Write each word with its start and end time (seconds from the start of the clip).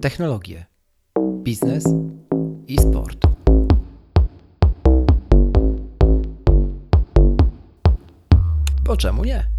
technologie, 0.00 0.66
biznes 1.42 1.84
i 2.66 2.78
sport. 2.78 3.18
Bo 8.84 8.96
czemu 8.96 9.24
nie? 9.24 9.57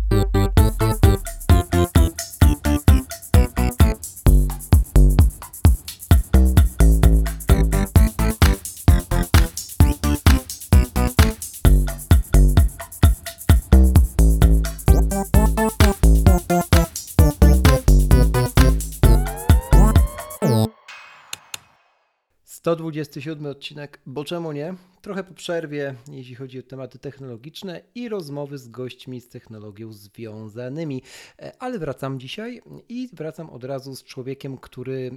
Sto 23.09 23.13
dwudziesty 23.13 23.29
siódmy 23.29 23.49
odcinek, 23.49 23.99
bo 24.05 24.23
czemu 24.25 24.51
nie? 24.51 24.73
Trochę 25.01 25.23
po 25.23 25.33
przerwie, 25.33 25.95
jeśli 26.11 26.36
chodzi 26.36 26.59
o 26.59 26.63
tematy 26.63 26.99
technologiczne 26.99 27.82
i 27.95 28.09
rozmowy 28.09 28.57
z 28.57 28.68
gośćmi 28.68 29.21
z 29.21 29.29
technologią 29.29 29.93
związanymi. 29.93 31.01
E, 31.39 31.51
Ale 31.59 31.79
wracam 31.79 32.19
dzisiaj 32.19 32.61
i 32.89 33.09
wracam 33.13 33.49
od 33.49 33.63
razu 33.63 33.95
z 33.95 34.03
człowiekiem, 34.03 34.58
który 34.58 35.11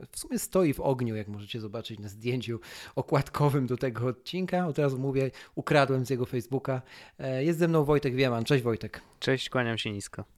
e, 0.00 0.06
w 0.10 0.18
sumie 0.18 0.38
stoi 0.38 0.74
w 0.74 0.80
ogniu, 0.80 1.16
jak 1.16 1.28
możecie 1.28 1.60
zobaczyć 1.60 1.98
na 2.00 2.08
zdjęciu 2.08 2.60
okładkowym 2.94 3.66
do 3.66 3.76
tego 3.76 4.06
odcinka. 4.06 4.66
Od 4.66 4.78
razu 4.78 4.98
mówię, 4.98 5.30
ukradłem 5.54 6.06
z 6.06 6.10
jego 6.10 6.26
Facebooka. 6.26 6.82
E, 7.18 7.44
Jest 7.44 7.58
ze 7.58 7.68
mną 7.68 7.84
Wojtek 7.84 8.14
Wieman. 8.14 8.44
Cześć 8.44 8.64
Wojtek. 8.64 9.00
Cześć, 9.20 9.50
kłaniam 9.50 9.78
się 9.78 9.92
nisko. 9.92 10.37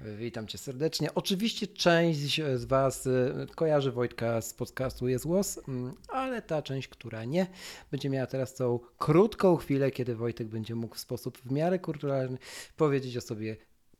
Witam 0.00 0.46
cię 0.46 0.58
serdecznie. 0.58 1.14
Oczywiście 1.14 1.66
część 1.66 2.40
z 2.54 2.64
Was 2.64 3.06
y, 3.06 3.46
kojarzy 3.54 3.92
Wojtka 3.92 4.40
z 4.40 4.54
podcastu 4.54 5.08
Jest 5.08 5.26
Głos, 5.26 5.60
mm, 5.68 5.94
ale 6.08 6.42
ta 6.42 6.62
część, 6.62 6.88
która 6.88 7.24
nie, 7.24 7.46
będzie 7.90 8.10
miała 8.10 8.26
teraz 8.26 8.54
tą 8.54 8.80
krótką 8.98 9.56
chwilę, 9.56 9.90
kiedy 9.90 10.16
Wojtek 10.16 10.48
będzie 10.48 10.74
mógł 10.74 10.94
w 10.94 10.98
sposób 10.98 11.38
w 11.38 11.52
miarę 11.52 11.78
kulturalny 11.78 12.38
powiedzieć 12.76 13.16
o 13.16 13.20
sobie, 13.20 13.56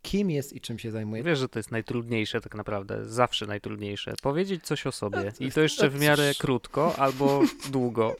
kim 0.06 0.30
jest 0.30 0.52
i 0.52 0.60
czym 0.60 0.78
się 0.78 0.90
zajmuje. 0.90 1.22
Wiesz, 1.22 1.38
że 1.38 1.48
to 1.48 1.58
jest 1.58 1.70
najtrudniejsze 1.70 2.40
tak 2.40 2.54
naprawdę, 2.54 3.04
zawsze 3.04 3.46
najtrudniejsze. 3.46 4.14
Powiedzieć 4.22 4.64
coś 4.64 4.86
o 4.86 4.92
sobie 4.92 5.18
No, 5.40 5.46
i 5.46 5.52
to 5.52 5.60
jeszcze 5.60 5.88
w 5.90 5.94
no 5.94 6.00
miarę 6.00 6.28
cóż. 6.28 6.38
krótko 6.38 6.94
albo 6.98 7.42
długo. 7.72 8.16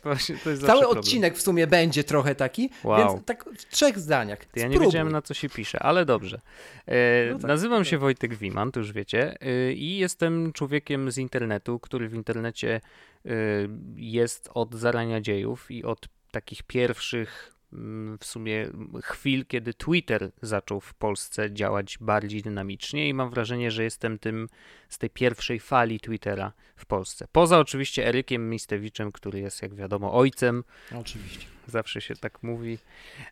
Cały 0.67 0.89
odcinek 0.89 1.37
w 1.37 1.43
sumie 1.43 1.67
będzie 1.67 2.05
trochę 2.05 2.35
taki, 2.35 2.71
Wow. 2.85 2.99
więc 3.15 3.25
tak 3.25 3.45
w 3.59 3.69
trzech 3.69 3.99
zdaniach. 3.99 4.45
To 4.45 4.61
ja 4.61 4.67
nie 4.67 4.73
Spróbuj. 4.75 4.87
wiedziałem 4.87 5.13
na 5.13 5.23
co 5.23 5.35
się 5.35 5.49
pisze, 5.49 5.79
ale 5.83 6.05
dobrze. 6.05 6.41
E, 6.87 7.31
No 7.33 7.39
tak, 7.39 7.49
nazywam 7.49 7.81
tak. 7.81 7.89
się 7.89 7.99
Wojtek 7.99 8.35
Wiman, 8.35 8.73
to 8.73 8.81
już 8.81 8.93
wiecie, 8.93 9.37
e, 9.41 9.73
i 9.73 9.97
jestem 9.97 10.53
człowiekiem 10.53 11.11
z 11.11 11.19
internetu, 11.19 11.79
który 11.79 12.09
w 12.09 12.15
internecie 12.15 12.81
e, 13.27 13.31
jest 13.97 14.51
od 14.55 14.75
zarania 14.75 15.21
dziejów 15.21 15.71
i 15.71 15.85
od 15.85 16.09
takich 16.31 16.63
pierwszych 16.63 17.56
w 18.21 18.25
sumie 18.25 18.71
chwil, 19.03 19.47
kiedy 19.47 19.75
Twitter 19.75 20.31
zaczął 20.43 20.81
w 20.81 20.95
Polsce 20.95 21.53
działać 21.53 21.99
bardziej 22.01 22.43
dynamicznie 22.43 23.09
i 23.09 23.15
mam 23.15 23.31
wrażenie, 23.31 23.71
że 23.71 23.85
jestem 23.85 24.19
tym 24.19 24.49
z 24.89 24.99
tej 24.99 25.11
pierwszej 25.11 25.61
fali 25.61 26.01
Twittera 26.01 26.53
w 26.77 26.87
Polsce. 26.87 27.27
Poza 27.33 27.59
oczywiście 27.59 28.07
Erykiem 28.07 28.51
Mistewiczem, 28.51 29.13
który 29.13 29.41
jest 29.41 29.63
jak 29.63 29.75
wiadomo 29.75 30.15
ojcem 30.15 30.65
Oczywiście. 31.01 31.47
zawsze 31.67 32.01
się 32.01 32.17
tak 32.17 32.43
mówi, 32.43 32.79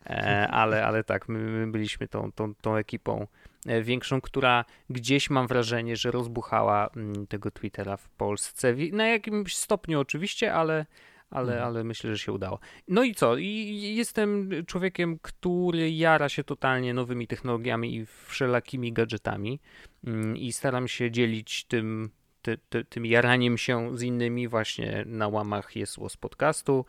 e, 0.05 0.47
ale, 0.47 0.85
ale 0.85 1.03
tak, 1.03 1.29
my, 1.29 1.39
my 1.39 1.71
byliśmy 1.71 2.07
tą, 2.07 2.31
tą, 2.31 2.55
tą 2.55 2.75
ekipą 2.75 3.27
e, 3.65 3.81
większą, 3.81 4.21
która 4.21 4.65
gdzieś 4.89 5.29
mam 5.29 5.47
wrażenie, 5.47 5.95
że 5.95 6.11
rozbuchała 6.11 6.89
mm, 6.95 7.27
tego 7.27 7.51
Twittera 7.51 7.97
w 7.97 8.09
Polsce. 8.09 8.75
Na 8.91 9.07
jakimś 9.07 9.55
stopniu 9.55 9.99
oczywiście, 9.99 10.53
ale, 10.53 10.85
ale, 11.29 11.53
Mhm. 11.53 11.67
ale 11.67 11.83
myślę, 11.83 12.11
że 12.11 12.17
się 12.17 12.31
udało. 12.31 12.59
No 12.87 13.03
i 13.03 13.15
co? 13.15 13.37
I 13.37 13.93
jestem 13.95 14.49
człowiekiem, 14.67 15.19
który 15.21 15.91
jara 15.91 16.29
się 16.29 16.43
totalnie 16.43 16.93
nowymi 16.93 17.27
technologiami 17.27 17.95
i 17.95 18.05
wszelakimi 18.05 18.93
gadżetami 18.93 19.59
mm, 20.07 20.37
i 20.37 20.51
staram 20.51 20.87
się 20.87 21.11
dzielić 21.11 21.65
tym, 21.65 22.09
ty, 22.45 22.57
ty, 22.69 22.85
tym 22.85 23.05
jaraniem 23.05 23.57
się 23.57 23.97
z 23.97 24.01
innymi 24.01 24.47
właśnie 24.47 25.03
na 25.07 25.27
łamach 25.27 25.75
jest 25.75 25.97
łos 25.97 26.17
podcastu. 26.17 26.85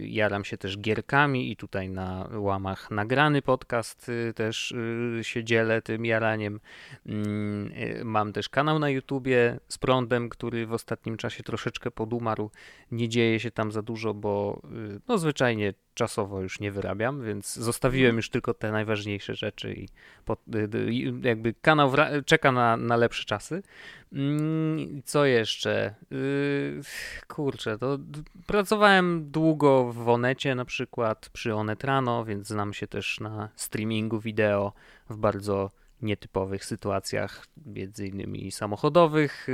Jaram 0.00 0.44
się 0.44 0.58
też 0.58 0.78
gierkami 0.78 1.50
i 1.50 1.56
tutaj 1.56 1.88
na 1.88 2.28
łamach 2.32 2.90
nagrany 2.90 3.42
podcast 3.42 4.08
y, 4.08 4.32
też 4.34 4.72
y, 4.72 5.20
się 5.22 5.44
dzielę 5.44 5.82
tym 5.82 6.04
jaraniem. 6.04 6.60
Mm, 7.06 7.72
y, 7.72 8.04
Mam 8.04 8.32
też 8.32 8.48
kanał 8.48 8.78
na 8.78 8.90
YouTubie 8.90 9.60
z 9.68 9.78
prądem, 9.78 10.28
który 10.28 10.66
w 10.66 10.72
ostatnim 10.72 11.16
czasie 11.16 11.42
troszeczkę 11.42 11.90
podumarł. 11.90 12.50
Nie 12.90 13.08
dzieje 13.08 13.40
się 13.40 13.50
tam 13.50 13.72
za 13.72 13.82
dużo, 13.82 14.14
bo 14.14 14.62
no 15.08 15.18
zwyczajnie 15.18 15.74
czasowo 15.94 16.40
już 16.40 16.60
nie 16.60 16.72
wyrabiam, 16.72 17.22
więc 17.22 17.54
zostawiłem 17.54 18.16
już 18.16 18.30
tylko 18.30 18.54
te 18.54 18.72
najważniejsze 18.72 19.34
rzeczy 19.34 19.74
i 19.74 19.88
y, 20.54 20.76
y, 20.78 20.92
i 20.92 21.12
jakby 21.22 21.54
kanał 21.54 21.90
wra- 21.90 22.24
czeka 22.24 22.52
na, 22.52 22.76
na 22.76 22.96
lepsze 22.96 23.24
czasy. 23.24 23.62
Mm, 24.12 25.02
Co 25.04 25.24
jeszcze? 25.26 25.94
Yy, 26.10 26.80
kurczę, 27.28 27.78
to 27.78 27.98
pracowałem 28.46 29.30
długo 29.30 29.92
w 29.92 30.08
Onecie 30.08 30.54
na 30.54 30.64
przykład, 30.64 31.28
przy 31.32 31.54
Onet 31.54 31.84
Rano, 31.84 32.24
więc 32.24 32.46
znam 32.48 32.72
się 32.72 32.86
też 32.86 33.20
na 33.20 33.48
streamingu 33.56 34.20
wideo 34.20 34.72
w 35.10 35.16
bardzo 35.16 35.70
nietypowych 36.02 36.64
sytuacjach, 36.64 37.46
między 37.66 38.06
innymi 38.06 38.52
samochodowych, 38.52 39.46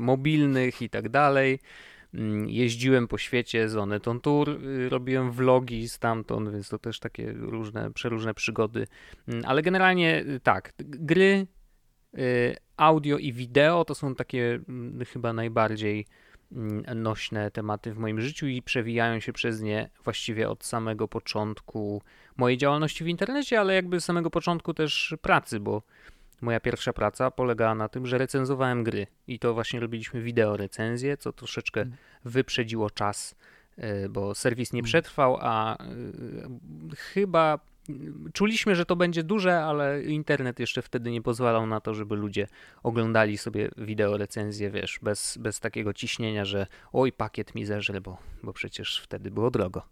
mobilnych 0.00 0.82
i 0.82 0.90
tak 0.90 1.08
dalej. 1.08 1.58
Mm, 2.14 2.50
Jeździłem 2.50 3.08
po 3.08 3.18
świecie 3.18 3.68
z 3.68 3.76
Onet 3.76 4.08
on 4.08 4.20
Tour, 4.20 4.60
yy, 4.62 4.88
robiłem 4.88 5.32
vlogi 5.32 5.88
stamtąd, 5.88 6.52
więc 6.52 6.68
to 6.68 6.78
też 6.78 7.00
takie 7.00 7.32
różne, 7.32 7.92
przeróżne 7.92 8.34
przygody. 8.34 8.86
Mm, 9.28 9.42
Ale 9.46 9.62
generalnie 9.62 10.24
yy, 10.26 10.40
tak, 10.40 10.72
gry, 10.78 11.46
y, 12.18 12.56
audio 12.76 13.18
i 13.18 13.32
wideo 13.32 13.84
to 13.84 13.94
są 13.94 14.14
takie 14.14 14.60
mm, 14.68 15.04
chyba 15.04 15.32
najbardziej 15.32 16.06
nośne 16.94 17.50
tematy 17.50 17.92
w 17.92 17.98
moim 17.98 18.20
życiu 18.20 18.46
i 18.46 18.62
przewijają 18.62 19.20
się 19.20 19.32
przez 19.32 19.60
nie 19.60 19.90
właściwie 20.04 20.48
od 20.48 20.64
samego 20.64 21.08
początku 21.08 22.02
mojej 22.36 22.58
działalności 22.58 23.04
w 23.04 23.08
internecie, 23.08 23.60
ale 23.60 23.74
jakby 23.74 24.00
z 24.00 24.04
samego 24.04 24.30
początku 24.30 24.74
też 24.74 25.16
pracy, 25.22 25.60
bo 25.60 25.82
moja 26.42 26.60
pierwsza 26.60 26.92
praca 26.92 27.30
polegała 27.30 27.74
na 27.74 27.88
tym, 27.88 28.06
że 28.06 28.18
recenzowałem 28.18 28.84
gry 28.84 29.06
i 29.26 29.38
to 29.38 29.54
właśnie 29.54 29.80
robiliśmy 29.80 30.22
wideo 30.22 30.56
recenzje, 30.56 31.16
co 31.16 31.32
troszeczkę 31.32 31.80
Mm. 31.80 31.96
wyprzedziło 32.24 32.90
czas, 32.90 33.34
y, 33.78 34.08
bo 34.08 34.34
serwis 34.34 34.72
nie 34.72 34.78
Mm. 34.80 34.84
przetrwał, 34.84 35.38
a 35.40 35.76
y, 36.92 36.96
chyba 36.96 37.58
czuliśmy, 38.32 38.74
że 38.76 38.86
to 38.86 38.96
będzie 38.96 39.22
duże, 39.22 39.64
ale 39.64 40.02
internet 40.02 40.60
jeszcze 40.60 40.82
wtedy 40.82 41.10
nie 41.10 41.22
pozwalał 41.22 41.66
na 41.66 41.80
to, 41.80 41.94
żeby 41.94 42.16
ludzie 42.16 42.46
oglądali 42.82 43.38
sobie 43.38 43.70
wideo 43.76 44.16
recenzje, 44.16 44.70
wiesz, 44.70 44.98
bez, 45.02 45.38
bez 45.38 45.60
takiego 45.60 45.92
ciśnienia, 45.92 46.44
że 46.44 46.66
oj, 46.92 47.12
pakiet 47.12 47.54
mi 47.54 47.64
zeżre, 47.64 48.00
bo, 48.00 48.18
bo 48.42 48.52
przecież 48.52 49.00
wtedy 49.00 49.30
było 49.30 49.50
drogo. 49.50 49.82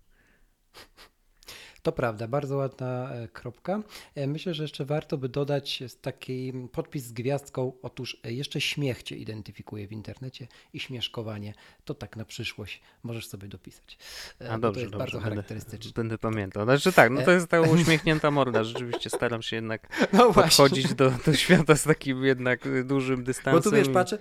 To 1.83 1.93
prawda, 1.93 2.29
bardzo 2.29 2.57
ładna 2.57 3.11
e, 3.13 3.29
kropka. 3.29 3.83
E, 4.15 4.27
Myślę, 4.27 4.55
że 4.55 4.63
jeszcze 4.65 4.85
warto 4.85 5.19
by 5.19 5.29
dodać 5.29 5.83
taki 6.03 6.53
podpis 6.73 7.05
z 7.05 7.13
gwiazdką. 7.13 7.73
Otóż 7.83 8.21
e, 8.25 8.33
jeszcze 8.33 8.61
śmiech 8.61 9.03
cię 9.03 9.17
identyfikuje 9.17 9.87
w 9.87 9.93
internecie 9.93 10.49
i 10.73 10.81
śmieszkowanie. 10.81 11.55
To 11.85 11.95
tak 11.95 12.17
na 12.17 12.25
przyszłość 12.25 12.81
możesz 13.03 13.27
sobie 13.27 13.49
dopisać. 13.49 13.99
A 14.51 14.59
dobrze, 14.59 14.61
to 14.61 14.81
jest 14.81 14.93
dobrze, 14.93 14.99
bardzo 14.99 15.21
charakterystyczne. 15.21 15.93
Będę 15.95 16.19
pamiętał. 16.19 16.65
Znaczy 16.65 16.93
tak, 16.93 17.11
no 17.11 17.23
to 17.23 17.31
jest 17.31 17.49
ta 17.49 17.61
uśmiechnięta 17.61 18.31
morda, 18.41 18.65
rzeczywiście 18.65 19.11
staram 19.11 19.43
się 19.43 19.57
jednak 19.57 20.09
No 20.13 20.33
podchodzić 20.33 20.95
do, 20.95 21.13
do 21.27 21.35
świata 21.35 21.77
z 21.77 21.83
takim 21.83 22.25
jednak 22.25 22.85
dużym 22.85 23.25
dystansem. 23.25 23.53
bo 23.53 23.71
tu 23.71 23.77
wiesz, 23.77 23.89
patrzę, 23.89 24.19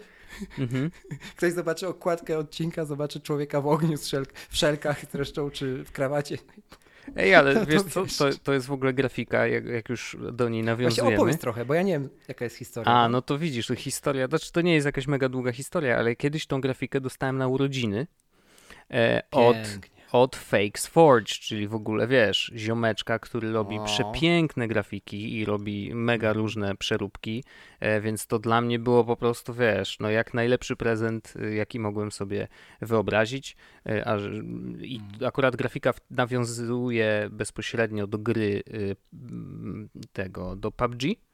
Mhm. 0.57 0.91
ktoś 1.37 1.53
zobaczy 1.53 1.87
okładkę 1.87 2.37
odcinka, 2.37 2.85
zobaczy 2.85 3.19
człowieka 3.19 3.61
w 3.61 3.67
ogniu 3.67 3.97
z 3.97 4.11
w 4.49 4.57
szelkach 4.57 5.05
zresztą, 5.11 5.49
czy 5.51 5.83
w 5.83 5.91
krawacie. 5.91 6.37
Ej, 7.15 7.35
ale 7.35 7.53
to 7.59 7.65
wiesz 7.65 7.83
co, 7.83 8.05
to, 8.17 8.29
to 8.43 8.53
jest 8.53 8.67
w 8.67 8.71
ogóle 8.71 8.93
grafika, 8.93 9.47
jak, 9.47 9.65
jak 9.65 9.89
już 9.89 10.17
do 10.19 10.49
niej 10.49 10.63
Właśnie 10.63 10.75
nawiązujemy. 10.75 11.15
opowiedz 11.15 11.39
trochę, 11.39 11.65
bo 11.65 11.73
ja 11.73 11.81
nie 11.81 11.93
wiem, 11.93 12.09
jaka 12.27 12.45
jest 12.45 12.55
historia. 12.55 12.91
A, 12.93 13.09
no 13.09 13.21
to 13.21 13.37
widzisz, 13.37 13.67
to 13.67 13.75
historia, 13.75 14.27
znaczy 14.27 14.51
to 14.51 14.61
nie 14.61 14.73
jest 14.73 14.85
jakaś 14.85 15.07
mega 15.07 15.29
długa 15.29 15.51
historia, 15.51 15.97
ale 15.97 16.15
kiedyś 16.15 16.47
tą 16.47 16.61
grafikę 16.61 17.01
dostałem 17.01 17.37
na 17.37 17.47
urodziny 17.47 18.07
e, 18.91 19.21
od. 19.31 19.57
Od 20.11 20.35
Fakes 20.35 20.87
Forge, 20.87 21.33
czyli 21.33 21.67
w 21.67 21.75
ogóle, 21.75 22.07
wiesz, 22.07 22.51
ziomeczka, 22.55 23.19
który 23.19 23.51
robi 23.51 23.79
O. 23.79 23.83
przepiękne 23.83 24.67
grafiki 24.67 25.37
i 25.37 25.45
robi 25.45 25.95
mega 25.95 26.33
różne 26.33 26.75
przeróbki, 26.75 27.43
e, 27.79 28.01
więc 28.01 28.27
to 28.27 28.39
dla 28.39 28.61
mnie 28.61 28.79
było 28.79 29.03
po 29.03 29.15
prostu, 29.15 29.53
wiesz, 29.53 29.99
no 29.99 30.09
jak 30.09 30.33
najlepszy 30.33 30.75
prezent, 30.75 31.33
y, 31.35 31.55
jaki 31.55 31.79
mogłem 31.79 32.11
sobie 32.11 32.47
wyobrazić, 32.81 33.55
e, 33.85 34.07
a, 34.07 34.17
i 34.81 34.99
akurat 35.25 35.55
grafika 35.55 35.93
nawiązuje 36.09 37.29
bezpośrednio 37.31 38.07
do 38.07 38.17
gry 38.17 38.63
tego, 40.13 40.55
do 40.55 40.71
PUBG, 40.71 41.03
E, 41.03 41.28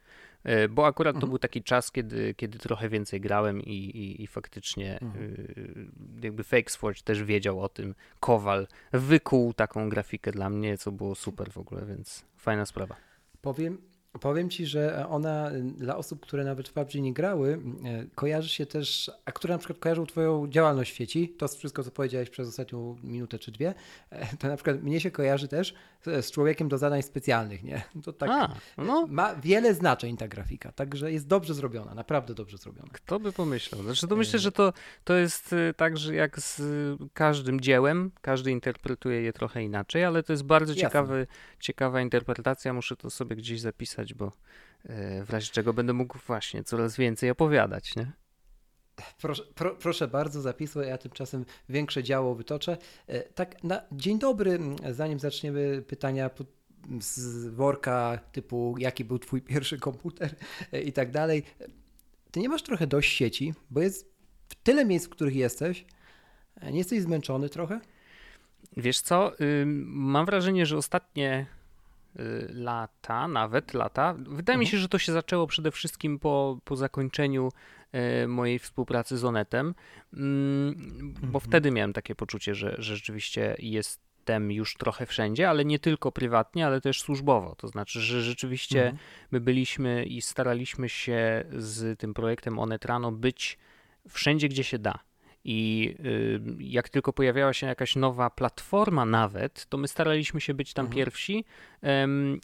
bo 0.69 0.85
akurat 0.85 1.13
to 1.13 1.17
mhm. 1.17 1.29
był 1.29 1.39
taki 1.39 1.63
czas, 1.63 1.91
kiedy, 1.91 2.33
kiedy 2.33 2.59
trochę 2.59 2.89
więcej 2.89 3.21
grałem 3.21 3.61
i, 3.61 3.73
i, 3.73 4.23
i 4.23 4.27
faktycznie 4.27 4.99
mhm. 4.99 5.23
Y, 5.23 5.87
jakby 6.23 6.43
FakeSforge 6.43 7.01
też 7.03 7.23
wiedział 7.23 7.61
o 7.61 7.69
tym. 7.69 7.95
Kowal 8.19 8.67
wykuł 8.93 9.53
taką 9.53 9.89
grafikę 9.89 10.31
dla 10.31 10.49
mnie, 10.49 10.77
co 10.77 10.91
było 10.91 11.15
super 11.15 11.51
w 11.51 11.57
ogóle, 11.57 11.85
więc 11.85 12.25
fajna 12.37 12.65
sprawa. 12.65 12.95
Powiem, 13.41 13.77
Powiem 14.21 14.49
ci, 14.49 14.65
że 14.65 15.07
ona 15.09 15.51
dla 15.77 15.97
osób, 15.97 16.21
które 16.21 16.43
nawet 16.43 16.69
w 16.69 16.73
PUBG 16.73 16.95
nie 16.95 17.13
grały, 17.13 17.59
e, 17.85 18.05
kojarzy 18.15 18.49
się 18.49 18.65
też, 18.65 19.11
a 19.25 19.31
które 19.31 19.53
na 19.53 19.57
przykład 19.57 19.79
kojarzą 19.79 20.05
twoją 20.05 20.47
działalność 20.47 20.91
w 20.91 20.95
sieci, 20.95 21.29
to 21.29 21.47
wszystko, 21.47 21.83
co 21.83 21.91
powiedziałeś 21.91 22.29
przez 22.29 22.49
ostatnią 22.49 22.97
minutę 23.03 23.39
czy 23.39 23.51
dwie, 23.51 23.73
e, 24.09 24.37
to 24.37 24.47
na 24.47 24.55
przykład 24.55 24.83
mnie 24.83 24.99
się 24.99 25.11
kojarzy 25.11 25.47
też 25.47 25.73
z 26.21 26.31
człowiekiem 26.31 26.69
do 26.69 26.77
zadań 26.77 27.01
specjalnych, 27.01 27.63
nie? 27.63 27.83
To 28.03 28.13
tak 28.13 28.29
a, 28.29 28.55
no. 28.77 29.07
ma 29.09 29.35
wiele 29.35 29.73
znaczeń 29.73 30.17
ta 30.17 30.27
grafika, 30.27 30.71
także 30.71 31.11
jest 31.11 31.27
dobrze 31.27 31.53
zrobiona, 31.53 31.95
naprawdę 31.95 32.33
dobrze 32.33 32.57
zrobiona. 32.57 32.89
Kto 32.91 33.19
by 33.19 33.31
pomyślał? 33.31 33.83
Znaczy 33.83 34.07
to 34.07 34.15
myślę, 34.15 34.39
że 34.39 34.51
to, 34.51 34.73
to 35.03 35.13
jest 35.13 35.53
e, 35.53 35.73
tak, 35.73 35.97
że 35.97 36.15
jak 36.15 36.39
z 36.39 36.61
każdym 37.13 37.61
dziełem, 37.61 38.11
każdy 38.21 38.51
interpretuje 38.51 39.21
je 39.21 39.33
trochę 39.33 39.63
inaczej, 39.63 40.03
ale 40.03 40.23
to 40.23 40.33
jest 40.33 40.43
bardzo 40.43 40.75
ciekawy, 40.75 41.27
ciekawa 41.59 42.01
interpretacja, 42.01 42.73
muszę 42.73 42.95
to 42.95 43.09
sobie 43.09 43.35
gdzieś 43.35 43.61
zapisać 43.61 44.04
bo 44.13 44.31
e, 44.83 45.25
w 45.25 45.29
razie 45.29 45.51
czego 45.51 45.73
będę 45.73 45.93
mógł 45.93 46.17
właśnie 46.27 46.63
coraz 46.63 46.97
więcej 46.97 47.29
opowiadać, 47.29 47.95
nie? 47.95 48.11
Proszę, 49.21 49.43
pro, 49.55 49.75
proszę 49.75 50.07
bardzo, 50.07 50.41
zapisuj, 50.41 50.87
ja 50.87 50.97
tymczasem 50.97 51.45
większe 51.69 52.03
działo 52.03 52.35
wytoczę. 52.35 52.77
E, 53.07 53.19
tak, 53.21 53.63
na 53.63 53.81
dzień 53.91 54.19
dobry, 54.19 54.59
zanim 54.91 55.19
zaczniemy 55.19 55.81
pytania 55.81 56.29
z 56.99 57.47
worka 57.47 58.19
typu 58.31 58.75
jaki 58.79 59.05
był 59.05 59.19
twój 59.19 59.41
pierwszy 59.51 59.79
komputer 59.79 60.35
e, 60.71 60.81
i 60.81 60.93
tak 60.93 61.11
dalej. 61.11 61.43
Ty 62.31 62.39
nie 62.39 62.49
masz 62.49 62.63
trochę 62.63 62.87
dość 62.87 63.13
sieci, 63.13 63.53
bo 63.69 63.81
jest 63.81 64.15
w 64.49 64.55
tyle 64.55 64.85
miejsc, 64.85 65.05
w 65.05 65.09
których 65.09 65.35
jesteś. 65.35 65.85
Nie 66.71 66.77
jesteś 66.77 67.01
zmęczony 67.01 67.49
trochę? 67.49 67.79
Wiesz 68.77 68.99
co, 68.99 69.31
mam 69.85 70.25
wrażenie, 70.25 70.65
że 70.65 70.77
ostatnie 70.77 71.45
lata, 72.49 73.27
nawet 73.27 73.73
lata. 73.73 74.15
Wydaje 74.17 74.59
mi 74.59 74.65
się, 74.65 74.77
mhm. 74.77 74.81
że 74.81 74.89
to 74.89 74.99
się 74.99 75.11
zaczęło 75.11 75.47
przede 75.47 75.71
wszystkim 75.71 76.19
po, 76.19 76.59
po 76.63 76.75
zakończeniu 76.75 77.51
y, 78.23 78.27
mojej 78.27 78.59
współpracy 78.59 79.17
z 79.17 79.25
Onetem, 79.25 79.75
mm, 80.13 80.75
bo 81.13 81.25
mhm. 81.25 81.41
wtedy 81.41 81.71
miałem 81.71 81.93
takie 81.93 82.15
poczucie, 82.15 82.55
że, 82.55 82.75
że 82.77 82.95
rzeczywiście 82.95 83.55
jestem 83.59 84.51
już 84.51 84.73
trochę 84.73 85.05
wszędzie, 85.05 85.49
ale 85.49 85.65
nie 85.65 85.79
tylko 85.79 86.11
prywatnie, 86.11 86.65
ale 86.65 86.81
też 86.81 87.01
służbowo. 87.01 87.55
To 87.55 87.67
znaczy, 87.67 88.01
że 88.01 88.21
rzeczywiście 88.21 88.81
mhm. 88.81 88.97
my 89.31 89.39
byliśmy 89.39 90.05
i 90.05 90.21
staraliśmy 90.21 90.89
się 90.89 91.43
z 91.57 91.99
tym 91.99 92.13
projektem 92.13 92.59
Onetrano 92.59 93.11
być 93.11 93.57
wszędzie, 94.09 94.49
gdzie 94.49 94.63
się 94.63 94.79
da. 94.79 94.99
I 95.47 95.95
y, 96.05 96.41
jak 96.59 96.89
tylko 96.89 97.13
pojawiała 97.13 97.53
się 97.53 97.67
jakaś 97.67 97.95
nowa 97.95 98.29
platforma, 98.29 99.05
nawet, 99.05 99.65
to 99.65 99.77
my 99.77 99.87
staraliśmy 99.87 100.41
się 100.41 100.53
być 100.53 100.73
tam 100.73 100.85
mhm. 100.85 100.95
pierwsi 100.95 101.45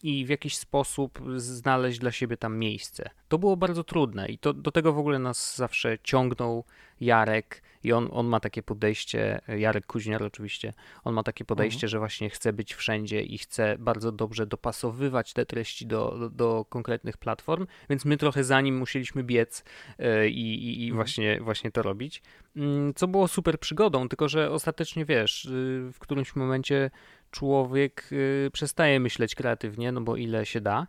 i 0.03 0.25
w 0.25 0.29
jakiś 0.29 0.57
sposób 0.57 1.19
znaleźć 1.35 1.99
dla 1.99 2.11
siebie 2.11 2.37
tam 2.37 2.57
miejsce. 2.57 3.09
To 3.27 3.37
było 3.37 3.57
bardzo 3.57 3.83
trudne 3.83 4.27
i 4.27 4.37
to, 4.37 4.53
do 4.53 4.71
tego 4.71 4.93
w 4.93 4.97
ogóle 4.97 5.19
nas 5.19 5.55
zawsze 5.55 5.97
ciągnął 6.03 6.63
Jarek 7.01 7.61
i 7.83 7.93
on, 7.93 8.09
on 8.11 8.27
ma 8.27 8.39
takie 8.39 8.63
podejście, 8.63 9.41
Jarek 9.47 9.85
Kuźniar 9.85 10.23
oczywiście, 10.23 10.73
on 11.03 11.13
ma 11.13 11.23
takie 11.23 11.45
podejście, 11.45 11.77
mhm. 11.77 11.89
że 11.89 11.99
właśnie 11.99 12.29
chce 12.29 12.53
być 12.53 12.73
wszędzie 12.73 13.21
i 13.21 13.37
chce 13.37 13.75
bardzo 13.79 14.11
dobrze 14.11 14.47
dopasowywać 14.47 15.33
te 15.33 15.45
treści 15.45 15.85
do, 15.85 16.17
do, 16.19 16.29
do 16.29 16.65
konkretnych 16.69 17.17
platform, 17.17 17.67
więc 17.89 18.05
my 18.05 18.17
trochę 18.17 18.43
za 18.43 18.61
nim 18.61 18.77
musieliśmy 18.77 19.23
biec 19.23 19.63
e, 19.99 20.29
i, 20.29 20.53
i, 20.53 20.81
i 20.81 20.83
mhm. 20.83 20.95
właśnie, 20.95 21.41
właśnie 21.41 21.71
to 21.71 21.81
robić, 21.81 22.21
mm, 22.55 22.93
co 22.93 23.07
było 23.07 23.27
super 23.27 23.59
przygodą, 23.59 24.09
tylko 24.09 24.29
że 24.29 24.51
ostatecznie 24.51 25.05
wiesz, 25.05 25.45
y, 25.45 25.89
w 25.93 25.99
którymś 25.99 26.35
momencie 26.35 26.91
człowiek 27.31 28.09
y, 28.11 28.49
przestaje 28.53 28.99
myśleć 28.99 29.35
kreatywnie, 29.35 29.91
no 29.91 30.01
bo 30.01 30.15
ile 30.15 30.45
się 30.45 30.61
da, 30.61 30.87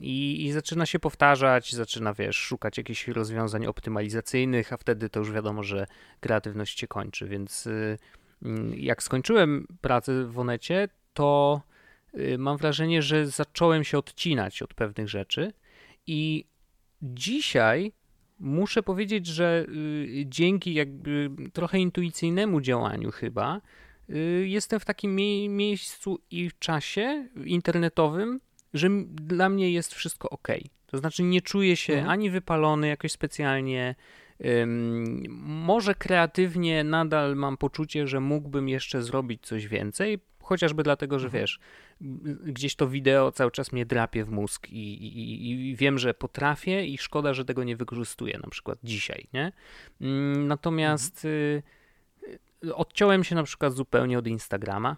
i, 0.00 0.46
I, 0.46 0.52
zaczyna 0.52 0.86
się 0.86 0.98
powtarzać, 0.98 1.74
zaczyna, 1.74 2.14
wiesz, 2.14 2.36
szukać 2.36 2.78
jakichś 2.78 3.08
rozwiązań 3.08 3.66
optymalizacyjnych, 3.66 4.72
a 4.72 4.76
wtedy 4.76 5.08
to 5.08 5.20
już 5.20 5.32
wiadomo, 5.32 5.62
że 5.62 5.86
kreatywność 6.20 6.80
się 6.80 6.86
kończy. 6.86 7.28
Więc 7.28 7.66
y, 7.66 7.98
mm, 8.42 8.74
jak 8.74 9.02
skończyłem 9.02 9.66
pracę 9.80 10.24
w 10.24 10.38
Onecie, 10.38 10.88
to 11.14 11.62
y, 12.14 12.38
mam 12.38 12.56
wrażenie, 12.56 13.02
że 13.02 13.26
zacząłem 13.26 13.84
się 13.84 13.98
odcinać 13.98 14.62
od 14.62 14.74
pewnych 14.74 15.08
rzeczy 15.08 15.52
i 16.06 16.44
dzisiaj 17.02 17.92
muszę 18.38 18.82
powiedzieć, 18.82 19.26
że 19.26 19.66
dzięki 20.24 20.74
jakby 20.74 21.30
trochę 21.52 21.78
intuicyjnemu 21.78 22.60
działaniu 22.60 23.10
chyba, 23.10 23.60
jestem 24.44 24.80
w 24.80 24.84
takim 24.84 25.16
miejscu 25.48 26.18
i 26.30 26.50
czasie 26.58 27.28
internetowym, 27.44 28.40
że 28.74 28.88
dla 29.06 29.48
mnie 29.48 29.72
jest 29.72 29.94
wszystko 29.94 30.30
ok. 30.30 30.48
To 30.86 30.98
znaczy 30.98 31.22
nie 31.22 31.40
czuję 31.40 31.76
się 31.76 31.92
mhm. 31.92 32.10
ani 32.10 32.30
wypalony 32.30 32.88
jakoś 32.88 33.12
specjalnie. 33.12 33.94
Um, 34.38 35.24
może 35.40 35.94
kreatywnie 35.94 36.84
nadal 36.84 37.36
mam 37.36 37.56
poczucie, 37.56 38.06
że 38.06 38.20
mógłbym 38.20 38.68
jeszcze 38.68 39.02
zrobić 39.02 39.42
coś 39.42 39.66
więcej, 39.66 40.18
chociażby 40.42 40.82
dlatego, 40.82 41.18
że 41.18 41.26
mhm. 41.26 41.42
wiesz, 41.42 41.60
gdzieś 42.44 42.74
to 42.76 42.88
wideo 42.88 43.32
cały 43.32 43.50
czas 43.50 43.72
mnie 43.72 43.86
drapie 43.86 44.24
w 44.24 44.30
mózg 44.30 44.68
i, 44.68 44.94
i, 44.94 45.50
i, 45.50 45.76
wiem, 45.76 45.98
że 45.98 46.14
potrafię 46.14 46.86
i 46.86 46.98
szkoda, 46.98 47.34
że 47.34 47.44
tego 47.44 47.64
nie 47.64 47.76
wykorzystuję 47.76 48.40
na 48.42 48.50
przykład 48.50 48.78
dzisiaj, 48.84 49.26
nie? 49.32 49.52
Natomiast 50.36 51.24
mhm. 51.24 51.62
Odciąłem 52.74 53.24
się 53.24 53.34
na 53.34 53.42
przykład 53.42 53.72
zupełnie 53.72 54.18
od 54.18 54.26
Instagrama. 54.26 54.96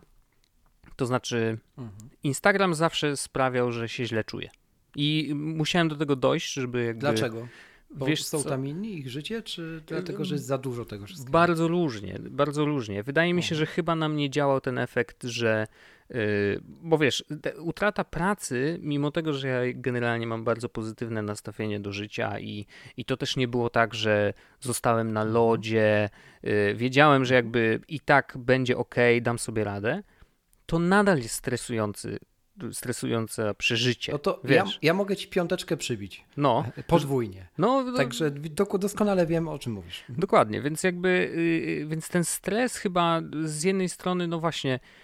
To 0.96 1.06
znaczy, 1.06 1.58
mhm. 1.78 2.10
Instagram 2.22 2.74
zawsze 2.74 3.16
sprawiał, 3.16 3.72
że 3.72 3.88
się 3.88 4.06
źle 4.06 4.24
czuję. 4.24 4.50
I 4.96 5.32
musiałem 5.34 5.88
do 5.88 5.96
tego 5.96 6.16
dojść, 6.16 6.52
żeby 6.52 6.84
jakby... 6.84 7.00
Dlaczego? 7.00 7.48
Bo 7.94 8.06
Wiesz 8.06 8.24
są 8.24 8.42
co? 8.42 8.48
tam 8.48 8.66
inni, 8.66 8.98
ich 8.98 9.10
życie, 9.10 9.42
czy 9.42 9.82
dlatego, 9.86 10.24
że 10.24 10.34
jest 10.34 10.46
za 10.46 10.58
dużo 10.58 10.84
tego 10.84 11.06
wszystkiego? 11.06 11.32
Bardzo 11.32 11.68
różnie, 11.68 12.18
bardzo 12.30 12.64
różnie. 12.64 13.02
Wydaje 13.02 13.34
mi 13.34 13.42
się, 13.42 13.54
że 13.54 13.66
chyba 13.66 13.94
na 13.94 14.08
mnie 14.08 14.30
działał 14.30 14.60
ten 14.60 14.78
efekt, 14.78 15.24
że 15.24 15.66
bo 16.82 16.98
wiesz, 16.98 17.24
utrata 17.58 18.04
pracy, 18.04 18.78
mimo 18.82 19.10
tego, 19.10 19.32
że 19.32 19.48
ja 19.48 19.60
generalnie 19.74 20.26
mam 20.26 20.44
bardzo 20.44 20.68
pozytywne 20.68 21.22
nastawienie 21.22 21.80
do 21.80 21.92
życia 21.92 22.38
i, 22.40 22.66
i 22.96 23.04
to 23.04 23.16
też 23.16 23.36
nie 23.36 23.48
było 23.48 23.70
tak, 23.70 23.94
że 23.94 24.34
zostałem 24.60 25.12
na 25.12 25.24
lodzie, 25.24 26.08
yy, 26.42 26.74
wiedziałem, 26.74 27.24
że 27.24 27.34
jakby 27.34 27.80
i 27.88 28.00
tak 28.00 28.34
będzie 28.38 28.76
ok, 28.76 28.94
dam 29.22 29.38
sobie 29.38 29.64
radę, 29.64 30.02
to 30.66 30.78
nadal 30.78 31.18
jest 31.18 31.34
stresujący 31.34 32.18
stresujące 32.72 33.54
przeżycie. 33.54 34.12
No 34.12 34.18
to 34.18 34.40
ja, 34.44 34.64
ja, 34.82 34.94
mogę 34.94 35.16
ci 35.16 35.28
piąteczkę 35.28 35.76
przybić. 35.76 36.24
No. 36.36 36.64
Podwójnie. 36.86 37.48
No, 37.58 37.82
no, 37.82 37.96
Także 37.96 38.30
doskonale 38.78 39.26
wiem, 39.26 39.48
o 39.48 39.58
czym 39.58 39.72
mówisz. 39.72 40.04
Dokładnie, 40.08 40.62
więc 40.62 40.82
jakby, 40.82 41.32
yy, 41.78 41.86
więc 41.86 42.08
ten 42.08 42.24
stres 42.24 42.76
chyba 42.76 43.20
z 43.44 43.62
jednej 43.62 43.88
strony, 43.88 44.26
no 44.26 44.40
właśnie, 44.40 44.70
yy, 44.70 45.01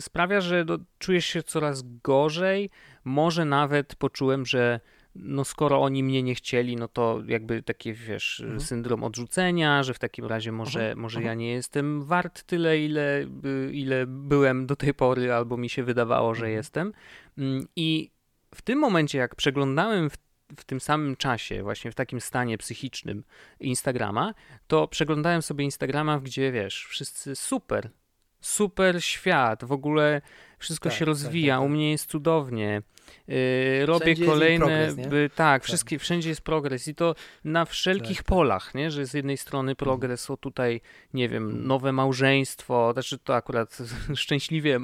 sprawia, 0.00 0.40
że 0.40 0.64
do, 0.64 0.78
czujesz 0.98 1.26
się 1.26 1.42
coraz 1.42 1.82
gorzej. 2.02 2.70
Może 3.04 3.44
nawet 3.44 3.96
poczułem, 3.96 4.46
że 4.46 4.80
no 5.14 5.44
skoro 5.44 5.82
oni 5.82 6.02
mnie 6.02 6.22
nie 6.22 6.34
chcieli, 6.34 6.76
no 6.76 6.88
to 6.88 7.22
jakby 7.26 7.62
taki, 7.62 7.92
wiesz, 7.92 8.40
mhm. 8.40 8.60
syndrom 8.60 9.04
odrzucenia, 9.04 9.82
że 9.82 9.94
w 9.94 9.98
takim 9.98 10.24
razie 10.24 10.52
może, 10.52 10.80
mhm. 10.80 10.98
może 10.98 11.22
ja 11.22 11.34
nie 11.34 11.50
jestem 11.50 12.02
wart 12.02 12.42
tyle, 12.42 12.78
ile, 12.78 13.26
ile 13.72 14.06
byłem 14.06 14.66
do 14.66 14.76
tej 14.76 14.94
pory, 14.94 15.32
albo 15.32 15.56
mi 15.56 15.68
się 15.68 15.82
wydawało, 15.82 16.34
że 16.34 16.46
mhm. 16.46 16.56
jestem. 16.56 16.92
Mm, 17.38 17.66
I 17.76 18.10
w 18.54 18.62
tym 18.62 18.78
momencie, 18.78 19.18
jak 19.18 19.34
przeglądałem 19.34 20.10
w, 20.10 20.16
w 20.56 20.64
tym 20.64 20.80
samym 20.80 21.16
czasie, 21.16 21.62
właśnie 21.62 21.92
w 21.92 21.94
takim 21.94 22.20
stanie 22.20 22.58
psychicznym 22.58 23.24
Instagrama, 23.60 24.34
to 24.66 24.88
przeglądałem 24.88 25.42
sobie 25.42 25.64
Instagrama, 25.64 26.20
gdzie 26.20 26.52
wiesz, 26.52 26.86
wszyscy 26.88 27.36
super, 27.36 27.90
super 28.40 29.04
świat, 29.04 29.64
w 29.64 29.72
ogóle 29.72 30.22
wszystko 30.58 30.88
tak, 30.88 30.98
się 30.98 31.04
rozwija, 31.04 31.54
tak, 31.54 31.60
tak, 31.60 31.64
u 31.64 31.68
tak. 31.68 31.72
mnie 31.76 31.90
jest 31.90 32.10
cudownie. 32.10 32.82
Yy, 33.28 33.86
robię 33.86 34.16
kolejne, 34.26 34.66
progres, 34.66 35.08
by, 35.08 35.30
tak, 35.34 35.36
tak, 35.36 35.64
wszystkie, 35.64 35.98
wszędzie 35.98 36.28
jest 36.28 36.40
progres 36.40 36.88
i 36.88 36.94
to 36.94 37.14
na 37.44 37.64
wszelkich 37.64 38.16
tak, 38.16 38.26
polach, 38.26 38.74
nie? 38.74 38.90
że 38.90 39.06
z 39.06 39.14
jednej 39.14 39.36
strony 39.36 39.74
progres, 39.74 40.30
o 40.30 40.36
tutaj, 40.36 40.80
nie 41.14 41.28
wiem, 41.28 41.66
nowe 41.66 41.92
małżeństwo, 41.92 42.92
znaczy 42.92 43.18
to 43.18 43.34
akurat 43.34 43.78
szczęśliwie 44.14 44.80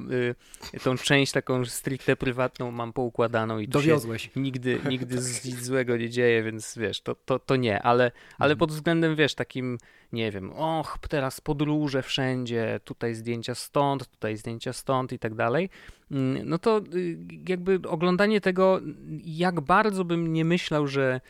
y, 0.75 0.81
tą 0.81 0.97
część 0.97 1.33
taką 1.33 1.65
stricte 1.65 2.17
prywatną 2.17 2.71
mam 2.71 2.93
poukładaną 2.93 3.59
i 3.59 3.69
Dowiozłeś. 3.69 4.31
nigdy, 4.37 4.81
nigdy 4.91 5.17
nic 5.45 5.63
złego 5.63 5.97
nie 5.97 6.11
dzieje, 6.11 6.43
więc 6.43 6.79
wiesz, 6.79 7.01
to, 7.01 7.15
to, 7.15 7.39
to 7.39 7.57
nie, 7.57 7.83
ale, 7.83 8.13
ale 8.39 8.53
mhm. 8.53 8.59
pod 8.59 8.73
względem, 8.73 9.17
wiesz, 9.17 9.35
takim, 9.35 9.79
nie 10.13 10.31
wiem, 10.31 10.53
och, 10.53 10.99
teraz 11.09 11.41
podróże 11.41 12.03
wszędzie, 12.03 12.81
tutaj 12.85 13.15
zdjęcia 13.15 13.55
stąd, 13.55 14.11
tutaj 14.11 14.37
zdjęcia 14.37 14.73
stąd 14.73 15.13
i 15.13 15.19
tak 15.19 15.35
dalej, 15.35 15.71
no 16.45 16.59
to 16.59 16.81
y, 16.95 17.19
jakby 17.49 17.81
oglądanie 17.89 18.41
tego, 18.41 18.81
jak 19.25 19.61
bardzo 19.61 20.05
bym 20.05 20.33
nie 20.33 20.45
myślał, 20.45 20.87
że 20.87 21.21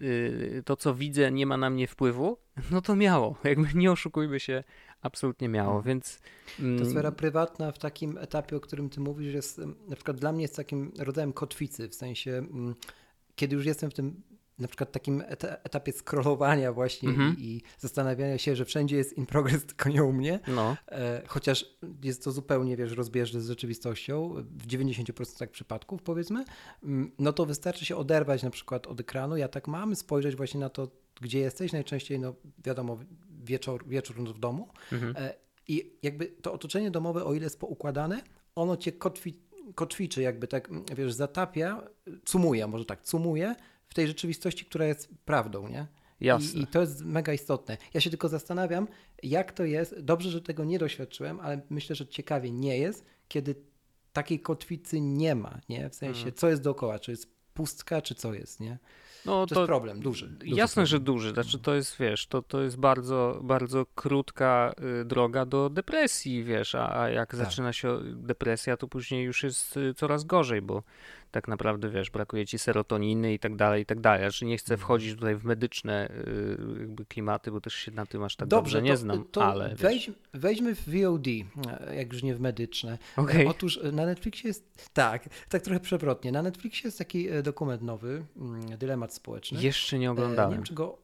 y, 0.00 0.62
to, 0.64 0.76
co 0.76 0.94
widzę, 0.94 1.32
nie 1.32 1.46
ma 1.46 1.56
na 1.56 1.70
mnie 1.70 1.86
wpływu, 1.86 2.38
no 2.72 2.82
to 2.82 2.96
miało. 2.96 3.36
Jakby 3.44 3.68
nie 3.74 3.92
oszukujmy 3.92 4.40
się, 4.40 4.64
absolutnie 5.02 5.48
miało, 5.48 5.76
Mhm. 5.76 5.84
więc... 5.84 6.20
Ta 6.56 6.62
mm, 6.62 6.90
sfera 6.90 7.12
prywatna 7.12 7.72
w 7.72 7.78
takim 7.78 8.18
etapie, 8.18 8.56
o 8.56 8.60
którym 8.60 8.90
ty 8.90 9.00
mówisz, 9.00 9.34
jest 9.34 9.58
em, 9.58 9.74
na 9.88 9.96
przykład 9.96 10.16
dla 10.16 10.32
mnie 10.32 10.42
jest 10.42 10.56
takim 10.56 10.92
rodzajem 10.98 11.32
kotwicy, 11.32 11.88
w 11.88 11.94
sensie 11.94 12.30
mm, 12.30 12.74
kiedy 13.36 13.56
już 13.56 13.66
jestem 13.66 13.90
w 13.90 13.94
tym 13.94 14.22
na 14.58 14.68
przykład 14.68 14.92
takim 14.92 15.20
eta- 15.20 15.56
etapie 15.64 15.92
scrollowania 15.92 16.72
właśnie 16.72 17.08
Mhm. 17.08 17.36
i, 17.38 17.42
i 17.42 17.62
zastanawiania 17.78 18.38
się, 18.38 18.56
że 18.56 18.64
wszędzie 18.64 18.96
jest 18.96 19.12
in 19.12 19.26
progress, 19.26 19.66
tylko 19.66 19.88
nie 19.88 20.04
u 20.04 20.12
mnie, 20.12 20.40
No, 20.48 20.76
e, 20.88 21.22
chociaż 21.26 21.76
jest 22.04 22.24
to 22.24 22.32
zupełnie, 22.32 22.76
wiesz, 22.76 22.92
rozbieżne 22.92 23.40
z 23.40 23.48
rzeczywistością, 23.48 24.34
w 24.50 24.66
90% 24.66 25.46
przypadków 25.46 26.02
powiedzmy, 26.02 26.44
mm, 26.82 27.12
no 27.18 27.32
to 27.32 27.46
wystarczy 27.46 27.84
się 27.84 27.96
oderwać 27.96 28.42
na 28.42 28.50
przykład 28.50 28.86
od 28.86 29.00
ekranu, 29.00 29.36
ja 29.36 29.48
tak 29.48 29.68
mam, 29.68 29.96
spojrzeć 29.96 30.36
właśnie 30.36 30.60
na 30.60 30.68
to, 30.68 30.88
gdzie 31.20 31.38
jesteś, 31.38 31.72
najczęściej, 31.72 32.20
no 32.20 32.34
wiadomo, 32.64 32.98
wieczór, 33.44 33.84
wieczór 33.88 34.16
w 34.16 34.38
domu, 34.38 34.68
mhm. 34.92 35.14
E, 35.16 35.34
I 35.68 35.92
jakby 36.02 36.26
to 36.26 36.52
otoczenie 36.52 36.90
domowe, 36.90 37.24
o 37.24 37.34
ile 37.34 37.44
jest 37.44 37.60
poukładane, 37.60 38.22
ono 38.54 38.76
cię 38.76 38.92
kotwi, 38.92 39.40
kotwiczy, 39.74 40.22
jakby 40.22 40.48
tak, 40.48 40.68
mm, 40.68 40.84
wiesz, 40.96 41.12
zatapia, 41.12 41.82
cumuje, 42.24 42.66
może 42.66 42.84
tak, 42.84 43.02
cumuje 43.02 43.54
tej 43.96 44.06
rzeczywistości, 44.06 44.64
która 44.64 44.86
jest 44.86 45.08
prawdą, 45.24 45.68
nie? 45.68 45.86
jasne. 46.20 46.60
I, 46.60 46.62
I 46.62 46.66
to 46.66 46.80
jest 46.80 47.04
mega 47.04 47.32
istotne. 47.32 47.76
Ja 47.94 48.00
się 48.00 48.10
tylko 48.10 48.28
zastanawiam, 48.28 48.88
jak 49.22 49.52
to 49.52 49.64
jest. 49.64 50.00
Dobrze, 50.00 50.30
że 50.30 50.40
tego 50.42 50.64
nie 50.64 50.78
doświadczyłem, 50.78 51.40
ale 51.40 51.60
myślę, 51.70 51.96
że 51.96 52.06
ciekawie 52.06 52.50
nie 52.50 52.78
jest, 52.78 53.04
kiedy 53.28 53.54
takiej 54.12 54.40
kotwicy 54.40 55.00
nie 55.00 55.34
ma, 55.34 55.60
nie? 55.68 55.90
W 55.90 55.94
sensie, 55.94 56.18
Mhm. 56.18 56.34
co 56.34 56.48
jest 56.48 56.62
dookoła, 56.62 56.98
czy 56.98 57.10
jest 57.10 57.36
pustka, 57.54 58.02
czy 58.02 58.14
co 58.14 58.34
jest, 58.34 58.60
nie? 58.60 58.78
No 59.26 59.46
To, 59.46 59.60
jest 59.60 59.66
problem 59.66 60.00
duży. 60.00 60.28
duży 60.28 60.54
Jasne, 60.54 60.74
problem. 60.74 60.86
że 60.86 61.00
duży. 61.00 61.30
Znaczy 61.32 61.58
to 61.58 61.74
jest, 61.74 61.96
wiesz, 61.98 62.26
to, 62.26 62.42
to 62.42 62.62
jest 62.62 62.76
bardzo, 62.76 63.40
bardzo 63.42 63.86
krótka 63.94 64.74
y, 65.00 65.04
droga 65.04 65.46
do 65.46 65.70
depresji, 65.70 66.44
wiesz, 66.44 66.74
a, 66.74 67.00
a 67.00 67.08
jak 67.10 67.30
Tak. 67.30 67.40
zaczyna 67.40 67.72
się 67.72 68.00
depresja, 68.14 68.76
to 68.76 68.88
później 68.88 69.24
już 69.24 69.42
jest 69.42 69.76
y, 69.76 69.94
coraz 69.94 70.24
gorzej, 70.24 70.62
bo 70.62 70.82
tak 71.36 71.48
naprawdę, 71.48 71.90
wiesz, 71.90 72.10
brakuje 72.10 72.46
ci 72.46 72.58
serotoniny 72.58 73.32
i 73.34 73.38
tak 73.38 73.56
dalej, 73.56 73.82
i 73.82 73.86
tak 73.86 74.00
dalej. 74.00 74.20
Znaczy 74.20 74.44
nie 74.44 74.58
chcę 74.58 74.74
Mhm. 74.74 74.84
wchodzić 74.84 75.14
tutaj 75.14 75.36
w 75.36 75.44
medyczne 75.44 76.10
y, 77.00 77.04
klimaty, 77.08 77.50
bo 77.50 77.60
też 77.60 77.74
się 77.74 77.92
na 77.92 78.06
tym 78.06 78.22
aż 78.22 78.36
tak 78.36 78.48
Dobrze, 78.48 78.72
dobrze 78.78 78.82
nie 78.82 78.90
to, 78.90 78.96
znam, 78.96 79.24
to 79.24 79.44
ale 79.44 79.74
wejdź, 79.74 80.10
wejdźmy 80.34 80.74
w 80.74 80.84
VOD, 80.88 81.26
jak 81.96 82.12
już 82.12 82.22
nie 82.22 82.34
w 82.34 82.40
medyczne. 82.40 82.98
E, 83.18 83.48
Otóż 83.48 83.78
e, 83.82 83.92
na 83.92 84.06
Netflixie 84.06 84.48
jest, 84.48 84.88
tak, 84.92 85.28
tak 85.48 85.62
trochę 85.62 85.80
przewrotnie, 85.80 86.32
na 86.32 86.42
Netflixie 86.42 86.88
jest 86.88 86.98
taki 86.98 87.28
e, 87.28 87.42
dokument 87.42 87.82
nowy, 87.82 88.24
mm, 88.36 88.78
Dylemat 88.78 89.14
Społeczny. 89.14 89.62
jeszcze 89.62 89.98
nie 89.98 90.08
E, 90.08 90.10
oglądałem. 90.10 90.50
Nie 90.50 90.56
wiem, 90.56 90.64
czy 90.64 90.74
go 90.74 90.98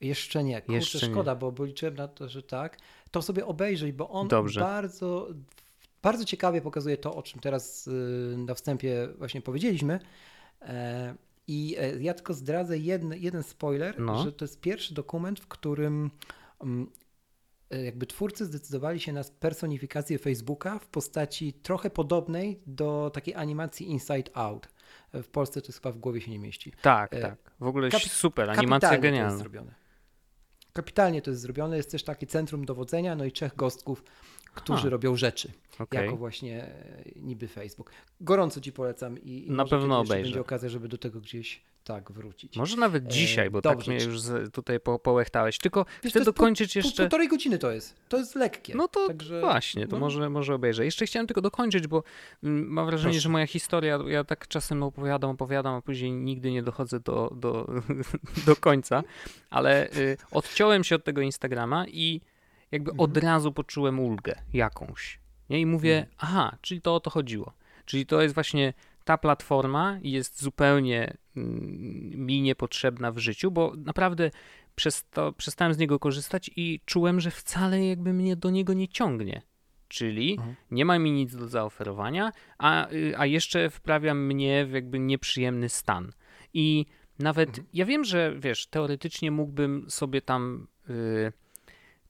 jeszcze 0.00 0.44
nie. 0.44 0.60
Kurczę, 0.60 0.72
Jeszcze 0.74 1.06
nie. 1.06 1.12
szkoda, 1.12 1.34
bo, 1.34 1.52
bo 1.52 1.64
liczyłem 1.64 1.94
na 1.94 2.08
to, 2.08 2.28
że 2.28 2.42
tak. 2.42 2.78
To 3.10 3.22
sobie 3.22 3.46
obejrzyj, 3.46 3.92
bo 3.92 4.08
on 4.10 4.28
Dobrze. 4.28 4.60
bardzo, 4.60 5.28
bardzo 6.02 6.24
ciekawie 6.24 6.60
pokazuje 6.60 6.96
to, 6.96 7.14
o 7.16 7.22
czym 7.22 7.40
teraz 7.40 7.86
y, 7.86 8.34
na 8.38 8.54
wstępie 8.54 9.08
właśnie 9.18 9.40
powiedzieliśmy. 9.42 10.00
E, 10.62 11.14
I 11.46 11.76
e, 11.78 12.02
ja 12.02 12.14
tylko 12.14 12.34
zdradzę 12.34 12.78
jeden, 12.78 13.12
jeden 13.12 13.42
spoiler, 13.42 14.00
No. 14.00 14.22
że 14.24 14.32
to 14.32 14.44
jest 14.44 14.60
pierwszy 14.60 14.94
dokument, 14.94 15.40
w 15.40 15.46
którym 15.46 16.10
mm, 16.60 16.90
e, 17.70 17.84
jakby 17.84 18.06
twórcy 18.06 18.44
zdecydowali 18.46 19.00
się 19.00 19.12
na 19.12 19.22
personifikację 19.40 20.18
Facebooka 20.18 20.78
w 20.78 20.86
postaci 20.86 21.52
trochę 21.52 21.90
podobnej 21.90 22.60
do 22.66 23.10
takiej 23.14 23.34
animacji 23.34 23.90
Inside 23.90 24.30
Out. 24.36 24.68
W 25.14 25.28
Polsce 25.28 25.60
to 25.62 25.66
jest 25.68 25.78
chyba 25.82 25.92
w 25.92 25.98
głowie 25.98 26.20
się 26.20 26.30
nie 26.30 26.38
mieści. 26.38 26.72
Tak, 26.82 27.10
tak. 27.10 27.36
W 27.60 27.66
ogóle 27.66 27.88
kapi- 27.88 28.08
super, 28.08 28.50
animacja 28.50 28.88
Kapitalnie 28.88 29.00
To 29.00 29.06
jest 29.06 29.16
genialna. 29.16 29.38
zrobione. 29.38 29.74
Kapitalnie 30.72 31.22
to 31.22 31.30
jest 31.30 31.42
zrobione. 31.42 31.76
Jest 31.76 31.90
też 31.90 32.04
takie 32.04 32.26
centrum 32.26 32.64
dowodzenia, 32.64 33.14
no 33.14 33.24
i 33.24 33.32
trzech 33.32 33.56
gostków, 33.56 34.04
którzy 34.54 34.82
Ha. 34.82 34.88
robią 34.88 35.16
rzeczy, 35.16 35.52
Okej. 35.78 36.04
jako 36.04 36.16
właśnie 36.16 36.62
e, 36.64 37.04
niby 37.16 37.48
Facebook. 37.48 37.90
Gorąco 38.20 38.60
ci 38.60 38.72
polecam 38.72 39.18
i, 39.18 39.46
i 39.46 39.50
Na 39.50 39.64
pewno 39.64 39.98
obejrzę. 40.00 40.22
będzie 40.24 40.40
okazja, 40.40 40.68
żeby 40.68 40.88
do 40.88 40.98
tego 40.98 41.20
gdzieś 41.20 41.62
tak 41.84 42.12
wrócić. 42.12 42.56
Może 42.56 42.76
nawet 42.76 43.04
E, 43.04 43.08
dzisiaj, 43.08 43.50
bo 43.50 43.62
tak 43.62 43.72
dobrze, 43.76 43.90
mnie 43.90 44.00
czy- 44.00 44.06
już 44.06 44.20
tutaj 44.52 44.80
po, 44.80 44.98
połechtałeś. 44.98 45.58
Tylko 45.58 45.86
Wiesz, 46.04 46.12
chcę 46.12 46.18
po- 46.20 46.24
dokończyć 46.24 46.72
Pół- 46.72 46.78
jeszcze... 46.84 47.02
Półtorej 47.02 47.28
godziny 47.28 47.58
to 47.58 47.70
jest. 47.70 47.94
To 48.08 48.16
jest 48.18 48.34
lekkie. 48.34 48.74
No 48.74 48.88
to 48.88 49.06
Także, 49.06 49.40
właśnie, 49.40 49.86
to 49.86 49.92
no, 49.96 50.00
może, 50.00 50.30
może 50.30 50.54
obejrzę. 50.54 50.84
Jeszcze 50.84 51.06
chciałem 51.06 51.26
tylko 51.26 51.40
dokończyć, 51.40 51.86
bo 51.86 52.02
mm, 52.44 52.66
mam 52.68 52.86
wrażenie, 52.86 53.12
Proszę. 53.12 53.20
że 53.20 53.28
moja 53.28 53.46
historia, 53.46 53.98
ja 54.06 54.24
tak 54.24 54.48
czasem 54.48 54.82
opowiadam, 54.82 55.30
opowiadam, 55.30 55.74
a 55.74 55.82
później 55.82 56.12
nigdy 56.12 56.52
nie 56.52 56.62
dochodzę 56.62 57.00
do, 57.00 57.32
do, 57.36 57.68
do 58.46 58.56
końca, 58.56 59.02
ale 59.50 59.90
y, 59.96 60.16
odciąłem 60.30 60.84
się 60.84 60.94
od 60.96 61.04
tego 61.04 61.20
Instagrama 61.20 61.86
i 61.86 62.20
jakby 62.72 62.90
Mhm. 62.90 63.10
od 63.10 63.16
razu 63.16 63.52
poczułem 63.52 64.00
ulgę 64.00 64.34
jakąś. 64.52 65.20
Nie? 65.50 65.60
I 65.60 65.66
mówię, 65.66 65.94
Mhm. 65.98 66.14
aha, 66.18 66.56
czyli 66.60 66.80
to 66.80 66.94
o 66.94 67.00
to 67.00 67.10
chodziło. 67.10 67.52
Czyli 67.84 68.06
to 68.06 68.22
jest 68.22 68.34
właśnie 68.34 68.72
ta 69.04 69.18
platforma 69.18 69.98
jest 70.02 70.42
zupełnie 70.42 71.16
mm, 71.36 72.26
mi 72.26 72.42
niepotrzebna 72.42 73.12
w 73.12 73.18
życiu, 73.18 73.50
bo 73.50 73.72
naprawdę 73.76 74.30
przez 74.74 75.04
to 75.10 75.32
przestałem 75.32 75.74
z 75.74 75.78
niego 75.78 75.98
korzystać 75.98 76.50
i 76.56 76.80
czułem, 76.84 77.20
że 77.20 77.30
wcale 77.30 77.86
jakby 77.86 78.12
mnie 78.12 78.36
do 78.36 78.50
niego 78.50 78.72
nie 78.72 78.88
ciągnie. 78.88 79.42
Czyli 79.88 80.32
Mhm. 80.32 80.56
nie 80.70 80.84
ma 80.84 80.98
mi 80.98 81.12
nic 81.12 81.36
do 81.36 81.48
zaoferowania, 81.48 82.32
a, 82.58 82.90
y, 82.92 83.14
a 83.18 83.26
jeszcze 83.26 83.70
wprawia 83.70 84.14
mnie 84.14 84.66
w 84.66 84.72
jakby 84.72 84.98
nieprzyjemny 84.98 85.68
stan. 85.68 86.12
I 86.54 86.86
nawet 87.18 87.48
Mhm. 87.48 87.66
ja 87.74 87.84
wiem, 87.84 88.04
że 88.04 88.34
wiesz, 88.38 88.66
teoretycznie 88.66 89.30
mógłbym 89.30 89.86
sobie 89.90 90.22
tam 90.22 90.66
y, 90.90 91.32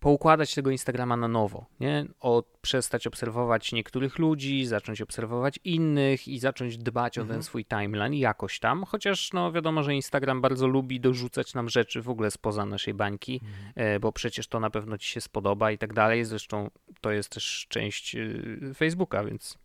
poukładać 0.00 0.54
tego 0.54 0.70
Instagrama 0.70 1.16
na 1.16 1.28
nowo, 1.28 1.66
nie? 1.80 2.06
O, 2.20 2.42
przestać 2.60 3.06
obserwować 3.06 3.72
niektórych 3.72 4.18
ludzi, 4.18 4.66
zacząć 4.66 5.00
obserwować 5.00 5.58
innych 5.64 6.28
i 6.28 6.38
zacząć 6.38 6.78
dbać 6.78 7.18
o 7.18 7.20
ten 7.20 7.28
Mhm. 7.30 7.42
swój 7.42 7.64
timeline 7.64 8.14
jakoś 8.14 8.58
tam, 8.58 8.84
chociaż 8.84 9.32
no 9.32 9.52
wiadomo, 9.52 9.82
że 9.82 9.94
Instagram 9.94 10.40
bardzo 10.40 10.66
lubi 10.66 11.00
dorzucać 11.00 11.54
nam 11.54 11.68
rzeczy 11.68 12.02
w 12.02 12.08
ogóle 12.08 12.30
spoza 12.30 12.66
naszej 12.66 12.94
bańki, 12.94 13.40
e, 13.74 14.00
bo 14.00 14.12
przecież 14.12 14.48
to 14.48 14.60
na 14.60 14.70
pewno 14.70 14.98
ci 14.98 15.08
się 15.08 15.20
spodoba 15.20 15.70
i 15.72 15.78
tak 15.78 15.92
dalej. 15.92 16.24
Zresztą 16.24 16.70
to 17.00 17.10
jest 17.10 17.28
też 17.28 17.66
część 17.68 18.14
y, 18.16 18.72
Facebooka, 18.76 19.24
więc 19.24 19.58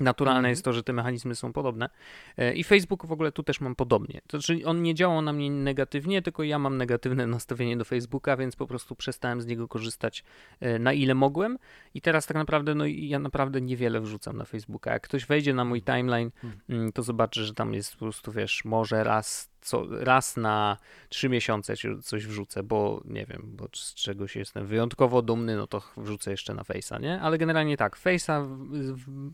naturalne 0.00 0.38
Mhm. 0.38 0.50
jest 0.50 0.64
to, 0.64 0.72
że 0.72 0.82
te 0.82 0.92
mechanizmy 0.92 1.34
są 1.34 1.52
podobne. 1.52 1.88
E, 2.36 2.54
I 2.54 2.64
Facebook 2.64 3.06
w 3.06 3.12
ogóle 3.12 3.32
tu 3.32 3.42
też 3.42 3.60
mam 3.60 3.74
podobnie. 3.74 4.20
To 4.26 4.40
znaczy 4.40 4.66
on 4.66 4.82
nie 4.82 4.94
działał 4.94 5.22
na 5.22 5.32
mnie 5.32 5.50
negatywnie, 5.50 6.22
tylko 6.22 6.42
ja 6.42 6.58
mam 6.58 6.76
negatywne 6.76 7.26
nastawienie 7.36 7.76
do 7.76 7.84
Facebooka, 7.84 8.36
więc 8.36 8.56
po 8.56 8.66
prostu 8.66 8.96
przestałem 8.96 9.40
z 9.42 9.46
niego 9.46 9.68
korzystać 9.68 10.24
e, 10.60 10.78
na 10.78 10.92
ile 10.92 11.14
mogłem. 11.14 11.58
I 11.94 12.00
teraz 12.00 12.26
tak 12.26 12.36
naprawdę, 12.36 12.74
no 12.74 12.84
ja 12.86 13.18
naprawdę 13.18 13.60
niewiele 13.60 14.00
wrzucam 14.00 14.36
na 14.36 14.44
Facebooka. 14.44 14.92
Jak 14.92 15.02
ktoś 15.02 15.26
wejdzie 15.26 15.54
na 15.54 15.64
mój 15.64 15.82
timeline, 15.82 16.30
Mhm. 16.44 16.60
mm, 16.68 16.92
to 16.92 17.02
zobaczy, 17.02 17.44
że 17.44 17.54
tam 17.54 17.74
jest 17.74 17.92
po 17.92 17.98
prostu, 17.98 18.32
wiesz, 18.32 18.64
może 18.64 19.04
raz, 19.04 19.50
co, 19.64 19.86
raz 19.90 20.36
na 20.36 20.76
trzy 21.08 21.28
miesiące 21.28 21.74
coś 22.02 22.26
wrzucę, 22.26 22.62
bo 22.62 23.02
nie 23.04 23.26
wiem, 23.26 23.42
bo 23.44 23.68
z 23.74 23.94
czegoś 23.94 24.36
jestem 24.36 24.66
wyjątkowo 24.66 25.22
dumny, 25.22 25.56
no 25.56 25.66
to 25.66 25.82
wrzucę 25.96 26.30
jeszcze 26.30 26.54
na 26.54 26.62
Face'a, 26.62 27.00
nie? 27.00 27.20
Ale 27.20 27.38
generalnie 27.38 27.76
tak, 27.76 27.96
Face'a 27.96 28.56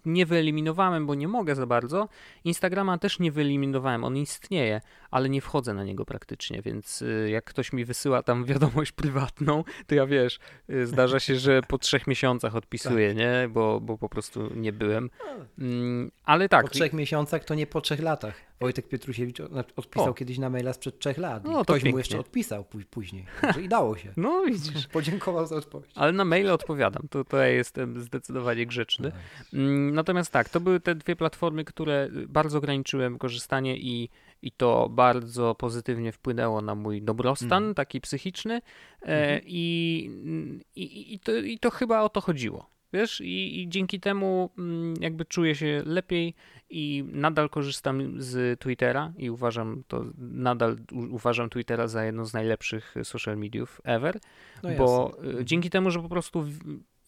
nie 0.04 0.26
wyeliminowałem, 0.26 1.06
bo 1.06 1.14
nie 1.14 1.28
mogę 1.28 1.54
za 1.54 1.66
bardzo. 1.66 2.08
Instagrama 2.44 2.98
też 2.98 3.18
nie 3.18 3.32
wyeliminowałem, 3.32 4.04
on 4.04 4.16
istnieje, 4.16 4.80
ale 5.10 5.28
nie 5.28 5.40
wchodzę 5.40 5.74
na 5.74 5.84
niego 5.84 6.04
praktycznie, 6.04 6.62
więc 6.62 7.02
y, 7.02 7.28
jak 7.30 7.44
ktoś 7.44 7.72
mi 7.72 7.84
wysyła 7.84 8.22
tam 8.22 8.44
wiadomość 8.50 8.92
prywatną, 8.92 9.64
to 9.86 9.94
ja 9.94 10.06
wiesz, 10.06 10.38
y, 10.70 10.86
zdarza 10.86 11.20
się, 11.20 11.36
że 11.36 11.62
po 11.62 11.78
trzech 11.78 12.06
miesiącach 12.06 12.56
odpisuję, 12.56 13.14
nie? 13.14 13.48
Bo, 13.50 13.80
bo 13.80 13.98
po 13.98 14.08
prostu 14.08 14.50
nie 14.54 14.72
byłem. 14.72 15.10
Mm, 15.58 16.10
ale 16.24 16.48
tak. 16.48 16.62
Po 16.62 16.68
trzech 16.68 16.92
miesiącach 16.92 17.44
to 17.44 17.54
nie 17.54 17.66
po 17.66 17.80
trzech 17.80 18.00
latach. 18.00 18.49
Wojtek 18.60 18.88
Pietrusiewicz 18.88 19.40
od- 19.40 19.72
odpisał 19.76 20.10
O. 20.10 20.14
kiedyś 20.14 20.38
na 20.38 20.50
maila 20.50 20.72
sprzed 20.72 20.98
trzech 20.98 21.18
lat. 21.18 21.44
No, 21.44 21.62
ktoś 21.64 21.80
mu 21.80 21.84
pięknie. 21.84 21.98
jeszcze 22.00 22.18
odpisał 22.18 22.62
pó- 22.62 22.84
później. 22.90 23.26
Także 23.40 23.62
I 23.62 23.68
dało 23.68 23.96
się. 23.96 24.12
No 24.16 24.42
widzisz. 24.46 24.86
Podziękował 24.88 25.46
za 25.46 25.56
odpowiedź. 25.56 25.90
Ale 25.94 26.12
na 26.12 26.24
maile 26.24 26.50
odpowiadam, 26.50 27.08
ja 27.32 27.46
jestem 27.46 28.00
zdecydowanie 28.00 28.66
grzeczny. 28.66 29.12
Mm, 29.52 29.94
Natomiast 29.94 30.32
tak, 30.32 30.48
to 30.48 30.60
były 30.60 30.80
te 30.80 30.94
dwie 30.94 31.16
platformy, 31.16 31.64
które 31.64 32.08
bardzo 32.28 32.58
ograniczyłem 32.58 33.18
korzystanie 33.18 33.76
i, 33.76 34.08
i 34.42 34.52
to 34.52 34.88
bardzo 34.88 35.54
pozytywnie 35.54 36.12
wpłynęło 36.12 36.60
na 36.62 36.74
mój 36.74 37.02
dobrostan, 37.02 37.52
Mhm. 37.62 37.74
taki 37.74 38.00
psychiczny. 38.00 38.54
E, 38.54 39.06
Mhm. 39.06 39.40
i, 39.46 40.60
i, 40.76 41.14
i, 41.14 41.18
to, 41.18 41.36
I 41.36 41.58
to 41.58 41.70
chyba 41.70 42.02
o 42.02 42.08
to 42.08 42.20
chodziło. 42.20 42.70
Wiesz, 42.92 43.20
i, 43.20 43.60
i 43.62 43.68
dzięki 43.68 44.00
temu 44.00 44.50
mm, 44.58 44.94
jakby 45.00 45.24
czuję 45.24 45.54
się 45.54 45.82
lepiej 45.86 46.34
i 46.70 47.04
nadal 47.12 47.48
korzystam 47.48 48.20
z 48.22 48.60
Twittera 48.60 49.12
i 49.16 49.30
uważam 49.30 49.82
to, 49.88 50.04
nadal 50.18 50.76
uważam 51.10 51.50
Twittera 51.50 51.86
za 51.86 52.04
jedną 52.04 52.24
z 52.24 52.32
najlepszych 52.32 52.94
social 53.02 53.38
mediów 53.38 53.80
ever 53.84 54.18
No 54.62 54.70
bo 54.78 55.12
jasne. 55.16 55.40
y, 55.40 55.44
dzięki 55.44 55.70
temu, 55.70 55.90
że 55.90 56.02
po 56.02 56.08
prostu 56.08 56.46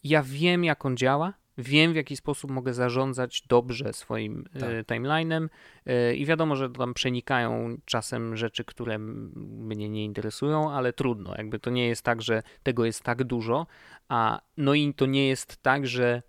ja 0.03 0.23
wiem, 0.23 0.63
jak 0.63 0.85
on 0.85 0.97
działa, 0.97 1.33
wiem 1.57 1.93
w 1.93 1.95
jaki 1.95 2.17
sposób 2.17 2.51
mogę 2.51 2.73
zarządzać 2.73 3.41
dobrze 3.41 3.93
swoim 3.93 4.45
tak. 4.59 4.69
timeline'em 4.87 5.47
i 6.15 6.25
wiadomo, 6.25 6.55
że 6.55 6.69
tam 6.69 6.93
przenikają 6.93 7.77
czasem 7.85 8.37
rzeczy, 8.37 8.65
które 8.65 8.99
mnie 8.99 9.89
nie 9.89 10.05
interesują, 10.05 10.71
ale 10.71 10.93
trudno. 10.93 11.33
Jakby 11.37 11.59
to 11.59 11.69
nie 11.69 11.87
jest 11.87 12.01
tak, 12.01 12.21
że 12.21 12.43
tego 12.63 12.85
jest 12.85 13.03
tak 13.03 13.23
dużo, 13.23 13.67
a 14.09 14.41
no 14.57 14.73
i 14.73 14.93
to 14.93 15.05
nie 15.05 15.27
jest 15.27 15.57
tak, 15.57 15.87
że 15.87 16.21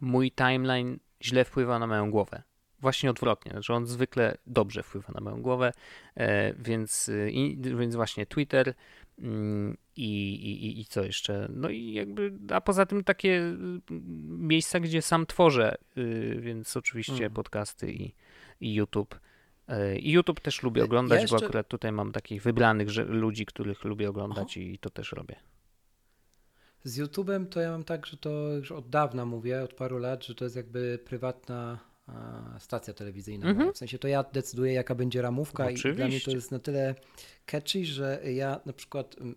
mój 0.00 0.32
timeline 0.32 0.98
źle 1.22 1.44
wpływa 1.44 1.78
na 1.78 1.86
moją 1.86 2.10
głowę. 2.10 2.42
Właśnie 2.80 3.10
odwrotnie, 3.10 3.52
znaczy 3.52 3.72
on 3.72 3.86
zwykle 3.86 4.36
dobrze 4.46 4.82
wpływa 4.82 5.12
na 5.14 5.20
moją 5.20 5.42
głowę, 5.42 5.72
e, 6.14 6.54
więc, 6.54 7.08
y, 7.08 7.30
i, 7.30 7.56
więc 7.56 7.96
właśnie 7.96 8.26
Twitter 8.26 8.74
mm, 9.18 9.76
i, 9.96 10.34
i, 10.34 10.80
i 10.80 10.84
co 10.84 11.04
jeszcze? 11.04 11.48
No 11.54 11.68
i 11.68 11.92
jakby, 11.92 12.32
a 12.52 12.60
poza 12.60 12.86
tym 12.86 13.04
takie 13.04 13.30
y, 13.30 13.56
miejsca, 14.28 14.80
gdzie 14.80 15.02
sam 15.02 15.26
tworzę, 15.26 15.74
y, 15.98 16.36
więc 16.40 16.76
oczywiście 16.76 17.12
mhm. 17.12 17.32
podcasty 17.32 17.92
i, 17.92 18.14
i 18.60 18.74
YouTube. 18.74 19.20
E, 19.68 19.98
I 19.98 20.10
YouTube 20.10 20.40
też 20.40 20.62
lubię 20.62 20.84
oglądać, 20.84 21.16
ja 21.16 21.22
jeszcze... 21.22 21.38
bo 21.38 21.44
akurat 21.44 21.68
tutaj 21.68 21.92
mam 21.92 22.12
takich 22.12 22.42
wybranych 22.42 22.90
że, 22.90 23.04
ludzi, 23.04 23.46
których 23.46 23.84
lubię 23.84 24.08
oglądać 24.08 24.54
Aha. 24.56 24.66
i 24.66 24.78
to 24.78 24.90
też 24.90 25.12
robię. 25.12 25.36
Z 26.84 26.98
YouTube'em 26.98 27.46
to 27.46 27.60
ja 27.60 27.70
mam 27.70 27.84
tak, 27.84 28.06
że 28.06 28.16
to 28.16 28.30
już 28.30 28.72
od 28.72 28.90
dawna 28.90 29.24
mówię, 29.24 29.62
od 29.62 29.74
paru 29.74 29.98
lat, 29.98 30.24
że 30.24 30.34
to 30.34 30.44
jest 30.44 30.56
jakby 30.56 30.98
prywatna 31.04 31.89
stacja 32.58 32.94
telewizyjna. 32.94 33.46
Mhm. 33.46 33.72
W 33.72 33.78
sensie 33.78 33.98
to 33.98 34.08
ja 34.08 34.22
decyduję, 34.22 34.72
jaka 34.72 34.94
będzie 34.94 35.22
ramówka 35.22 35.64
Oczywiście. 35.64 35.90
i 35.90 35.94
dla 35.94 36.06
mnie 36.06 36.20
to 36.20 36.30
jest 36.30 36.50
na 36.50 36.58
tyle 36.58 36.94
catchy, 37.46 37.84
że 37.84 38.20
ja 38.24 38.60
na 38.66 38.72
przykład 38.72 39.16
mm, 39.20 39.34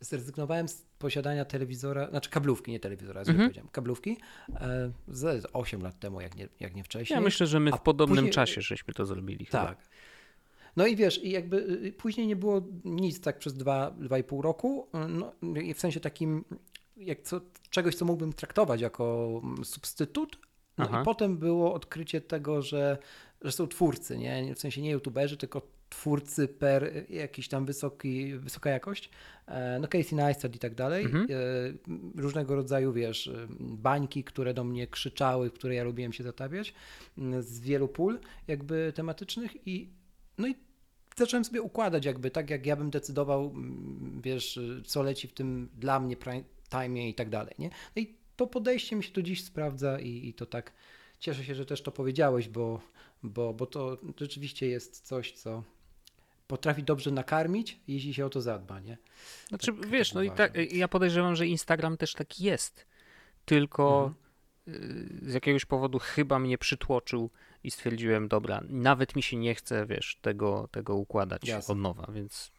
zrezygnowałem 0.00 0.68
z 0.68 0.82
posiadania 0.98 1.44
telewizora, 1.44 2.10
znaczy 2.10 2.30
kablówki, 2.30 2.72
nie 2.72 2.80
telewizora, 2.80 3.20
mhm. 3.20 3.38
powiedziałem, 3.38 3.68
kablówki 3.72 4.16
e, 4.60 4.92
z 5.08 5.46
8 5.52 5.82
lat 5.82 6.00
temu, 6.00 6.20
jak 6.20 6.36
nie, 6.36 6.48
jak 6.60 6.74
nie 6.74 6.84
wcześniej. 6.84 7.16
Ja 7.16 7.20
myślę, 7.20 7.46
że 7.46 7.60
my 7.60 7.72
w 7.72 7.80
podobnym 7.80 8.16
później... 8.16 8.32
czasie 8.32 8.62
żeśmy 8.62 8.94
to 8.94 9.06
zrobili. 9.06 9.46
Tak. 9.46 9.68
Chyba. 9.68 9.92
No 10.76 10.86
i 10.86 10.96
wiesz, 10.96 11.24
i 11.24 11.30
jakby 11.30 11.56
y, 11.56 11.86
y, 11.86 11.92
później 11.92 12.26
nie 12.26 12.36
było 12.36 12.62
nic 12.84 13.20
tak 13.20 13.38
przez 13.38 13.54
dwa, 13.54 13.90
dwa 13.90 14.18
i 14.18 14.24
pół 14.24 14.42
roku, 14.42 14.88
no, 15.08 15.32
w 15.74 15.80
sensie 15.80 16.00
takim 16.00 16.44
jak 16.96 17.22
co, 17.22 17.40
czegoś, 17.70 17.94
co 17.94 18.04
mógłbym 18.04 18.32
traktować 18.32 18.80
jako 18.80 19.28
mm, 19.44 19.64
substytut, 19.64 20.38
no 20.78 20.84
Aha. 20.88 21.02
i 21.02 21.04
potem 21.04 21.38
było 21.38 21.74
odkrycie 21.74 22.20
tego, 22.20 22.62
że, 22.62 22.98
że 23.42 23.52
są 23.52 23.66
twórcy, 23.66 24.18
nie? 24.18 24.54
w 24.54 24.58
sensie 24.58 24.82
nie 24.82 24.90
youtuberzy, 24.90 25.36
tylko 25.36 25.62
twórcy 25.88 26.48
per 26.48 27.10
jakiś 27.10 27.48
tam 27.48 27.66
wysoki, 27.66 28.34
wysoka 28.34 28.70
jakość, 28.70 29.10
e, 29.46 29.78
no 29.80 29.88
Casey 29.88 30.14
Neistat 30.14 30.56
i 30.56 30.58
tak 30.58 30.74
dalej, 30.74 31.04
mhm. 31.04 31.26
E, 31.30 32.20
różnego 32.20 32.54
rodzaju, 32.54 32.92
wiesz, 32.92 33.30
bańki, 33.60 34.24
które 34.24 34.54
do 34.54 34.64
mnie 34.64 34.86
krzyczały, 34.86 35.50
w 35.50 35.52
które 35.52 35.74
ja 35.74 35.84
lubiłem 35.84 36.12
się 36.12 36.24
zatapiać, 36.24 36.74
z 37.40 37.60
wielu 37.60 37.88
pól 37.88 38.18
jakby 38.48 38.92
tematycznych 38.94 39.68
i 39.68 39.90
no 40.38 40.48
i 40.48 40.54
zacząłem 41.16 41.44
sobie 41.44 41.62
układać 41.62 42.04
jakby 42.04 42.30
tak, 42.30 42.50
jak 42.50 42.66
ja 42.66 42.76
bym 42.76 42.90
decydował, 42.90 43.54
wiesz, 44.22 44.60
co 44.84 45.02
leci 45.02 45.28
w 45.28 45.32
tym 45.32 45.68
dla 45.74 46.00
mnie 46.00 46.16
prime 46.16 46.42
time 46.70 47.08
i 47.08 47.14
tak 47.14 47.30
dalej, 47.30 47.54
nie? 47.58 47.70
No 47.96 48.02
i 48.02 48.21
to 48.36 48.46
podejście 48.46 48.96
mi 48.96 49.04
się 49.04 49.12
to 49.12 49.22
dziś 49.22 49.44
sprawdza 49.44 50.00
i, 50.00 50.28
i 50.28 50.34
to 50.34 50.46
tak 50.46 50.72
cieszę 51.18 51.44
się, 51.44 51.54
że 51.54 51.66
też 51.66 51.82
to 51.82 51.92
powiedziałeś, 51.92 52.48
bo, 52.48 52.80
bo, 53.22 53.54
bo 53.54 53.66
to 53.66 53.98
rzeczywiście 54.20 54.66
jest 54.66 55.00
coś, 55.00 55.32
co 55.32 55.62
potrafi 56.46 56.82
dobrze 56.82 57.10
nakarmić, 57.10 57.80
jeśli 57.88 58.14
się 58.14 58.26
o 58.26 58.30
to 58.30 58.40
zadba, 58.40 58.80
nie? 58.80 58.98
Znaczy, 59.48 59.72
tak, 59.72 59.86
wiesz, 59.86 60.08
tak 60.08 60.14
no 60.14 60.22
i 60.22 60.30
tak, 60.30 60.72
ja 60.72 60.88
podejrzewam, 60.88 61.36
że 61.36 61.46
Instagram 61.46 61.96
też 61.96 62.14
taki 62.14 62.44
jest, 62.44 62.86
tylko 63.44 63.98
mhm. 63.98 64.22
Y, 64.68 65.30
z 65.30 65.34
jakiegoś 65.34 65.64
powodu 65.64 65.98
chyba 65.98 66.38
mnie 66.38 66.58
przytłoczył 66.58 67.30
i 67.64 67.70
stwierdziłem, 67.70 68.28
dobra, 68.28 68.62
nawet 68.68 69.16
mi 69.16 69.22
się 69.22 69.36
nie 69.36 69.54
chce, 69.54 69.86
wiesz, 69.86 70.18
tego, 70.22 70.68
tego 70.72 70.94
układać 70.94 71.48
Jasne. 71.48 71.72
od 71.72 71.78
nowa, 71.78 72.12
więc... 72.12 72.52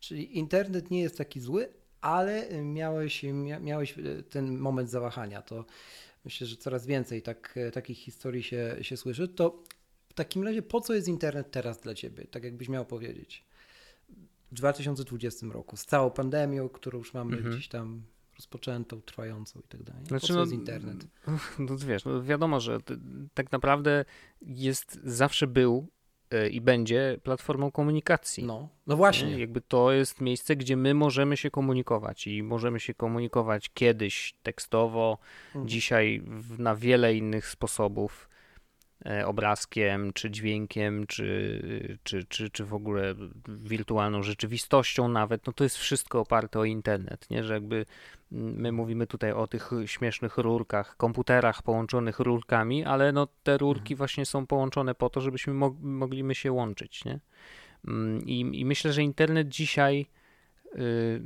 Czyli 0.00 0.38
internet 0.38 0.90
nie 0.90 1.00
jest 1.00 1.18
taki 1.18 1.40
zły, 1.40 1.68
ale 2.00 2.62
miałeś, 2.62 3.24
miałeś 3.60 3.98
e, 3.98 4.22
ten 4.22 4.58
moment 4.58 4.90
zawahania. 4.90 5.42
To 5.42 5.64
myślę, 6.24 6.46
że 6.46 6.56
coraz 6.56 6.86
więcej 6.86 7.22
tak, 7.22 7.54
e, 7.56 7.70
takich 7.70 7.98
historii 7.98 8.42
się, 8.42 8.76
się 8.82 8.96
słyszy. 8.96 9.28
To 9.28 9.62
w 10.08 10.14
takim 10.14 10.44
razie, 10.44 10.62
po 10.62 10.80
co 10.80 10.94
jest 10.94 11.08
internet 11.08 11.50
teraz 11.50 11.80
dla 11.80 11.94
ciebie? 11.94 12.24
Tak 12.24 12.44
jakbyś 12.44 12.68
miał 12.68 12.84
powiedzieć. 12.84 13.44
W 14.52 14.54
2020 14.54 15.46
roku, 15.46 15.76
z 15.76 15.84
całą 15.84 16.10
pandemią, 16.10 16.68
którą 16.68 16.98
już 16.98 17.14
mamy 17.14 17.36
mhm. 17.36 17.54
gdzieś 17.54 17.68
tam 17.68 18.02
rozpoczętą, 18.36 19.02
trwającą 19.02 19.60
i 19.60 19.68
tak 19.68 19.82
dalej. 19.82 20.06
Znaczy, 20.06 20.20
po 20.20 20.26
co 20.26 20.34
no, 20.34 20.40
jest 20.40 20.52
internet? 20.52 21.06
No 21.58 21.76
wiesz, 21.78 22.04
no 22.04 22.22
wiadomo, 22.22 22.60
że 22.60 22.78
tak 23.34 23.52
naprawdę 23.52 24.04
jest, 24.42 25.00
zawsze 25.04 25.46
był 25.46 25.88
i 26.50 26.60
będzie 26.60 27.18
platformą 27.22 27.70
komunikacji. 27.70 28.44
No, 28.44 28.68
no 28.86 28.96
właśnie. 28.96 29.38
Jakby 29.38 29.60
to 29.60 29.92
jest 29.92 30.20
miejsce, 30.20 30.56
gdzie 30.56 30.76
my 30.76 30.94
możemy 30.94 31.36
się 31.36 31.50
komunikować 31.50 32.26
i 32.26 32.42
możemy 32.42 32.80
się 32.80 32.94
komunikować 32.94 33.70
kiedyś 33.74 34.34
tekstowo, 34.42 35.18
mhm. 35.46 35.68
dzisiaj 35.68 36.22
na 36.58 36.76
wiele 36.76 37.14
innych 37.14 37.46
sposobów. 37.46 38.28
E, 39.06 39.26
obrazkiem, 39.26 40.12
czy 40.12 40.30
dźwiękiem, 40.30 41.06
czy, 41.06 41.98
czy, 42.02 42.24
czy, 42.24 42.50
czy 42.50 42.64
w 42.64 42.74
ogóle 42.74 43.14
wirtualną 43.48 44.22
rzeczywistością 44.22 45.08
nawet, 45.08 45.46
no 45.46 45.52
to 45.52 45.64
jest 45.64 45.78
wszystko 45.78 46.20
oparte 46.20 46.58
o 46.58 46.64
internet, 46.64 47.30
nie? 47.30 47.44
Że 47.44 47.54
jakby 47.54 47.86
my 48.30 48.72
mówimy 48.72 49.06
tutaj 49.06 49.32
o 49.32 49.46
tych 49.46 49.70
śmiesznych 49.86 50.38
rurkach, 50.38 50.96
komputerach 50.96 51.62
połączonych 51.62 52.18
rurkami, 52.18 52.84
ale 52.84 53.12
no 53.12 53.28
te 53.42 53.58
rurki 53.58 53.94
mhm. 53.94 53.96
właśnie 53.96 54.26
są 54.26 54.46
połączone 54.46 54.94
po 54.94 55.10
to, 55.10 55.20
żebyśmy 55.20 55.52
mo 55.54 55.76
mogli 55.80 56.24
my 56.24 56.34
się 56.34 56.52
łączyć, 56.52 57.04
nie? 57.04 57.20
Mm, 57.88 58.26
I, 58.26 58.60
I 58.60 58.64
myślę, 58.64 58.92
że 58.92 59.02
internet 59.02 59.48
dzisiaj 59.48 60.06
yy, 60.74 61.22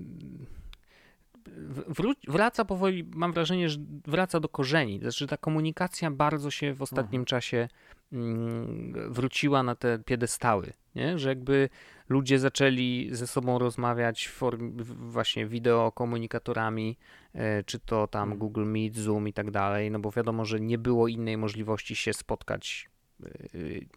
wraca 2.28 2.64
powoli, 2.64 3.04
mam 3.14 3.32
wrażenie, 3.32 3.68
że 3.68 3.78
wraca 4.06 4.40
do 4.40 4.48
korzeni. 4.48 5.00
Znaczy 5.00 5.26
ta 5.26 5.36
komunikacja 5.36 6.10
bardzo 6.10 6.50
się 6.50 6.74
w 6.74 6.82
ostatnim 6.82 7.20
mhm. 7.20 7.24
czasie 7.24 7.68
mm, 8.12 9.12
wróciła 9.12 9.62
na 9.62 9.74
te 9.74 9.98
piedestały, 9.98 10.72
nie? 10.94 11.18
że 11.18 11.28
jakby 11.28 11.68
ludzie 12.08 12.38
zaczęli 12.38 13.08
ze 13.12 13.26
sobą 13.26 13.58
rozmawiać 13.58 14.26
w 14.26 14.32
formie 14.32 14.72
właśnie 14.84 15.46
wideokomunikatorami, 15.46 16.98
e, 17.34 17.64
czy 17.64 17.78
to 17.80 18.06
tam 18.06 18.22
mhm. 18.22 18.38
Google 18.38 18.64
Meet, 18.64 18.96
Zoom 18.96 19.28
i 19.28 19.32
tak 19.32 19.50
dalej, 19.50 19.90
no 19.90 19.98
bo 19.98 20.10
wiadomo, 20.10 20.44
że 20.44 20.60
nie 20.60 20.78
było 20.78 21.08
innej 21.08 21.36
możliwości 21.36 21.96
się 21.96 22.12
spotkać 22.12 22.93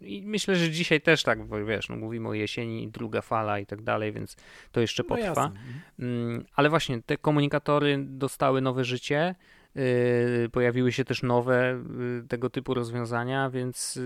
i 0.00 0.22
myślę, 0.22 0.56
że 0.56 0.70
dzisiaj 0.70 1.00
też 1.00 1.22
tak, 1.22 1.46
bo 1.46 1.64
wiesz, 1.64 1.88
no 1.88 1.96
mówimy 1.96 2.28
o 2.28 2.34
jesieni, 2.34 2.88
druga 2.88 3.22
fala 3.22 3.58
i 3.58 3.66
tak 3.66 3.82
dalej, 3.82 4.12
więc 4.12 4.36
to 4.72 4.80
jeszcze 4.80 5.02
no 5.02 5.08
potrwa. 5.08 5.52
No 5.98 6.08
Ale 6.54 6.70
właśnie 6.70 7.02
te 7.02 7.16
komunikatory 7.16 8.04
dostały 8.08 8.60
nowe 8.60 8.84
życie, 8.84 9.34
y, 9.76 10.48
pojawiły 10.52 10.92
się 10.92 11.04
też 11.04 11.22
nowe 11.22 11.84
y, 12.24 12.28
tego 12.28 12.50
typu 12.50 12.74
rozwiązania, 12.74 13.50
więc, 13.50 14.00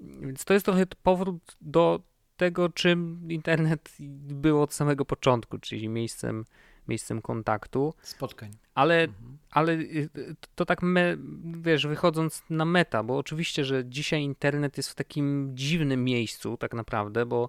więc 0.00 0.44
to 0.44 0.54
jest 0.54 0.66
trochę 0.66 0.86
powrót 1.02 1.56
do 1.60 2.00
tego, 2.36 2.68
czym 2.68 3.28
internet 3.28 3.96
był 4.30 4.62
od 4.62 4.74
samego 4.74 5.04
początku, 5.04 5.58
czyli 5.58 5.88
miejscem 5.88 6.44
miejscem 6.88 7.22
kontaktu. 7.22 7.94
Spotkań. 8.02 8.50
Ale, 8.74 9.02
mhm. 9.02 9.38
ale 9.50 9.72
y, 9.72 10.08
to 10.54 10.64
tak, 10.66 10.82
me, 10.82 11.16
wiesz, 11.44 11.86
wychodząc 11.86 12.42
na 12.50 12.64
meta, 12.64 13.02
bo 13.02 13.18
oczywiście, 13.18 13.64
że 13.64 13.84
dzisiaj 13.84 14.22
internet 14.22 14.76
jest 14.76 14.90
w 14.90 14.94
takim 14.94 15.50
dziwnym 15.54 16.04
miejscu 16.04 16.56
tak 16.56 16.74
naprawdę, 16.74 17.26
bo 17.26 17.48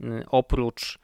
y, 0.00 0.24
oprócz 0.26 0.98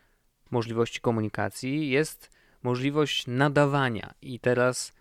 możliwości 0.51 1.01
komunikacji 1.01 1.91
jest 1.91 2.31
możliwość 2.63 3.27
nadawania 3.27 4.15
i 4.23 4.41
teraz 4.41 4.93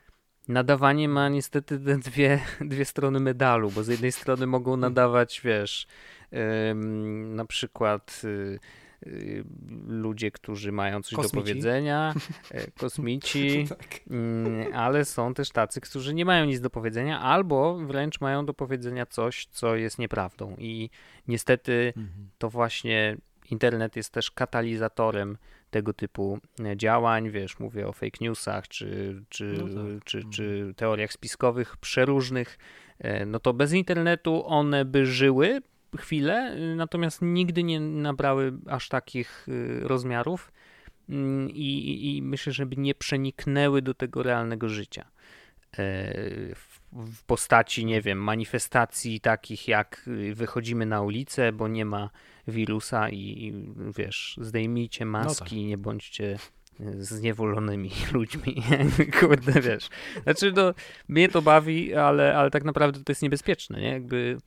nadawanie 0.48 1.10
ma 1.10 1.30
niestety 1.30 1.80
te 1.80 1.98
dwie, 1.98 2.40
dwie 2.62 2.86
strony 2.86 3.20
medalu, 3.20 3.72
bo 3.72 3.84
z 3.84 3.88
jednej 3.88 4.12
strony 4.12 4.48
mogą 4.48 4.78
nadawać, 4.78 5.42
wiesz, 5.44 5.88
na 7.26 7.46
przykład 7.46 8.22
y, 8.24 8.60
Y, 8.60 8.60
ludzie, 9.88 10.32
którzy 10.32 10.72
mają 10.72 11.02
coś 11.04 11.16
kosmici. 11.16 11.36
do 11.36 11.42
powiedzenia, 11.42 12.14
e, 12.52 12.72
kosmici, 12.72 13.66
tak. 13.70 14.00
Mm, 14.10 14.74
ale 14.74 15.06
są 15.06 15.34
też 15.34 15.50
tacy, 15.50 15.82
którzy 15.82 16.14
nie 16.14 16.26
mają 16.26 16.46
nic 16.46 16.62
do 16.62 16.70
powiedzenia, 16.70 17.20
albo 17.20 17.78
wręcz 17.78 18.22
mają 18.22 18.46
do 18.46 18.54
powiedzenia 18.54 19.06
coś, 19.06 19.46
co 19.46 19.76
jest 19.76 20.00
nieprawdą. 20.00 20.56
I 20.58 20.90
niestety 21.28 21.94
mhm. 21.98 22.30
to 22.38 22.50
właśnie 22.50 23.18
internet 23.52 23.96
jest 23.96 24.14
też 24.14 24.32
katalizatorem 24.32 25.38
tego 25.70 25.94
typu 25.94 26.40
e, 26.66 26.78
działań, 26.78 27.30
wiesz, 27.30 27.60
mówię 27.60 27.88
o 27.88 27.94
fake 27.94 28.18
newsach, 28.22 28.68
czy, 28.68 29.22
czy, 29.30 29.56
no 29.60 29.66
tak. 29.66 30.04
czy, 30.04 30.24
czy 30.30 30.44
mhm. 30.44 30.74
teoriach 30.74 31.14
spiskowych 31.14 31.78
przeróżnych, 31.78 32.58
e, 33.00 33.26
no 33.26 33.40
to 33.40 33.54
bez 33.54 33.74
internetu 33.74 34.44
one 34.46 34.86
by 34.86 35.06
żyły, 35.06 35.62
chwilę, 35.98 36.56
y, 36.58 36.76
natomiast 36.76 37.22
nigdy 37.22 37.64
nie 37.64 37.80
nabrały 37.80 38.54
aż 38.68 38.90
takich 38.90 39.48
y, 39.48 39.80
rozmiarów 39.84 40.52
mm, 41.10 41.50
i, 41.50 42.16
i 42.18 42.22
myślę, 42.22 42.54
żeby 42.54 42.76
nie 42.78 42.96
przeniknęły 42.96 43.82
do 43.82 43.94
tego 43.94 44.24
realnego 44.24 44.70
życia. 44.70 45.06
w 46.92 47.24
postaci, 47.26 47.86
nie 47.86 48.02
wiem, 48.02 48.18
manifestacji 48.24 49.20
takich 49.20 49.68
jak 49.68 50.10
wychodzimy 50.34 50.86
na 50.86 51.02
ulicę, 51.02 51.52
bo 51.52 51.68
nie 51.68 51.86
ma 51.86 52.10
wirusa 52.48 53.10
i 53.10 53.54
wiesz, 53.98 54.38
zdejmijcie 54.42 55.06
maski, 55.06 55.56
no 55.56 55.62
tak. 55.62 55.70
nie 55.70 55.78
bądźcie 55.78 56.38
zniewolonymi 56.98 57.92
ludźmi. 58.14 58.64
Kurde, 59.20 59.62
wiesz. 59.62 59.90
Znaczy, 60.24 60.52
no, 60.56 60.74
mnie 61.08 61.30
to 61.30 61.42
bawi, 61.42 61.96
ale, 61.96 62.36
ale 62.38 62.52
tak 62.52 62.64
naprawdę 62.64 63.00
to 63.04 63.12
jest 63.12 63.22
niebezpieczne, 63.22 63.82
nie? 63.82 63.90
Jakby 63.90 64.38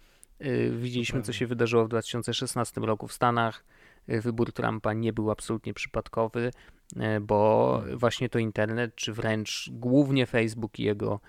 widzieliśmy, 0.70 1.22
co 1.22 1.32
się 1.32 1.46
wydarzyło 1.46 1.84
w 1.84 1.88
2016 1.88 2.80
roku 2.80 3.08
w 3.08 3.12
Stanach. 3.12 3.64
Yy, 4.08 4.20
wybór 4.20 4.52
Trumpa 4.52 4.92
nie 4.92 5.12
był 5.12 5.30
absolutnie 5.30 5.74
przypadkowy, 5.74 6.50
yy, 6.96 7.20
bo 7.20 7.82
właśnie 7.94 8.28
to 8.28 8.38
internet, 8.38 8.94
czy 8.94 9.12
wręcz 9.12 9.70
głównie 9.72 10.26
Facebook 10.26 10.78
i 10.78 10.82
jego 10.82 11.20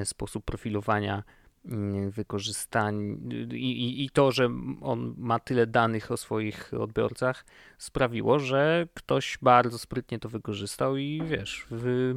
y, 0.00 0.04
sposób 0.04 0.44
profilowania 0.44 1.22
Mm, 1.68 2.10
wykorzystań 2.10 3.18
i, 3.52 3.56
i, 3.56 4.04
i, 4.04 4.10
to, 4.10 4.32
że 4.32 4.48
on 4.80 5.14
ma 5.18 5.38
tyle 5.38 5.66
danych 5.66 6.10
o 6.10 6.16
swoich 6.16 6.74
odbiorcach, 6.74 7.44
sprawiło, 7.78 8.38
że 8.38 8.86
ktoś 8.94 9.38
bardzo 9.42 9.78
sprytnie 9.78 10.18
to 10.18 10.28
wykorzystał 10.28 10.96
i 10.96 11.22
wiesz, 11.26 11.66
wy, 11.70 12.14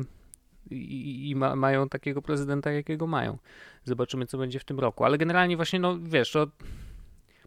i, 0.72 1.30
i 1.30 1.36
ma, 1.36 1.56
mają 1.56 1.90
takiego 1.90 2.22
prezydenta, 2.22 2.72
jakiego 2.72 3.08
mają. 3.08 3.38
Zobaczymy, 3.84 4.26
co 4.26 4.38
będzie 4.38 4.60
w 4.60 4.64
tym 4.64 4.80
roku. 4.80 5.04
Ale 5.06 5.18
generalnie 5.18 5.56
właśnie, 5.56 5.80
no 5.80 6.00
wiesz, 6.00 6.32
to 6.32 6.48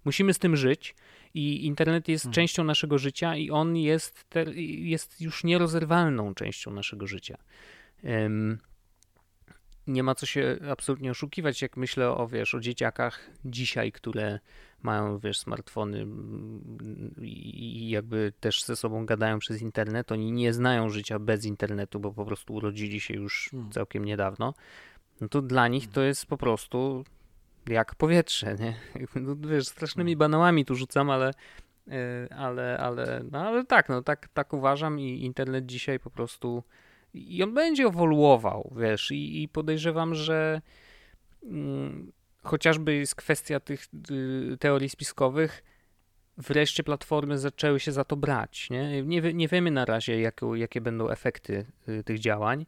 musimy 0.04 0.34
z 0.34 0.38
tym 0.38 0.56
żyć 0.56 0.94
i 1.34 1.66
internet 1.66 2.08
jest 2.08 2.24
hmm. 2.24 2.34
częścią 2.34 2.64
naszego 2.64 2.98
życia 2.98 3.36
i 3.36 3.50
on 3.50 3.76
jest, 3.76 4.26
jest 4.64 5.20
już 5.20 5.44
nierozerwalną 5.44 6.34
częścią 6.34 6.70
naszego 6.70 7.06
życia. 7.06 7.38
Um, 8.04 8.58
nie 9.86 10.02
ma 10.02 10.14
co 10.14 10.26
się 10.26 10.58
absolutnie 10.70 11.10
oszukiwać, 11.10 11.62
jak 11.62 11.76
myślę 11.76 12.10
o, 12.10 12.28
wiesz, 12.28 12.54
o 12.54 12.60
dzieciakach 12.60 13.30
dzisiaj, 13.44 13.92
które 13.92 14.38
mają, 14.82 15.18
wiesz, 15.18 15.38
smartfony 15.38 15.98
mm, 15.98 17.14
i 17.22 17.90
jakby 17.90 18.32
też 18.40 18.64
ze 18.64 18.76
sobą 18.76 19.06
gadają 19.06 19.38
przez 19.38 19.62
internet, 19.62 20.12
oni 20.12 20.32
nie 20.32 20.52
znają 20.52 20.88
życia 20.88 21.18
bez 21.18 21.44
internetu, 21.44 22.00
bo 22.00 22.12
po 22.12 22.24
prostu 22.24 22.54
urodzili 22.54 23.00
się 23.00 23.14
już 23.14 23.48
hmm. 23.50 23.70
całkiem 23.70 24.04
niedawno, 24.04 24.54
no 25.20 25.28
to 25.28 25.42
dla 25.42 25.68
nich 25.68 25.88
to 25.88 26.02
jest 26.02 26.26
po 26.26 26.36
prostu 26.36 27.04
jak 27.68 27.94
powietrze, 27.94 28.56
nie? 28.60 28.74
No, 29.20 29.36
wiesz, 29.36 29.66
strasznymi 29.68 30.10
hmm. 30.12 30.18
banałami 30.18 30.64
tu 30.64 30.74
rzucam, 30.74 31.10
ale 31.10 31.30
e, 31.88 32.34
ale, 32.34 32.78
ale, 32.78 33.22
no 33.32 33.38
ale 33.38 33.64
tak, 33.64 33.88
no 33.88 34.02
tak, 34.02 34.28
tak 34.28 34.52
uważam 34.52 35.00
i 35.00 35.24
internet 35.24 35.66
dzisiaj 35.66 36.00
po 36.00 36.10
prostu 36.10 36.62
i 37.14 37.42
on 37.42 37.54
będzie 37.54 37.84
ewoluował, 37.84 38.72
wiesz, 38.76 39.10
i, 39.10 39.42
i 39.42 39.48
podejrzewam, 39.48 40.14
że 40.14 40.60
mm, 41.42 42.12
chociażby 42.42 42.94
jest 42.94 43.14
kwestia 43.14 43.60
tych 43.60 43.86
y, 44.10 44.56
teorii 44.60 44.88
spiskowych, 44.88 45.62
wreszcie 46.38 46.82
platformy 46.82 47.38
zaczęły 47.38 47.80
się 47.80 47.92
za 47.92 48.04
to 48.04 48.16
brać. 48.16 48.70
Nie, 48.70 49.02
nie, 49.02 49.34
nie 49.34 49.48
wiemy 49.48 49.70
na 49.70 49.84
razie, 49.84 50.20
jak, 50.20 50.40
jakie 50.54 50.80
będą 50.80 51.08
efekty 51.08 51.66
y, 51.88 52.04
tych 52.04 52.18
działań, 52.18 52.66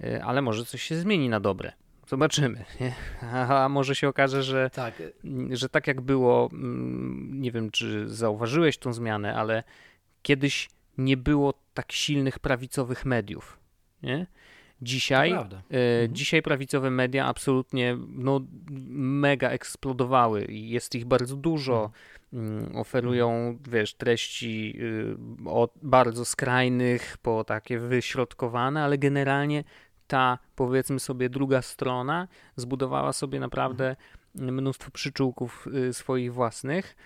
y, 0.00 0.22
ale 0.22 0.42
może 0.42 0.64
coś 0.64 0.82
się 0.82 0.96
zmieni 0.96 1.28
na 1.28 1.40
dobre. 1.40 1.72
Zobaczymy. 2.08 2.64
Nie? 2.80 2.94
A, 3.32 3.68
może 3.68 3.94
się 3.94 4.08
okaże, 4.08 4.42
że 4.42 4.70
tak. 4.70 5.02
że 5.50 5.68
tak 5.68 5.86
jak 5.86 6.00
było, 6.00 6.48
mm, 6.52 7.40
nie 7.40 7.52
wiem, 7.52 7.70
czy 7.70 8.08
zauważyłeś 8.08 8.78
tą 8.78 8.92
zmianę, 8.92 9.34
ale 9.34 9.62
kiedyś 10.22 10.68
nie 10.98 11.16
było 11.16 11.54
tak 11.74 11.92
silnych 11.92 12.38
prawicowych 12.38 13.04
mediów. 13.04 13.58
Nie? 14.02 14.26
Dzisiaj, 14.82 15.32
e, 15.32 15.42
mhm. 15.42 16.14
dzisiaj 16.14 16.42
prawicowe 16.42 16.90
media 16.90 17.26
absolutnie 17.26 17.96
no, 18.08 18.40
mega 18.90 19.50
eksplodowały 19.50 20.44
i 20.44 20.70
jest 20.70 20.94
ich 20.94 21.04
bardzo 21.04 21.36
dużo. 21.36 21.84
Mhm. 21.84 21.92
Mm, 22.32 22.76
oferują, 22.76 23.58
wiesz, 23.70 23.94
treści 23.94 24.78
y, 24.80 25.16
od 25.50 25.72
bardzo 25.82 26.24
skrajnych 26.24 27.16
po 27.22 27.44
takie 27.44 27.78
wyśrodkowane, 27.78 28.82
ale 28.82 28.98
generalnie 28.98 29.64
ta, 30.06 30.38
powiedzmy 30.56 31.00
sobie, 31.00 31.30
druga 31.30 31.62
strona 31.62 32.28
zbudowała 32.56 33.12
sobie 33.12 33.40
naprawdę 33.40 33.96
mhm. 34.34 34.54
mnóstwo 34.54 34.90
przyczółków 34.90 35.68
y, 35.88 35.92
swoich 35.92 36.32
własnych. 36.32 36.96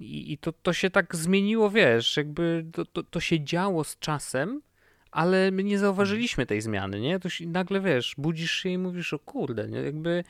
I 0.00 0.38
to, 0.40 0.52
to 0.52 0.72
się 0.72 0.90
tak 0.90 1.16
zmieniło, 1.16 1.70
wiesz, 1.70 2.16
jakby 2.16 2.66
to, 2.72 2.84
to, 2.84 3.02
to 3.02 3.20
się 3.20 3.44
działo 3.44 3.84
z 3.84 3.98
czasem, 3.98 4.62
ale 5.10 5.50
my 5.50 5.64
nie 5.64 5.78
zauważyliśmy 5.78 6.46
tej 6.46 6.60
zmiany, 6.60 7.00
nie? 7.00 7.18
To 7.18 7.28
się, 7.28 7.46
nagle 7.46 7.80
wiesz, 7.80 8.14
budzisz 8.18 8.52
się 8.52 8.68
i 8.68 8.78
mówisz, 8.78 9.12
o 9.12 9.18
kurde, 9.18 9.68
nie? 9.68 9.78
jakby 9.78 10.24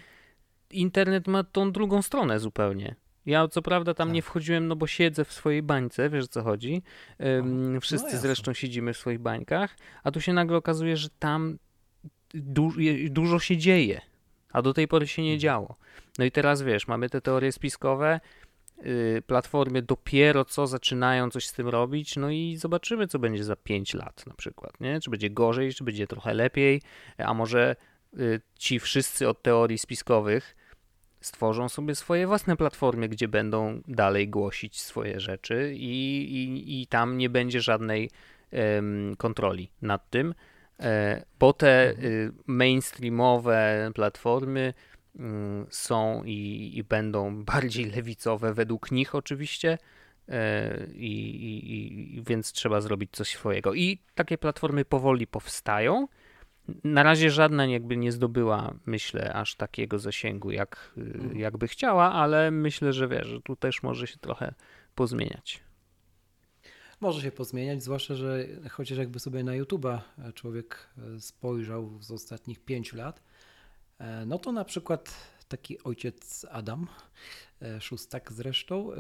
internet 0.71 1.27
ma 1.27 1.45
tą 1.45 1.73
drugą 1.73 2.03
stronę 2.03 2.41
zupełnie. 2.41 2.95
Ja 3.27 3.49
co 3.49 3.63
prawda 3.63 3.95
tam 3.95 4.09
tak. 4.09 4.15
nie 4.15 4.23
wchodziłem, 4.23 4.69
no 4.69 4.77
bo 4.77 4.87
siedzę 4.87 5.25
w 5.25 5.33
swojej 5.33 5.63
bańce, 5.63 6.11
wiesz 6.11 6.25
o 6.25 6.29
co 6.29 6.43
chodzi. 6.43 6.83
Um, 7.19 7.81
wszyscy 7.81 8.15
no 8.15 8.21
zresztą 8.21 8.53
siedzimy 8.53 8.93
w 8.93 8.97
swoich 8.97 9.19
bańkach, 9.19 9.77
a 10.03 10.11
tu 10.11 10.21
się 10.21 10.33
nagle 10.33 10.57
okazuje, 10.57 10.97
że 10.97 11.09
tam 11.19 11.59
du 12.35 12.73
dużo 13.11 13.39
się 13.39 13.57
dzieje, 13.57 14.01
a 14.53 14.63
do 14.63 14.75
tej 14.75 14.89
pory 14.89 15.07
się 15.07 15.23
nie 15.23 15.29
mhm. 15.29 15.41
działo. 15.41 15.77
No 16.19 16.25
i 16.25 16.31
teraz 16.31 16.63
wiesz, 16.63 16.89
mamy 16.89 17.11
te 17.11 17.21
teorie 17.21 17.53
spiskowe, 17.53 18.21
platformy 19.27 19.83
dopiero 19.83 20.45
co 20.45 20.67
zaczynają 20.67 21.31
coś 21.31 21.47
z 21.47 21.53
tym 21.53 21.69
robić, 21.69 22.17
no 22.17 22.31
i 22.31 22.57
zobaczymy, 22.57 23.07
co 23.07 23.19
będzie 23.19 23.45
za 23.45 23.57
5 23.57 23.95
lat 23.95 24.27
na 24.27 24.35
przykład, 24.35 24.81
nie? 24.81 25.01
Czy 25.01 25.11
będzie 25.11 25.31
gorzej, 25.31 25.75
czy 25.75 25.85
będzie 25.85 26.07
trochę 26.07 26.35
lepiej, 26.35 26.83
a 27.19 27.35
może 27.35 27.77
y, 28.19 28.41
ci 28.59 28.81
wszyscy 28.81 29.29
od 29.29 29.43
teorii 29.43 29.79
spiskowych 29.79 30.57
stworzą 31.21 31.69
sobie 31.69 31.95
swoje 31.95 32.27
własne 32.27 32.57
platformy, 32.57 33.09
gdzie 33.09 33.29
będą 33.29 33.81
dalej 33.89 34.29
głosić 34.29 34.81
swoje 34.81 35.21
rzeczy 35.21 35.73
i, 35.75 36.23
i, 36.33 36.83
i 36.83 36.87
tam 36.87 37.19
nie 37.19 37.31
będzie 37.31 37.61
żadnej 37.61 38.11
um, 38.53 39.17
kontroli 39.17 39.71
nad 39.83 40.11
tym, 40.11 40.35
e, 40.81 41.25
bo 41.39 41.53
te 41.53 41.91
mhm. 41.91 42.07
y, 42.07 42.33
mainstreamowe 42.47 43.91
platformy 43.95 44.75
są 45.71 46.25
i, 46.25 46.71
i 46.75 46.85
będą 46.85 47.37
bardziej 47.45 47.91
lewicowe 47.91 48.55
według 48.55 48.91
nich 48.91 49.15
oczywiście. 49.15 49.79
E, 50.29 50.87
I, 50.95 51.13
i, 51.45 52.17
I, 52.17 52.23
więc 52.23 52.53
trzeba 52.53 52.81
zrobić 52.81 53.11
coś 53.13 53.29
swojego. 53.29 53.75
I 53.75 53.99
takie 54.15 54.39
platformy 54.39 54.85
powoli 54.85 55.27
powstają. 55.27 56.09
Na 56.85 57.03
razie 57.03 57.31
żadna 57.31 57.67
jakby 57.67 57.97
nie 57.97 58.13
zdobyła, 58.13 58.75
myślę, 58.87 59.33
aż 59.33 59.55
takiego 59.55 59.99
zasięgu, 59.99 60.51
jak, 60.51 60.93
mhm. 60.97 61.39
jakby 61.39 61.69
chciała, 61.69 62.13
ale 62.13 62.51
myślę, 62.51 62.93
że 62.93 63.09
wiesz, 63.09 63.27
że 63.27 63.41
tu 63.41 63.57
też 63.57 63.83
może 63.83 64.07
się 64.07 64.19
trochę 64.19 64.55
pozmieniać. 64.95 65.61
Może 67.01 67.23
się 67.23 67.33
pozmieniać, 67.33 67.83
zwłaszcza, 67.83 68.15
że 68.15 68.47
chociaż 68.71 68.99
jakby 68.99 69.19
sobie 69.19 69.45
na 69.45 69.53
YouTube'a 69.53 69.99
człowiek 70.35 70.89
spojrzał 71.19 71.99
z 72.01 72.11
ostatnich 72.11 72.61
pięciu 72.65 72.97
lat, 72.97 73.21
E, 73.21 73.28
no 74.27 74.39
to 74.39 74.53
na 74.53 74.65
przykład 74.65 75.15
taki 75.49 75.83
ojciec 75.83 76.47
Adam, 76.51 76.87
e, 77.63 77.81
szóstak 77.81 78.33
zresztą, 78.33 78.91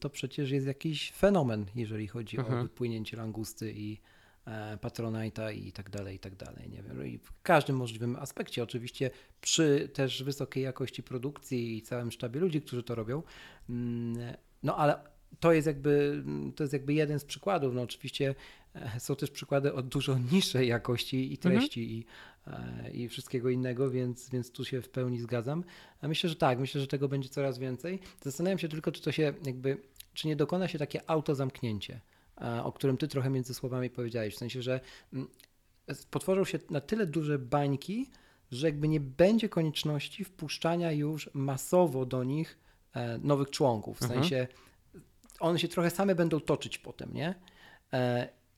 to 0.00 0.10
przecież 0.10 0.50
jest 0.50 0.66
jakiś 0.66 1.12
fenomen, 1.12 1.66
jeżeli 1.74 2.08
chodzi 2.08 2.38
mhm. 2.38 2.58
o 2.58 2.62
wypłynięcie 2.62 3.16
langusty 3.16 3.72
i 3.72 4.00
e, 4.46 4.78
Patronite'a 4.82 5.54
i 5.54 5.72
tak 5.72 5.90
dalej, 5.90 6.16
i 6.16 6.18
tak 6.18 6.36
dalej. 6.36 6.70
Nie 6.70 6.82
wiem. 6.82 7.06
I 7.06 7.18
w 7.18 7.42
każdym 7.42 7.76
możliwym 7.76 8.16
aspekcie, 8.16 8.62
oczywiście 8.62 9.10
przy 9.40 9.88
też 9.94 10.22
wysokiej 10.22 10.64
jakości 10.64 11.02
produkcji 11.02 11.76
i 11.76 11.82
całym 11.82 12.10
sztabie 12.10 12.40
ludzi, 12.40 12.60
którzy 12.60 12.82
to 12.82 12.94
robią. 12.94 13.22
Mm, 13.68 14.34
no 14.62 14.76
ale 14.76 14.98
to 15.40 15.52
jest 15.52 15.66
jakby, 15.66 16.24
to 16.56 16.64
jest 16.64 16.72
jakby 16.72 16.94
jeden 16.94 17.18
z 17.18 17.24
przykładów. 17.24 17.74
No 17.74 17.82
oczywiście 17.82 18.34
są 18.98 19.16
też 19.16 19.30
przykłady 19.30 19.74
o 19.74 19.82
dużo 19.82 20.18
niższej 20.32 20.68
jakości 20.68 21.32
i 21.32 21.38
treści 21.38 22.06
mhm. 22.08 22.37
I 22.48 22.88
E, 22.88 22.90
i 22.90 23.08
wszystkiego 23.08 23.50
innego, 23.50 23.90
więc, 23.90 24.30
więc 24.30 24.50
tu 24.50 24.64
się 24.64 24.82
w 24.82 24.88
pełni 24.88 25.20
zgadzam. 25.20 25.64
A 26.00 26.08
myślę, 26.08 26.30
że 26.30 26.36
tak, 26.36 26.58
myślę, 26.58 26.80
że 26.80 26.86
tego 26.86 27.08
będzie 27.08 27.28
coraz 27.28 27.58
więcej. 27.58 28.00
Zastanawiam 28.22 28.58
się 28.58 28.68
tylko, 28.68 28.92
czy 28.92 29.02
to 29.02 29.12
się 29.12 29.22
jakby, 29.44 29.82
czy 30.14 30.28
nie 30.28 30.36
dokona 30.36 30.68
się 30.68 30.78
takie 30.78 31.10
autozamknięcie, 31.10 32.00
e, 32.40 32.64
o 32.64 32.72
którym 32.72 32.96
ty 32.96 33.08
trochę 33.08 33.30
między 33.30 33.54
słowami 33.54 33.90
powiedziałeś, 33.90 34.34
w 34.34 34.38
sensie, 34.38 34.62
że 34.62 34.80
mm, 35.12 35.28
potworzą 36.10 36.44
się 36.44 36.58
na 36.70 36.80
tyle 36.80 37.06
duże 37.06 37.38
bańki, 37.38 38.10
że 38.50 38.66
jakby 38.66 38.88
nie 38.88 39.00
będzie 39.00 39.48
konieczności 39.48 40.24
wpuszczania 40.24 40.92
już 40.92 41.30
masowo 41.34 42.06
do 42.06 42.24
nich 42.24 42.58
e, 42.94 43.18
nowych 43.18 43.50
członków, 43.50 43.98
w 43.98 44.02
mhm. 44.02 44.20
sensie 44.20 44.46
one 45.40 45.58
się 45.58 45.68
trochę 45.68 45.90
same 45.90 46.14
będą 46.14 46.40
toczyć 46.40 46.78
potem, 46.78 47.14
nie? 47.14 47.34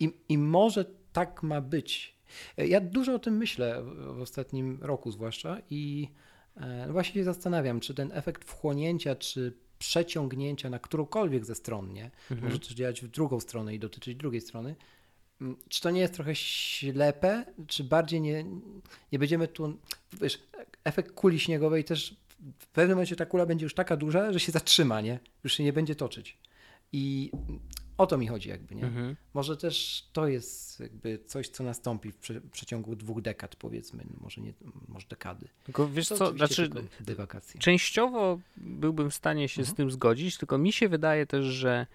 I, 0.00 0.12
I 0.28 0.38
może 0.38 0.84
tak 1.12 1.42
ma 1.42 1.60
być, 1.60 2.19
ja 2.56 2.80
dużo 2.80 3.14
o 3.14 3.18
tym 3.18 3.36
myślę 3.36 3.82
w 4.16 4.20
ostatnim 4.20 4.78
roku 4.82 5.10
zwłaszcza 5.10 5.58
i 5.70 6.08
e, 6.56 6.84
no 6.86 6.92
właśnie 6.92 7.14
się 7.14 7.24
zastanawiam, 7.24 7.80
czy 7.80 7.94
ten 7.94 8.12
efekt 8.12 8.44
wchłonięcia, 8.44 9.16
czy 9.16 9.52
przeciągnięcia 9.78 10.70
na 10.70 10.78
którąkolwiek 10.78 11.44
ze 11.44 11.54
stron, 11.54 11.92
nie? 11.92 12.10
Mhm. 12.30 12.48
może 12.48 12.58
też 12.58 12.74
działać 12.74 13.00
w 13.00 13.08
drugą 13.08 13.40
stronę 13.40 13.74
i 13.74 13.78
dotyczyć 13.78 14.16
drugiej 14.16 14.40
strony, 14.40 14.76
mm, 15.40 15.56
czy 15.68 15.80
to 15.80 15.90
nie 15.90 16.00
jest 16.00 16.14
trochę 16.14 16.34
ślepe, 16.34 17.44
czy 17.66 17.84
bardziej 17.84 18.20
nie, 18.20 18.44
nie 19.12 19.18
będziemy 19.18 19.48
tu, 19.48 19.78
wiesz, 20.20 20.42
efekt 20.84 21.12
kuli 21.12 21.40
śniegowej 21.40 21.84
też 21.84 22.16
w 22.58 22.66
pewnym 22.66 22.96
momencie 22.96 23.16
ta 23.16 23.26
kula 23.26 23.46
będzie 23.46 23.66
już 23.66 23.74
taka 23.74 23.96
duża, 23.96 24.32
że 24.32 24.40
się 24.40 24.52
zatrzyma, 24.52 25.00
nie? 25.00 25.18
Już 25.44 25.52
się 25.52 25.64
nie 25.64 25.72
będzie 25.72 25.94
toczyć. 25.94 26.38
I 26.92 27.30
o 28.00 28.06
to 28.06 28.18
mi 28.18 28.26
chodzi 28.26 28.48
jakby, 28.48 28.74
nie? 28.74 28.84
Mhm. 28.84 29.16
Może 29.34 29.56
też 29.56 30.04
to 30.12 30.28
jest 30.28 30.80
jakby 30.80 31.18
coś, 31.26 31.48
co 31.48 31.64
nastąpi 31.64 32.12
w, 32.12 32.16
prze, 32.16 32.40
w 32.40 32.50
przeciągu 32.50 32.96
dwóch 32.96 33.22
dekad, 33.22 33.56
powiedzmy, 33.56 34.04
może 34.20 34.40
nie, 34.40 34.52
może 34.88 35.06
dekady. 35.08 35.48
Tylko 35.64 35.88
wiesz 35.88 36.08
to 36.08 36.16
co, 36.16 36.32
znaczy 36.32 36.70
częściowo 37.58 38.40
byłbym 38.56 39.10
w 39.10 39.14
stanie 39.14 39.48
się 39.48 39.60
mhm. 39.60 39.74
z 39.74 39.76
tym 39.76 39.90
zgodzić, 39.90 40.38
tylko 40.38 40.58
mi 40.58 40.72
się 40.72 40.88
wydaje 40.88 41.26
też, 41.26 41.44
że 41.44 41.86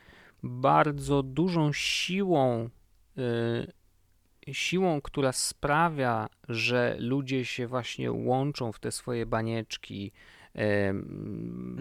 bardzo 0.43 1.23
dużą 1.23 1.73
siłą 1.73 2.69
y, 3.17 4.53
siłą, 4.53 5.01
która 5.01 5.31
sprawia, 5.31 6.29
że 6.49 6.95
ludzie 6.99 7.45
się 7.45 7.67
właśnie 7.67 8.11
łączą 8.11 8.71
w 8.71 8.79
te 8.79 8.91
swoje 8.91 9.25
banieczki. 9.25 10.11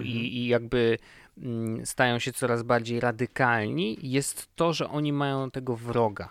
I, 0.02 0.38
i 0.38 0.46
jakby 0.46 0.98
Mm, 1.38 1.87
stają 1.87 2.18
się 2.18 2.32
coraz 2.32 2.62
bardziej 2.62 3.00
radykalni, 3.00 3.98
jest 4.02 4.48
to, 4.56 4.72
że 4.72 4.88
oni 4.88 5.12
mają 5.12 5.50
tego 5.50 5.76
wroga. 5.76 6.28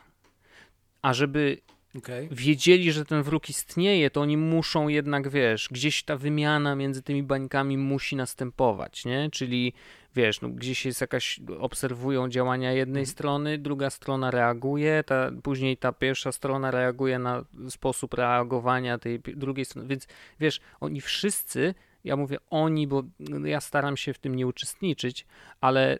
A 1.01 1.13
żeby 1.13 1.57
okay. 1.97 2.27
wiedzieli, 2.31 2.91
że 2.91 3.05
ten 3.05 3.23
wróg 3.23 3.49
istnieje, 3.49 4.09
to 4.09 4.21
oni 4.21 4.37
muszą 4.37 4.87
jednak, 4.87 5.29
wiesz, 5.29 5.69
gdzieś 5.71 6.03
ta 6.03 6.17
wymiana 6.17 6.75
między 6.75 7.01
tymi 7.01 7.23
bańkami 7.23 7.77
musi 7.77 8.15
następować, 8.15 9.05
nie? 9.05 9.29
Czyli, 9.31 9.73
wiesz, 10.15 10.41
no, 10.41 10.49
gdzieś 10.49 10.85
jest 10.85 11.01
jakaś, 11.01 11.39
obserwują 11.59 12.29
działania 12.29 12.71
jednej 12.71 13.01
mhm. 13.01 13.11
strony, 13.11 13.57
druga 13.57 13.89
strona 13.89 14.31
reaguje, 14.31 15.03
ta, 15.03 15.31
później 15.43 15.77
ta 15.77 15.91
pierwsza 15.91 16.31
strona 16.31 16.71
reaguje 16.71 17.19
na 17.19 17.45
sposób 17.69 18.13
reagowania 18.13 18.97
tej 18.97 19.19
drugiej 19.19 19.65
strony, 19.65 19.87
więc, 19.87 20.07
wiesz, 20.39 20.61
oni 20.79 21.01
wszyscy 21.01 21.73
ja 22.03 22.15
mówię 22.15 22.37
oni, 22.49 22.87
bo 22.87 23.03
ja 23.45 23.61
staram 23.61 23.97
się 23.97 24.13
w 24.13 24.19
tym 24.19 24.35
nie 24.35 24.47
uczestniczyć, 24.47 25.25
ale 25.61 25.99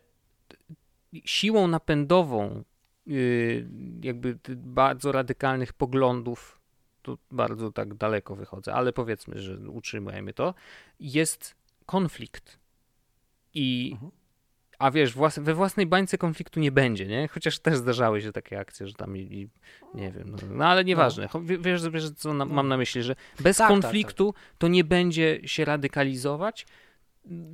siłą 1.26 1.68
napędową 1.68 2.63
y, 3.08 3.68
jakby 4.02 4.39
bardzo 4.56 5.12
radykalnych 5.12 5.74
poglądów, 5.74 6.60
tu 7.02 7.18
bardzo 7.32 7.72
tak 7.72 7.94
daleko 7.94 8.36
wychodzę, 8.36 8.74
ale 8.74 8.94
powiedzmy, 8.94 9.39
że 9.39 9.70
utrzymujemy 9.70 10.34
to, 10.34 10.54
jest 11.00 11.56
konflikt. 11.86 12.60
I 13.54 13.92
mhm 13.94 14.22
a 14.84 14.91
wiesz, 14.91 15.13
we 15.38 15.54
własnej 15.54 15.86
bańce 15.86 16.17
konfliktu 16.17 16.60
nie 16.60 16.72
będzie, 16.72 17.06
nie? 17.06 17.28
Chociaż 17.28 17.60
też 17.60 17.78
zdarzały 17.78 18.22
się 18.22 18.32
takie 18.32 18.60
akcje, 18.60 18.88
że 18.88 18.93
tam 18.93 19.17
i, 19.17 19.19
i 19.19 19.50
nie 19.93 20.12
wiem, 20.12 20.30
no, 20.30 20.38
no 20.50 20.65
ale 20.65 20.86
nieważne. 20.86 21.30
No. 21.34 21.41
Wiesz, 21.43 21.89
wiesz, 21.89 22.10
co 22.10 22.34
na, 22.34 22.46
mam 22.46 22.67
na 22.67 22.78
myśli, 22.78 23.04
że 23.04 23.15
bez 23.39 23.58
tak, 23.58 23.67
konfliktu 23.67 24.34
tak, 24.34 24.41
tak. 24.41 24.58
to 24.58 24.67
nie 24.67 24.84
będzie 24.84 25.39
się 25.46 25.65
radykalizować, 25.65 26.65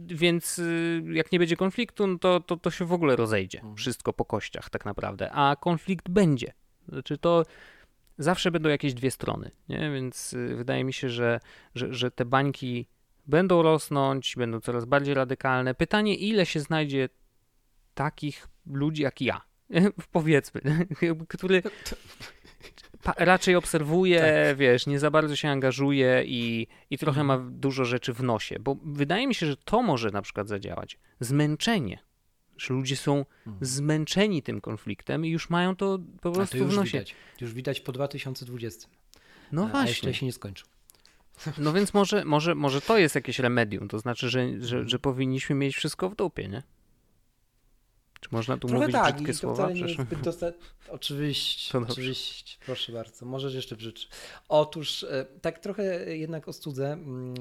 więc 0.08 0.60
y, 0.60 1.04
jak 1.14 1.32
nie 1.32 1.40
będzie 1.40 1.56
konfliktu, 1.56 2.08
no 2.08 2.20
to, 2.20 2.40
to, 2.40 2.58
to 2.58 2.72
się 2.72 2.86
w 2.86 2.94
ogóle 2.94 3.16
rozejdzie. 3.16 3.58
Mhm. 3.60 3.76
Wszystko 3.76 4.14
po 4.14 4.26
kościach 4.26 4.70
tak 4.70 4.86
naprawdę. 4.86 5.32
A 5.32 5.56
konflikt 5.56 6.10
będzie. 6.10 6.54
Znaczy 6.88 7.18
to 7.18 7.44
zawsze 8.18 8.52
będą 8.52 8.70
jakieś 8.70 8.94
dwie 8.94 9.12
strony, 9.12 9.52
nie? 9.70 9.92
Więc 9.94 10.34
y, 10.34 10.56
wydaje 10.56 10.84
mi 10.84 10.94
się, 10.94 11.10
że, 11.10 11.40
że, 11.76 11.94
że 11.94 12.12
te 12.12 12.26
bańki 12.26 12.88
będą 13.30 13.62
rosnąć, 13.62 14.36
będą 14.36 14.60
coraz 14.60 14.86
bardziej 14.86 15.14
radykalne. 15.14 15.76
Pytanie, 15.76 16.16
ile 16.16 16.46
się 16.46 16.60
znajdzie 16.60 17.10
takich 17.94 18.48
ludzi 18.66 19.04
jak 19.04 19.22
ja, 19.22 19.42
powiedzmy, 20.12 20.62
który 21.28 21.64
raczej 23.18 23.56
obserwuje, 23.56 24.20
tak. 24.20 24.58
wiesz, 24.58 24.88
nie 24.88 25.00
za 25.00 25.12
bardzo 25.12 25.36
się 25.36 25.50
angażuje 25.50 26.24
i, 26.26 26.68
i 26.90 26.98
trochę 26.98 27.24
ma 27.24 27.34
mhm. 27.34 27.60
dużo 27.60 27.86
rzeczy 27.86 28.14
w 28.14 28.24
nosie, 28.24 28.60
bo 28.60 28.78
wydaje 28.84 29.28
mi 29.28 29.36
się, 29.36 29.46
że 29.46 29.58
to 29.58 29.82
może 29.82 30.10
na 30.10 30.22
przykład 30.22 30.48
zadziałać. 30.48 31.00
Zmęczenie. 31.20 32.00
Że 32.58 32.74
ludzie 32.74 32.96
są 32.96 33.26
mhm. 33.48 33.66
zmęczeni 33.66 34.44
tym 34.44 34.62
konfliktem 34.62 35.26
i 35.26 35.30
już 35.30 35.50
mają 35.50 35.76
to 35.76 36.00
po 36.22 36.32
prostu 36.32 36.58
to 36.58 36.66
w 36.66 36.74
nosie. 36.74 36.98
Widać. 36.98 37.16
Już 37.42 37.54
widać 37.54 37.80
po 37.80 37.92
2020. 37.92 38.90
No 39.52 39.66
a, 39.66 39.68
właśnie. 39.68 39.90
Jeszcze 39.90 40.14
się 40.14 40.26
nie 40.26 40.34
skończył. 40.34 40.68
No 41.58 41.74
więc 41.74 41.94
może, 41.94 42.26
może, 42.26 42.56
może 42.56 42.82
to 42.82 42.98
jest 42.98 43.16
jakieś 43.16 43.40
remedium, 43.40 43.88
to 43.88 44.00
znaczy, 44.00 44.30
że, 44.30 44.62
że, 44.62 44.90
że 44.90 45.00
powinniśmy 45.00 45.56
mieć 45.56 45.76
wszystko 45.76 46.10
w 46.10 46.16
dupie, 46.16 46.48
nie? 46.48 46.64
Czy 48.20 48.30
można 48.32 48.58
tu 48.58 48.68
Trochę 48.68 48.80
mówić 48.80 48.96
tak, 48.96 49.16
brzydkie 49.16 49.34
słowa? 49.34 49.72
Nie 49.72 49.96
dosta... 50.24 50.52
Oczywiście, 50.90 51.78
oczywiście, 51.78 52.58
proszę 52.66 52.92
bardzo. 52.92 53.26
Możesz 53.26 53.54
jeszcze 53.54 53.76
brzydszy. 53.76 54.08
Otóż 54.50 55.04
e, 55.04 55.26
tak 55.42 55.60
trochę 55.60 56.16
jednak 56.18 56.48
ostudzę 56.48 56.94
mm, 56.94 57.34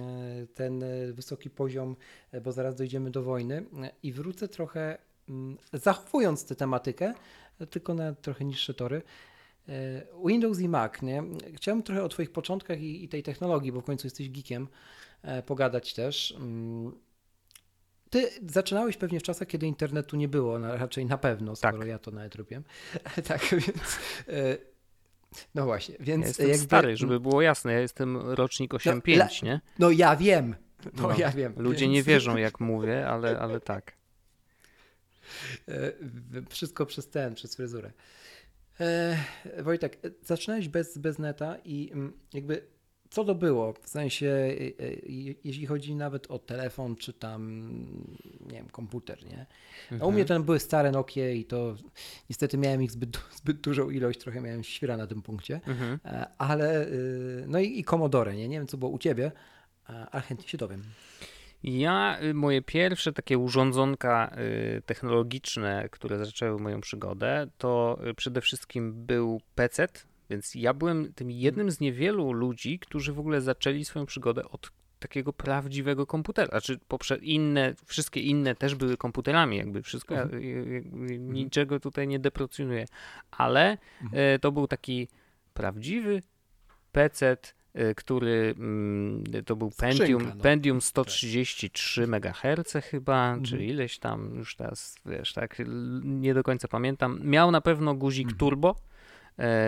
e, 0.43 0.47
ten 0.47 0.83
e, 0.83 1.13
wysoki 1.13 1.51
poziom, 1.51 1.97
bo 2.43 2.53
zaraz 2.53 2.77
dojdziemy 2.77 3.11
do 3.11 3.23
wojny 3.23 3.67
i 4.03 4.13
wrócę 4.13 4.49
trochę, 4.49 4.99
mm, 5.29 5.57
zachowując 5.73 6.47
tę 6.47 6.57
tematykę, 6.57 7.15
tylko 7.71 7.95
na 7.95 8.15
trochę 8.15 8.45
niższe 8.45 8.75
tory. 8.75 9.03
Windows 10.27 10.61
i 10.61 10.69
Mac, 10.69 11.03
nie? 11.03 11.23
Chciałem 11.55 11.83
trochę 11.83 12.05
o 12.05 12.09
Twoich 12.09 12.33
początkach 12.33 12.81
i, 12.81 13.05
i 13.05 13.09
tej 13.09 13.23
technologii, 13.23 13.73
bo 13.73 13.81
w 13.81 13.85
końcu 13.85 14.07
jesteś 14.07 14.31
geekiem, 14.31 14.69
pogadać 15.47 15.95
też. 15.95 16.37
Ty 18.11 18.31
zaczynałeś 18.47 18.97
pewnie 18.97 19.21
w 19.21 19.23
czasach, 19.23 19.49
kiedy 19.49 19.67
internetu 19.67 20.17
nie 20.17 20.29
było, 20.29 20.59
no, 20.59 20.77
raczej 20.77 21.07
na 21.07 21.19
pewno, 21.19 21.57
skoro 21.57 21.79
tak. 21.79 21.89
ja 21.89 21.99
to 21.99 22.11
nawet 22.11 22.35
robiłem. 22.35 22.65
tak, 23.29 23.41
więc. 23.51 23.99
E, 24.29 24.57
no 25.55 25.65
właśnie, 25.65 25.95
więc. 26.01 26.23
Ja 26.23 26.29
jestem 26.29 26.49
jakby... 26.49 26.65
stary, 26.65 26.97
żeby 26.97 27.21
było 27.21 27.43
jasne, 27.43 27.73
ja 27.73 27.81
jestem 27.81 28.17
rocznik 28.17 28.73
8.5, 28.73 29.19
no, 29.19 29.49
nie? 29.49 29.61
No 29.79 29.91
ja 29.91 30.17
wiem. 30.17 30.55
No, 30.85 31.03
no 31.03 31.19
ja 31.19 31.31
wiem. 31.31 31.55
Ludzie 31.57 31.81
więc... 31.81 31.93
nie 31.93 32.03
wierzą, 32.03 32.37
jak 32.37 32.61
mówię, 32.61 33.09
ale, 33.09 33.39
ale 33.39 33.61
tak. 33.61 33.93
E, 35.69 35.93
wszystko 36.49 36.87
przez 36.87 37.09
ten, 37.09 37.35
przez 37.35 37.57
fryzurę. 37.57 37.93
E, 38.81 39.17
Wojtek, 39.63 39.99
zaczynałeś 40.23 40.69
bez, 40.69 40.99
bez 40.99 41.19
neta 41.19 41.57
i 41.65 41.91
mm, 41.93 42.13
jakby 42.33 42.67
co 43.11 43.25
to 43.25 43.35
było? 43.35 43.73
W 43.73 43.89
sensie, 43.89 44.27
e, 44.27 44.85
e, 44.85 44.97
jeśli 45.45 45.67
chodzi 45.67 45.95
nawet 45.95 46.31
o 46.31 46.39
telefon, 46.39 46.97
czy 46.97 47.13
tam, 47.13 47.71
nie 48.41 48.57
wiem, 48.57 48.69
komputer, 48.69 49.25
nie? 49.25 49.47
No 49.91 49.95
mhm. 49.95 50.09
U 50.09 50.13
mnie 50.13 50.25
to 50.25 50.41
były 50.41 50.61
stare 50.61 50.91
Nokie 50.91 51.37
i 51.37 51.45
to 51.45 51.77
niestety 52.31 52.59
miałem 52.59 52.83
ich 52.83 52.91
zbyt, 52.91 53.19
zbyt 53.41 53.61
dużą 53.61 53.91
ilość, 53.91 54.21
trochę 54.21 54.41
miałem 54.41 54.65
świra 54.65 54.97
na 54.97 55.07
tym 55.07 55.23
punkcie, 55.23 55.61
mhm. 55.67 55.99
E, 56.05 56.27
ale, 56.39 56.87
no 57.47 57.61
i, 57.61 57.79
i 57.79 57.85
Commodore, 57.85 58.37
nie? 58.37 58.49
Nie 58.49 58.59
wiem, 58.59 58.67
co 58.67 58.77
było 58.77 58.91
u 58.91 58.99
ciebie, 58.99 59.33
ale 59.85 60.23
chętnie 60.23 60.49
się 60.49 60.59
dowiem. 60.59 60.83
Ja, 61.63 62.19
y, 62.23 62.35
moje 62.35 62.63
pierwsze 62.63 63.13
takie 63.13 63.39
urządzonka 63.39 64.37
y, 64.77 64.83
technologiczne, 64.87 65.89
które 65.89 66.19
zaczęły 66.19 66.61
moją 66.61 66.81
przygodę, 66.81 67.47
to 67.59 67.99
y, 68.11 68.15
przede 68.15 68.41
wszystkim 68.41 69.07
był 69.07 69.41
PC, 69.55 69.89
więc 70.31 70.55
ja 70.55 70.75
byłem 70.75 71.13
tym 71.13 71.31
jednym 71.31 71.71
z 71.71 71.81
niewielu 71.81 72.33
ludzi, 72.33 72.79
którzy 72.79 73.13
w 73.13 73.19
ogóle 73.19 73.41
zaczęli 73.41 73.85
swoją 73.85 74.07
przygodę 74.07 74.49
od 74.49 74.71
takiego 74.99 75.33
prawdziwego 75.33 76.07
komputera. 76.07 76.49
Znaczy, 76.49 76.79
poprze 76.89 77.17
inne, 77.17 77.75
wszystkie 77.85 78.21
inne 78.21 78.55
też 78.55 78.75
były 78.75 78.97
komputerami, 78.97 79.57
jakby 79.57 79.83
wszystko, 79.83 80.15
ja, 80.15 80.23
mhm. 80.23 80.43
mhm. 80.43 81.33
niczego 81.33 81.81
tutaj 81.81 82.09
nie 82.09 82.19
deprecjonuję, 82.19 82.87
ale 83.31 83.79
mhm. 84.03 84.35
e, 84.35 84.39
to 84.39 84.53
był 84.53 84.67
taki 84.67 85.09
prawdziwy 85.55 86.23
PC, 86.93 87.37
e, 87.75 87.95
który 87.95 88.55
mm, 88.59 89.25
to 89.47 89.57
był 89.57 89.71
Skrzynka, 89.71 89.99
Pentium, 89.99 90.33
no. 90.37 90.43
Pentium 90.43 90.81
133 90.81 92.03
MHz 92.03 92.73
chyba, 92.85 93.29
mhm. 93.29 93.45
czy 93.45 93.65
ileś 93.65 93.99
tam, 93.99 94.35
już 94.35 94.57
teraz, 94.57 94.97
wiesz, 95.07 95.33
tak, 95.33 95.63
nie 96.05 96.35
do 96.35 96.43
końca 96.43 96.69
pamiętam. 96.69 97.21
Miał 97.25 97.51
na 97.51 97.61
pewno 97.61 97.95
guzik 97.95 98.27
mhm. 98.27 98.39
turbo, 98.39 98.75
E, 98.75 98.98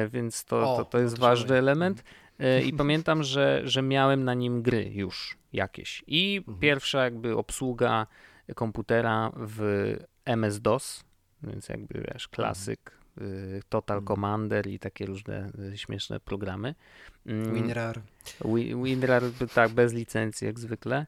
więc 0.09 0.45
to, 0.45 0.75
o, 0.75 0.77
to, 0.77 0.85
to 0.85 0.99
jest 0.99 1.19
ważny 1.19 1.57
element. 1.57 2.05
E, 2.39 2.63
I 2.63 2.73
pamiętam, 2.83 3.23
że, 3.23 3.63
że 3.65 3.83
miałem 3.83 4.25
na 4.25 4.35
nim 4.35 4.63
gry 4.63 4.91
już 4.93 5.39
jakieś. 5.53 6.05
I 6.07 6.37
mhm. 6.39 6.59
pierwsza 6.59 7.05
jakby 7.05 7.37
obsługa 7.37 8.07
komputera 8.55 9.33
w 9.37 9.97
MS-DOS, 10.25 11.05
więc 11.43 11.69
jakby 11.69 12.05
wiesz, 12.13 12.29
klasyk, 12.29 12.81
mhm. 12.81 13.01
Total 13.69 13.99
mhm. 13.99 14.07
Commander 14.07 14.67
i 14.67 14.79
takie 14.79 15.07
różne 15.07 15.51
śmieszne 15.77 16.21
programy. 16.21 16.75
Mm, 17.27 17.55
WinRAR. 17.55 18.01
WinRAR, 18.85 19.23
tak, 19.55 19.71
bez 19.71 19.93
licencji 19.93 20.47
jak 20.47 20.59
zwykle. 20.59 21.07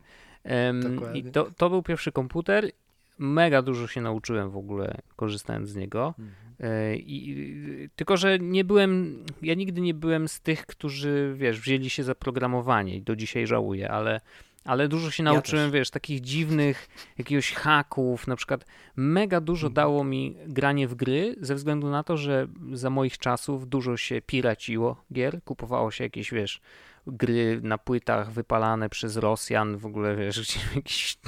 I 1.15 1.25
to, 1.25 1.51
to 1.57 1.71
był 1.71 1.83
pierwszy 1.83 2.13
komputer 2.13 2.71
mega 3.19 3.63
dużo 3.63 3.87
się 3.87 4.01
nauczyłem 4.01 4.51
w 4.51 4.57
ogóle 4.57 4.99
korzystając 5.17 5.69
z 5.69 5.77
niego. 5.77 6.15
Mhm. 6.19 6.33
E, 6.61 6.97
I, 6.97 7.89
tylko, 7.97 8.17
że 8.17 8.39
nie 8.39 8.65
byłem, 8.65 9.25
ja 9.43 9.55
nigdy 9.55 9.81
nie 9.81 9.95
byłem 9.95 10.29
z 10.29 10.41
tych, 10.41 10.67
którzy, 10.67 11.35
wiesz, 11.37 11.61
wzięli 11.61 11.91
się 11.91 12.03
za 12.03 12.15
programowanie 12.15 12.97
i 12.97 13.03
do 13.03 13.17
dzisiaj 13.17 13.47
żałuję, 13.47 13.91
ale 13.91 14.21
ale 14.65 14.89
dużo 14.89 15.11
się 15.11 15.23
nauczyłem, 15.23 15.65
ja 15.65 15.71
wiesz, 15.71 15.91
takich 15.91 16.21
dziwnych 16.21 16.89
jakiegoś 17.19 17.53
haków, 17.53 18.27
na 18.27 18.37
przykład 18.37 18.65
mega 18.97 19.41
dużo 19.41 19.67
mhm. 19.67 19.75
dało 19.75 20.05
mi 20.05 20.37
granie 20.47 20.89
w 20.89 20.95
gry 20.95 21.37
ze 21.41 21.55
względu 21.55 21.91
na 21.91 22.03
to, 22.03 22.17
że 22.17 22.47
za 22.73 22.91
moich 22.91 23.19
czasów 23.19 23.69
dużo 23.69 23.97
się 23.97 24.23
piraciło 24.23 25.05
gier, 25.13 25.41
kupowało 25.45 25.91
się 25.91 26.05
jakieś, 26.05 26.31
wiesz, 26.31 26.61
gry 27.07 27.61
na 27.63 27.79
płytach 27.79 28.33
wypalane 28.33 28.89
przez 28.89 29.17
Rosjan, 29.17 29.77
w 29.77 29.87
ogóle 29.87 30.17
wiesz, 30.17 30.41
w 30.73 30.77
jakichś 30.77 31.19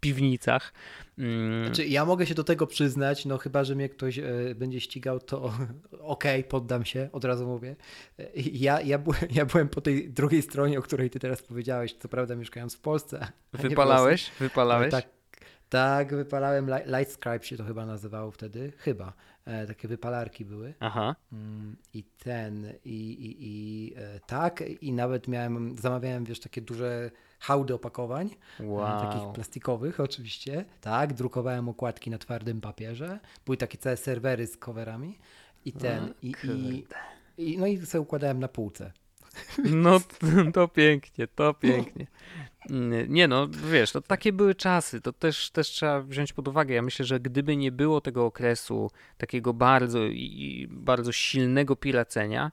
piwnicach. 0.00 0.72
Mm. 1.20 1.66
Znaczy, 1.66 1.86
ja 1.86 2.04
mogę 2.04 2.26
się 2.26 2.34
do 2.34 2.44
tego 2.44 2.66
przyznać, 2.66 3.24
no 3.24 3.38
chyba, 3.38 3.64
że 3.64 3.74
mnie 3.74 3.88
ktoś 3.88 4.18
e, 4.18 4.24
będzie 4.54 4.80
ścigał, 4.80 5.20
to 5.20 5.36
okej, 6.00 6.40
okay, 6.40 6.44
poddam 6.44 6.84
się, 6.84 7.08
od 7.12 7.24
razu 7.24 7.46
mówię. 7.46 7.76
E, 8.18 8.24
ja, 8.34 8.80
ja, 8.80 8.98
byłem, 8.98 9.20
ja 9.30 9.46
byłem 9.46 9.68
po 9.68 9.80
tej 9.80 10.10
drugiej 10.10 10.42
stronie, 10.42 10.78
o 10.78 10.82
której 10.82 11.10
ty 11.10 11.18
teraz 11.18 11.42
powiedziałeś, 11.42 11.94
co 11.94 12.08
prawda 12.08 12.36
mieszkając 12.36 12.76
w 12.76 12.80
Polsce. 12.80 13.26
Wypalałeś? 13.52 14.30
Wypalałeś? 14.38 14.90
Tak, 14.90 15.04
tak, 15.68 16.14
wypalałem, 16.14 16.70
Lightscribe 16.86 17.44
się 17.44 17.56
to 17.56 17.64
chyba 17.64 17.86
nazywało 17.86 18.30
wtedy, 18.30 18.72
chyba. 18.76 19.12
E, 19.44 19.66
takie 19.66 19.88
wypalarki 19.88 20.44
były. 20.44 20.74
Aha. 20.80 21.16
Mm, 21.32 21.76
I 21.94 22.04
ten, 22.04 22.72
i, 22.84 23.10
i, 23.10 23.36
i 23.40 23.94
e, 23.96 24.20
tak, 24.26 24.62
i 24.80 24.92
nawet 24.92 25.28
miałem, 25.28 25.78
zamawiałem, 25.78 26.24
wiesz, 26.24 26.40
takie 26.40 26.60
duże 26.60 27.10
hałdy 27.40 27.74
opakowań, 27.74 28.30
e, 28.60 28.66
wow. 28.66 29.10
takich 29.10 29.32
plastikowych 29.32 30.00
oczywiście, 30.00 30.64
tak, 30.80 31.14
drukowałem 31.14 31.68
okładki 31.68 32.10
na 32.10 32.18
twardym 32.18 32.60
papierze, 32.60 33.20
były 33.46 33.56
takie 33.56 33.78
całe 33.78 33.96
serwery 33.96 34.46
z 34.46 34.58
coverami 34.58 35.18
i 35.64 35.72
ten, 35.72 36.14
i, 36.22 36.34
i, 36.44 36.86
i, 37.38 37.58
no 37.58 37.66
i 37.66 37.86
sobie 37.86 38.02
układałem 38.02 38.40
na 38.40 38.48
półce. 38.48 38.92
No 39.64 40.00
to 40.54 40.68
pięknie, 40.68 41.26
to 41.26 41.54
pięknie. 41.54 42.06
Nie 43.08 43.28
no, 43.28 43.48
wiesz, 43.48 43.92
to 43.92 44.00
takie 44.00 44.32
były 44.32 44.54
czasy, 44.54 45.00
to 45.00 45.12
też, 45.12 45.50
też 45.50 45.68
trzeba 45.68 46.00
wziąć 46.00 46.32
pod 46.32 46.48
uwagę. 46.48 46.74
Ja 46.74 46.82
myślę, 46.82 47.04
że 47.04 47.20
gdyby 47.20 47.56
nie 47.56 47.72
było 47.72 48.00
tego 48.00 48.24
okresu 48.24 48.90
takiego 49.18 49.54
bardzo 49.54 50.06
i 50.06 50.66
bardzo 50.70 51.12
silnego 51.12 51.76
piracenia, 51.76 52.50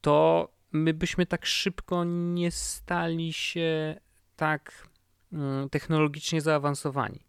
to 0.00 0.48
my 0.72 0.94
byśmy 0.94 1.26
tak 1.26 1.46
szybko 1.46 2.04
nie 2.04 2.50
stali 2.50 3.32
się 3.32 4.00
tak 4.40 4.88
mm, 5.32 5.68
technologicznie 5.70 6.40
zaawansowani. 6.40 7.20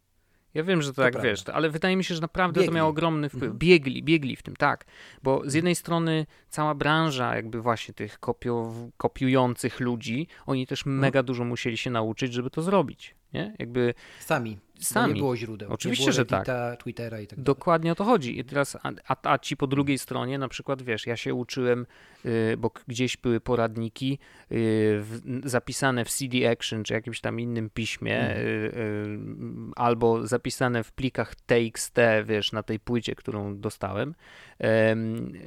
Ja 0.54 0.64
wiem, 0.64 0.82
że 0.82 0.94
to, 0.94 1.02
tak 1.02 1.12
prawda. 1.12 1.30
wiesz, 1.30 1.44
ale 1.50 1.70
wydaje 1.70 1.96
mi 1.96 2.04
się, 2.04 2.16
że 2.16 2.22
naprawdę 2.22 2.60
biegli. 2.60 2.68
to 2.68 2.76
miało 2.76 2.90
ogromny 2.90 3.30
wpływ. 3.30 3.44
Mhm. 3.44 3.60
Biegli, 3.60 4.04
biegli 4.04 4.36
w 4.36 4.44
tym, 4.44 4.56
tak. 4.56 4.86
Bo 5.24 5.36
z 5.36 5.38
mhm. 5.38 5.56
jednej 5.56 5.76
strony 5.76 6.26
cała 6.50 6.76
branża, 6.76 7.36
jakby 7.36 7.62
właśnie 7.62 7.94
tych 7.94 8.20
kopio, 8.20 8.74
kopiujących 8.98 9.80
ludzi, 9.80 10.28
oni 10.46 10.68
też 10.68 10.80
mhm. 10.80 11.00
mega 11.00 11.24
dużo 11.24 11.44
musieli 11.44 11.78
się 11.78 11.90
nauczyć, 11.90 12.34
żeby 12.34 12.50
to 12.50 12.62
zrobić. 12.62 13.16
Nie? 13.34 13.56
Jakby 13.60 13.94
sami. 14.20 14.58
Sami. 14.80 15.14
nie 15.14 15.20
było 15.20 15.38
źródeł. 15.38 15.72
Oczywiście, 15.74 16.06
było 16.06 16.14
że 16.14 16.26
tak. 16.26 16.48
Twittera 16.80 17.20
i 17.20 17.28
tak 17.28 17.40
dalej. 17.40 17.46
Dokładnie 17.46 17.92
o 17.92 17.96
to 17.96 18.04
chodzi. 18.04 18.40
I 18.40 18.46
teraz, 18.46 18.78
a, 19.08 19.16
a 19.24 19.38
ci 19.38 19.58
po 19.58 19.68
drugiej 19.68 19.98
stronie, 19.98 20.38
na 20.38 20.48
przykład, 20.48 20.82
wiesz, 20.82 21.08
ja 21.08 21.18
się 21.18 21.34
uczyłem, 21.34 21.86
y, 22.26 22.56
bo 22.58 22.72
gdzieś 22.88 23.18
były 23.18 23.40
poradniki 23.40 24.20
y, 24.52 25.04
zapisane 25.44 26.06
w 26.06 26.10
CD 26.10 26.52
Action, 26.52 26.84
czy 26.84 26.94
jakimś 26.94 27.22
tam 27.22 27.40
innym 27.40 27.70
piśmie, 27.70 28.20
mm. 28.20 28.38
y, 28.38 29.74
albo 29.76 30.28
zapisane 30.28 30.84
w 30.84 30.92
plikach 30.92 31.36
TXT, 31.36 31.98
wiesz, 32.26 32.52
na 32.52 32.64
tej 32.64 32.80
płycie, 32.80 33.16
którą 33.16 33.60
dostałem, 33.60 34.16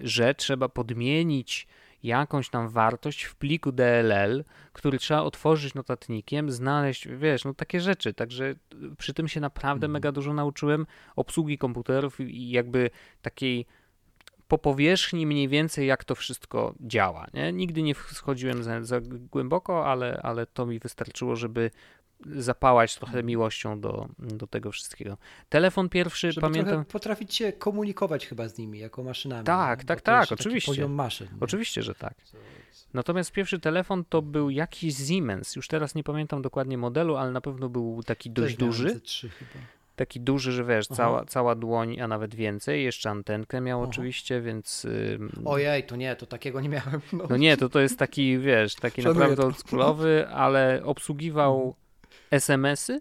że 0.02 0.34
trzeba 0.34 0.68
podmienić 0.68 1.66
jakąś 2.04 2.48
tam 2.48 2.68
wartość 2.68 3.24
w 3.24 3.36
pliku 3.36 3.72
DLL, 3.72 4.44
który 4.72 4.98
trzeba 4.98 5.22
otworzyć 5.22 5.74
notatnikiem, 5.74 6.50
znaleźć, 6.50 7.08
wiesz, 7.08 7.44
no 7.44 7.54
takie 7.54 7.80
rzeczy. 7.80 8.14
Także 8.14 8.54
przy 8.98 9.14
tym 9.14 9.28
się 9.28 9.40
naprawdę 9.40 9.84
mm. 9.84 9.92
mega 9.92 10.12
dużo 10.12 10.34
nauczyłem 10.34 10.86
obsługi 11.16 11.58
komputerów 11.58 12.20
i 12.20 12.50
jakby 12.50 12.90
takiej 13.22 13.66
po 14.48 14.58
powierzchni 14.58 15.26
mniej 15.26 15.48
więcej, 15.48 15.86
jak 15.86 16.04
to 16.04 16.14
wszystko 16.14 16.74
działa. 16.80 17.26
Nie? 17.34 17.52
Nigdy 17.52 17.82
nie 17.82 17.94
schodziłem 17.94 18.62
za, 18.62 18.82
za 18.82 19.00
głęboko, 19.30 19.86
ale, 19.86 20.20
ale 20.22 20.46
to 20.46 20.66
mi 20.66 20.78
wystarczyło, 20.78 21.36
żeby 21.36 21.70
zapałać 22.26 22.96
trochę 22.96 23.10
mhm. 23.10 23.26
miłością 23.26 23.80
do, 23.80 24.08
do 24.18 24.46
tego 24.46 24.72
wszystkiego. 24.72 25.16
Telefon 25.48 25.88
pierwszy, 25.88 26.32
Żeby 26.32 26.40
pamiętam. 26.40 26.84
Potrafić 26.84 27.34
się 27.34 27.52
komunikować 27.52 28.26
chyba 28.26 28.48
z 28.48 28.58
nimi 28.58 28.78
jako 28.78 29.02
maszynami. 29.02 29.44
Tak, 29.44 29.84
tak, 29.84 30.00
tak, 30.00 30.32
oczywiście. 30.32 30.72
Poziom 30.72 30.92
maszyn. 30.92 31.28
Nie? 31.32 31.40
Oczywiście, 31.40 31.82
że 31.82 31.94
tak. 31.94 32.14
Natomiast 32.94 33.32
pierwszy 33.32 33.60
telefon 33.60 34.04
to 34.08 34.22
był 34.22 34.50
jakiś 34.50 34.96
Siemens. 34.96 35.56
Już 35.56 35.68
teraz 35.68 35.94
nie 35.94 36.04
pamiętam 36.04 36.42
dokładnie 36.42 36.78
modelu, 36.78 37.16
ale 37.16 37.30
na 37.30 37.40
pewno 37.40 37.68
był 37.68 38.02
taki 38.02 38.30
dość 38.30 38.56
duży. 38.56 39.00
Taki 39.96 40.20
duży, 40.20 40.52
że 40.52 40.64
wiesz, 40.64 40.86
cała, 40.86 41.24
cała 41.24 41.54
dłoń, 41.54 42.00
a 42.00 42.08
nawet 42.08 42.34
więcej. 42.34 42.84
Jeszcze 42.84 43.10
antenkę 43.10 43.60
miał 43.60 43.80
Aha. 43.82 43.90
oczywiście, 43.90 44.40
więc. 44.40 44.86
Ojej, 45.44 45.84
to 45.84 45.96
nie, 45.96 46.16
to 46.16 46.26
takiego 46.26 46.60
nie 46.60 46.68
miałem. 46.68 47.00
No, 47.12 47.24
no 47.30 47.36
nie, 47.36 47.56
to 47.56 47.68
to 47.68 47.80
jest 47.80 47.98
taki, 47.98 48.38
wiesz, 48.38 48.74
taki 48.74 49.02
naprawdę 49.02 49.42
oldschoolowy, 49.42 50.28
ale 50.28 50.80
obsługiwał. 50.84 51.74
SMS-y, 52.30 53.00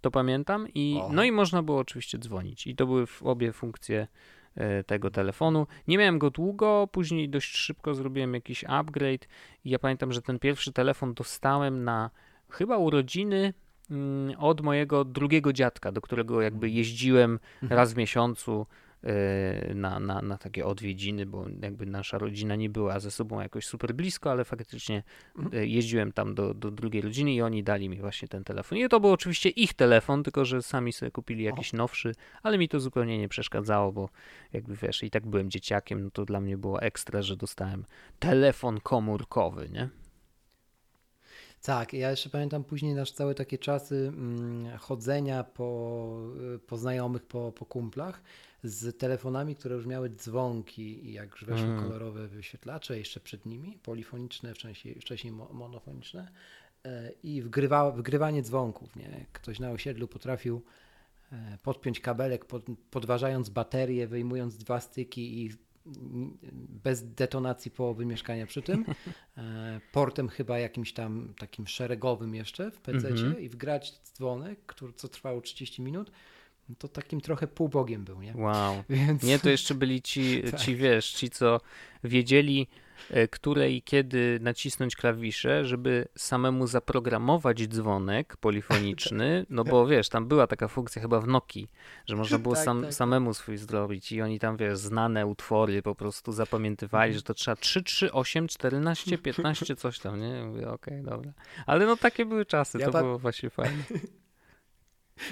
to 0.00 0.10
pamiętam, 0.10 0.66
i, 0.74 1.00
no 1.10 1.24
i 1.24 1.32
można 1.32 1.62
było 1.62 1.78
oczywiście 1.78 2.18
dzwonić. 2.18 2.66
I 2.66 2.76
to 2.76 2.86
były 2.86 3.06
obie 3.22 3.52
funkcje 3.52 4.06
e, 4.54 4.84
tego 4.84 5.10
telefonu. 5.10 5.66
Nie 5.88 5.98
miałem 5.98 6.18
go 6.18 6.30
długo, 6.30 6.88
później 6.92 7.28
dość 7.28 7.56
szybko 7.56 7.94
zrobiłem 7.94 8.34
jakiś 8.34 8.64
upgrade. 8.64 9.28
I 9.64 9.70
ja 9.70 9.78
pamiętam, 9.78 10.12
że 10.12 10.22
ten 10.22 10.38
pierwszy 10.38 10.72
telefon 10.72 11.14
dostałem 11.14 11.84
na 11.84 12.10
chyba 12.50 12.78
urodziny 12.78 13.54
mm, 13.90 14.38
od 14.38 14.60
mojego 14.60 15.04
drugiego 15.04 15.52
dziadka, 15.52 15.92
do 15.92 16.00
którego 16.00 16.42
jakby 16.42 16.70
jeździłem 16.70 17.38
mhm. 17.62 17.78
raz 17.78 17.92
w 17.92 17.96
miesiącu 17.96 18.66
na, 19.74 20.00
na, 20.00 20.22
na 20.22 20.38
takie 20.38 20.66
odwiedziny, 20.66 21.26
bo 21.26 21.46
jakby 21.62 21.86
nasza 21.86 22.18
rodzina 22.18 22.56
nie 22.56 22.70
była 22.70 23.00
ze 23.00 23.10
sobą 23.10 23.40
jakoś 23.40 23.66
super 23.66 23.94
blisko, 23.94 24.30
ale 24.30 24.44
faktycznie 24.44 25.02
mhm. 25.38 25.62
e, 25.62 25.66
jeździłem 25.66 26.12
tam 26.12 26.34
do, 26.34 26.54
do 26.54 26.70
drugiej 26.70 27.02
rodziny 27.02 27.32
i 27.32 27.42
oni 27.42 27.62
dali 27.62 27.88
mi 27.88 28.00
właśnie 28.00 28.28
ten 28.28 28.44
telefon. 28.44 28.78
I 28.78 28.88
to 28.88 29.00
był 29.00 29.10
oczywiście 29.10 29.48
ich 29.48 29.74
telefon, 29.74 30.22
tylko 30.22 30.44
że 30.44 30.62
sami 30.62 30.92
sobie 30.92 31.10
kupili 31.10 31.44
jakiś 31.44 31.72
nowszy, 31.72 32.14
ale 32.42 32.58
mi 32.58 32.68
to 32.68 32.80
zupełnie 32.80 33.18
nie 33.18 33.28
przeszkadzało, 33.28 33.92
bo 33.92 34.08
jakby 34.52 34.76
wiesz, 34.76 35.02
i 35.02 35.10
tak 35.10 35.26
byłem 35.26 35.50
dzieciakiem, 35.50 36.04
no 36.04 36.10
to 36.10 36.24
dla 36.24 36.40
mnie 36.40 36.58
było 36.58 36.82
ekstra, 36.82 37.22
że 37.22 37.36
dostałem 37.36 37.84
telefon 38.18 38.80
komórkowy, 38.80 39.68
nie? 39.72 39.88
Tak, 41.62 41.92
ja 41.92 42.10
jeszcze 42.10 42.30
pamiętam 42.30 42.64
później 42.64 42.94
nasz 42.94 43.12
całe 43.12 43.34
takie 43.34 43.58
czasy 43.58 44.12
mm, 44.14 44.78
chodzenia 44.78 45.44
po, 45.44 46.20
po 46.66 46.76
znajomych, 46.76 47.22
po, 47.22 47.52
po 47.52 47.66
kumplach 47.66 48.22
z 48.62 48.98
telefonami, 48.98 49.56
które 49.56 49.74
już 49.74 49.86
miały 49.86 50.10
dzwonki 50.10 51.06
i 51.06 51.12
jak 51.12 51.30
już 51.30 51.44
weszły 51.44 51.66
mm. 51.66 51.82
kolorowe 51.82 52.28
wyświetlacze, 52.28 52.98
jeszcze 52.98 53.20
przed 53.20 53.46
nimi, 53.46 53.78
polifoniczne, 53.82 54.54
wcześniej, 54.54 54.94
wcześniej 55.00 55.32
monofoniczne 55.32 56.28
e, 56.84 57.12
i 57.22 57.42
wgrywa, 57.42 57.90
wgrywanie 57.90 58.42
dzwonków. 58.42 58.96
Nie? 58.96 59.26
Ktoś 59.32 59.58
na 59.58 59.70
osiedlu 59.70 60.08
potrafił 60.08 60.62
e, 61.32 61.58
podpiąć 61.62 62.00
kabelek, 62.00 62.44
pod, 62.44 62.62
podważając 62.90 63.48
baterię, 63.48 64.06
wyjmując 64.06 64.56
dwa 64.56 64.80
styki 64.80 65.44
i 65.44 65.50
bez 66.84 67.14
detonacji 67.14 67.70
połowy 67.70 68.06
mieszkania 68.06 68.46
przy 68.46 68.62
tym, 68.62 68.84
e, 69.38 69.80
portem 69.92 70.28
chyba 70.28 70.58
jakimś 70.58 70.92
tam 70.92 71.34
takim 71.38 71.66
szeregowym 71.66 72.34
jeszcze 72.34 72.70
w 72.70 72.80
PC 72.80 73.08
-hmm. 73.08 73.40
i 73.40 73.48
wgrać 73.48 74.00
dzwonek, 74.14 74.58
który, 74.66 74.92
co 74.92 75.08
trwało 75.08 75.40
30 75.40 75.82
minut 75.82 76.10
no 76.68 76.74
to 76.78 76.88
takim 76.88 77.20
trochę 77.20 77.46
półbogiem 77.46 78.04
był, 78.04 78.22
nie? 78.22 78.36
Wow. 78.36 78.82
Więc... 78.88 79.22
Nie, 79.22 79.38
to 79.38 79.50
jeszcze 79.50 79.74
byli 79.74 80.02
ci, 80.02 80.42
tak. 80.50 80.60
ci, 80.62 80.76
wiesz, 80.76 81.12
ci, 81.12 81.30
co 81.30 81.60
wiedzieli, 82.04 82.66
które 83.30 83.70
i 83.70 83.82
kiedy 83.82 84.38
nacisnąć 84.42 84.96
klawisze, 84.96 85.64
żeby 85.64 86.08
samemu 86.16 86.66
zaprogramować 86.66 87.68
dzwonek 87.68 88.36
polifoniczny, 88.36 89.46
no 89.50 89.64
bo 89.64 89.86
wiesz, 89.92 90.08
tam 90.08 90.28
była 90.28 90.46
taka 90.46 90.68
funkcja 90.68 91.02
chyba 91.02 91.20
w 91.20 91.28
Nokii, 91.28 91.70
że 92.06 92.16
można 92.16 92.38
było 92.38 92.54
tak, 92.54 92.64
sam, 92.64 92.82
tak. 92.82 92.94
samemu 92.94 93.34
swój 93.34 93.56
zrobić 93.56 94.12
i 94.12 94.22
oni 94.22 94.38
tam, 94.38 94.56
wiesz, 94.56 94.78
znane 94.78 95.26
utwory 95.26 95.82
po 95.82 95.94
prostu 95.94 96.32
zapamiętywali, 96.32 97.14
że 97.14 97.22
to 97.22 97.34
trzeba 97.34 97.56
3, 97.56 97.82
3, 97.82 98.12
8, 98.12 98.48
14, 98.48 99.18
15, 99.18 99.76
coś 99.76 99.98
tam, 99.98 100.20
nie? 100.20 100.44
Mówię, 100.44 100.68
okej, 100.70 101.00
okay, 101.00 101.10
dobra. 101.10 101.32
Ale 101.66 101.86
no 101.86 101.96
takie 101.96 102.26
były 102.26 102.46
czasy, 102.46 102.78
ja 102.78 102.90
to 102.90 102.98
było 102.98 103.18
właśnie 103.18 103.50
fajne. 103.50 103.82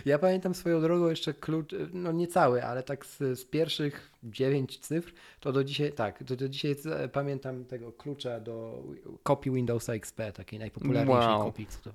Ja 0.05 0.18
pamiętam 0.18 0.55
swoją 0.55 0.80
drogą 0.80 1.09
jeszcze 1.09 1.34
klucz, 1.34 1.74
no 1.93 2.12
nie 2.12 2.26
cały, 2.26 2.64
ale 2.64 2.82
tak 2.82 3.07
z, 3.07 3.18
z 3.18 3.45
pierwszych 3.45 4.11
dziewięć 4.24 4.78
cyfr, 4.78 5.12
to 5.41 5.53
do 5.53 5.64
dzisiaj, 5.64 5.93
tak, 5.93 6.24
to 6.24 6.37
do 6.37 6.49
dzisiaj 6.49 6.76
pamiętam 7.12 7.64
tego 7.64 7.93
klucza 7.93 8.41
do 8.41 8.82
kopii 9.22 9.53
Windowsa 9.53 9.95
XP, 9.95 10.20
takiej 10.34 10.59
najpopularniejszej 10.59 11.28
wow. 11.28 11.45
kopii. 11.45 11.66
To, 11.84 11.91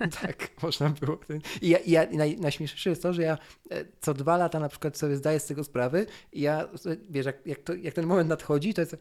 no, 0.00 0.06
tak, 0.22 0.50
można 0.62 0.90
było. 0.90 1.18
I, 1.62 1.68
ja, 1.68 1.78
i 1.78 1.90
ja, 1.90 2.06
naj, 2.12 2.36
najśmieszniejsze 2.36 2.90
jest 2.90 3.02
to, 3.02 3.12
że 3.12 3.22
ja 3.22 3.38
e, 3.70 3.84
co 4.00 4.14
dwa 4.14 4.36
lata 4.36 4.60
na 4.60 4.68
przykład 4.68 4.98
sobie 4.98 5.16
zdaję 5.16 5.40
z 5.40 5.46
tego 5.46 5.64
sprawy 5.64 6.06
i 6.32 6.40
ja, 6.40 6.68
wiesz, 7.10 7.26
jak, 7.26 7.46
jak, 7.46 7.58
to, 7.58 7.74
jak 7.74 7.94
ten 7.94 8.06
moment 8.06 8.28
nadchodzi, 8.28 8.74
to 8.74 8.80
jest 8.80 8.96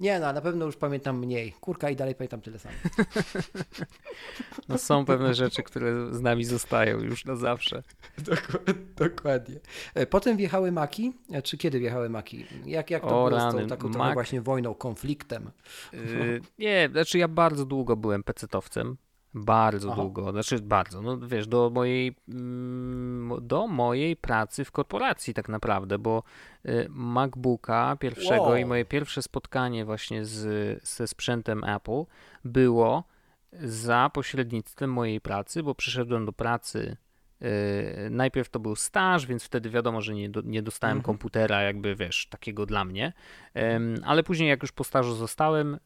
Nie, 0.00 0.20
no, 0.20 0.32
na 0.32 0.40
pewno 0.40 0.66
już 0.66 0.76
pamiętam 0.76 1.18
mniej. 1.18 1.52
Kurka 1.52 1.90
i 1.90 1.96
dalej 1.96 2.14
pamiętam 2.14 2.40
tyle 2.40 2.58
samo. 2.58 2.74
No 4.68 4.78
są 4.78 5.04
pewne 5.04 5.34
rzeczy, 5.34 5.62
które 5.62 6.14
z 6.14 6.20
nami 6.20 6.44
zostają 6.44 7.00
już 7.00 7.24
na 7.24 7.36
zawsze. 7.36 7.82
Dokładnie. 8.96 9.60
E, 9.94 10.06
potem 10.06 10.36
wjechały 10.36 10.72
Maki. 10.72 11.12
E, 11.32 11.42
czy 11.42 11.58
kiedy 11.58 11.78
wjechały 11.80 12.08
Maki? 12.08 12.46
Jak, 12.64 12.90
jak 12.90 13.02
to 13.02 13.08
O, 13.08 13.28
było 13.28 13.40
z 13.40 13.42
rany, 13.42 13.62
tą 13.62 13.68
taką 13.68 13.88
Mac- 13.88 14.14
właśnie 14.14 14.40
wojną, 14.40 14.74
konfliktem? 14.74 15.50
Yy, 15.92 16.40
nie, 16.58 16.88
znaczy 16.92 17.18
ja 17.18 17.28
bardzo 17.28 17.64
długo 17.64 17.96
byłem 17.96 18.22
pecetowcem. 18.22 18.96
Bardzo 19.38 19.92
Aha. 19.92 20.02
długo, 20.02 20.32
znaczy 20.32 20.58
bardzo, 20.58 21.02
no 21.02 21.18
wiesz, 21.18 21.46
do 21.46 21.70
mojej, 21.70 22.16
mm, 22.28 23.38
do 23.42 23.66
mojej 23.66 24.16
pracy 24.16 24.64
w 24.64 24.72
korporacji 24.72 25.34
tak 25.34 25.48
naprawdę, 25.48 25.98
bo 25.98 26.22
y, 26.66 26.86
MacBooka 26.90 27.96
pierwszego 27.96 28.42
Wow. 28.42 28.56
i 28.56 28.64
moje 28.64 28.84
pierwsze 28.84 29.22
spotkanie 29.22 29.84
właśnie 29.84 30.24
z, 30.24 30.88
ze 30.88 31.06
sprzętem 31.06 31.64
Apple 31.64 32.04
było 32.44 33.04
za 33.52 34.10
pośrednictwem 34.14 34.92
mojej 34.92 35.20
pracy, 35.20 35.62
bo 35.62 35.74
przyszedłem 35.74 36.26
do 36.26 36.32
pracy. 36.32 36.96
Y, 37.42 38.10
Najpierw 38.10 38.48
to 38.48 38.60
był 38.60 38.76
staż, 38.76 39.26
więc 39.26 39.44
wtedy 39.44 39.70
wiadomo, 39.70 40.00
że 40.00 40.14
nie, 40.14 40.28
do, 40.28 40.40
nie 40.40 40.62
dostałem 40.62 40.96
Mhm. 40.96 41.04
komputera, 41.04 41.62
jakby 41.62 41.96
wiesz, 41.96 42.26
takiego 42.30 42.66
dla 42.66 42.84
mnie. 42.84 43.12
Em, 43.54 43.94
Ale 44.04 44.22
później, 44.22 44.48
jak 44.48 44.62
już 44.62 44.72
po 44.72 44.84
stażu 44.84 45.14
zostałem 45.14 45.74
y, 45.74 45.78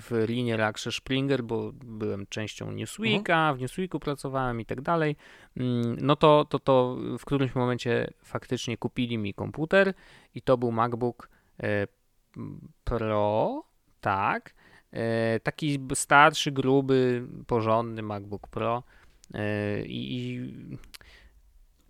w 0.00 0.24
linie 0.28 0.56
Reaction 0.56 0.92
Springer, 0.92 1.44
bo 1.44 1.72
byłem 1.72 2.26
częścią 2.26 2.72
Newsweeka, 2.72 3.54
w 3.54 3.60
Newsweeku 3.60 4.00
pracowałem 4.00 4.60
i 4.60 4.64
tak 4.66 4.80
dalej, 4.80 5.16
mm, 5.56 5.96
no 6.00 6.16
to, 6.16 6.44
to, 6.44 6.58
to 6.58 6.96
w 7.18 7.24
którymś 7.24 7.54
momencie 7.54 8.10
faktycznie 8.24 8.76
kupili 8.76 9.18
mi 9.18 9.34
komputer 9.34 9.94
i 10.34 10.42
to 10.42 10.56
był 10.58 10.72
MacBook 10.72 11.28
e, 11.62 11.86
Pro, 12.84 13.62
tak, 14.00 14.54
e, 14.92 15.40
taki 15.40 15.78
starszy, 15.94 16.52
gruby, 16.52 17.26
porządny 17.46 18.02
MacBook 18.02 18.48
Pro 18.48 18.82
i, 19.86 20.16
i 20.16 20.52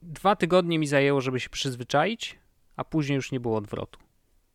dwa 0.03 0.37
tygodnie 0.37 0.79
mi 0.79 0.87
zajęło, 0.87 1.21
żeby 1.21 1.41
się 1.41 1.51
przyzwyczaić, 1.51 2.39
a 2.77 2.85
później 2.85 3.17
już 3.17 3.33
nie 3.33 3.41
było 3.41 3.57
odwrotu. 3.57 3.99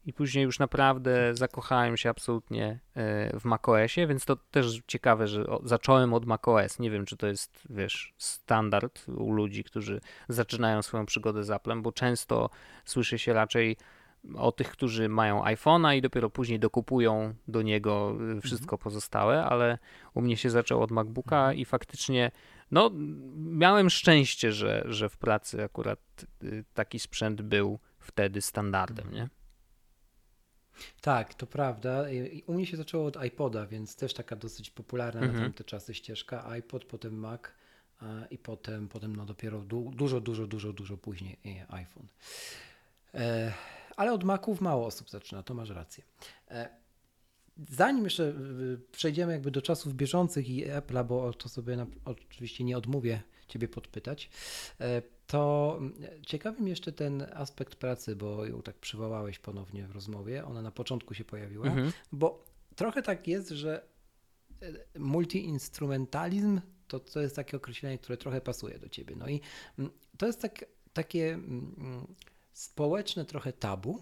I 0.06 0.14
później 0.14 0.44
już 0.44 0.60
naprawdę 0.60 1.36
zakochałem 1.36 1.98
się 1.98 2.10
absolutnie 2.10 2.80
e, 2.96 3.40
w 3.40 3.46
macOSie, 3.46 4.08
więc 4.08 4.26
to 4.26 4.36
też 4.36 4.82
ciekawe, 4.88 5.28
że 5.28 5.46
zacząłem 5.64 6.14
od 6.14 6.26
macOS. 6.26 6.80
Nie 6.80 6.92
wiem, 6.92 7.06
czy 7.06 7.18
to 7.18 7.28
jest, 7.28 7.60
wiesz, 7.70 8.14
standard 8.18 9.06
u 9.08 9.32
ludzi, 9.32 9.64
którzy 9.64 10.02
zaczynają 10.30 10.82
swoją 10.82 11.06
przygodę 11.06 11.44
z 11.44 11.52
Applem, 11.52 11.82
bo 11.82 11.92
często 11.92 12.50
słyszy 12.86 13.20
się 13.20 13.34
raczej 13.34 13.78
o 14.36 14.52
tych, 14.52 14.72
którzy 14.72 15.10
mają 15.10 15.44
iPhone'a 15.44 15.96
i 15.98 16.02
dopiero 16.02 16.30
później 16.30 16.60
dokupują 16.60 17.34
do 17.48 17.62
niego 17.62 18.16
y, 18.38 18.42
wszystko 18.42 18.78
pozostałe, 18.78 19.44
ale 19.44 19.78
u 20.14 20.22
mnie 20.22 20.38
się 20.38 20.50
zaczęło 20.50 20.84
od 20.84 20.92
MacBooka 20.92 21.54
i 21.54 21.66
faktycznie 21.66 22.32
no, 22.74 22.92
miałem 23.36 23.90
szczęście, 23.90 24.52
że, 24.52 24.84
że 24.86 25.10
w 25.10 25.18
pracy 25.18 25.64
akurat 25.64 26.00
y, 26.44 26.64
taki 26.74 27.00
sprzęt 27.00 27.42
był 27.42 27.80
wtedy 28.00 28.42
standardem, 28.42 29.12
nie? 29.12 29.30
Tak, 31.02 31.34
to 31.34 31.48
prawda. 31.48 32.06
U 32.48 32.54
mnie 32.54 32.66
się 32.66 32.78
zaczęło 32.78 33.06
od 33.06 33.26
iPoda, 33.26 33.66
więc 33.66 33.96
też 33.96 34.14
taka 34.14 34.36
dosyć 34.36 34.70
popularna 34.70 35.22
na 35.22 35.28
Mhm. 35.28 35.44
tamte 35.44 35.64
czasy 35.64 35.94
ścieżka. 35.94 36.46
iPod, 36.46 36.86
potem 36.86 37.14
Mac 37.16 37.42
i 38.32 38.38
potem, 38.38 38.88
potem 38.88 39.16
no 39.16 39.26
dopiero 39.26 39.62
du 39.62 39.92
dużo, 39.96 40.22
dużo, 40.22 40.48
dużo, 40.48 40.74
dużo 40.74 40.98
później 40.98 41.38
e, 41.46 41.72
iPhone. 41.74 42.08
E, 43.14 43.54
ale 43.98 44.14
od 44.14 44.24
Maców 44.24 44.62
mało 44.62 44.86
osób 44.86 45.10
zaczyna, 45.10 45.44
to 45.44 45.54
masz 45.54 45.70
rację. 45.70 46.04
E, 46.52 46.70
zanim 47.70 48.04
jeszcze 48.04 48.34
przejdziemy 48.92 49.32
jakby 49.34 49.52
do 49.52 49.62
czasów 49.62 49.94
bieżących 49.94 50.50
i 50.50 50.66
Apple'a, 50.66 51.06
bo 51.06 51.26
o 51.26 51.34
to 51.34 51.50
sobie 51.50 51.76
na, 51.76 51.86
oczywiście 52.06 52.64
nie 52.64 52.78
odmówię 52.78 53.22
Ciebie 53.48 53.68
podpytać, 53.68 54.30
e, 54.80 55.02
to 55.28 55.80
ciekawy 56.28 56.62
mnie 56.62 56.70
jeszcze 56.70 56.92
ten 56.92 57.26
aspekt 57.34 57.76
pracy, 57.76 58.16
bo 58.16 58.46
ją 58.46 58.62
tak 58.62 58.76
przywołałeś 58.76 59.40
ponownie 59.40 59.88
w 59.88 59.92
rozmowie. 59.92 60.46
Ona 60.46 60.62
na 60.62 60.72
początku 60.72 61.14
się 61.14 61.26
pojawiła, 61.26 61.66
Mhm. 61.68 61.92
bo 62.12 62.46
trochę 62.76 63.02
tak 63.02 63.28
jest, 63.28 63.50
że 63.50 63.86
e, 64.62 65.00
multiinstrumentalizm 65.00 66.62
to, 66.88 67.00
to 67.00 67.22
jest 67.22 67.36
takie 67.36 67.58
określenie, 67.58 67.98
które 67.98 68.18
trochę 68.18 68.42
pasuje 68.42 68.80
do 68.80 68.90
ciebie. 68.90 69.16
No 69.16 69.28
i 69.30 69.42
to 70.18 70.26
jest 70.26 70.42
tak, 70.42 70.66
takie 70.94 71.40
społeczne 72.54 73.26
trochę 73.26 73.54
tabu, 73.54 74.02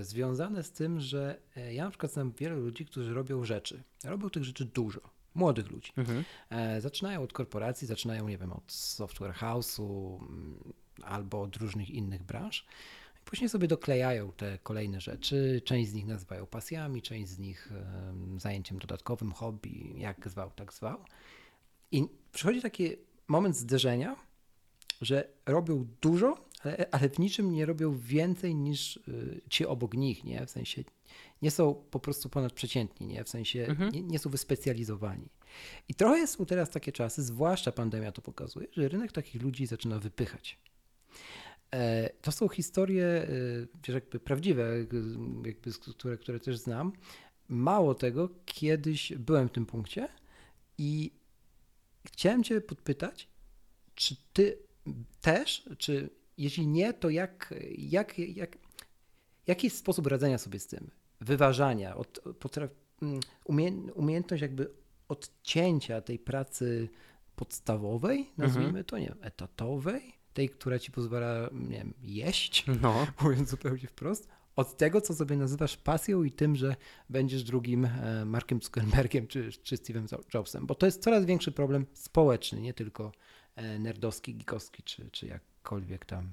związane 0.00 0.62
z 0.62 0.72
tym, 0.72 1.00
że 1.00 1.38
e, 1.56 1.74
ja 1.74 1.84
na 1.84 1.90
przykład 1.90 2.12
znam 2.12 2.32
wielu 2.32 2.60
ludzi, 2.60 2.86
którzy 2.86 3.14
robią 3.14 3.44
rzeczy. 3.44 3.82
Robią 4.04 4.30
tych 4.30 4.44
rzeczy 4.44 4.64
dużo. 4.64 5.00
Młodych 5.34 5.70
ludzi. 5.70 5.92
Mhm. 5.96 6.24
E, 6.50 6.80
Zaczynają 6.80 7.22
od 7.22 7.32
korporacji, 7.32 7.86
zaczynają, 7.86 8.28
nie 8.28 8.38
wiem, 8.38 8.52
od 8.52 8.72
software 8.72 9.34
house'u 9.34 10.16
mm, 10.22 10.72
albo 11.02 11.42
od 11.42 11.56
różnych 11.56 11.90
innych 11.90 12.22
branż. 12.22 12.66
Później 13.24 13.48
sobie 13.48 13.68
doklejają 13.68 14.32
te 14.32 14.58
kolejne 14.58 15.00
rzeczy. 15.00 15.62
Część 15.64 15.90
z 15.90 15.94
nich 15.94 16.06
nazywają 16.06 16.46
pasjami, 16.46 17.02
część 17.02 17.28
z 17.28 17.38
nich 17.38 17.72
em, 17.72 18.40
zajęciem 18.40 18.78
dodatkowym, 18.78 19.32
hobby, 19.32 19.94
jak 19.96 20.28
zwał, 20.28 20.50
tak 20.50 20.72
zwał. 20.72 21.04
I 21.92 22.08
przychodzi 22.32 22.62
taki 22.62 22.96
moment 23.28 23.56
zderzenia, 23.56 24.16
że 25.00 25.28
robią 25.46 25.86
dużo, 26.00 26.44
ale, 26.66 26.86
ale 26.90 27.08
w 27.08 27.18
niczym 27.18 27.50
nie 27.52 27.66
robią 27.66 27.98
więcej 27.98 28.54
niż 28.54 28.96
y, 28.96 29.40
ci 29.50 29.66
obok 29.66 29.94
nich, 29.94 30.24
nie? 30.24 30.46
W 30.46 30.50
sensie 30.50 30.84
nie 31.42 31.50
są 31.50 31.74
po 31.74 32.00
prostu 32.00 32.28
ponadprzeciętni, 32.28 33.06
nie? 33.06 33.24
W 33.24 33.28
sensie 33.28 33.66
Mhm. 33.66 33.92
nie, 33.92 34.02
nie 34.02 34.18
są 34.18 34.30
wyspecjalizowani. 34.30 35.28
I 35.88 35.94
trochę 35.94 36.26
są 36.26 36.46
teraz 36.46 36.70
takie 36.70 36.92
czasy, 36.92 37.22
zwłaszcza 37.22 37.72
pandemia 37.72 38.12
to 38.12 38.22
pokazuje, 38.22 38.66
że 38.72 38.88
rynek 38.88 39.12
takich 39.12 39.42
ludzi 39.42 39.66
zaczyna 39.66 39.98
wypychać. 39.98 40.58
E, 41.74 42.10
To 42.22 42.32
są 42.32 42.48
historie, 42.48 43.06
e, 43.06 43.26
wiesz, 43.86 43.94
jakby 43.94 44.20
prawdziwe, 44.20 44.78
jakby, 44.78 45.72
które, 45.96 46.18
które 46.18 46.40
też 46.40 46.56
znam. 46.58 46.92
Mało 47.48 47.94
tego, 47.94 48.28
kiedyś 48.44 49.12
byłem 49.12 49.48
w 49.48 49.52
tym 49.52 49.66
punkcie 49.66 50.08
i 50.78 51.10
chciałem 52.06 52.44
Cię 52.44 52.60
podpytać, 52.60 53.28
czy 53.94 54.16
Ty 54.32 54.58
też, 55.20 55.68
czy 55.78 56.10
jeśli 56.38 56.66
nie, 56.66 56.92
to 56.92 57.10
jak, 57.10 57.54
jak, 57.78 58.18
jak, 58.18 58.58
jaki 59.46 59.66
jest 59.66 59.78
sposób 59.78 60.06
radzenia 60.06 60.38
sobie 60.38 60.58
z 60.58 60.66
tym? 60.66 60.90
Wyważania, 61.20 61.96
od, 61.96 62.20
potraf, 62.38 62.70
mm, 63.02 63.20
umie, 63.44 63.72
umiejętność 63.94 64.42
jakby 64.42 64.70
odcięcia 65.08 66.00
tej 66.00 66.18
pracy 66.18 66.88
podstawowej, 67.36 68.30
nazwijmy 68.36 68.84
to, 68.84 68.98
nie 68.98 69.06
wiem, 69.06 69.18
etatowej, 69.20 70.12
tej, 70.32 70.50
która 70.50 70.78
ci 70.78 70.90
pozwala, 70.90 71.50
nie 71.52 71.76
wiem, 71.76 71.94
jeść, 72.02 72.64
No, 72.82 73.06
mówiąc 73.22 73.50
zupełnie 73.50 73.88
wprost, 73.88 74.28
od 74.56 74.76
tego, 74.76 75.00
co 75.00 75.14
sobie 75.14 75.36
nazywasz 75.36 75.76
pasją 75.76 76.22
i 76.22 76.32
tym, 76.32 76.56
że 76.56 76.76
będziesz 77.10 77.42
drugim 77.42 77.84
e, 77.84 78.24
Markiem 78.24 78.62
Zuckerbergiem 78.62 79.26
czy, 79.26 79.52
czy 79.52 79.76
Steve'em 79.76 80.18
Jobsem, 80.34 80.66
bo 80.66 80.74
to 80.74 80.86
jest 80.86 81.02
coraz 81.02 81.24
większy 81.24 81.52
problem 81.52 81.86
społeczny, 81.92 82.60
nie 82.60 82.74
tylko 82.74 83.12
e, 83.56 83.78
nerdowski, 83.78 84.34
geekowski, 84.34 84.82
czy, 84.82 85.10
czy 85.10 85.26
jakkolwiek 85.68 86.04
tam 86.04 86.28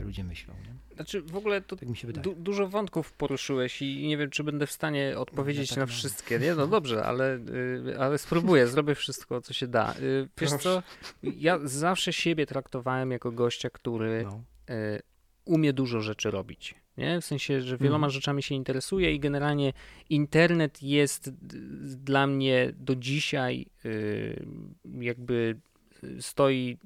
ludzie 0.00 0.24
myślą. 0.24 0.54
Nie? 0.54 0.94
znaczy 0.96 1.22
w 1.22 1.36
ogóle 1.36 1.60
to 1.60 1.76
Tak 1.76 1.88
mi 1.88 1.96
się 1.96 2.06
wydaje. 2.06 2.22
du- 2.24 2.34
dużo 2.34 2.68
wątków 2.68 3.12
poruszyłeś 3.12 3.82
i 3.82 4.06
nie 4.06 4.16
wiem, 4.16 4.30
czy 4.30 4.44
będę 4.44 4.66
w 4.66 4.72
stanie 4.72 5.18
odpowiedzieć 5.18 5.68
tak 5.68 5.78
na 5.78 5.82
mam. 5.82 5.88
wszystkie. 5.88 6.38
Nie, 6.38 6.54
no 6.54 6.66
dobrze, 6.66 7.04
ale, 7.04 7.36
y, 7.36 7.96
ale 7.98 8.18
spróbuję, 8.18 8.66
zrobię 8.66 8.94
wszystko, 8.94 9.40
co 9.40 9.52
się 9.52 9.66
da. 9.66 9.94
Y, 9.98 10.28
Wiesz 10.40 10.50
co, 10.52 10.82
ja 11.22 11.58
zawsze 11.64 12.12
siebie 12.12 12.46
traktowałem 12.46 13.10
jako 13.10 13.32
gościa, 13.32 13.70
który 13.70 14.22
No. 14.24 14.42
y, 14.74 15.02
umie 15.44 15.72
dużo 15.72 16.00
rzeczy 16.00 16.30
robić. 16.30 16.74
Nie? 16.96 17.20
W 17.20 17.24
sensie, 17.24 17.60
że 17.62 17.76
wieloma 17.78 17.96
Mhm. 18.06 18.10
rzeczami 18.10 18.42
się 18.42 18.54
interesuje 18.54 19.14
i 19.14 19.20
generalnie 19.20 19.72
internet 20.10 20.82
jest 20.82 21.30
dla 21.96 22.26
mnie 22.26 22.72
do 22.76 22.96
dzisiaj 22.96 23.66
jakby 25.00 25.56
stoi 26.20 26.78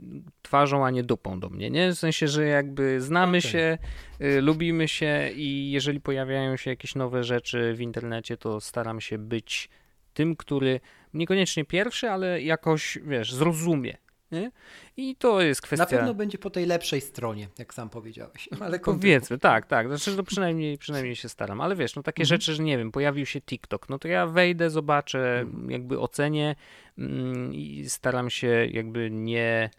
twarzą, 0.42 0.86
a 0.86 0.90
nie 0.90 1.02
dupą 1.02 1.40
do 1.40 1.50
mnie, 1.50 1.70
nie? 1.70 1.92
W 1.92 1.98
sensie, 1.98 2.28
że 2.28 2.46
jakby 2.46 3.00
znamy 3.00 3.38
Okej. 3.38 3.50
się, 3.50 3.78
y, 4.20 4.40
lubimy 4.40 4.88
się 4.88 5.30
i 5.34 5.70
jeżeli 5.70 6.00
pojawiają 6.00 6.56
się 6.56 6.70
jakieś 6.70 6.94
nowe 6.94 7.24
rzeczy 7.24 7.74
w 7.74 7.80
internecie, 7.80 8.36
to 8.36 8.60
staram 8.60 9.00
się 9.00 9.18
być 9.18 9.68
tym, 10.14 10.36
który 10.36 10.80
niekoniecznie 11.14 11.64
pierwszy, 11.64 12.10
ale 12.10 12.42
jakoś, 12.42 12.98
wiesz, 13.06 13.32
zrozumie. 13.32 13.96
Nie? 14.32 14.50
I 14.96 15.16
to 15.16 15.40
jest 15.40 15.62
kwestia... 15.62 15.84
Na 15.84 15.90
pewno 15.90 16.14
będzie 16.14 16.38
po 16.38 16.50
tej 16.50 16.66
lepszej 16.66 17.00
stronie, 17.00 17.48
jak 17.58 17.74
sam 17.74 17.90
powiedziałeś. 17.90 18.48
Ale. 18.60 18.80
Powiedzmy, 18.80 19.38
tak, 19.38 19.66
tak. 19.66 19.88
Znaczy, 19.88 20.16
no 20.16 20.22
przynajmniej, 20.22 20.78
przynajmniej 20.78 21.16
się 21.16 21.28
staram. 21.28 21.60
Ale 21.60 21.76
wiesz, 21.76 21.96
no 21.96 22.02
takie 22.02 22.22
Mhm. 22.22 22.28
rzeczy, 22.40 22.54
że 22.54 22.62
nie 22.62 22.78
wiem, 22.78 22.92
pojawił 22.92 23.26
się 23.26 23.40
TikTok, 23.40 23.88
no 23.88 23.98
to 23.98 24.08
ja 24.08 24.26
wejdę, 24.26 24.70
zobaczę, 24.70 25.40
Mhm. 25.40 25.70
jakby 25.70 26.00
ocenię 26.00 26.54
mm, 26.98 27.54
i 27.54 27.84
staram 27.88 28.30
się 28.30 28.66
jakby 28.70 29.10
nie, 29.10 29.70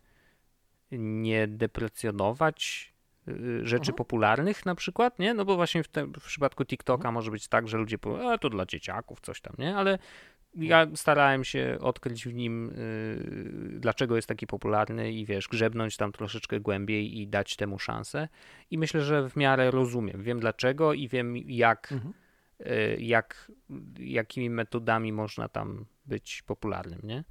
nie 0.91 1.48
deprecjonować 1.48 2.93
y, 3.28 3.60
rzeczy 3.64 3.91
mhm. 3.91 3.95
popularnych 3.95 4.66
na 4.66 4.76
przykład, 4.76 5.20
nie? 5.20 5.34
No 5.34 5.45
bo 5.45 5.56
właśnie 5.56 5.84
w, 5.84 5.88
te, 5.88 6.06
w 6.06 6.26
przypadku 6.26 6.66
TikToka 6.66 7.02
mhm. 7.02 7.14
może 7.14 7.32
być 7.32 7.48
tak, 7.48 7.68
że 7.68 7.78
ludzie 7.78 7.98
powiedzą, 7.98 8.32
a 8.32 8.38
to 8.38 8.50
dla 8.50 8.66
dzieciaków, 8.66 9.22
coś 9.22 9.41
tam, 9.41 9.54
nie? 9.58 9.76
Ale 9.76 10.00
ja 10.58 10.88
starałem 10.95 11.43
się 11.43 11.78
odkryć 11.82 12.28
w 12.28 12.34
nim, 12.34 12.72
yy, 13.74 13.80
dlaczego 13.80 14.16
jest 14.16 14.28
taki 14.28 14.47
popularny 14.47 15.12
i 15.12 15.26
wiesz, 15.26 15.47
grzebnąć 15.47 15.97
tam 15.97 16.12
troszeczkę 16.12 16.60
głębiej 16.60 17.20
i 17.20 17.28
dać 17.28 17.55
temu 17.55 17.80
szansę. 17.80 18.28
I 18.72 18.78
myślę, 18.78 19.01
że 19.01 19.30
w 19.30 19.36
miarę 19.36 19.72
rozumiem. 19.72 20.24
Wiem 20.24 20.39
dlaczego 20.39 20.93
i 20.93 21.08
wiem 21.08 21.38
jak, 21.38 21.91
mhm. 21.91 22.14
yy, 22.60 22.97
jak 22.99 23.51
jakimi 23.99 24.49
metodami 24.49 25.14
można 25.14 25.49
tam 25.49 25.86
być 26.05 26.41
popularnym, 26.41 26.99
nie? 27.03 27.24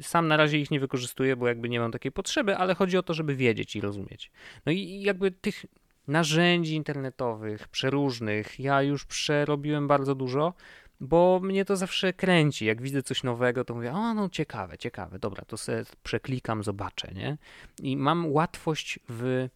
Sam 0.00 0.28
na 0.28 0.36
razie 0.36 0.58
ich 0.58 0.70
nie 0.70 0.80
wykorzystuję, 0.80 1.36
bo 1.36 1.48
jakby 1.48 1.68
nie 1.68 1.80
mam 1.80 1.92
takiej 1.92 2.12
potrzeby, 2.12 2.56
ale 2.56 2.74
chodzi 2.74 2.98
o 2.98 3.02
to, 3.02 3.14
żeby 3.14 3.36
wiedzieć 3.36 3.76
i 3.76 3.80
rozumieć. 3.80 4.30
No 4.66 4.72
i 4.72 5.02
jakby 5.02 5.30
tych 5.30 5.66
narzędzi 6.08 6.74
internetowych, 6.74 7.68
przeróżnych, 7.68 8.60
ja 8.60 8.82
już 8.82 9.06
przerobiłem 9.06 9.88
bardzo 9.88 10.14
dużo, 10.14 10.54
bo 11.02 11.40
mnie 11.42 11.64
to 11.64 11.76
zawsze 11.76 12.12
kręci. 12.12 12.66
Jak 12.66 12.82
widzę 12.82 13.02
coś 13.02 13.22
nowego, 13.22 13.64
to 13.64 13.74
mówię, 13.74 13.92
o 13.92 14.14
no 14.14 14.28
ciekawe, 14.28 14.78
ciekawe, 14.78 15.18
dobra, 15.18 15.44
to 15.44 15.56
sobie 15.56 15.84
przeklikam, 16.02 16.62
zobaczę, 16.62 17.12
nie? 17.14 17.38
I 17.82 17.96
mam 17.96 18.32
łatwość 18.32 18.98
w 19.08 19.48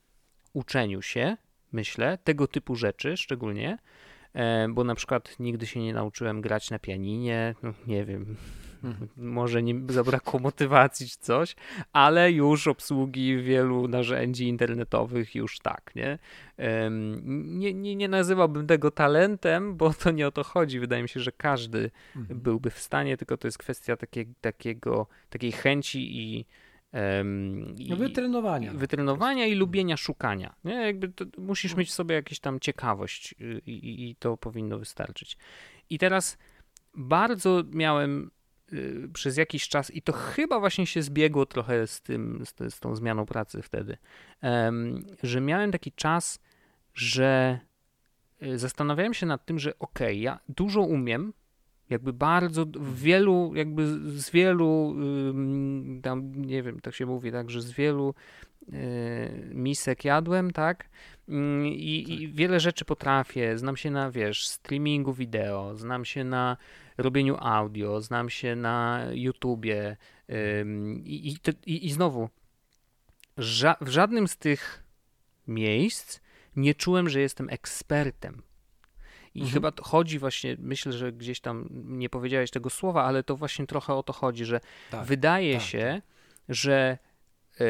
uczeniu 0.53 1.03
się, 1.03 1.37
myślę, 1.73 2.19
tego 2.25 2.47
typu 2.47 2.77
rzeczy 2.77 3.17
szczególnie, 3.17 3.79
e, 4.35 4.69
bo 4.69 4.85
na 4.85 4.95
przykład 4.95 5.37
nigdy 5.39 5.67
się 5.67 5.81
nie 5.81 5.95
nauczyłem 5.95 6.41
grać 6.41 6.71
na 6.71 6.79
pianinie, 6.79 7.55
no, 7.63 7.75
nie 7.87 8.05
wiem. 8.05 8.37
Może 9.16 9.62
nie 9.62 9.74
zabrakło 9.89 10.41
motywacji 10.41 11.09
czy 11.09 11.18
coś, 11.18 11.57
ale 11.93 12.32
już 12.32 12.68
obsługi 12.68 13.43
wielu 13.43 13.89
narzędzi 13.89 14.49
internetowych 14.49 15.34
już 15.34 15.59
tak, 15.59 15.93
nie? 15.95 16.18
Nie, 17.45 17.74
nie, 17.74 17.97
nie 17.97 18.09
nazywałbym 18.09 18.66
tego 18.66 18.91
talentem, 18.91 19.76
bo 19.76 19.95
to 19.95 20.11
nie 20.11 20.26
o 20.26 20.30
to 20.30 20.45
chodzi. 20.45 20.80
Wydaje 20.80 21.03
mi 21.03 21.09
się, 21.09 21.20
że 21.20 21.32
każdy 21.32 21.91
mhm. 22.16 22.41
byłby 22.41 22.70
w 22.70 22.78
stanie, 22.78 23.16
tylko 23.16 23.37
to 23.37 23.47
jest 23.47 23.59
kwestia 23.59 23.97
takie, 23.97 24.24
takiego, 24.41 25.07
takiej 25.30 25.53
chęci 25.53 26.18
i, 26.18 26.47
i 27.78 27.91
no 27.91 27.97
wytrenowania. 27.97 28.72
Wytrenowania 28.72 29.47
i 29.47 29.55
lubienia 29.55 29.97
szukania. 29.97 30.55
Nie? 30.64 30.74
Jakby 30.74 31.12
musisz 31.39 31.72
no. 31.72 31.78
mieć 31.78 31.89
w 31.89 31.93
sobie 31.93 32.14
jakąś 32.14 32.41
tam 32.41 32.61
ciekawość 32.61 33.34
y, 33.41 33.62
i, 33.66 34.11
i, 34.11 34.16
to 34.16 34.37
powinno 34.37 34.78
wystarczyć. 34.78 35.37
I 35.91 35.99
teraz 35.99 36.39
bardzo 36.95 37.62
miałem 37.70 38.30
przez 39.12 39.37
jakiś 39.37 39.69
czas 39.69 39.91
i 39.91 40.03
to 40.03 40.12
chyba 40.12 40.61
właśnie 40.61 40.87
się 40.87 41.03
zbiegło 41.03 41.47
trochę 41.47 41.87
z 41.87 42.01
tym, 42.01 42.43
z, 42.45 42.75
z 42.75 42.81
tą 42.81 42.97
zmianą 42.97 43.27
pracy 43.27 43.62
wtedy, 43.62 43.97
że 45.23 45.41
miałem 45.41 45.73
taki 45.73 45.93
czas, 45.93 46.39
że 46.95 47.59
y, 48.43 48.59
zastanawiałem 48.59 49.14
się 49.14 49.27
nad 49.27 49.45
tym, 49.45 49.59
że 49.59 49.79
okej, 49.79 50.07
okay, 50.07 50.17
ja 50.17 50.39
dużo 50.49 50.81
umiem, 50.81 51.33
jakby 51.91 52.12
bardzo 52.12 52.67
wielu, 52.95 53.53
jakby 53.55 53.87
z 54.21 54.31
wielu, 54.31 54.97
tam 56.03 56.33
nie 56.35 56.62
wiem, 56.62 56.81
tak 56.81 56.95
się 56.95 57.07
mówi, 57.07 57.33
tak, 57.33 57.51
że 57.51 57.62
z 57.62 57.73
wielu 57.73 58.14
y, 58.62 59.51
misek 59.55 60.05
jadłem, 60.05 60.51
tak, 60.51 60.89
I, 61.29 62.05
tak. 62.09 62.18
i 62.18 62.29
wiele 62.29 62.61
rzeczy 62.61 62.85
potrafię, 62.85 63.59
znam 63.59 63.77
się 63.77 63.91
na, 63.91 64.11
wiesz, 64.11 64.49
streamingu 64.49 65.12
wideo, 65.12 65.77
znam 65.77 66.05
się 66.05 66.24
na 66.24 66.57
robieniu 66.99 67.37
audio, 67.41 68.01
znam 68.01 68.31
się 68.31 68.57
na 68.57 69.07
YouTubie 69.12 69.97
i, 71.05 71.29
i, 71.31 71.37
i, 71.66 71.87
i 71.87 71.93
znowu 71.93 72.29
ża 73.37 73.77
w 73.81 73.89
żadnym 73.89 74.29
z 74.29 74.37
tych 74.37 74.85
miejsc 75.47 76.20
nie 76.57 76.74
czułem, 76.74 77.09
że 77.09 77.20
jestem 77.20 77.51
ekspertem. 77.51 78.43
I 79.35 79.41
mhm. 79.41 79.55
chyba 79.55 79.72
chodzi 79.83 80.18
właśnie, 80.18 80.57
myślę, 80.59 80.93
że 80.93 81.12
gdzieś 81.12 81.41
tam 81.41 81.68
nie 81.72 82.09
powiedziałeś 82.09 82.51
tego 82.51 82.70
słowa, 82.70 83.05
ale 83.05 83.22
to 83.22 83.37
właśnie 83.37 83.66
trochę 83.66 83.95
o 83.95 84.03
to 84.03 84.12
chodzi, 84.12 84.45
że 84.45 84.61
tak, 84.91 85.07
wydaje 85.07 85.55
tak, 85.55 85.62
się, 85.62 86.03
tak. 86.07 86.57
że 86.57 86.99
yy, 87.61 87.66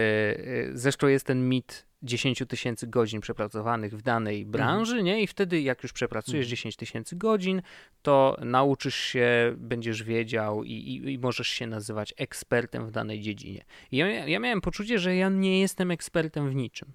zresztą 0.73 1.07
jest 1.07 1.27
ten 1.27 1.49
mit 1.49 1.86
10 2.03 2.43
tysięcy 2.49 2.87
godzin 2.87 3.21
przepracowanych 3.21 3.97
w 3.97 4.03
danej 4.03 4.37
mhm. 4.37 4.51
branży, 4.51 4.97
mhm. 4.97 5.05
nie? 5.07 5.23
I 5.23 5.27
wtedy, 5.27 5.61
jak 5.61 5.83
już 5.83 5.93
przepracujesz 5.93 6.45
mhm. 6.45 6.51
10 6.51 6.77
tysięcy 6.77 7.17
godzin, 7.17 7.63
to 8.03 8.37
nauczysz 8.41 8.97
się, 8.97 9.55
będziesz 9.57 10.03
wiedział 10.03 10.65
i, 10.65 10.73
i, 10.73 11.13
i, 11.13 11.19
możesz 11.19 11.49
się 11.49 11.67
nazywać 11.67 12.15
ekspertem 12.17 12.87
w 12.87 12.91
danej 12.91 13.21
dziedzinie. 13.21 13.65
I 13.91 13.97
ja, 13.97 14.09
ja 14.09 14.39
miałem 14.39 14.61
poczucie, 14.61 14.99
że 14.99 15.17
ja 15.17 15.29
nie 15.29 15.61
jestem 15.61 15.91
ekspertem 15.91 16.51
w 16.51 16.55
niczym. 16.55 16.93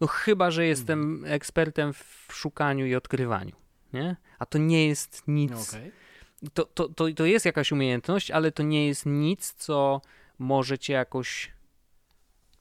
No 0.00 0.06
chyba, 0.06 0.50
że 0.50 0.66
jestem 0.66 1.02
mhm. 1.02 1.32
ekspertem 1.32 1.92
w 1.92 2.26
szukaniu 2.32 2.86
i 2.86 2.94
odkrywaniu, 2.94 3.56
nie? 3.92 4.16
A 4.38 4.46
to 4.46 4.58
nie 4.58 4.86
jest 4.86 5.22
nic. 5.28 5.68
Okay. 5.68 5.92
To, 6.54 6.64
to, 6.64 6.88
to, 6.88 7.12
to 7.12 7.26
jest 7.26 7.46
jakaś 7.46 7.72
umiejętność, 7.72 8.30
ale 8.30 8.52
to 8.52 8.62
nie 8.62 8.86
jest 8.86 9.06
nic, 9.06 9.52
co 9.52 10.00
może 10.38 10.78
cię 10.78 10.92
jakoś 10.92 11.52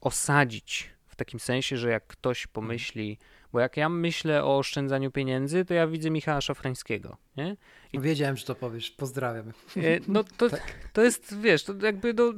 osadzić 0.01 0.89
takim 1.19 1.39
sensie, 1.39 1.77
że 1.77 1.89
jak 1.89 2.07
ktoś 2.07 2.41
mhm. 2.41 2.53
pomyśli, 2.53 3.17
bo 3.53 3.59
jak 3.59 3.77
ja 3.77 3.89
myślę 3.89 4.43
o 4.43 4.57
oszczędzaniu 4.57 5.11
pieniędzy, 5.11 5.65
to 5.65 5.73
ja 5.73 5.87
widzę 5.87 6.09
Michała 6.09 6.41
Szafrańskiego, 6.41 7.17
nie? 7.37 7.57
I... 7.93 7.99
Wiedziałem, 7.99 8.37
że 8.37 8.45
to 8.45 8.55
powiesz, 8.55 8.91
pozdrawiam. 8.91 9.47
E, 9.77 9.99
no 10.07 10.23
to, 10.23 10.49
tak. 10.49 10.89
to 10.93 11.03
jest, 11.03 11.41
wiesz, 11.41 11.63
to 11.63 11.73
jakby 11.81 12.13
do 12.13 12.33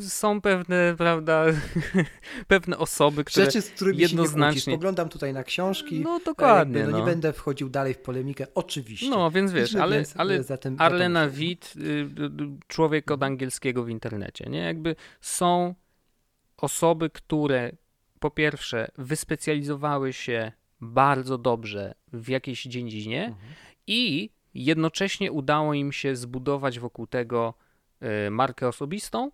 są 0.00 0.40
pewne, 0.40 0.94
prawda, 0.98 1.44
pewne 2.48 2.78
osoby, 2.78 3.24
które 3.24 3.46
Rzeczy, 3.46 3.62
z 3.62 3.70
którymi 3.70 3.98
jednoznacznie... 3.98 4.60
Się 4.60 4.70
nie 4.70 4.76
Spoglądam 4.76 5.08
tutaj 5.08 5.32
na 5.32 5.44
książki. 5.44 6.00
No 6.00 6.20
dokładnie. 6.24 6.78
Jakby, 6.78 6.92
no, 6.92 6.98
no, 6.98 7.04
Nie 7.04 7.12
będę 7.12 7.32
wchodził 7.32 7.68
dalej 7.68 7.94
w 7.94 7.98
polemikę, 7.98 8.46
oczywiście. 8.54 9.10
No, 9.10 9.30
więc 9.30 9.52
wiesz, 9.52 9.74
ale, 9.74 9.96
więc, 9.96 10.14
ale 10.16 10.42
zatem, 10.42 10.76
Arlena 10.78 11.28
Witt, 11.28 11.74
y, 11.76 12.08
człowiek 12.66 13.10
od 13.10 13.22
angielskiego 13.22 13.84
w 13.84 13.88
internecie, 13.88 14.44
nie? 14.50 14.58
Jakby 14.58 14.96
są 15.20 15.74
osoby, 16.64 17.10
które 17.10 17.72
po 18.20 18.30
pierwsze 18.30 18.90
wyspecjalizowały 18.98 20.12
się 20.12 20.52
bardzo 20.80 21.38
dobrze 21.38 21.94
w 22.12 22.28
jakiejś 22.28 22.62
dziedzinie 22.62 23.24
mhm. 23.24 23.54
i 23.86 24.30
jednocześnie 24.54 25.32
udało 25.32 25.74
im 25.74 25.92
się 25.92 26.16
zbudować 26.16 26.78
wokół 26.78 27.06
tego 27.06 27.54
y, 28.26 28.30
markę 28.30 28.68
osobistą 28.68 29.30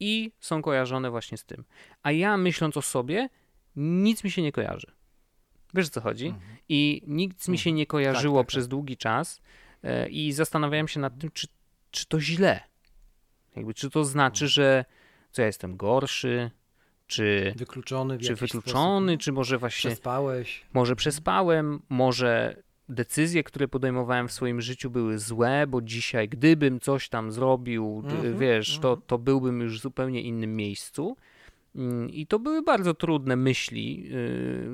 i 0.00 0.32
są 0.40 0.62
kojarzone 0.62 1.10
właśnie 1.10 1.38
z 1.38 1.44
tym. 1.44 1.64
A 2.02 2.12
ja 2.12 2.36
myśląc 2.36 2.76
o 2.76 2.82
sobie, 2.82 3.28
nic 3.76 4.24
mi 4.24 4.30
się 4.30 4.42
nie 4.42 4.52
kojarzy. 4.52 4.92
Wiesz 5.74 5.86
o 5.86 5.90
co 5.90 6.00
chodzi? 6.00 6.26
Mhm. 6.26 6.56
I 6.68 7.02
nic 7.06 7.48
mi 7.48 7.58
się 7.58 7.70
mhm. 7.70 7.76
nie 7.76 7.86
kojarzyło 7.86 8.38
tak, 8.38 8.46
tak, 8.46 8.48
przez 8.48 8.64
tak. 8.64 8.70
długi 8.70 8.96
czas 8.96 9.42
y, 9.84 10.08
i 10.08 10.32
zastanawiałem 10.32 10.88
się 10.88 11.00
nad 11.00 11.18
tym, 11.18 11.30
czy, 11.30 11.46
czy 11.90 12.06
to 12.06 12.20
źle. 12.20 12.60
Jakby, 13.56 13.74
czy 13.74 13.90
to 13.90 14.04
znaczy, 14.04 14.44
mhm. 14.44 14.48
że 14.48 14.84
co 15.30 15.42
ja 15.42 15.46
jestem 15.46 15.76
gorszy, 15.76 16.50
czy 17.06 17.54
wykluczony, 17.56 18.18
czy 18.18 18.34
wykluczony, 18.34 19.12
sposób. 19.12 19.22
czy 19.22 19.32
może 19.32 19.58
właśnie 19.58 19.90
przespałeś. 19.90 20.62
Może 20.72 20.96
przespałem, 20.96 21.82
może 21.88 22.62
decyzje, 22.88 23.44
które 23.44 23.68
podejmowałem 23.68 24.28
w 24.28 24.32
swoim 24.32 24.60
życiu 24.60 24.90
były 24.90 25.18
złe, 25.18 25.66
bo 25.66 25.82
dzisiaj 25.82 26.28
gdybym 26.28 26.80
coś 26.80 27.08
tam 27.08 27.32
zrobił, 27.32 28.02
mm-hmm, 28.02 28.38
wiesz, 28.38 28.78
mm-hmm. 28.78 28.82
to, 28.82 28.96
to 28.96 29.18
byłbym 29.18 29.60
już 29.60 29.78
w 29.78 29.82
zupełnie 29.82 30.22
innym 30.22 30.56
miejscu. 30.56 31.16
Mm, 31.76 32.10
I 32.10 32.26
to 32.26 32.38
były 32.38 32.62
bardzo 32.62 32.94
trudne 32.94 33.36
myśli. 33.36 34.10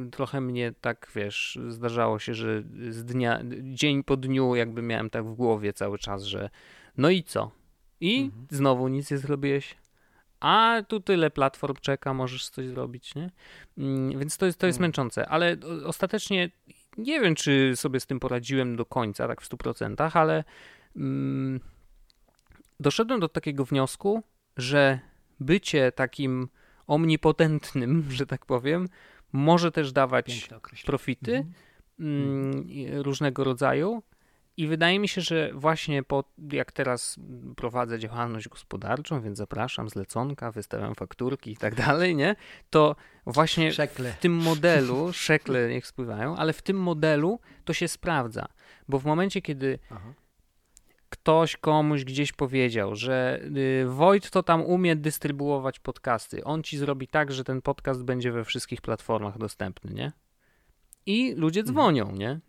Y, 0.06 0.10
trochę 0.10 0.40
mnie 0.40 0.72
tak, 0.80 1.10
wiesz, 1.14 1.58
zdarzało 1.68 2.18
się, 2.18 2.34
że 2.34 2.62
z 2.88 3.04
dnia, 3.04 3.40
dzień 3.62 4.04
po 4.04 4.16
dniu 4.16 4.54
jakby 4.54 4.82
miałem 4.82 5.10
tak 5.10 5.26
w 5.26 5.34
głowie 5.34 5.72
cały 5.72 5.98
czas, 5.98 6.22
że 6.22 6.50
no 6.96 7.10
i 7.10 7.22
co? 7.22 7.50
I 8.00 8.20
mhm. 8.20 8.46
znowu 8.50 8.88
nic 8.88 9.10
nie 9.10 9.18
zrobiłeś 9.18 9.76
a 10.40 10.82
tu 10.88 11.00
tyle 11.00 11.30
platform 11.30 11.74
czeka, 11.80 12.14
możesz 12.14 12.48
coś 12.48 12.66
zrobić, 12.66 13.14
nie? 13.14 13.30
Mm, 13.78 14.18
więc 14.18 14.36
to 14.36 14.46
jest, 14.46 14.58
to 14.58 14.66
jest 14.66 14.78
hmm. 14.78 14.88
męczące, 14.88 15.28
ale 15.28 15.56
ostatecznie 15.86 16.50
nie 16.98 17.20
wiem, 17.20 17.34
czy 17.34 17.72
sobie 17.76 18.00
z 18.00 18.06
tym 18.06 18.20
poradziłem 18.20 18.76
do 18.76 18.86
końca, 18.86 19.28
tak 19.28 19.40
w 19.40 19.50
100%, 19.50 20.10
ale 20.14 20.44
mm, 20.96 21.60
doszedłem 22.80 23.20
do 23.20 23.28
takiego 23.28 23.64
wniosku, 23.64 24.22
że 24.56 24.98
bycie 25.40 25.92
takim 25.92 26.48
omnipotentnym, 26.86 28.04
że 28.10 28.26
tak 28.26 28.46
powiem, 28.46 28.88
może 29.32 29.72
też 29.72 29.92
dawać 29.92 30.48
profity 30.86 31.36
mhm. 31.36 31.54
mm, 32.00 33.02
różnego 33.02 33.44
rodzaju, 33.44 34.02
i 34.60 34.66
wydaje 34.66 34.98
mi 34.98 35.08
się, 35.08 35.20
że 35.20 35.50
właśnie 35.54 36.02
po, 36.02 36.24
jak 36.52 36.72
teraz 36.72 37.16
prowadzę 37.56 37.98
działalność 37.98 38.48
gospodarczą, 38.48 39.20
więc 39.20 39.38
zapraszam 39.38 39.88
zleconka, 39.88 40.52
wystawiam 40.52 40.94
fakturki 40.94 41.50
i 41.52 41.56
tak 41.56 41.74
dalej, 41.74 42.16
nie? 42.16 42.36
To 42.70 42.96
właśnie 43.26 43.72
szekle. 43.72 44.12
w 44.12 44.18
tym 44.18 44.32
modelu, 44.32 45.12
szekle 45.12 45.68
niech 45.68 45.86
spływają, 45.86 46.36
ale 46.36 46.52
w 46.52 46.62
tym 46.62 46.76
modelu 46.76 47.40
to 47.64 47.72
się 47.72 47.88
sprawdza, 47.88 48.46
bo 48.88 48.98
w 48.98 49.04
momencie, 49.04 49.42
kiedy 49.42 49.78
Aha. 49.90 50.12
ktoś 51.08 51.56
komuś 51.56 52.04
gdzieś 52.04 52.32
powiedział, 52.32 52.96
że 52.96 53.40
y, 53.56 53.84
Wojt 53.88 54.30
to 54.30 54.42
tam 54.42 54.62
umie 54.62 54.96
dystrybuować 54.96 55.78
podcasty. 55.78 56.44
On 56.44 56.62
ci 56.62 56.78
zrobi 56.78 57.08
tak, 57.08 57.32
że 57.32 57.44
ten 57.44 57.62
podcast 57.62 58.04
będzie 58.04 58.32
we 58.32 58.44
wszystkich 58.44 58.80
platformach 58.80 59.38
dostępny, 59.38 59.94
nie? 59.94 60.12
I 61.06 61.34
ludzie 61.34 61.60
Mhm. 61.60 61.74
dzwonią, 61.74 62.12
nie? 62.12 62.40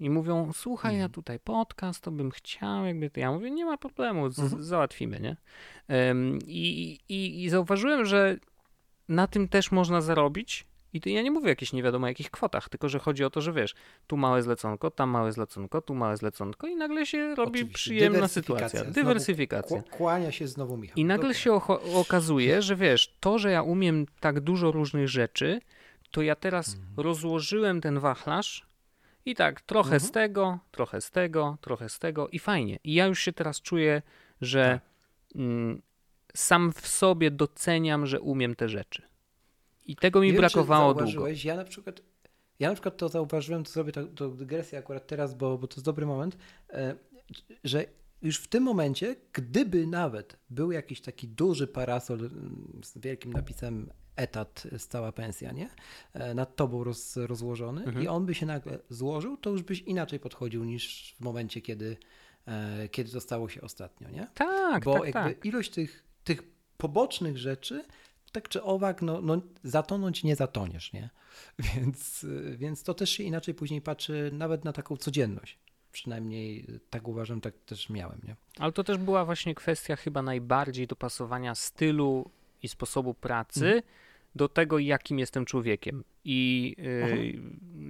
I 0.00 0.10
mówią, 0.10 0.52
słuchaj, 0.52 0.92
ja 0.92 0.96
Mhm. 0.98 1.12
tutaj 1.12 1.38
podcast, 1.40 2.00
to 2.04 2.10
bym 2.10 2.30
chciał, 2.30 2.86
jakby 2.86 3.10
to 3.10 3.20
ja 3.20 3.32
mówię, 3.32 3.50
nie 3.50 3.64
ma 3.64 3.76
problemu, 3.78 4.30
z- 4.30 4.38
Mhm. 4.38 4.62
załatwimy, 4.62 5.20
nie? 5.20 5.36
I, 6.46 6.98
i, 7.08 7.44
I 7.44 7.48
zauważyłem, 7.48 8.04
że 8.04 8.36
na 9.08 9.26
tym 9.26 9.48
też 9.48 9.72
można 9.72 10.00
zarobić. 10.00 10.66
I 10.92 11.00
to 11.00 11.08
ja 11.08 11.22
nie 11.22 11.30
mówię 11.30 11.46
o 11.46 11.48
jakichś 11.48 11.72
nie 11.72 11.82
wiadomo 11.82 12.08
jakich 12.08 12.30
kwotach, 12.30 12.68
tylko 12.68 12.88
że 12.88 12.98
chodzi 12.98 13.24
o 13.24 13.30
to, 13.30 13.40
że 13.40 13.52
wiesz, 13.52 13.74
tu 14.06 14.16
małe 14.16 14.42
zleconko, 14.42 14.90
tam 14.90 15.10
małe 15.10 15.32
zleconko, 15.32 15.80
tu 15.82 15.94
małe 15.94 16.16
zleconko 16.16 16.66
i 16.66 16.76
nagle 16.76 17.06
się 17.06 17.34
robi 17.34 17.50
Oczywiście. 17.60 17.74
przyjemna 17.74 18.28
sytuacja. 18.28 18.80
Znowu 18.80 18.92
Dywersyfikacja. 18.92 19.76
Kła- 19.80 19.90
Kłania 19.90 20.32
się 20.32 20.48
znowu 20.48 20.76
Michał. 20.76 20.96
I 20.96 21.04
nagle 21.04 21.22
Dobra. 21.28 21.38
się 21.38 21.50
ocho- 21.50 22.00
okazuje, 22.00 22.62
że 22.62 22.76
wiesz, 22.76 23.16
to, 23.20 23.38
że 23.38 23.50
ja 23.50 23.62
umiem 23.62 24.06
tak 24.20 24.40
dużo 24.40 24.72
różnych 24.72 25.08
rzeczy, 25.08 25.60
to 26.10 26.22
ja 26.22 26.34
teraz 26.36 26.74
Mhm. 26.74 26.92
rozłożyłem 26.96 27.80
ten 27.80 27.98
wachlarz 27.98 28.66
i 29.30 29.34
tak, 29.34 29.60
trochę 29.60 29.94
Mhm. 29.94 30.00
z 30.00 30.10
tego, 30.10 30.58
trochę 30.70 31.00
z 31.00 31.10
tego, 31.10 31.56
trochę 31.60 31.88
z 31.88 31.98
tego 31.98 32.28
i 32.28 32.38
fajnie. 32.38 32.78
I 32.84 32.94
ja 32.94 33.06
już 33.06 33.20
się 33.20 33.32
teraz 33.32 33.60
czuję, 33.60 34.02
że 34.40 34.80
Tak. 35.28 35.36
mm, 35.36 35.82
sam 36.34 36.72
w 36.72 36.86
sobie 36.88 37.30
doceniam, 37.30 38.06
że 38.06 38.20
umiem 38.20 38.54
te 38.54 38.68
rzeczy. 38.68 39.02
I 39.86 39.96
tego 39.96 40.20
mi 40.20 40.28
wiem, 40.32 40.36
brakowało 40.40 40.94
długo. 40.94 41.26
Ja 41.44 41.56
na 41.56 41.64
przykład, 41.64 42.00
ja 42.58 42.68
na 42.68 42.74
przykład 42.74 42.96
to 42.96 43.08
zauważyłem, 43.08 43.64
to 43.64 43.70
zrobię 43.70 43.92
tak- 43.92 44.14
to 44.16 44.28
dygresję 44.28 44.78
akurat 44.78 45.06
teraz, 45.06 45.34
bo, 45.34 45.58
bo 45.58 45.66
to 45.66 45.74
jest 45.76 45.84
dobry 45.84 46.06
moment, 46.06 46.38
e, 46.70 46.94
że 47.64 47.84
już 48.22 48.36
w 48.38 48.48
tym 48.48 48.62
momencie, 48.62 49.16
gdyby 49.32 49.86
nawet 49.86 50.36
był 50.50 50.72
jakiś 50.72 51.00
taki 51.00 51.28
duży 51.28 51.66
parasol 51.66 52.18
mm, 52.18 52.80
z 52.84 52.98
wielkim 52.98 53.32
napisem 53.32 53.90
etat, 54.18 54.66
stała 54.78 55.12
pensja, 55.12 55.52
nie? 55.52 55.68
E, 56.14 56.34
Nad 56.34 56.56
tobą 56.56 56.84
roz, 56.84 57.16
rozłożony 57.16 57.84
Mhm. 57.84 58.04
i 58.04 58.08
on 58.08 58.26
by 58.26 58.34
się 58.34 58.46
nagle 58.46 58.78
złożył, 58.88 59.36
to 59.36 59.50
już 59.50 59.62
byś 59.62 59.80
inaczej 59.80 60.20
podchodził 60.20 60.64
niż 60.64 61.14
w 61.20 61.24
momencie, 61.24 61.60
kiedy, 61.60 61.96
e, 62.46 62.88
kiedy 62.88 63.10
to 63.12 63.20
stało 63.20 63.48
się 63.48 63.60
ostatnio, 63.60 64.10
nie? 64.10 64.26
Tak, 64.34 64.84
Bo 64.84 64.92
tak, 64.94 65.02
jakby 65.14 65.34
tak. 65.34 65.44
ilość 65.44 65.70
tych, 65.70 66.04
tych 66.24 66.42
pobocznych 66.76 67.38
rzeczy, 67.38 67.84
tak 68.32 68.48
czy 68.48 68.62
owak, 68.62 69.02
no, 69.02 69.20
no 69.20 69.40
zatonąć 69.62 70.24
nie 70.24 70.36
zatoniesz, 70.36 70.92
nie? 70.92 71.10
Więc, 71.74 72.26
więc 72.56 72.82
to 72.82 72.94
też 72.94 73.10
się 73.10 73.22
inaczej 73.24 73.54
później 73.54 73.80
patrzy 73.80 74.30
nawet 74.32 74.64
na 74.64 74.72
taką 74.72 74.96
codzienność. 74.96 75.58
Przynajmniej 75.92 76.66
tak 76.90 77.08
uważam, 77.08 77.40
tak 77.40 77.54
też 77.58 77.90
miałem, 77.90 78.20
nie? 78.28 78.36
Ale 78.58 78.72
to 78.72 78.84
też 78.84 78.98
była 78.98 79.24
właśnie 79.24 79.54
kwestia 79.54 79.96
chyba 79.96 80.22
najbardziej 80.22 80.86
dopasowania 80.86 81.54
stylu 81.54 82.30
i 82.62 82.68
sposobu 82.68 83.14
pracy 83.14 83.64
Mhm. 83.66 83.82
Do 84.38 84.48
tego, 84.48 84.78
jakim 84.78 85.18
jestem 85.18 85.44
człowiekiem. 85.44 86.04
I, 86.24 86.76
Aha. 87.04 87.16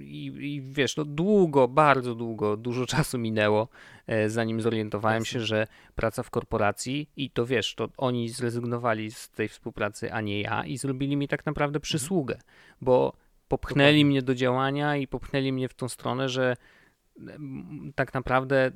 i, 0.01 0.25
i 0.39 0.61
wiesz, 0.61 0.97
no 0.97 1.05
długo, 1.05 1.67
bardzo 1.67 2.15
długo, 2.15 2.57
dużo 2.57 2.85
czasu 2.85 3.17
minęło, 3.17 3.67
e, 4.07 4.29
zanim 4.29 4.61
zorientowałem 4.61 5.21
Jasne. 5.21 5.31
się, 5.31 5.45
że 5.45 5.67
praca 5.95 6.23
w 6.23 6.29
korporacji 6.29 7.09
i 7.17 7.29
to 7.29 7.45
wiesz, 7.45 7.75
to 7.75 7.89
oni 7.97 8.29
zrezygnowali 8.29 9.11
z 9.11 9.29
tej 9.29 9.47
współpracy, 9.47 10.13
a 10.13 10.21
nie 10.21 10.41
ja 10.41 10.65
i 10.65 10.77
zrobili 10.77 11.17
mi 11.17 11.27
tak 11.27 11.45
naprawdę 11.45 11.79
przysługę, 11.79 12.39
bo 12.81 13.13
popchnęli 13.47 13.87
Mhm. 13.87 13.95
Dokładnie. 13.95 14.05
mnie 14.05 14.21
do 14.21 14.35
działania 14.35 14.95
i 14.97 15.07
popchnęli 15.07 15.51
mnie 15.51 15.69
w 15.69 15.73
tą 15.73 15.89
stronę, 15.89 16.29
że 16.29 16.55
tak 17.95 18.13
naprawdę 18.13 18.67
y, 18.67 18.71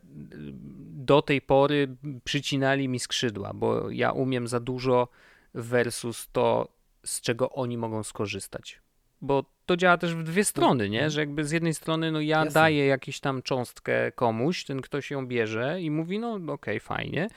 do 1.08 1.22
tej 1.22 1.42
pory 1.42 1.96
przycinali 2.24 2.90
mi 2.90 3.00
skrzydła, 3.00 3.54
bo 3.54 3.90
ja 3.90 4.12
umiem 4.12 4.48
za 4.48 4.60
dużo 4.60 5.08
versus 5.54 6.28
to, 6.32 6.68
z 7.06 7.22
czego 7.22 7.50
oni 7.50 7.78
mogą 7.78 8.04
skorzystać. 8.04 8.82
Bo 9.22 9.46
to 9.66 9.78
działa 9.78 9.98
też 9.98 10.16
w 10.16 10.24
dwie 10.24 10.46
strony, 10.46 10.90
nie? 10.90 11.10
Że 11.10 11.20
jakby 11.20 11.46
z 11.46 11.52
jednej 11.52 11.74
strony, 11.74 12.12
no 12.12 12.22
ja 12.22 12.38
Jasne. 12.38 12.52
daję 12.52 12.86
jakąś 12.86 13.20
tam 13.20 13.42
cząstkę 13.42 14.12
komuś, 14.12 14.66
ten 14.66 14.82
ktoś 14.82 15.12
ją 15.12 15.28
bierze 15.28 15.82
i 15.82 15.92
mówi, 15.92 16.20
no 16.20 16.40
okej, 16.48 16.80
fajnie, 16.80 17.28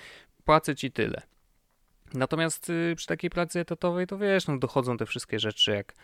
płacę 0.44 0.74
ci 0.74 0.92
tyle. 0.92 1.22
Natomiast 2.14 2.70
y, 2.70 2.94
przy 2.96 3.06
takiej 3.06 3.30
pracy 3.30 3.60
etatowej, 3.60 4.06
to 4.06 4.18
wiesz, 4.18 4.46
no 4.46 4.58
dochodzą 4.58 4.96
te 4.96 5.06
wszystkie 5.06 5.38
rzeczy 5.38 5.70
jak 5.70 5.94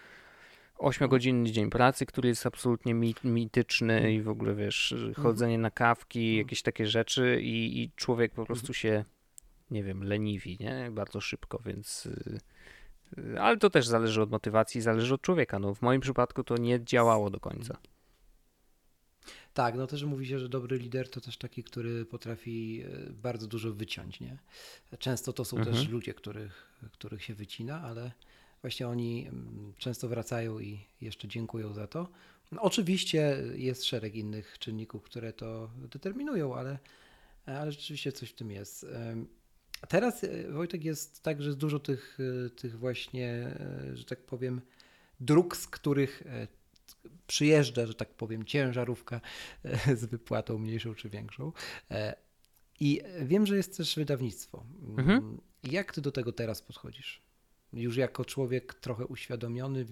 8-godzinny 0.79 1.51
dzień 1.51 1.71
pracy, 1.71 2.07
który 2.07 2.29
jest 2.29 2.47
absolutnie 2.47 2.95
mi- 2.95 3.15
mityczny 3.25 4.13
i 4.15 4.23
w 4.23 4.29
ogóle 4.29 4.55
wiesz, 4.55 4.95
chodzenie 5.23 5.59
na 5.59 5.71
kawki, 5.71 6.37
jakieś 6.37 6.63
takie 6.63 6.87
rzeczy 6.87 7.41
i, 7.43 7.83
i 7.83 7.91
człowiek 7.97 8.33
po 8.33 8.47
prostu 8.47 8.75
się, 8.75 9.05
nie 9.71 9.85
wiem, 9.85 10.05
leniwi, 10.05 10.57
nie? 10.61 10.89
Bardzo 10.91 11.21
szybko, 11.21 11.59
więc... 11.67 12.09
Ale 13.41 13.57
to 13.57 13.71
też 13.71 13.87
zależy 13.87 14.23
od 14.23 14.31
motywacji, 14.31 14.81
zależy 14.81 15.15
od 15.15 15.23
człowieka. 15.23 15.59
No, 15.59 15.75
w 15.75 15.83
moim 15.83 16.01
przypadku 16.01 16.45
to 16.45 16.57
nie 16.57 16.85
działało 16.85 17.31
do 17.31 17.41
końca. 17.41 17.79
Tak, 19.55 19.75
no 19.75 19.87
też 19.87 20.05
mówi 20.05 20.27
się, 20.27 20.39
że 20.39 20.49
dobry 20.49 20.79
lider 20.79 21.11
to 21.11 21.21
też 21.21 21.37
taki, 21.39 21.65
który 21.65 22.05
potrafi 22.05 22.83
e, 22.83 23.13
bardzo 23.13 23.47
dużo 23.47 23.73
wyciąć, 23.73 24.21
nie? 24.21 24.39
Często 24.99 25.33
to 25.33 25.45
są 25.45 25.57
Mhm. 25.57 25.77
też 25.77 25.89
ludzie, 25.89 26.15
których, 26.15 26.81
których 26.93 27.25
się 27.25 27.35
wycina, 27.35 27.83
ale 27.83 28.13
właśnie 28.63 28.89
oni 28.89 29.27
mm, 29.29 29.73
często 29.79 30.09
wracają 30.09 30.59
i 30.59 30.87
jeszcze 31.01 31.29
dziękują 31.29 31.73
za 31.73 31.87
to. 31.87 32.09
No, 32.53 32.63
oczywiście 32.63 33.43
jest 33.55 33.85
szereg 33.85 34.15
innych 34.15 34.59
czynników, 34.59 35.03
które 35.03 35.33
to 35.33 35.71
determinują, 35.77 36.55
ale, 36.57 36.79
ale 37.47 37.73
rzeczywiście 37.73 38.13
coś 38.13 38.31
w 38.31 38.35
tym 38.35 38.51
jest. 38.51 38.87
Teraz 39.89 40.25
e, 40.25 40.53
Wojtek 40.53 40.85
jest 40.85 41.23
tak, 41.23 41.43
że 41.43 41.49
jest 41.49 41.59
dużo 41.59 41.79
tych, 41.79 42.19
e, 42.47 42.51
tych 42.51 42.79
właśnie, 42.79 43.29
e, 43.31 43.97
że 43.97 44.05
tak 44.05 44.19
powiem, 44.19 44.61
dróg, 45.21 45.57
z 45.57 45.67
których 45.67 46.23
przyjeżdża, 47.27 47.87
że 47.87 47.95
tak 47.95 48.15
powiem, 48.15 48.45
ciężarówka 48.45 49.21
z 50.01 50.05
wypłatą 50.05 50.59
mniejszą 50.59 50.95
czy 50.95 51.09
większą. 51.09 51.53
I 52.81 53.01
wiem, 53.23 53.47
że 53.47 53.57
jest 53.57 53.77
też 53.77 53.97
wydawnictwo. 53.97 54.65
Mm, 54.83 54.99
Mhm. 54.99 55.41
Jak 55.65 55.93
ty 55.93 56.01
do 56.01 56.13
tego 56.13 56.33
teraz 56.33 56.63
podchodzisz? 56.63 57.23
Już 57.73 57.97
jako 57.97 58.25
człowiek 58.25 58.75
trochę 58.75 59.07
uświadomiony, 59.07 59.87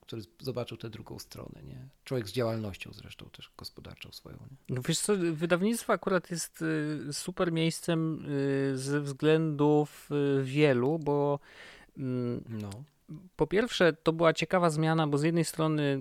który 0.00 0.22
zobaczył 0.40 0.76
tę 0.76 0.90
drugą 0.90 1.18
stronę, 1.18 1.62
nie? 1.62 1.88
Człowiek 2.04 2.28
z 2.28 2.32
działalnością 2.32 2.90
zresztą 2.92 3.26
też 3.32 3.50
gospodarczą 3.58 4.12
swoją, 4.12 4.36
nie? 4.36 4.76
No 4.76 4.82
wiesz 4.88 4.98
co, 4.98 5.12
wydawnictwo 5.32 5.92
akurat 5.92 6.30
jest 6.30 6.62
y, 6.62 7.12
super 7.12 7.52
miejscem 7.52 8.24
y, 8.72 8.78
ze 8.78 9.00
względów 9.00 10.08
y, 10.40 10.44
wielu, 10.44 10.98
bo 10.98 11.38
mm, 11.98 12.44
No. 12.48 12.70
po 13.36 13.46
pierwsze 13.46 13.92
to 13.92 14.12
była 14.12 14.32
ciekawa 14.32 14.70
zmiana, 14.70 15.06
bo 15.06 15.18
z 15.18 15.22
jednej 15.22 15.44
strony, 15.44 16.00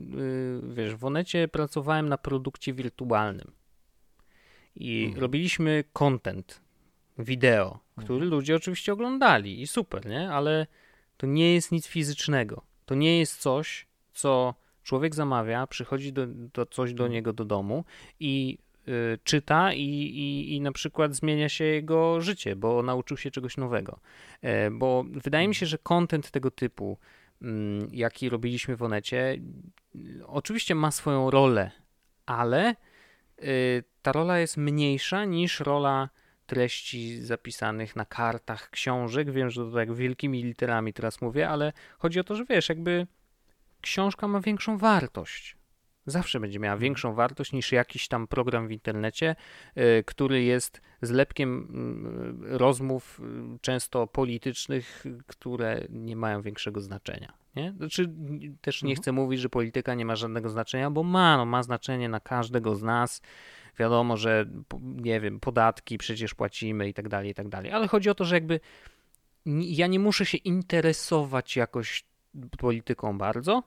wiesz, 0.73 0.95
w 0.95 1.05
Onecie 1.05 1.47
pracowałem 1.47 2.09
na 2.09 2.17
produkcie 2.17 2.73
wirtualnym 2.73 3.51
i 4.75 5.03
Mhm. 5.05 5.21
robiliśmy 5.21 5.83
content, 5.93 6.61
wideo, 7.17 7.79
który 7.97 8.13
Mhm. 8.13 8.29
ludzie 8.31 8.55
oczywiście 8.55 8.93
oglądali 8.93 9.61
i 9.61 9.67
super, 9.67 10.05
nie? 10.05 10.31
Ale 10.31 10.67
to 11.17 11.27
nie 11.27 11.53
jest 11.53 11.71
nic 11.71 11.87
fizycznego. 11.87 12.61
To 12.85 12.95
nie 12.95 13.19
jest 13.19 13.41
coś, 13.41 13.87
co 14.13 14.53
człowiek 14.83 15.15
zamawia, 15.15 15.67
przychodzi 15.67 16.13
do, 16.13 16.27
do 16.27 16.65
coś 16.65 16.93
do 16.93 17.07
niego 17.07 17.33
do 17.33 17.45
domu 17.45 17.85
i 18.19 18.57
y, 18.87 19.19
czyta 19.23 19.73
i, 19.73 19.81
i, 19.83 20.55
i 20.55 20.61
na 20.61 20.71
przykład 20.71 21.15
zmienia 21.15 21.49
się 21.49 21.63
jego 21.63 22.21
życie, 22.21 22.55
bo 22.55 22.83
nauczył 22.83 23.17
się 23.17 23.31
czegoś 23.31 23.57
nowego. 23.57 23.99
E, 24.41 24.71
bo 24.71 25.05
wydaje 25.11 25.47
mi 25.47 25.55
się, 25.55 25.65
że 25.65 25.77
content 25.77 26.31
tego 26.31 26.51
typu, 26.51 26.97
mm, 27.41 27.89
jaki 27.91 28.29
robiliśmy 28.29 28.75
w 28.75 28.83
Onecie, 28.83 29.37
y, 29.95 30.27
oczywiście 30.27 30.75
ma 30.75 30.91
swoją 30.91 31.29
rolę, 31.29 31.71
ale 32.25 32.75
y, 33.43 33.83
ta 34.01 34.11
rola 34.11 34.39
jest 34.39 34.57
mniejsza 34.57 35.25
niż 35.25 35.59
rola 35.59 36.09
treści 36.45 37.21
zapisanych 37.21 37.95
na 37.95 38.05
kartach 38.05 38.69
książek. 38.69 39.31
Wiem, 39.31 39.49
że 39.49 39.65
to 39.65 39.71
tak 39.71 39.93
wielkimi 39.93 40.43
literami 40.43 40.93
teraz 40.93 41.21
mówię, 41.21 41.49
ale 41.49 41.73
chodzi 41.97 42.19
o 42.19 42.23
to, 42.23 42.35
że 42.35 42.45
wiesz, 42.45 42.69
jakby 42.69 43.07
książka 43.81 44.27
ma 44.27 44.41
większą 44.41 44.77
wartość. 44.77 45.57
Zawsze 46.05 46.39
będzie 46.39 46.59
miała 46.59 46.77
większą 46.77 47.13
wartość 47.13 47.51
niż 47.51 47.71
jakiś 47.71 48.07
tam 48.07 48.27
program 48.27 48.67
w 48.67 48.71
internecie, 48.71 49.35
y, 49.77 50.03
który 50.03 50.43
jest 50.43 50.81
zlepkiem 51.01 51.67
y, 52.53 52.57
rozmów 52.57 53.19
y, 53.55 53.59
często 53.61 54.07
politycznych, 54.07 55.05
które 55.27 55.87
nie 55.89 56.15
mają 56.15 56.41
większego 56.41 56.81
znaczenia. 56.81 57.33
Nie? 57.55 57.73
Znaczy, 57.77 58.09
też 58.61 58.83
nie 58.83 58.89
Mhm. 58.89 59.01
chcę 59.01 59.11
mówić, 59.11 59.39
że 59.39 59.49
polityka 59.49 59.93
nie 59.93 60.05
ma 60.05 60.15
żadnego 60.15 60.49
znaczenia, 60.49 60.91
bo 60.91 61.03
ma, 61.03 61.37
no, 61.37 61.45
ma 61.45 61.63
znaczenie 61.63 62.09
na 62.09 62.19
każdego 62.19 62.75
z 62.75 62.83
nas. 62.83 63.21
Wiadomo, 63.79 64.17
że 64.17 64.45
nie 64.83 65.19
wiem, 65.19 65.39
podatki 65.39 65.97
przecież 65.97 66.33
płacimy 66.33 66.89
i 66.89 66.93
tak 66.93 67.09
dalej, 67.09 67.31
i 67.31 67.33
tak 67.33 67.49
dalej. 67.49 67.71
Ale 67.71 67.87
chodzi 67.87 68.09
o 68.09 68.15
to, 68.15 68.25
że 68.25 68.35
jakby 68.35 68.59
ja 69.45 69.87
nie 69.87 69.99
muszę 69.99 70.25
się 70.25 70.37
interesować 70.37 71.55
jakoś 71.55 72.05
polityką 72.57 73.17
bardzo, 73.17 73.63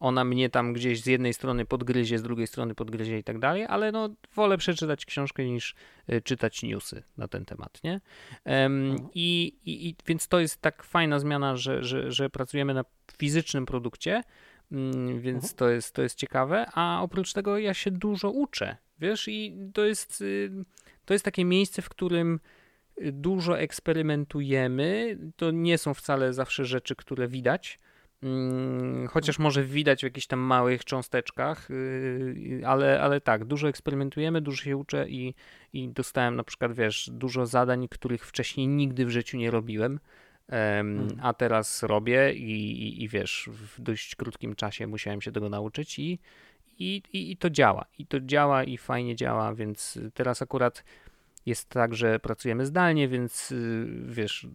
ona 0.00 0.24
mnie 0.24 0.50
tam 0.50 0.72
gdzieś 0.72 1.02
z 1.02 1.06
jednej 1.06 1.34
strony 1.34 1.64
podgryzie, 1.64 2.18
z 2.18 2.22
drugiej 2.22 2.46
strony 2.46 2.74
podgryzie 2.74 3.18
i 3.18 3.24
tak 3.24 3.38
dalej, 3.38 3.66
ale 3.68 3.92
no 3.92 4.08
wolę 4.34 4.58
przeczytać 4.58 5.06
książkę 5.06 5.44
niż 5.44 5.74
y, 6.12 6.22
czytać 6.22 6.62
newsy 6.62 7.02
na 7.16 7.28
ten 7.28 7.44
temat, 7.44 7.80
nie? 7.84 8.00
Um, 8.44 9.08
i, 9.14 9.56
i, 9.64 9.88
i, 9.88 9.96
więc 10.06 10.28
to 10.28 10.40
jest 10.40 10.60
tak 10.60 10.82
fajna 10.82 11.18
zmiana, 11.18 11.56
że, 11.56 11.84
że, 11.84 12.12
że 12.12 12.30
pracujemy 12.30 12.74
na 12.74 12.84
fizycznym 13.18 13.66
produkcie, 13.66 14.22
więc 15.20 15.44
mhm. 15.44 15.54
to, 15.56 15.68
jest, 15.68 15.94
to 15.94 16.02
jest 16.02 16.18
ciekawe, 16.18 16.66
a 16.74 17.00
oprócz 17.02 17.32
tego 17.32 17.58
ja 17.58 17.74
się 17.74 17.90
dużo 17.90 18.30
uczę, 18.30 18.76
wiesz, 18.98 19.28
i 19.28 19.56
to 19.74 19.84
jest, 19.84 20.20
y, 20.20 20.50
to 21.04 21.14
jest 21.14 21.24
takie 21.24 21.44
miejsce, 21.44 21.82
w 21.82 21.88
którym 21.88 22.40
dużo 23.00 23.58
eksperymentujemy. 23.58 25.18
To 25.36 25.50
nie 25.50 25.78
są 25.78 25.94
wcale 25.94 26.32
zawsze 26.32 26.64
rzeczy, 26.64 26.96
które 26.96 27.28
widać. 27.28 27.78
Mm, 28.22 29.08
chociaż 29.08 29.38
może 29.38 29.64
widać 29.64 30.00
w 30.00 30.02
jakichś 30.02 30.26
tam 30.26 30.38
małych 30.38 30.84
cząsteczkach, 30.84 31.70
y, 31.70 32.62
ale, 32.66 33.00
ale 33.00 33.20
tak, 33.20 33.44
dużo 33.44 33.68
eksperymentujemy, 33.68 34.40
dużo 34.40 34.64
się 34.64 34.76
uczę 34.76 35.08
i, 35.08 35.34
i 35.72 35.88
dostałem 35.88 36.36
na 36.36 36.44
przykład, 36.44 36.72
wiesz, 36.72 37.10
dużo 37.12 37.46
zadań, 37.46 37.88
których 37.88 38.26
wcześniej 38.26 38.68
nigdy 38.68 39.06
w 39.06 39.10
życiu 39.10 39.36
nie 39.36 39.50
robiłem, 39.50 40.00
hmm. 40.50 41.20
a 41.22 41.34
teraz 41.34 41.82
robię 41.82 42.32
i, 42.34 42.82
i, 42.82 43.02
i, 43.02 43.08
wiesz, 43.08 43.48
w 43.52 43.80
dość 43.80 44.16
krótkim 44.16 44.54
czasie 44.54 44.86
musiałem 44.86 45.20
się 45.20 45.32
tego 45.32 45.48
nauczyć 45.48 45.98
i, 45.98 46.18
i, 46.78 47.02
i 47.12 47.36
to 47.36 47.50
działa. 47.50 47.84
I 47.98 48.06
to 48.06 48.20
działa 48.20 48.64
i 48.64 48.78
fajnie 48.78 49.16
działa, 49.16 49.54
więc 49.54 49.98
teraz 50.14 50.42
akurat 50.42 50.84
jest 51.46 51.68
tak, 51.68 51.94
że 51.94 52.18
pracujemy 52.18 52.66
zdalnie, 52.66 53.08
więc 53.08 53.52
y, 53.52 53.86
wiesz, 54.06 54.46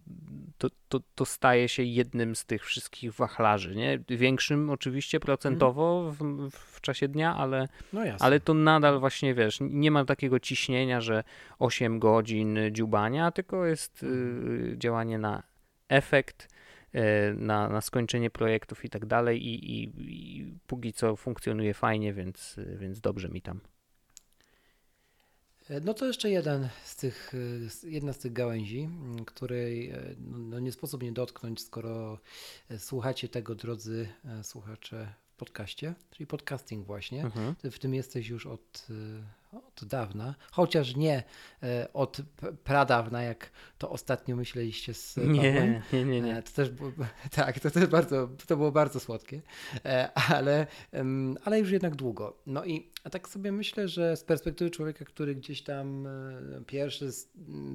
to, 0.58 0.68
to, 0.88 1.00
to 1.14 1.24
staje 1.24 1.68
się 1.68 1.82
jednym 1.82 2.36
z 2.36 2.44
tych 2.44 2.64
wszystkich 2.64 3.12
wachlarzy, 3.12 3.76
nie? 3.76 3.98
Większym 4.08 4.70
oczywiście 4.70 5.20
procentowo 5.20 6.12
w, 6.12 6.50
w 6.50 6.80
czasie 6.80 7.08
dnia, 7.08 7.36
ale, 7.36 7.68
no 7.92 8.00
ale 8.20 8.40
to 8.40 8.54
nadal 8.54 9.00
właśnie, 9.00 9.34
wiesz, 9.34 9.58
nie 9.60 9.90
ma 9.90 10.04
takiego 10.04 10.40
ciśnienia, 10.40 11.00
że 11.00 11.24
8 11.58 11.98
godzin 11.98 12.58
dziubania, 12.70 13.30
tylko 13.30 13.66
jest 13.66 14.02
y, 14.02 14.06
mhm. 14.06 14.80
działanie 14.80 15.18
na 15.18 15.42
efekt, 15.88 16.48
y, 16.94 17.00
na, 17.36 17.68
na 17.68 17.80
skończenie 17.80 18.30
projektów 18.30 18.84
i 18.84 18.90
tak 18.90 19.06
dalej 19.06 19.46
i, 19.46 19.82
i, 19.82 19.92
i 19.98 20.54
póki 20.66 20.92
co 20.92 21.16
funkcjonuje 21.16 21.74
fajnie, 21.74 22.12
więc, 22.12 22.56
więc 22.78 23.00
dobrze 23.00 23.28
mi 23.28 23.42
tam. 23.42 23.60
No 25.84 25.94
to 25.94 26.06
jeszcze 26.06 26.30
jeden 26.30 26.68
z 26.84 26.96
tych, 26.96 27.32
jedna 27.82 28.12
z 28.12 28.18
tych 28.18 28.32
gałęzi, 28.32 28.88
której 29.26 29.90
e, 29.90 30.14
no, 30.18 30.38
no 30.38 30.60
nie 30.60 30.72
sposób 30.72 31.02
nie 31.02 31.12
dotknąć, 31.12 31.60
skoro 31.60 32.18
e, 32.70 32.78
słuchacie 32.78 33.28
tego, 33.28 33.54
drodzy 33.54 34.08
e, 34.24 34.44
słuchacze, 34.44 35.12
w 35.30 35.36
podcaście, 35.36 35.94
czyli 36.10 36.26
podcasting 36.26 36.86
właśnie. 36.86 37.24
Mhm. 37.24 37.54
w 37.70 37.78
tym 37.78 37.94
jesteś 37.94 38.28
już 38.28 38.46
od 38.46 38.86
od 39.64 39.84
dawna, 39.84 40.34
chociaż 40.50 40.96
nie 40.96 41.22
e, 41.62 41.92
od 41.92 42.20
pradawna, 42.64 43.22
jak 43.22 43.50
to 43.78 43.90
ostatnio 43.90 44.36
myśleliście 44.36 44.94
z. 44.94 45.16
Nie, 45.16 45.82
nie, 45.92 46.04
nie. 46.04 46.20
nie. 46.20 46.42
To 46.42 46.52
też 46.52 46.70
było, 46.70 46.92
tak, 47.36 47.60
to 47.60 47.70
też 47.70 47.86
bardzo, 47.86 48.28
to 48.46 48.56
było 48.56 48.72
bardzo 48.72 49.00
słodkie, 49.00 49.42
e, 49.84 50.10
ale, 50.14 50.66
ale 51.44 51.58
już 51.58 51.70
jednak 51.70 51.96
długo. 51.96 52.36
No 52.46 52.64
i 52.64 52.90
tak 53.10 53.28
sobie 53.28 53.52
myślę, 53.52 53.88
że 53.88 54.16
z 54.16 54.24
perspektywy 54.24 54.70
człowieka, 54.70 55.04
który 55.04 55.34
gdzieś 55.34 55.62
tam 55.62 56.06
e, 56.06 56.10
pierwszy 56.66 57.10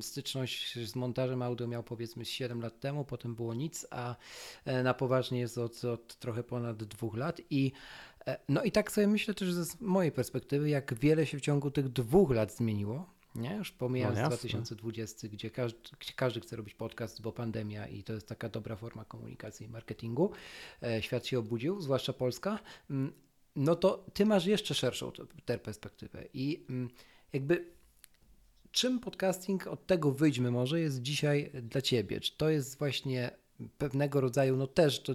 styczność 0.02 0.80
z 0.90 0.96
montażem 0.96 1.42
audio 1.42 1.68
miał 1.68 1.84
powiedzmy 1.84 2.26
7 2.26 2.62
lat 2.62 2.80
temu, 2.80 3.06
potem 3.06 3.36
było 3.36 3.54
nic, 3.54 3.88
a 3.92 4.16
na 4.84 4.94
poważnie 4.94 5.40
jest 5.40 5.58
od, 5.58 5.86
od 5.86 6.16
trochę 6.16 6.44
ponad 6.44 6.84
dwóch 6.84 7.18
lat 7.18 7.42
i 7.50 7.72
E, 7.72 8.11
no 8.50 8.64
i 8.64 8.72
tak 8.72 8.92
sobie 8.92 9.08
myślę 9.08 9.34
też 9.34 9.54
z 9.54 9.82
mojej 9.82 10.12
perspektywy, 10.12 10.70
jak 10.70 10.94
wiele 10.94 11.26
się 11.26 11.38
w 11.38 11.42
ciągu 11.42 11.72
tych 11.72 11.90
dwóch 11.90 12.32
lat 12.32 12.56
zmieniło. 12.56 13.10
Nie? 13.36 13.56
Już 13.56 13.72
pomijając 13.72 14.20
no 14.20 14.28
2020, 14.28 15.28
gdzie 15.28 15.52
każdy, 15.52 15.80
gdzie 16.00 16.14
każdy 16.14 16.40
chce 16.40 16.56
robić 16.56 16.74
podcast, 16.74 17.22
bo 17.22 17.32
pandemia 17.32 17.88
i 17.88 18.04
to 18.04 18.14
jest 18.14 18.28
taka 18.28 18.50
dobra 18.50 18.76
forma 18.76 19.06
komunikacji 19.06 19.66
i 19.66 19.70
marketingu. 19.70 20.32
E, 20.84 21.02
świat 21.02 21.26
się 21.26 21.40
obudził, 21.40 21.82
zwłaszcza 21.82 22.14
Polska. 22.14 22.60
Mm, 22.90 23.14
no 23.56 23.76
to 23.76 24.06
ty 24.14 24.26
masz 24.26 24.46
jeszcze 24.46 24.74
szerszą 24.74 25.12
tę 25.46 25.58
perspektywę. 25.58 26.24
I 26.34 26.66
mm, 26.70 26.90
jakby 27.34 27.66
czym 28.72 29.00
podcasting, 29.00 29.68
od 29.68 29.88
tego 29.88 30.12
wyjdźmy 30.12 30.52
może, 30.52 30.80
jest 30.80 31.02
dzisiaj 31.02 31.52
dla 31.64 31.82
ciebie? 31.82 32.20
Czy 32.20 32.38
to 32.38 32.50
jest 32.50 32.78
właśnie 32.78 33.32
pewnego 33.78 34.22
rodzaju, 34.22 34.58
no 34.58 34.68
też 34.68 35.04
to 35.04 35.14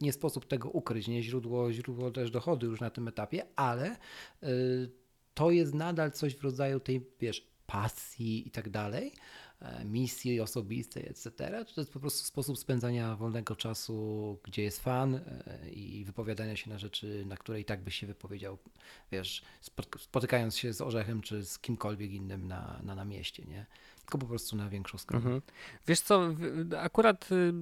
nie 0.00 0.12
sposób 0.12 0.46
tego 0.46 0.70
ukryć, 0.70 1.08
nie 1.08 1.22
źródło, 1.22 1.72
źródło 1.72 2.10
też 2.10 2.30
dochodu 2.30 2.66
już 2.66 2.80
na 2.80 2.90
tym 2.90 3.08
etapie, 3.08 3.46
ale 3.56 3.96
y, 4.42 4.90
to 5.34 5.50
jest 5.50 5.74
nadal 5.74 6.12
coś 6.12 6.36
w 6.36 6.42
rodzaju 6.42 6.80
tej, 6.80 7.06
wiesz, 7.20 7.50
pasji 7.66 8.48
i 8.48 8.50
tak 8.50 8.70
dalej, 8.70 9.12
e, 9.60 9.84
misji 9.84 10.40
osobistej, 10.40 11.08
etc. 11.08 11.30
To 11.74 11.80
jest 11.80 11.92
po 11.92 12.00
prostu 12.00 12.24
sposób 12.24 12.58
spędzania 12.58 13.16
wolnego 13.16 13.56
czasu, 13.56 14.38
gdzie 14.44 14.62
jest 14.62 14.80
fan 14.80 15.14
e, 15.14 15.70
i 15.70 16.04
wypowiadania 16.04 16.56
się 16.56 16.70
na 16.70 16.78
rzeczy, 16.78 17.24
na 17.26 17.36
które 17.36 17.60
i 17.60 17.64
tak 17.64 17.82
byś 17.82 17.94
się 17.94 18.06
wypowiedział, 18.06 18.58
wiesz, 19.12 19.42
spotykając 19.98 20.56
się 20.56 20.72
z 20.72 20.80
Orzechem 20.80 21.22
czy 21.22 21.44
z 21.44 21.58
kimkolwiek 21.58 22.10
innym 22.10 22.48
na, 22.48 22.80
na, 22.82 22.94
na 22.94 23.04
mieście, 23.04 23.44
nie? 23.44 23.66
Tylko 24.00 24.18
po 24.18 24.26
prostu 24.26 24.56
na 24.56 24.68
większą 24.68 24.98
skalę. 24.98 25.18
Mhm. 25.18 25.42
Wiesz 25.86 26.00
co, 26.00 26.34
akurat 26.78 27.32
y, 27.32 27.52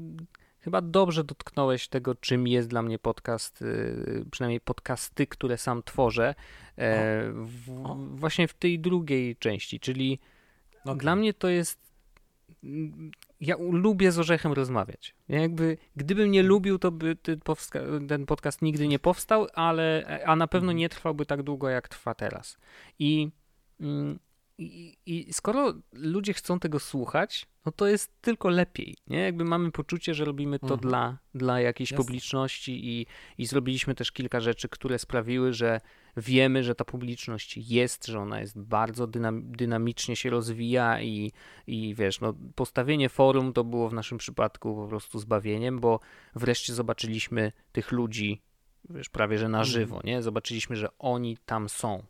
Chyba 0.68 0.80
dobrze 0.80 1.24
dotknąłeś 1.24 1.88
tego, 1.88 2.14
czym 2.14 2.46
jest 2.46 2.68
dla 2.68 2.82
mnie 2.82 2.98
podcast, 2.98 3.62
y, 3.62 4.24
przynajmniej 4.30 4.60
podcasty, 4.60 5.26
które 5.26 5.58
sam 5.58 5.82
tworzę, 5.82 6.34
e, 6.78 7.32
w, 7.32 7.84
właśnie 8.14 8.48
w 8.48 8.54
tej 8.54 8.78
drugiej 8.80 9.36
części, 9.36 9.80
czyli 9.80 10.18
okay. 10.84 10.96
dla 10.96 11.16
mnie 11.16 11.34
to 11.34 11.48
jest. 11.48 11.80
Ja 13.40 13.56
lubię 13.70 14.12
z 14.12 14.18
Orzechem 14.18 14.52
rozmawiać. 14.52 15.14
Ja 15.28 15.40
jakby, 15.40 15.76
gdybym 15.96 16.30
nie 16.30 16.42
lubił, 16.42 16.78
to 16.78 16.90
by 16.90 17.16
ten 18.08 18.26
podcast 18.26 18.62
nigdy 18.62 18.88
nie 18.88 18.98
powstał, 18.98 19.46
ale 19.54 20.04
a 20.26 20.36
na 20.36 20.46
pewno 20.46 20.72
mhm. 20.72 20.76
nie 20.78 20.88
trwałby 20.88 21.26
tak 21.26 21.42
długo, 21.42 21.68
jak 21.68 21.88
trwa 21.88 22.14
teraz. 22.14 22.58
I 22.98 23.30
mm, 23.80 24.18
i, 24.58 24.96
I, 25.06 25.32
skoro 25.32 25.74
ludzie 25.92 26.32
chcą 26.32 26.60
tego 26.60 26.78
słuchać, 26.78 27.46
no 27.68 27.72
to 27.72 27.86
jest 27.86 28.12
tylko 28.20 28.48
lepiej, 28.48 28.96
nie? 29.06 29.18
Jakby 29.18 29.44
mamy 29.44 29.72
poczucie, 29.72 30.14
że 30.14 30.24
robimy 30.24 30.58
to 30.58 30.74
mhm. 30.74 30.80
dla, 30.80 31.18
dla 31.34 31.60
jakiejś 31.60 31.90
Jasne. 31.90 32.04
publiczności 32.04 32.88
i, 32.88 33.06
i 33.38 33.46
zrobiliśmy 33.46 33.94
też 33.94 34.12
kilka 34.12 34.40
rzeczy, 34.40 34.68
które 34.68 34.98
sprawiły, 34.98 35.52
że 35.52 35.80
wiemy, 36.16 36.64
że 36.64 36.74
ta 36.74 36.84
publiczność 36.84 37.56
jest, 37.56 38.06
że 38.06 38.20
ona 38.20 38.40
jest 38.40 38.60
bardzo 38.60 39.06
dynam, 39.06 39.52
dynamicznie 39.52 40.16
się 40.16 40.30
rozwija 40.30 41.00
i, 41.00 41.32
i 41.66 41.94
wiesz, 41.94 42.20
no 42.20 42.34
postawienie 42.54 43.08
forum 43.08 43.52
to 43.52 43.64
było 43.64 43.88
w 43.88 43.94
naszym 43.94 44.18
przypadku 44.18 44.74
po 44.74 44.86
prostu 44.86 45.18
zbawieniem, 45.18 45.80
bo 45.80 46.00
wreszcie 46.34 46.74
zobaczyliśmy 46.74 47.52
tych 47.72 47.92
ludzi, 47.92 48.42
wiesz, 48.90 49.08
prawie 49.08 49.38
że 49.38 49.48
na 49.48 49.58
mhm. 49.58 49.72
żywo, 49.72 50.00
nie? 50.04 50.22
Zobaczyliśmy, 50.22 50.76
że 50.76 50.88
oni 50.98 51.36
tam 51.46 51.68
są. 51.68 52.02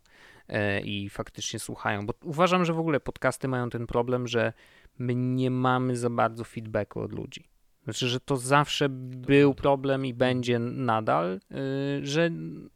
E, 0.49 0.81
i 0.81 1.09
faktycznie 1.09 1.59
słuchają. 1.59 2.05
Bo 2.05 2.13
uważam, 2.23 2.65
że 2.65 2.73
w 2.73 2.79
ogóle 2.79 2.99
podcasty 2.99 3.47
mają 3.47 3.69
ten 3.69 3.87
problem, 3.87 4.27
że 4.27 4.53
my 4.99 5.15
nie 5.15 5.51
mamy 5.51 5.97
za 5.97 6.09
bardzo 6.09 6.43
feedbacku 6.43 6.99
od 7.01 7.13
ludzi. 7.13 7.49
Znaczy, 7.83 8.07
że 8.07 8.19
to 8.19 8.37
zawsze 8.37 8.89
był 8.89 9.53
problem 9.53 10.05
i 10.05 10.13
będzie 10.13 10.59
nadal, 10.59 11.39
y, 11.51 12.05
że 12.05 12.31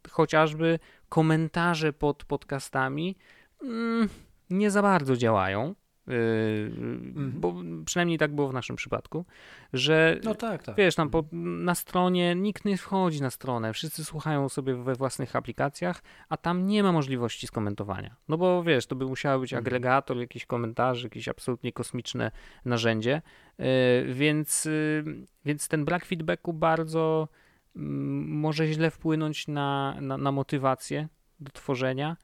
chociażby 0.10 0.80
komentarze 1.10 1.94
pod 1.94 2.26
podcastami 2.26 3.16
mm, 3.64 4.10
nie 4.50 4.72
za 4.72 4.82
bardzo 4.82 5.18
działają. 5.18 5.76
Mhm. 6.08 7.34
Bo 7.36 7.54
przynajmniej 7.86 8.18
tak 8.18 8.36
było 8.36 8.48
w 8.48 8.54
naszym 8.54 8.76
przypadku, 8.76 9.26
że 9.74 10.20
no 10.24 10.36
tak, 10.36 10.64
tak. 10.64 10.76
wiesz, 10.76 10.96
tam 10.96 11.10
po, 11.10 11.24
na 11.32 11.76
stronie 11.76 12.36
nikt 12.36 12.66
nie 12.66 12.78
wchodzi 12.78 13.22
na 13.22 13.30
stronę, 13.30 13.74
wszyscy 13.74 14.06
słuchają 14.06 14.50
sobie 14.50 14.76
we 14.76 14.96
własnych 14.96 15.36
aplikacjach, 15.36 16.04
a 16.30 16.38
tam 16.38 16.66
nie 16.66 16.84
ma 16.84 16.92
możliwości 16.92 17.48
skomentowania. 17.48 18.16
No 18.28 18.38
bo 18.38 18.64
wiesz, 18.64 18.86
to 18.86 18.96
by 18.96 19.06
musiał 19.06 19.40
być 19.40 19.54
mhm. 19.54 19.64
agregator, 19.64 20.18
jakiś 20.18 20.46
komentarzy, 20.46 21.06
jakieś 21.06 21.28
absolutnie 21.28 21.74
kosmiczne 21.74 22.32
narzędzie, 22.66 23.22
yy, 23.58 23.66
więc, 24.14 24.66
yy, 24.66 25.04
więc 25.46 25.68
ten 25.68 25.86
brak 25.86 26.06
feedbacku 26.06 26.54
bardzo 26.54 27.28
yy, 27.76 27.82
może 28.26 28.68
źle 28.68 28.92
wpłynąć 28.92 29.48
na, 29.48 29.98
na, 30.02 30.18
na 30.18 30.32
motywację 30.32 31.08
do 31.40 31.52
tworzenia. 31.52 32.18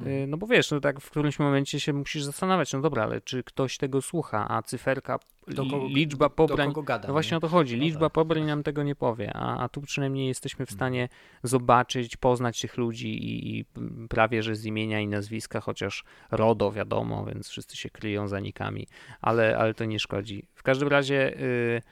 Y, 0.00 0.26
no 0.28 0.36
bo 0.36 0.46
wiesz, 0.46 0.70
no 0.70 0.80
tak 0.80 1.00
w 1.00 1.10
którymś 1.10 1.38
momencie 1.38 1.80
się 1.80 1.92
musisz 1.92 2.22
zastanawiać, 2.22 2.72
no 2.72 2.80
dobra, 2.80 3.02
ale 3.02 3.20
czy 3.20 3.42
ktoś 3.42 3.78
tego 3.78 4.02
słucha, 4.02 4.46
a 4.48 4.62
cyferka, 4.62 5.18
kogo, 5.56 5.86
liczba 5.88 6.30
pobrań, 6.30 6.72
gada, 6.84 7.08
no 7.08 7.12
właśnie 7.12 7.30
nie? 7.30 7.36
o 7.38 7.40
to 7.40 7.48
chodzi, 7.48 7.76
no 7.76 7.82
liczba 7.82 8.00
no 8.00 8.06
tak, 8.06 8.12
pobrań 8.12 8.44
nam 8.44 8.62
tego 8.62 8.82
nie 8.82 8.94
powie, 8.94 9.32
a, 9.34 9.58
a 9.58 9.68
tu 9.68 9.80
przynajmniej 9.80 10.28
jesteśmy 10.28 10.66
w 10.66 10.70
mhm. 10.72 10.78
stanie 10.78 11.08
zobaczyć, 11.42 12.16
poznać 12.16 12.60
tych 12.60 12.76
ludzi 12.76 13.08
i, 13.08 13.58
i, 13.58 13.64
prawie, 14.08 14.42
że 14.42 14.56
z 14.56 14.64
imienia 14.64 15.00
i 15.00 15.08
nazwiska, 15.08 15.60
chociaż 15.60 16.04
RODO 16.30 16.72
wiadomo, 16.72 17.24
więc 17.24 17.48
wszyscy 17.48 17.76
się 17.76 17.90
kryją 17.90 18.28
za 18.28 18.40
nikami, 18.40 18.86
ale, 19.20 19.58
ale 19.58 19.74
to 19.74 19.84
nie 19.84 19.98
szkodzi. 19.98 20.46
W 20.54 20.62
każdym 20.62 20.88
razie 20.88 21.40
y, 21.40 21.82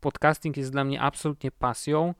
podcasting 0.00 0.56
jest 0.56 0.72
dla 0.72 0.84
mnie 0.84 1.00
absolutnie 1.00 1.50
pasją, 1.50 2.14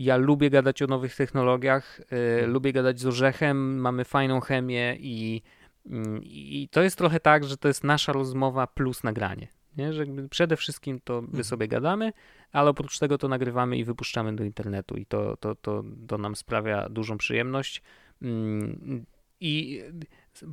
Ja 0.00 0.16
lubię 0.16 0.50
gadać 0.50 0.82
o 0.82 0.86
nowych 0.86 1.16
technologiach, 1.16 2.00
Mhm. 2.00 2.52
lubię 2.52 2.72
gadać 2.72 3.00
z 3.00 3.06
Orzechem, 3.06 3.80
mamy 3.80 4.04
fajną 4.04 4.40
chemię 4.40 4.96
i, 5.00 5.42
mm, 5.86 6.20
i 6.24 6.68
to 6.70 6.82
jest 6.82 6.98
trochę 6.98 7.20
tak, 7.20 7.44
że 7.44 7.56
to 7.56 7.68
jest 7.68 7.84
nasza 7.84 8.12
rozmowa 8.12 8.66
plus 8.66 9.04
nagranie. 9.04 9.48
Nie? 9.76 9.92
Że 9.92 10.04
przede 10.30 10.56
wszystkim 10.56 11.00
to 11.04 11.20
my 11.20 11.26
Mhm. 11.26 11.44
sobie 11.44 11.68
gadamy, 11.68 12.12
ale 12.52 12.70
oprócz 12.70 12.98
tego 12.98 13.18
to 13.18 13.28
nagrywamy 13.28 13.76
i 13.78 13.84
wypuszczamy 13.84 14.36
do 14.36 14.44
internetu 14.44 14.96
i 14.96 15.06
to, 15.06 15.36
to, 15.36 15.54
to, 15.54 15.84
to 16.06 16.18
nam 16.18 16.36
sprawia 16.36 16.88
dużą 16.88 17.18
przyjemność. 17.18 17.82
Mm, 18.22 19.04
I 19.40 19.82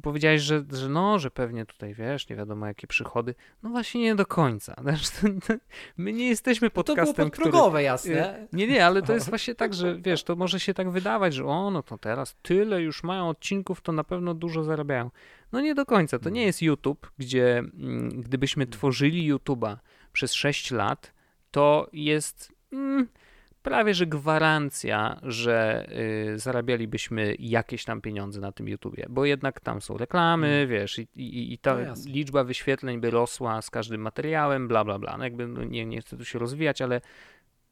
powiedziałeś, 0.01 0.41
że, 0.41 0.63
że 0.71 0.89
no, 0.89 1.19
że 1.19 1.31
pewnie 1.31 1.65
tutaj 1.65 1.93
wiesz, 1.93 2.29
nie 2.29 2.35
wiadomo 2.35 2.67
jakie 2.67 2.87
przychody. 2.87 3.35
No 3.63 3.69
właśnie 3.69 4.01
nie 4.01 4.15
do 4.15 4.25
końca. 4.25 4.75
Znaczy, 4.81 5.39
My 5.97 6.13
nie 6.13 6.27
jesteśmy 6.27 6.65
No 6.75 6.83
to 6.83 6.83
było 6.83 6.95
podcastem, 6.95 7.29
który... 7.29 7.43
podprogowe, 7.45 7.83
jasne. 7.83 8.47
Nie, 8.53 8.67
nie, 8.67 8.85
ale 8.85 9.01
to 9.01 9.13
jest 9.13 9.29
właśnie 9.29 9.55
tak, 9.55 9.73
że 9.73 9.97
wiesz, 9.99 10.23
to 10.23 10.35
może 10.35 10.59
się 10.59 10.73
tak 10.73 10.89
wydawać, 10.89 11.33
że 11.33 11.45
o, 11.45 11.71
no 11.71 11.83
to 11.83 11.97
teraz 11.97 12.35
tyle 12.41 12.81
już 12.81 13.03
mają 13.03 13.29
odcinków, 13.29 13.81
to 13.81 13.91
na 13.91 14.03
pewno 14.03 14.33
dużo 14.33 14.63
zarabiają. 14.63 15.11
No 15.51 15.61
nie 15.61 15.75
do 15.75 15.85
końca. 15.85 16.19
To 16.19 16.29
nie 16.29 16.45
jest 16.45 16.61
YouTube, 16.61 17.11
gdzie 17.17 17.57
mm, 17.57 18.21
gdybyśmy 18.21 18.67
tworzyli 18.67 19.33
YouTube'a 19.33 19.77
przez 20.13 20.33
6 20.33 20.71
lat, 20.71 21.13
to 21.51 21.89
jest 21.93 22.53
mm, 22.73 23.07
prawie 23.67 23.93
że 23.93 24.07
gwarancja, 24.07 25.19
że 25.23 25.87
y, 26.33 26.39
zarabialibyśmy 26.39 27.35
jakieś 27.39 27.85
tam 27.85 28.01
pieniądze 28.01 28.41
na 28.41 28.51
tym 28.51 28.67
YouTubie, 28.67 29.05
bo 29.09 29.25
jednak 29.25 29.59
tam 29.59 29.81
są 29.81 29.97
reklamy, 29.97 30.47
Mm. 30.47 30.69
wiesz, 30.69 30.99
i, 30.99 31.07
i, 31.15 31.53
i 31.53 31.57
ta 31.57 31.75
No 31.77 31.93
liczba 32.05 32.43
wyświetleń 32.43 32.99
by 32.99 33.09
rosła 33.09 33.61
z 33.61 33.69
każdym 33.69 34.01
materiałem, 34.01 34.67
bla, 34.67 34.85
bla, 34.85 34.99
bla. 34.99 35.17
No 35.17 35.23
jakby 35.23 35.47
no 35.47 35.63
nie, 35.63 35.85
nie 35.85 36.01
chcę 36.01 36.17
tu 36.17 36.25
się 36.25 36.39
rozwijać, 36.39 36.81
ale 36.81 37.01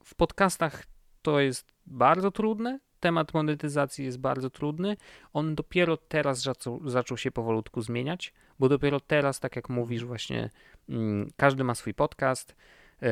w 0.04 0.14
podcastach 0.14 0.84
to 1.22 1.40
jest 1.40 1.72
bardzo 1.86 2.30
trudne. 2.30 2.78
Temat 3.00 3.34
monetyzacji 3.34 4.04
jest 4.04 4.18
bardzo 4.18 4.50
trudny. 4.50 4.96
On 5.32 5.54
dopiero 5.54 5.96
teraz 5.96 6.42
zaczął, 6.42 6.88
zaczął 6.88 7.16
się 7.16 7.30
powolutku 7.30 7.80
zmieniać, 7.82 8.32
bo 8.58 8.68
dopiero 8.68 9.00
teraz, 9.00 9.40
tak 9.40 9.56
jak 9.56 9.68
mówisz, 9.68 10.04
właśnie 10.04 10.50
mm, 10.88 11.30
każdy 11.36 11.64
ma 11.64 11.74
swój 11.74 11.94
podcast. 11.94 12.56
E, 13.02 13.08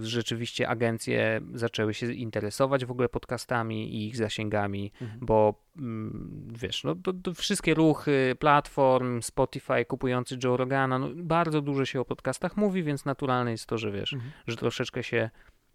rzeczywiście 0.00 0.68
agencje 0.68 1.40
zaczęły 1.54 1.94
się 1.94 2.12
interesować 2.12 2.84
w 2.84 2.90
ogóle 2.90 3.08
podcastami 3.08 3.94
i 3.94 4.08
ich 4.08 4.16
zasięgami, 4.16 4.92
Mhm. 5.00 5.20
bo 5.22 5.64
mm, 5.76 6.48
wiesz, 6.60 6.84
no, 6.84 6.94
to, 6.94 7.12
to 7.12 7.34
wszystkie 7.34 7.74
ruchy 7.74 8.36
platform, 8.38 9.22
Spotify 9.22 9.84
kupujący 9.84 10.38
Joe 10.44 10.56
Rogana, 10.56 10.98
no, 10.98 11.08
bardzo 11.14 11.60
dużo 11.60 11.84
się 11.84 12.00
o 12.00 12.04
podcastach 12.04 12.56
mówi, 12.56 12.82
więc 12.82 13.04
naturalne 13.04 13.50
jest 13.50 13.66
to, 13.66 13.78
że 13.78 13.92
wiesz, 13.92 14.12
Mhm. 14.12 14.32
że 14.46 14.56
troszeczkę 14.56 15.02
się 15.02 15.30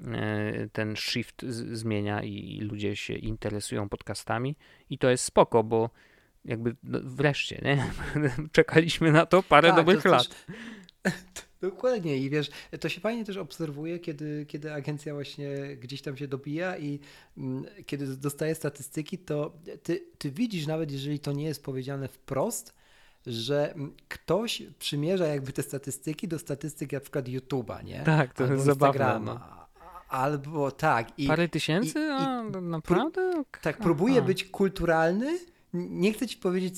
e, 0.05 0.67
ten 0.71 0.95
shift 0.95 1.41
z, 1.41 1.77
zmienia 1.79 2.23
i, 2.23 2.57
i 2.57 2.61
ludzie 2.61 2.95
się 2.95 3.13
interesują 3.13 3.89
podcastami 3.89 4.55
i 4.89 4.97
to 4.97 5.09
jest 5.09 5.23
spoko, 5.23 5.63
bo 5.63 5.89
jakby 6.45 6.75
no, 6.83 6.99
wreszcie, 7.03 7.61
nie? 7.63 7.85
Czekaliśmy 8.51 9.11
na 9.11 9.25
to 9.25 9.43
parę 9.43 9.67
Tak, 9.67 9.77
dobrych 9.77 10.03
to 10.03 10.09
lat. 10.09 10.45
Dokładnie 11.61 12.17
i 12.17 12.29
wiesz, 12.29 12.49
to 12.79 12.89
się 12.89 13.01
fajnie 13.01 13.25
też 13.25 13.37
obserwuje, 13.37 13.99
kiedy, 13.99 14.45
kiedy 14.47 14.73
agencja 14.73 15.13
właśnie 15.13 15.49
gdzieś 15.81 16.01
tam 16.01 16.17
się 16.17 16.27
dobija 16.27 16.77
i 16.77 16.99
mm, 17.37 17.65
kiedy 17.85 18.17
dostaje 18.17 18.55
statystyki, 18.55 19.17
to 19.17 19.53
ty, 19.83 20.05
ty 20.17 20.31
widzisz 20.31 20.67
nawet, 20.67 20.91
jeżeli 20.91 21.19
to 21.19 21.31
nie 21.31 21.43
jest 21.45 21.63
powiedziane 21.63 22.07
wprost, 22.07 22.73
że 23.27 23.73
mm, 23.73 23.93
ktoś 24.07 24.63
przymierza 24.79 25.27
jakby 25.27 25.53
te 25.53 25.63
statystyki 25.63 26.27
do 26.27 26.39
statystyk 26.39 26.91
na 26.93 26.99
przykład 26.99 27.25
YouTube'a, 27.25 27.83
nie? 27.83 28.01
Tak, 28.05 28.33
to 28.33 28.43
Albo 28.43 28.53
jest 28.53 28.65
zabawne. 28.65 29.19
No. 29.25 29.39
Albo 30.09 30.71
tak. 30.71 31.19
I, 31.19 31.27
Parę 31.27 31.49
tysięcy? 31.49 31.99
i- 31.99 32.01
i 32.03 32.09
A, 32.09 32.43
naprawdę? 32.61 33.43
tak, 33.61 33.77
próbuje 33.77 34.21
być 34.21 34.43
kulturalny. 34.43 35.39
Nie 35.73 36.13
chcę 36.13 36.27
ci 36.27 36.37
powiedzieć 36.37 36.73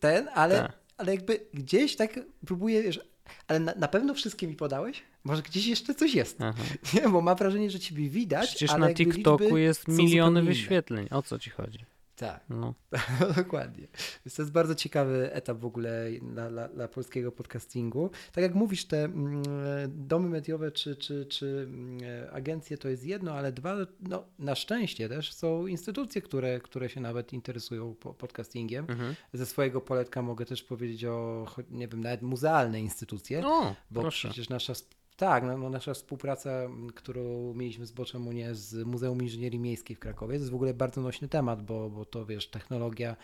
ten, 0.00 0.28
ale, 0.34 0.58
Tak. 0.58 0.72
ale 0.96 1.14
jakby 1.14 1.40
gdzieś 1.54 1.96
tak 1.96 2.20
próbuje, 2.46 2.82
wiesz, 2.82 3.00
ale 3.48 3.60
na, 3.60 3.74
na 3.74 3.88
pewno 3.88 4.14
wszystkie 4.14 4.46
mi 4.46 4.54
podałeś? 4.54 5.02
Może 5.24 5.42
gdzieś 5.42 5.66
jeszcze 5.66 5.94
coś 5.94 6.14
jest. 6.14 6.40
Aha. 6.40 6.62
Nie, 6.94 7.08
bo 7.08 7.20
mam 7.20 7.36
wrażenie, 7.36 7.70
że 7.70 7.80
ciebie 7.80 8.08
widać. 8.08 8.48
Przecież 8.48 8.76
na 8.76 8.94
TikToku 8.94 9.56
jest 9.56 9.88
miliony 9.88 10.42
wyświetleń. 10.42 11.08
O 11.10 11.22
co 11.22 11.38
ci 11.38 11.50
chodzi? 11.50 11.78
Tak, 12.16 12.44
No. 12.50 12.74
dokładnie. 13.36 13.86
Więc 14.24 14.34
to 14.36 14.42
jest 14.42 14.52
bardzo 14.52 14.74
ciekawy 14.74 15.32
etap 15.32 15.58
w 15.58 15.64
ogóle 15.66 16.06
dla, 16.22 16.50
dla, 16.50 16.68
dla 16.68 16.88
polskiego 16.88 17.32
podcastingu. 17.32 18.10
Tak 18.32 18.42
jak 18.42 18.54
mówisz, 18.54 18.84
te 18.84 19.04
mm, 19.04 19.42
domy 19.88 20.28
mediowe 20.28 20.72
czy, 20.72 20.96
czy, 20.96 21.26
czy 21.26 21.66
mm, 21.68 22.00
agencje 22.32 22.78
to 22.78 22.88
jest 22.88 23.04
jedno, 23.04 23.32
ale 23.32 23.52
dwa, 23.52 23.76
no, 24.00 24.24
na 24.38 24.54
szczęście 24.54 25.08
też 25.08 25.32
są 25.32 25.66
instytucje, 25.66 26.22
które, 26.22 26.60
które 26.60 26.88
się 26.88 27.00
nawet 27.00 27.32
interesują 27.32 27.94
po, 27.94 28.14
podcastingiem. 28.14 28.86
Mhm. 28.90 29.14
Ze 29.32 29.46
swojego 29.46 29.80
poletka 29.80 30.22
mogę 30.22 30.44
też 30.44 30.62
powiedzieć 30.62 31.04
o, 31.04 31.46
nie 31.70 31.88
wiem, 31.88 32.00
nawet 32.00 32.22
muzealne 32.22 32.80
instytucje. 32.80 33.46
O, 33.46 33.74
Bo 33.90 34.00
proszę. 34.00 34.28
przecież 34.28 34.48
nasza, 34.48 34.72
tak, 35.16 35.44
no, 35.44 35.58
no 35.58 35.70
nasza 35.70 35.94
współpraca, 35.94 36.50
którą 36.94 37.54
mieliśmy 37.54 37.86
z 37.86 37.92
Boczem 37.92 38.28
Unie 38.28 38.54
z 38.54 38.86
Muzeum 38.86 39.22
Inżynierii 39.22 39.60
Miejskiej 39.60 39.96
w 39.96 40.00
Krakowie, 40.00 40.34
to 40.34 40.40
jest 40.40 40.52
w 40.52 40.54
ogóle 40.54 40.74
bardzo 40.74 41.00
nośny 41.00 41.28
temat, 41.28 41.62
bo, 41.62 41.90
bo 41.90 42.04
to 42.04 42.26
wiesz, 42.26 42.48
technologia 42.48 43.16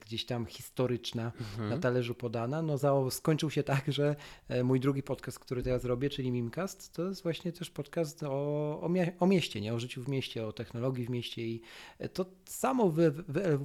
gdzieś 0.00 0.26
tam 0.26 0.46
historyczna 0.46 1.32
Mhm. 1.40 1.68
na 1.70 1.78
talerzu 1.78 2.14
podana. 2.14 2.62
No 2.62 2.78
za, 2.78 2.92
skończył 3.10 3.50
się 3.50 3.62
tak, 3.62 3.92
że 3.92 4.16
e, 4.48 4.64
mój 4.64 4.80
drugi 4.80 5.02
podcast, 5.02 5.38
który 5.38 5.62
teraz 5.62 5.84
robię, 5.84 6.10
czyli 6.10 6.30
Mimcast, 6.30 6.92
to 6.92 7.08
jest 7.08 7.22
właśnie 7.22 7.52
też 7.52 7.70
podcast 7.70 8.22
o, 8.22 8.80
o, 8.82 8.88
mie- 8.88 9.12
o 9.20 9.26
mieście, 9.26 9.60
nie? 9.60 9.74
O 9.74 9.78
życiu 9.78 10.02
w 10.02 10.08
mieście, 10.08 10.46
o 10.46 10.52
technologii 10.52 11.04
w 11.06 11.10
mieście 11.10 11.42
i 11.46 11.60
e, 11.98 12.08
to 12.08 12.26
samo 12.44 12.90
wy, 12.90 13.10
wy, 13.10 13.58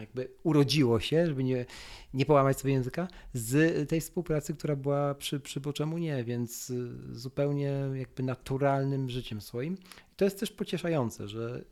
jakby 0.00 0.28
urodziło 0.42 1.00
się, 1.00 1.26
żeby 1.26 1.44
nie, 1.44 1.66
nie 2.14 2.26
połamać 2.26 2.60
sobie 2.60 2.72
języka, 2.72 3.08
z 3.34 3.88
tej 3.88 4.00
współpracy, 4.00 4.54
która 4.54 4.76
była 4.76 5.14
przy, 5.14 5.40
przy 5.40 5.60
Boczemu 5.60 5.98
Nie, 5.98 6.24
więc 6.24 6.72
zupełnie 7.12 7.72
jakby 7.94 8.22
naturalnym 8.22 9.10
życiem 9.10 9.40
swoim. 9.40 9.74
I 10.12 10.16
to 10.16 10.24
jest 10.24 10.40
też 10.40 10.50
pocieszające, 10.50 11.28
że 11.28 11.64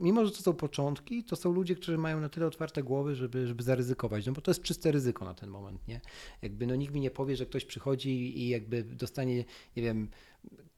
mimo, 0.00 0.26
że 0.26 0.32
to 0.32 0.42
są 0.42 0.52
początki, 0.54 1.24
to 1.24 1.36
są 1.36 1.52
ludzie, 1.52 1.74
którzy 1.74 1.98
mają 1.98 2.20
na 2.20 2.28
tyle 2.28 2.46
otwarte 2.46 2.82
głowy, 2.82 3.14
żeby, 3.14 3.46
żeby 3.46 3.62
zaryzykować, 3.62 4.26
no 4.26 4.32
bo 4.32 4.40
to 4.40 4.50
jest 4.50 4.62
czyste 4.62 4.92
ryzyko 4.92 5.24
na 5.24 5.34
ten 5.34 5.50
moment, 5.50 5.88
nie? 5.88 6.00
Jakby 6.42 6.66
no 6.66 6.76
nikt 6.76 6.94
mi 6.94 7.00
nie 7.00 7.10
powie, 7.10 7.36
że 7.36 7.46
ktoś 7.46 7.64
przychodzi 7.64 8.38
i 8.42 8.48
jakby 8.48 8.82
dostanie, 8.82 9.44
nie 9.76 9.82
wiem, 9.82 10.08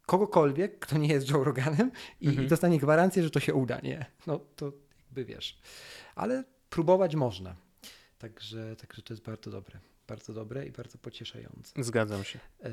kogokolwiek, 0.07 0.79
kto 0.79 0.99
nie 0.99 1.09
jest 1.09 1.31
Joe 1.31 1.45
Roganem 1.45 1.91
i, 2.21 2.29
Mhm. 2.29 2.49
dostanie 2.49 2.79
gwarancję, 2.79 3.23
że 3.23 3.31
to 3.31 3.41
się 3.41 3.55
uda, 3.55 3.81
nie? 3.81 4.07
No 4.27 4.39
to 4.57 4.73
jakby 5.05 5.25
wiesz. 5.25 5.59
Ale 6.15 6.45
próbować 6.71 7.15
można. 7.15 7.57
Także, 8.19 8.77
także 8.77 9.03
to 9.03 9.15
jest 9.15 9.25
bardzo 9.25 9.51
dobre. 9.51 9.79
Bardzo 10.09 10.33
dobre 10.33 10.67
i 10.67 10.73
bardzo 10.73 10.99
pocieszające. 10.99 11.83
Zgadzam 11.85 12.25
się. 12.25 12.39
E, 12.63 12.71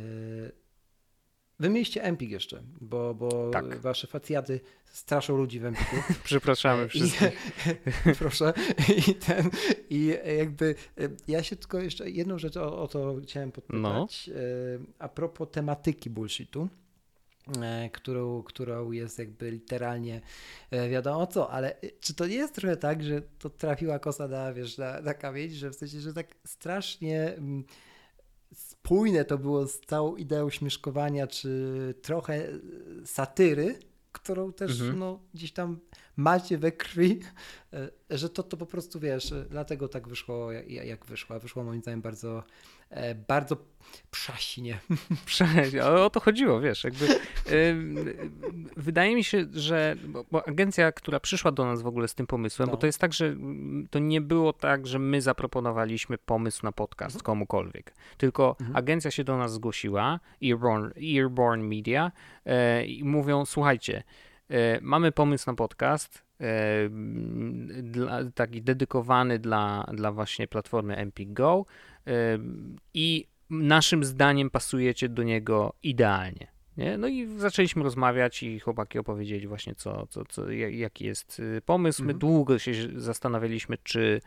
Wy 1.59 1.69
mieliście 1.69 2.03
Empik 2.03 2.31
jeszcze, 2.31 2.63
bo, 2.81 3.13
bo 3.13 3.49
Tak. 3.49 3.77
wasze 3.77 4.07
facjaty 4.07 4.59
straszą 4.85 5.37
ludzi 5.37 5.59
w 5.59 5.65
Empiku. 5.65 5.95
Przepraszamy 6.23 6.85
I, 6.85 6.89
wszystkich. 6.89 7.53
proszę. 8.19 8.53
I 9.07 9.15
ten, 9.15 9.49
i 9.89 10.05
jakby 10.37 10.75
e, 10.97 11.09
ja 11.27 11.43
się 11.43 11.55
tylko 11.55 11.79
jeszcze 11.79 12.09
jedną 12.09 12.39
rzecz 12.39 12.57
o, 12.57 12.81
o 12.81 12.87
to 12.87 13.15
chciałem 13.23 13.51
podpytać. 13.51 14.29
E, 14.29 14.33
A 14.99 15.09
propos 15.09 15.47
tematyki 15.51 16.09
bullshitu, 16.09 16.67
e, 17.61 17.89
którą, 17.93 18.43
którą 18.43 18.91
jest 18.91 19.19
jakby 19.19 19.51
literalnie 19.51 20.21
e, 20.71 20.89
wiadomo 20.89 21.27
co, 21.27 21.49
ale 21.51 21.75
e, 21.81 21.89
czy 21.99 22.13
to 22.13 22.27
nie 22.27 22.35
jest 22.35 22.55
trochę 22.55 22.77
tak, 22.77 23.03
że 23.03 23.21
to 23.39 23.49
trafiła 23.49 23.99
kosa 23.99 24.27
na, 24.27 24.53
wiesz, 24.53 24.77
na, 24.77 25.01
na 25.01 25.13
kamień, 25.13 25.49
że 25.49 25.69
w 25.69 25.75
sensie, 25.75 25.99
że 25.99 26.13
tak 26.13 26.27
strasznie 26.45 27.35
mm, 27.35 27.63
spójne 28.83 29.25
to 29.25 29.37
było 29.37 29.67
z 29.67 29.79
całą 29.79 30.15
ideą 30.15 30.49
śmieszkowania, 30.49 31.27
czy 31.27 31.93
trochę 32.01 32.33
e, 32.33 32.51
satyry, 33.05 33.79
którą 34.11 34.53
też 34.53 34.71
Mhm. 34.71 34.99
no, 34.99 35.19
gdzieś 35.33 35.51
tam 35.51 35.79
macie 36.15 36.57
we 36.57 36.71
krwi, 36.71 37.19
e, 37.73 37.89
że 38.09 38.29
to, 38.29 38.43
to 38.43 38.57
po 38.57 38.65
prostu 38.65 38.99
wiesz, 38.99 39.31
e, 39.31 39.45
dlatego 39.49 39.87
tak 39.87 40.07
wyszło, 40.07 40.51
jak, 40.51 41.05
wyszło. 41.05 41.39
Wyszło 41.39 41.63
moim 41.63 41.81
zdaniem 41.81 42.01
bardzo, 42.01 42.43
bardzo 43.27 43.57
przaśnie. 44.11 44.79
Ale 45.85 46.03
o 46.03 46.09
to 46.09 46.19
chodziło, 46.19 46.59
wiesz, 46.61 46.83
jakby 46.83 47.07
ym, 47.51 47.95
wydaje 48.77 49.15
mi 49.15 49.23
się, 49.23 49.45
że 49.53 49.95
bo, 50.07 50.25
bo 50.31 50.47
agencja, 50.47 50.91
która 50.91 51.19
przyszła 51.19 51.51
do 51.51 51.65
nas 51.65 51.81
w 51.81 51.87
ogóle 51.87 52.07
z 52.07 52.15
tym 52.15 52.27
pomysłem, 52.27 52.67
No. 52.67 52.71
bo 52.71 52.77
to 52.77 52.85
jest 52.85 52.99
tak, 52.99 53.13
że 53.13 53.35
to 53.89 53.99
nie 53.99 54.21
było 54.21 54.53
tak, 54.53 54.87
że 54.87 54.99
my 54.99 55.21
zaproponowaliśmy 55.21 56.17
pomysł 56.17 56.65
na 56.65 56.71
podcast 56.71 57.15
Mhm. 57.15 57.25
komukolwiek, 57.25 57.93
tylko 58.17 58.55
Mhm. 58.59 58.75
agencja 58.77 59.11
się 59.11 59.23
do 59.23 59.37
nas 59.37 59.53
zgłosiła, 59.53 60.19
Earborn, 60.43 60.89
Earborn 61.17 61.61
Media 61.75 62.11
e, 62.45 62.85
i 62.85 63.03
mówią, 63.03 63.45
słuchajcie, 63.45 64.03
e, 64.49 64.81
mamy 64.81 65.11
pomysł 65.11 65.49
na 65.49 65.55
podcast, 65.55 66.17
e, 66.17 66.32
dla, 67.83 68.19
taki 68.35 68.61
dedykowany 68.61 69.39
dla, 69.39 69.85
dla 69.93 70.11
właśnie 70.11 70.47
platformy 70.47 70.95
Empik 70.97 71.33
Go 71.33 71.65
i 72.93 73.27
naszym 73.49 74.03
zdaniem 74.03 74.49
pasujecie 74.49 75.09
do 75.09 75.23
niego 75.23 75.73
idealnie. 75.83 76.47
Nie? 76.77 76.97
No 76.97 77.07
i 77.07 77.27
zaczęliśmy 77.37 77.83
rozmawiać 77.83 78.43
i 78.43 78.59
chłopaki 78.59 78.99
opowiedzieli 78.99 79.47
właśnie, 79.47 79.75
co, 79.75 80.07
co, 80.07 80.25
co, 80.25 80.51
jaki 80.51 81.05
jest 81.05 81.39
y, 81.39 81.61
pomysł. 81.65 82.01
My 82.01 82.11
Mhm. 82.11 82.19
długo 82.19 82.59
się 82.59 82.71
zastanawialiśmy, 82.95 83.77
czy, 83.83 84.21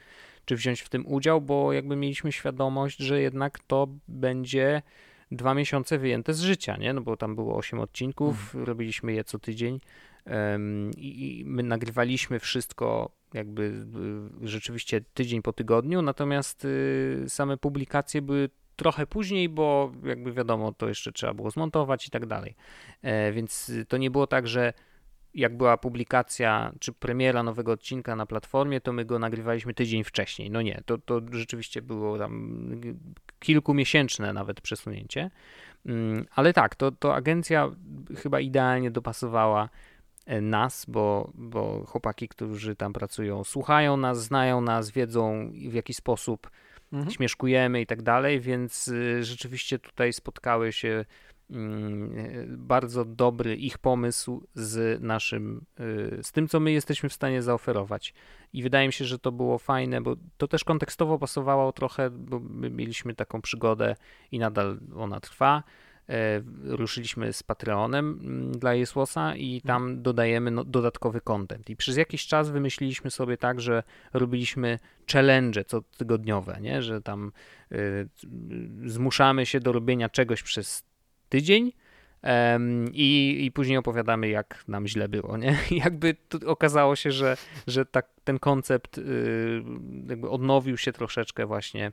czy 0.45 0.57
wziąć 0.57 0.81
w 0.81 0.89
tym 0.89 1.07
udział, 1.07 1.41
bo 1.41 1.73
jakby 1.73 1.97
mieliśmy 1.97 2.33
świadomość, 2.33 2.99
że 2.99 3.21
jednak 3.21 3.59
to 3.59 3.89
będzie 4.09 4.83
dwa 5.31 5.55
miesiące 5.55 5.99
wyjęte 5.99 6.35
z 6.35 6.41
życia, 6.41 6.77
nie? 6.77 6.93
No 6.93 7.01
bo 7.01 7.17
tam 7.17 7.35
było 7.35 7.57
osiem 7.57 7.81
odcinków, 7.81 8.55
robiliśmy 8.55 9.13
je 9.13 9.25
co 9.25 9.39
tydzień 9.39 9.81
i, 10.97 11.45
my 11.47 11.63
nagrywaliśmy 11.63 12.41
wszystko 12.41 13.11
jakby 13.35 13.63
y, 14.43 14.49
rzeczywiście 14.49 15.01
tydzień 15.15 15.43
po 15.43 15.53
tygodniu, 15.53 16.03
natomiast 16.03 16.65
y, 16.65 17.25
same 17.29 17.57
publikacje 17.57 18.23
były 18.23 18.49
trochę 18.77 19.07
później, 19.07 19.49
bo 19.49 19.93
jakby 20.05 20.33
wiadomo, 20.33 20.73
to 20.73 20.89
jeszcze 20.89 21.13
trzeba 21.13 21.35
było 21.35 21.51
zmontować 21.51 22.07
i 22.07 22.11
tak 22.11 22.27
dalej. 22.27 22.55
E, 23.03 23.33
więc 23.33 23.73
to 23.89 23.97
nie 23.97 24.11
było 24.11 24.27
tak, 24.27 24.49
że 24.49 24.73
jak 25.35 25.57
była 25.57 25.77
publikacja 25.77 26.73
czy 26.81 26.93
premiera 26.93 27.43
nowego 27.43 27.73
odcinka 27.73 28.17
na 28.17 28.27
platformie, 28.27 28.81
to 28.81 28.93
my 28.93 29.05
go 29.05 29.19
nagrywaliśmy 29.19 29.75
tydzień 29.75 30.05
wcześniej. 30.05 30.51
No 30.51 30.63
nie, 30.63 30.83
to, 30.87 30.99
to 30.99 31.21
rzeczywiście 31.33 31.83
było 31.83 32.19
tam 32.19 32.61
kilkumiesięczne 33.39 34.33
nawet 34.33 34.61
przesunięcie. 34.61 35.31
Mm, 35.87 36.27
ale 36.35 36.53
tak, 36.53 36.75
to, 36.75 36.93
to 36.93 37.15
agencja 37.15 37.71
chyba 38.17 38.41
idealnie 38.41 38.91
dopasowała 38.91 39.69
nas, 40.27 40.87
bo, 40.89 41.31
bo 41.35 41.85
chłopaki, 41.87 42.29
którzy 42.29 42.77
tam 42.77 42.93
pracują, 42.93 43.45
słuchają 43.45 43.97
nas, 43.97 44.23
znają 44.23 44.61
nas, 44.61 44.91
wiedzą 44.91 45.53
w 45.69 45.75
jaki 45.75 45.95
sposób 45.95 46.51
mhm. 46.93 47.11
śmieszkujemy 47.11 47.81
i 47.81 47.87
tak 47.87 48.03
dalej, 48.03 48.41
więc 48.41 48.89
y, 48.89 49.25
rzeczywiście 49.25 49.79
tutaj 49.79 50.13
spotkały 50.13 50.73
się 50.73 51.05
mm, 51.51 52.47
bardzo 52.59 53.05
dobry 53.05 53.57
ich 53.57 53.79
pomysł 53.79 54.47
z 54.55 55.03
naszym, 55.03 55.65
y, 55.81 56.23
z 56.23 56.33
tym, 56.33 56.49
co 56.49 56.61
my 56.61 56.73
jesteśmy 56.73 57.09
w 57.09 57.13
stanie 57.13 57.43
zaoferować. 57.43 58.15
I 58.53 58.63
wydaje 58.63 58.87
mi 58.87 58.93
się, 58.93 59.05
że 59.05 59.19
to 59.19 59.33
było 59.33 59.59
fajne, 59.59 60.01
bo 60.01 60.17
to 60.37 60.49
też 60.49 60.65
kontekstowo 60.65 61.19
pasowało 61.19 61.73
trochę, 61.73 62.11
bo 62.11 62.41
my 62.41 62.71
mieliśmy 62.71 63.15
taką 63.15 63.43
przygodę 63.43 63.97
i 64.33 64.39
nadal 64.39 64.79
ona 64.97 65.21
trwa 65.21 65.63
E, 65.63 65.63
ruszyliśmy 66.65 67.33
z 67.33 67.43
Patreonem 67.43 68.21
mm, 68.23 68.53
dla 68.53 68.75
Jesłosa 68.75 69.37
i 69.37 69.61
tam 69.61 69.83
mhm. 69.83 70.03
dodajemy 70.03 70.51
no, 70.51 70.65
dodatkowy 70.65 71.21
content. 71.21 71.71
I 71.71 71.77
przez 71.77 71.97
jakiś 71.97 72.27
czas 72.27 72.51
wymyśliliśmy 72.51 73.11
sobie 73.11 73.37
tak, 73.37 73.61
że 73.61 73.83
robiliśmy 74.13 74.79
challenge 75.13 75.65
co 75.65 75.83
tygodniowe, 75.83 76.59
nie? 76.61 76.83
że 76.83 77.03
tam 77.03 77.33
y, 77.73 78.09
zmuszamy 78.87 79.47
się 79.47 79.61
do 79.61 79.73
robienia 79.73 80.09
czegoś 80.09 80.43
przez 80.43 80.85
tydzień, 81.29 81.73
i, 82.93 83.39
I 83.45 83.53
później 83.53 83.79
opowiadamy, 83.79 84.29
jak 84.29 84.65
nam 84.69 84.87
źle 84.87 85.09
było, 85.09 85.37
nie? 85.37 85.59
Jakby 85.85 86.17
okazało 86.47 86.97
się, 86.97 87.13
że, 87.13 87.37
że 87.67 87.87
tak, 87.87 88.09
ten 88.25 88.39
koncept 88.39 88.99
y, 88.99 89.63
jakby 90.09 90.31
odnowił 90.31 90.77
się 90.77 90.93
troszeczkę 90.93 91.47
właśnie 91.47 91.93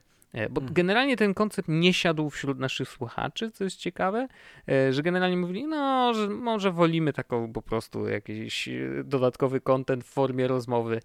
bo 0.50 0.60
hmm. 0.60 0.74
generalnie 0.74 1.16
ten 1.16 1.34
koncept 1.34 1.68
nie 1.68 1.94
siadł 1.94 2.30
wśród 2.30 2.58
naszych 2.58 2.88
słuchaczy, 2.88 3.50
co 3.50 3.64
jest 3.64 3.76
ciekawe, 3.76 4.28
e, 4.68 4.92
że 4.92 5.02
generalnie 5.02 5.36
mówili, 5.36 5.66
no, 5.66 6.14
że 6.14 6.28
może 6.28 6.72
wolimy 6.72 7.12
taką 7.12 7.52
po 7.52 7.62
prostu 7.62 8.08
jakiś 8.08 8.68
e, 8.68 8.72
dodatkowy 9.04 9.60
content 9.60 10.04
w 10.04 10.08
formie 10.08 10.48
rozmowy, 10.48 11.00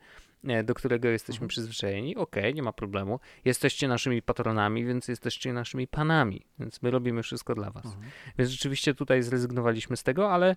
do 0.64 0.74
którego 0.74 1.08
jesteśmy 1.08 1.40
hmm. 1.40 1.50
przyzwyczajeni. 1.50 2.16
Okej, 2.16 2.44
okay, 2.44 2.54
nie 2.54 2.64
ma 2.64 2.74
problemu. 2.74 3.20
Jesteście 3.46 3.88
naszymi 3.88 4.22
patronami, 4.22 4.86
więc 4.86 5.08
jesteście 5.08 5.54
naszymi 5.54 5.88
panami, 5.88 6.46
więc 6.60 6.82
my 6.82 6.92
robimy 6.92 7.24
wszystko 7.24 7.56
dla 7.56 7.72
was. 7.72 7.84
Hmm. 7.84 8.10
Więc 8.38 8.50
rzeczywiście 8.50 8.94
tutaj 8.94 9.24
zrezygnowaliśmy 9.24 9.98
z 9.98 10.04
tego, 10.04 10.32
ale 10.32 10.56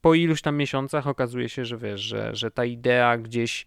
po 0.00 0.14
iluś 0.14 0.42
tam 0.42 0.56
miesiącach 0.56 1.06
okazuje 1.06 1.48
się, 1.48 1.64
że 1.64 1.78
wiesz, 1.78 2.00
że, 2.00 2.34
że 2.34 2.50
ta 2.50 2.64
idea 2.64 3.18
gdzieś 3.18 3.66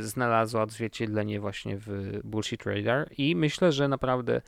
znalazła 0.00 0.62
odzwierciedlenie 0.62 1.40
właśnie 1.40 1.76
w 1.76 2.20
Bullshit 2.24 2.66
Radar 2.66 3.10
i 3.18 3.36
myślę, 3.36 3.72
że 3.72 3.88
naprawdę 3.88 4.40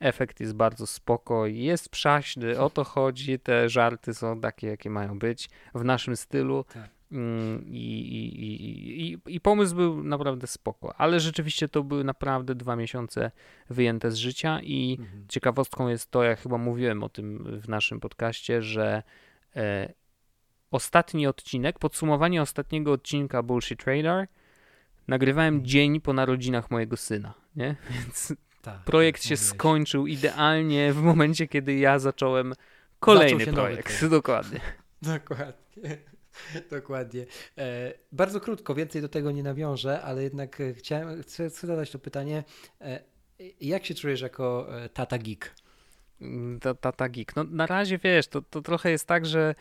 efekt 0.00 0.40
jest 0.40 0.54
bardzo 0.54 0.86
spoko, 0.86 1.46
jest 1.46 1.88
przaśny, 1.88 2.60
o 2.60 2.70
to 2.70 2.84
chodzi, 2.84 3.38
te 3.38 3.68
żarty 3.68 4.14
są 4.14 4.40
takie, 4.40 4.66
jakie 4.66 4.90
mają 4.90 5.18
być, 5.18 5.50
w 5.74 5.84
naszym 5.84 6.16
stylu. 6.16 6.64
Tak. 6.74 6.90
Mm, 7.12 7.64
I, 7.66 7.76
i, 7.76 9.12
i, 9.12 9.18
i, 9.26 9.40
pomysł 9.40 9.76
był 9.76 10.02
naprawdę 10.02 10.46
spoko, 10.46 10.94
ale 10.96 11.20
rzeczywiście 11.20 11.68
to 11.68 11.82
były 11.82 12.04
naprawdę 12.04 12.54
dwa 12.54 12.76
miesiące 12.76 13.30
wyjęte 13.70 14.10
z 14.10 14.16
życia 14.16 14.60
i 14.62 14.96
mhm. 15.00 15.24
ciekawostką 15.28 15.88
jest 15.88 16.10
to, 16.10 16.22
ja 16.22 16.36
chyba 16.36 16.58
mówiłem 16.58 17.02
o 17.02 17.08
tym 17.08 17.60
w 17.60 17.68
naszym 17.68 18.00
podcaście, 18.00 18.62
że 18.62 19.02
e, 19.56 19.92
ostatni 20.70 21.26
odcinek, 21.26 21.78
podsumowanie 21.78 22.42
ostatniego 22.42 22.92
odcinka 22.92 23.42
Bullshit 23.42 23.84
Radar 23.84 24.28
nagrywałem 25.08 25.64
dzień 25.64 26.00
po 26.00 26.12
narodzinach 26.12 26.70
mojego 26.70 26.96
syna, 26.96 27.34
nie? 27.56 27.76
Więc 27.90 28.34
tak, 28.62 28.84
projekt 28.84 29.22
się 29.22 29.34
mówiłeś. 29.34 29.48
skończył 29.48 30.06
idealnie 30.06 30.92
w 30.92 31.02
momencie, 31.02 31.48
kiedy 31.48 31.74
ja 31.74 31.98
zacząłem 31.98 32.54
kolejny 33.00 33.44
Zaczął 33.44 33.54
projekt. 33.54 34.06
Dokładnie. 34.10 34.60
Dokładnie. 35.02 35.98
Dokładnie. 36.70 37.26
E, 37.58 37.92
bardzo 38.12 38.40
krótko, 38.40 38.74
więcej 38.74 39.02
do 39.02 39.08
tego 39.08 39.30
nie 39.30 39.42
nawiążę, 39.42 40.02
ale 40.02 40.22
jednak 40.22 40.62
chciałem, 40.74 41.22
chcę, 41.22 41.48
chcę 41.48 41.66
zadać 41.66 41.90
to 41.90 41.98
pytanie. 41.98 42.44
E, 42.80 43.00
jak 43.60 43.86
się 43.86 43.94
czujesz 43.94 44.20
jako 44.20 44.66
e, 44.82 44.88
tata 44.88 45.18
geek? 45.18 45.54
Mm, 46.20 46.60
tata 46.80 47.08
geek. 47.08 47.36
No 47.36 47.44
na 47.44 47.66
razie 47.66 47.98
wiesz, 47.98 48.28
to, 48.28 48.42
to 48.42 48.62
trochę 48.62 48.90
jest 48.90 49.06
tak, 49.06 49.26
że 49.26 49.54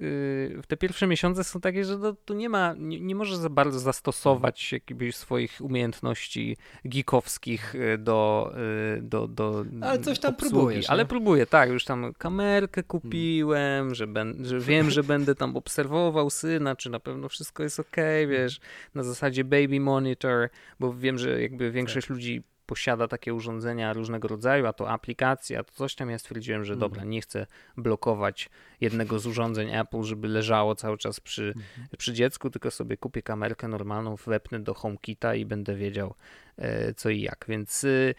w 0.00 0.62
te 0.68 0.76
pierwsze 0.76 1.06
miesiące 1.06 1.44
są 1.44 1.60
takie, 1.60 1.84
że 1.84 1.98
to, 1.98 2.12
tu 2.12 2.34
nie 2.34 2.48
ma, 2.48 2.74
nie, 2.78 3.00
nie 3.00 3.14
możesz 3.14 3.36
za 3.36 3.50
bardzo 3.50 3.78
zastosować 3.78 4.72
jakiegoś 4.72 5.16
swoich 5.16 5.60
umiejętności 5.60 6.56
geekowskich 6.84 7.74
y, 7.74 7.98
do, 7.98 8.52
y, 8.96 9.02
do, 9.02 9.28
do 9.28 9.64
Ale 9.80 9.98
coś 9.98 10.18
tam 10.18 10.34
obsługi. 10.34 10.50
próbujesz. 10.50 10.90
Ale 10.90 11.06
próbuję, 11.06 11.46
tak, 11.46 11.70
już 11.70 11.84
tam 11.84 12.12
kamerkę 12.18 12.82
kupiłem, 12.82 13.94
że, 13.94 14.06
ben, 14.06 14.44
że 14.44 14.60
wiem, 14.70 14.90
że 14.90 15.02
będę 15.02 15.34
tam 15.34 15.56
obserwował 15.56 16.30
syna, 16.30 16.76
czy 16.76 16.90
na 16.90 17.00
pewno 17.00 17.28
wszystko 17.28 17.62
jest 17.62 17.80
ok, 17.80 17.96
wiesz, 18.28 18.60
na 18.94 19.02
zasadzie 19.02 19.44
baby 19.44 19.80
monitor, 19.80 20.48
bo 20.80 20.94
wiem, 20.94 21.18
że 21.18 21.42
jakby 21.42 21.70
większość 21.70 22.06
tak. 22.06 22.16
ludzi 22.16 22.42
posiada 22.68 23.08
takie 23.08 23.34
urządzenia 23.34 23.92
różnego 23.92 24.28
rodzaju, 24.28 24.66
a 24.66 24.72
to 24.72 24.90
aplikacje, 24.90 25.58
a 25.58 25.64
to 25.64 25.72
coś 25.72 25.94
tam, 25.94 26.10
ja 26.10 26.18
stwierdziłem, 26.18 26.64
że 26.64 26.76
dobra, 26.76 26.96
mhm. 26.96 27.10
nie 27.10 27.20
chcę 27.20 27.46
blokować 27.76 28.50
jednego 28.80 29.18
z 29.18 29.26
urządzeń 29.26 29.74
Apple, 29.74 30.02
żeby 30.02 30.28
leżało 30.28 30.74
cały 30.74 30.98
czas 30.98 31.20
przy, 31.20 31.46
mhm. 31.46 31.88
przy 31.98 32.12
dziecku, 32.12 32.50
tylko 32.50 32.70
sobie 32.70 32.96
kupię 32.96 33.22
kamerkę 33.22 33.68
normalną, 33.68 34.16
wepnę 34.26 34.60
do 34.60 34.74
HomeKita 34.74 35.34
i 35.34 35.44
będę 35.44 35.74
wiedział 35.76 36.14
e, 36.56 36.94
co 36.94 37.10
i 37.10 37.20
jak. 37.20 37.44
Więc 37.48 37.84
y, 37.84 38.14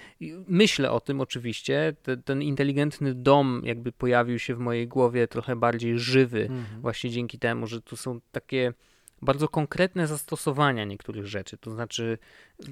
myślę 0.47 0.91
o 0.91 0.99
tym 0.99 1.21
oczywiście. 1.21 1.95
Te, 2.03 2.17
ten 2.17 2.41
inteligentny 2.41 3.13
dom 3.13 3.61
jakby 3.65 3.91
pojawił 3.91 4.39
się 4.39 4.55
w 4.55 4.59
mojej 4.59 4.87
głowie 4.87 5.27
trochę 5.27 5.55
bardziej 5.55 5.99
żywy, 5.99 6.41
mhm. 6.41 6.81
właśnie 6.81 7.09
dzięki 7.09 7.39
temu, 7.39 7.67
że 7.67 7.81
tu 7.81 7.95
są 7.95 8.19
takie 8.31 8.73
bardzo 9.21 9.47
konkretne 9.47 10.07
zastosowania 10.07 10.85
niektórych 10.85 11.27
rzeczy, 11.27 11.57
to 11.57 11.71
znaczy... 11.71 12.17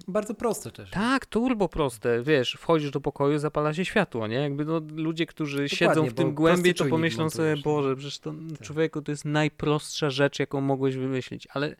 Bardzo 0.08 0.34
proste 0.34 0.72
też. 0.72 0.92
Tak, 0.92 1.26
turbo 1.26 1.70
proste, 1.70 2.24
wiesz, 2.24 2.58
wchodzisz 2.60 2.92
do 2.92 3.02
pokoju, 3.02 3.40
zapala 3.40 3.74
się 3.74 3.86
światło, 3.86 4.28
nie? 4.28 4.36
Jakby 4.36 4.66
no, 4.66 4.82
ludzie, 4.96 5.26
którzy 5.26 5.58
Dokładnie, 5.58 5.78
siedzą 5.78 6.06
w 6.06 6.14
tym 6.14 6.36
głębiej, 6.36 6.74
to 6.74 6.86
pomyślą 6.86 7.30
sobie, 7.30 7.58
Boże, 7.58 7.96
przecież 7.96 8.20
to 8.20 8.34
tak. 8.50 8.62
człowieku 8.62 9.02
to 9.02 9.12
jest 9.12 9.26
najprostsza 9.26 10.10
rzecz, 10.10 10.40
jaką 10.40 10.62
mogłeś 10.62 10.96
wymyślić, 10.96 11.48
ale 11.52 11.76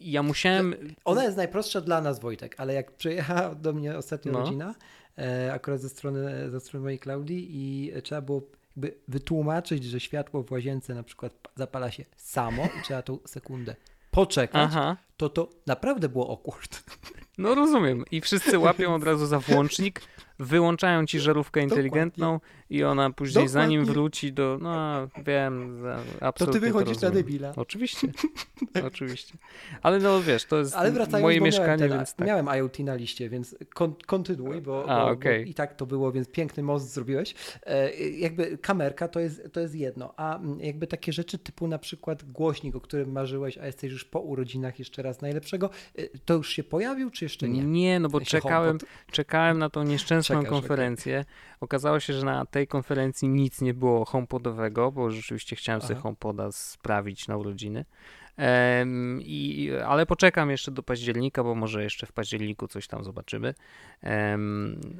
ja 0.00 0.22
musiałem... 0.22 0.74
Ona 1.04 1.24
jest 1.24 1.36
najprostsza 1.36 1.80
dla 1.80 2.00
nas, 2.00 2.20
Wojtek, 2.20 2.54
ale 2.58 2.74
jak 2.74 2.92
przyjechała 2.92 3.54
do 3.54 3.72
mnie 3.72 3.96
ostatnia 3.96 4.32
no. 4.32 4.40
rodzina, 4.40 4.74
e, 5.18 5.52
akurat 5.52 5.80
ze 5.80 5.88
strony, 5.88 6.50
ze 6.50 6.60
strony 6.60 6.82
mojej 6.82 6.98
Klaudii 6.98 7.48
i 7.50 7.92
trzeba 8.02 8.20
było 8.20 8.42
jakby 8.76 8.94
wytłumaczyć, 9.08 9.84
że 9.84 10.00
światło 10.00 10.42
w 10.42 10.52
łazience 10.52 10.94
na 10.94 11.02
przykład 11.02 11.32
zapala 11.56 11.90
się 11.90 12.04
samo 12.16 12.64
i 12.64 12.82
trzeba 12.84 13.02
tą 13.02 13.18
sekundę 13.26 13.76
poczekać, 14.10 14.70
Aha. 14.70 14.96
To 15.20 15.28
to 15.28 15.48
naprawdę 15.66 16.08
było 16.08 16.32
awkward. 16.32 16.82
No 17.38 17.54
rozumiem. 17.54 18.04
I 18.10 18.20
wszyscy 18.20 18.58
łapią 18.58 18.94
od 18.94 19.04
razu 19.04 19.26
za 19.26 19.38
włącznik, 19.38 20.00
wyłączają 20.40 21.06
ci 21.06 21.20
żarówkę 21.20 21.62
inteligentną 21.62 22.32
Dokładnie. 22.32 22.78
i 22.78 22.84
ona 22.84 23.10
później 23.10 23.34
Dokładnie. 23.44 23.48
zanim 23.48 23.84
wróci 23.84 24.32
do, 24.32 24.58
no 24.60 25.08
wiem, 25.24 25.82
absolutnie 26.20 26.60
To 26.60 26.66
ty 26.66 26.72
wychodzisz 26.72 26.98
to 26.98 27.06
na 27.06 27.12
debila. 27.12 27.52
Oczywiście, 27.56 28.08
oczywiście. 28.86 29.34
Ale 29.82 29.98
no 29.98 30.22
wiesz, 30.22 30.44
to 30.44 30.58
jest 30.58 30.74
Ale 30.74 31.06
moje 31.20 31.40
mieszkanie, 31.40 31.88
ten, 31.88 31.90
więc 31.90 32.14
tak. 32.14 32.26
Miałem 32.26 32.48
IoT 32.48 32.78
na 32.78 32.94
liście, 32.94 33.28
więc 33.28 33.56
kon, 33.74 33.94
kontynuuj, 34.06 34.60
bo, 34.60 34.88
A, 34.88 35.04
bo, 35.04 35.10
okay. 35.10 35.44
bo, 35.44 35.50
i 35.50 35.54
tak 35.54 35.74
to 35.74 35.86
było, 35.86 36.12
więc 36.12 36.28
piękny 36.28 36.62
most 36.62 36.92
zrobiłeś. 36.92 37.34
E, 37.66 37.94
jakby 37.96 38.58
kamerka 38.58 39.08
to 39.08 39.20
jest, 39.20 39.52
to 39.52 39.60
jest 39.60 39.74
jedno, 39.74 40.14
a 40.16 40.36
mm, 40.36 40.60
jakby 40.60 40.86
takie 40.86 41.12
rzeczy 41.12 41.38
typu 41.38 41.68
na 41.68 41.78
przykład 41.78 42.24
głośnik, 42.24 42.76
o 42.76 42.80
którym 42.80 43.12
marzyłeś, 43.12 43.58
a 43.58 43.66
jesteś 43.66 43.92
już 43.92 44.04
po 44.04 44.20
urodzinach 44.20 44.78
jeszcze 44.78 45.02
raz 45.02 45.09
najlepszego, 45.22 45.70
e, 45.98 46.02
to 46.24 46.34
już 46.34 46.50
się 46.50 46.64
pojawił, 46.64 47.10
czy 47.10 47.24
jeszcze 47.24 47.48
nie? 47.48 47.64
Nie, 47.64 48.00
no 48.00 48.08
bo 48.08 48.20
czekałem, 48.20 48.78
czekałem 49.10 49.58
na 49.58 49.70
tą 49.70 49.82
nieszczęsną 49.82 50.36
czekasz, 50.36 50.50
konferencję. 50.50 51.24
Okazało 51.60 52.00
się, 52.00 52.12
że 52.12 52.26
na 52.26 52.46
tej 52.46 52.66
konferencji 52.66 53.28
nic 53.28 53.60
nie 53.60 53.74
było 53.74 54.04
HomePodowego, 54.04 54.92
bo 54.92 55.10
rzeczywiście 55.10 55.56
chciałem 55.56 55.78
Aha. 55.78 55.88
sobie 55.88 56.00
HomePoda 56.00 56.52
sprawić 56.52 57.28
na 57.28 57.36
urodziny. 57.36 57.84
I, 59.20 59.70
ale 59.86 60.06
poczekam 60.06 60.50
jeszcze 60.50 60.70
do 60.70 60.82
października, 60.82 61.44
bo 61.44 61.54
może 61.54 61.82
jeszcze 61.82 62.06
w 62.06 62.12
październiku 62.12 62.68
coś 62.68 62.86
tam 62.86 63.04
zobaczymy. 63.04 63.54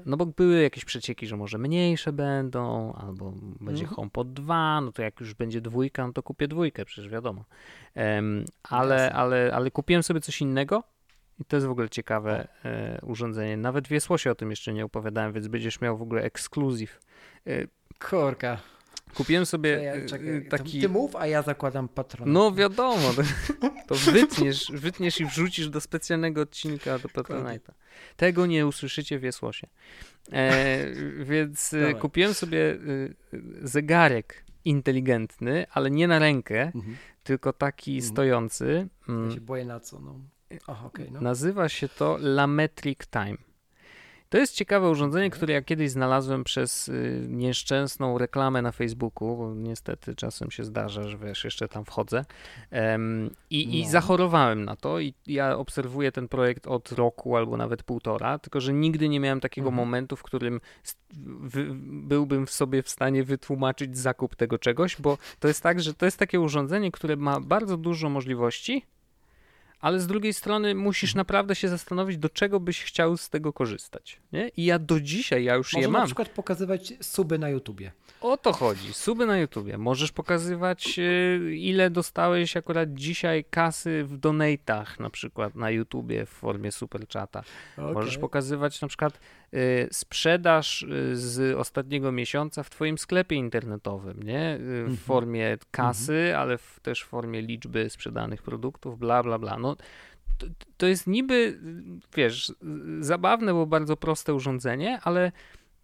No 0.07 0.17
bo 0.17 0.27
były 0.27 0.63
jakieś 0.63 0.85
przecieki, 0.85 1.27
że 1.27 1.37
może 1.37 1.59
mniejsze 1.59 2.13
będą, 2.13 2.93
albo 2.93 3.33
będzie 3.61 3.83
mhm. 3.83 3.97
HomePod 3.97 4.33
2, 4.33 4.81
no 4.81 4.93
to 4.93 5.03
jak 5.03 5.21
już 5.21 5.35
będzie 5.35 5.61
dwójka, 5.61 6.07
no 6.07 6.13
to 6.13 6.23
kupię 6.23 6.49
dwójkę, 6.49 6.85
przecież 6.85 7.09
wiadomo. 7.09 7.45
Ale, 8.63 9.13
ale, 9.13 9.51
ale 9.55 9.71
kupiłem 9.71 10.03
sobie 10.03 10.21
coś 10.21 10.41
innego, 10.41 10.83
i 11.41 11.45
to 11.45 11.57
jest 11.57 11.67
w 11.67 11.71
ogóle 11.71 11.89
ciekawe 11.89 12.49
e, 12.65 13.01
urządzenie. 13.03 13.57
Nawet 13.57 13.89
w 13.89 13.91
Jesłosie 13.91 14.31
o 14.31 14.35
tym 14.35 14.51
jeszcze 14.51 14.73
nie 14.73 14.85
opowiadałem, 14.85 15.33
więc 15.33 15.49
będziesz 15.49 15.81
miał 15.81 15.97
w 15.97 16.03
ogóle 16.03 16.23
ekskluzyw. 16.23 17.01
E, 17.47 17.67
Korka. 17.99 18.59
Kupiłem 19.15 19.47
sobie 19.47 19.71
ja, 19.71 19.93
e, 19.93 20.07
czekaj, 20.07 20.49
taki... 20.49 20.81
Ty 20.81 20.89
mów, 20.89 21.17
a 21.17 21.27
ja 21.27 21.43
zakładam 21.43 21.89
patron. 21.89 22.33
No 22.33 22.53
wiadomo, 22.53 23.13
to, 23.17 23.23
to 23.87 23.95
wytniesz, 23.95 24.73
wytniesz 24.75 25.21
i 25.21 25.27
wrzucisz 25.27 25.69
do 25.69 25.81
specjalnego 25.81 26.41
odcinka 26.41 26.99
do 26.99 27.09
Patronite'a. 27.09 27.73
Tego 28.17 28.47
nie 28.47 28.67
usłyszycie 28.67 29.19
w 29.19 29.23
Jesłosie. 29.23 29.67
E, 30.33 30.87
więc 31.25 31.73
e, 31.75 31.81
Dawaj. 31.81 31.95
kupiłem 31.95 32.35
sobie 32.35 32.79
zegarek 33.63 34.45
inteligentny, 34.65 35.67
ale 35.71 35.91
nie 35.91 36.09
na 36.09 36.19
rękę, 36.19 36.63
mhm. 36.63 36.97
tylko 37.23 37.53
taki 37.53 37.95
mhm. 37.95 38.13
stojący. 38.13 38.89
Ja 39.09 39.15
mm. 39.15 39.31
się 39.31 39.41
boję 39.41 39.65
na 39.65 39.81
co, 39.81 40.01
no. 40.01 40.21
Aha, 40.67 40.87
okay, 40.87 41.11
no. 41.11 41.21
Nazywa 41.21 41.69
się 41.69 41.89
to 41.89 42.19
Lametric 42.21 42.99
Time. 43.11 43.50
To 44.31 44.39
jest 44.39 44.55
ciekawe 44.55 44.91
urządzenie, 44.91 45.31
które 45.31 45.55
ja 45.55 45.63
kiedyś 45.63 45.91
znalazłem 45.91 46.45
przez 46.45 46.89
y, 46.89 47.27
nieszczęsną 47.29 48.19
reklamę 48.19 48.63
na 48.63 48.73
Facebooku, 48.73 49.37
bo 49.37 49.55
niestety 49.55 50.15
czasem 50.15 50.51
się 50.51 50.65
zdarza, 50.65 51.09
że 51.09 51.19
wiesz, 51.19 51.45
jeszcze 51.45 51.69
tam 51.69 51.85
wchodzę. 51.85 52.25
Um, 52.73 53.31
i, 53.51 53.67
no. 53.67 53.75
I 53.75 53.87
zachorowałem 53.87 54.65
na 54.65 54.77
to 54.77 55.01
i 55.01 55.15
ja 55.27 55.57
obserwuję 55.57 56.13
ten 56.13 56.29
projekt 56.29 56.67
od 56.67 56.93
roku 56.93 57.37
albo 57.37 57.57
nawet 57.57 57.83
półtora, 57.83 58.39
tylko 58.39 58.61
że 58.61 58.73
nigdy 58.73 59.09
nie 59.09 59.21
miałem 59.21 59.41
takiego 59.41 59.69
mhm. 59.69 59.87
momentu, 59.87 60.17
w 60.17 60.23
którym 60.23 60.61
byłbym 61.83 62.47
w 62.47 62.51
sobie 62.51 62.83
w 62.83 62.89
stanie 62.89 63.25
wytłumaczyć 63.25 63.99
zakup 63.99 64.37
tego 64.37 64.59
czegoś, 64.59 65.01
bo 65.01 65.19
to 65.39 65.49
jest 65.49 65.63
tak, 65.63 65.81
że 65.81 65.95
to 65.95 66.05
jest 66.05 66.19
takie 66.19 66.41
urządzenie, 66.41 66.91
które 66.91 67.17
ma 67.17 67.41
bardzo 67.41 67.77
dużo 67.77 68.09
możliwości, 68.09 68.85
ale 69.81 70.01
z 70.01 70.07
drugiej 70.07 70.35
strony 70.35 70.75
musisz 70.75 71.15
naprawdę 71.15 71.55
się 71.55 71.69
zastanowić, 71.69 72.19
do 72.19 72.29
czego 72.29 72.61
byś 72.61 72.85
chciał 72.85 73.17
z 73.17 73.31
tego 73.31 73.53
korzystać. 73.53 74.21
Nie? 74.33 74.49
I 74.49 74.65
ja 74.65 74.79
do 74.79 75.01
dzisiaj, 75.01 75.45
ja 75.45 75.55
już 75.55 75.73
Może 75.73 75.83
je 75.83 75.89
mam. 75.89 76.01
na 76.01 76.07
przykład 76.07 76.29
pokazywać 76.29 76.95
suby 77.01 77.39
na 77.39 77.49
YouTubie. 77.49 77.93
O 78.21 78.37
to 78.37 78.53
chodzi, 78.53 78.95
suby 78.95 79.27
na 79.27 79.39
YouTubie. 79.39 79.79
Możesz 79.79 80.13
pokazywać, 80.13 80.99
y, 80.99 81.57
ile 81.57 81.91
dostałeś 81.91 82.57
akurat 82.57 82.95
dzisiaj 82.95 83.45
kasy 83.51 84.05
w 84.05 84.19
donatach, 84.19 85.01
na 85.01 85.11
przykład 85.11 85.55
na 85.55 85.71
YouTubie 85.71 86.27
w 86.27 86.31
formie 86.31 86.73
superchata. 86.73 87.43
Okay. 87.77 87.93
Możesz 87.93 88.19
pokazywać 88.19 88.81
na 88.81 88.89
przykład 88.89 89.21
sprzedaż 89.93 90.83
y, 90.83 91.17
z 91.17 91.57
ostatniego 91.57 92.13
miesiąca 92.13 92.63
w 92.63 92.71
twoim 92.71 92.99
sklepie 92.99 93.37
internetowym, 93.37 94.23
nie? 94.23 94.59
W 94.59 94.63
mm 94.63 94.95
-hmm. 94.95 94.97
formie 94.97 95.59
kasy, 95.71 96.13
-hmm. 96.13 96.37
ale 96.37 96.59
w, 96.59 96.81
też 96.83 97.03
w 97.03 97.07
formie 97.07 97.43
liczby 97.43 97.91
sprzedanych 97.91 98.43
produktów, 98.43 98.99
bla, 98.99 99.23
bla, 99.23 99.39
bla. 99.39 99.59
No, 99.59 99.77
to, 100.39 100.47
to 100.77 100.87
jest 100.87 101.07
niby, 101.07 101.59
wiesz, 102.17 102.53
zabawne, 103.01 103.53
bo 103.53 103.67
bardzo 103.67 103.97
proste 103.97 104.35
urządzenie, 104.35 105.01
ale, 105.03 105.33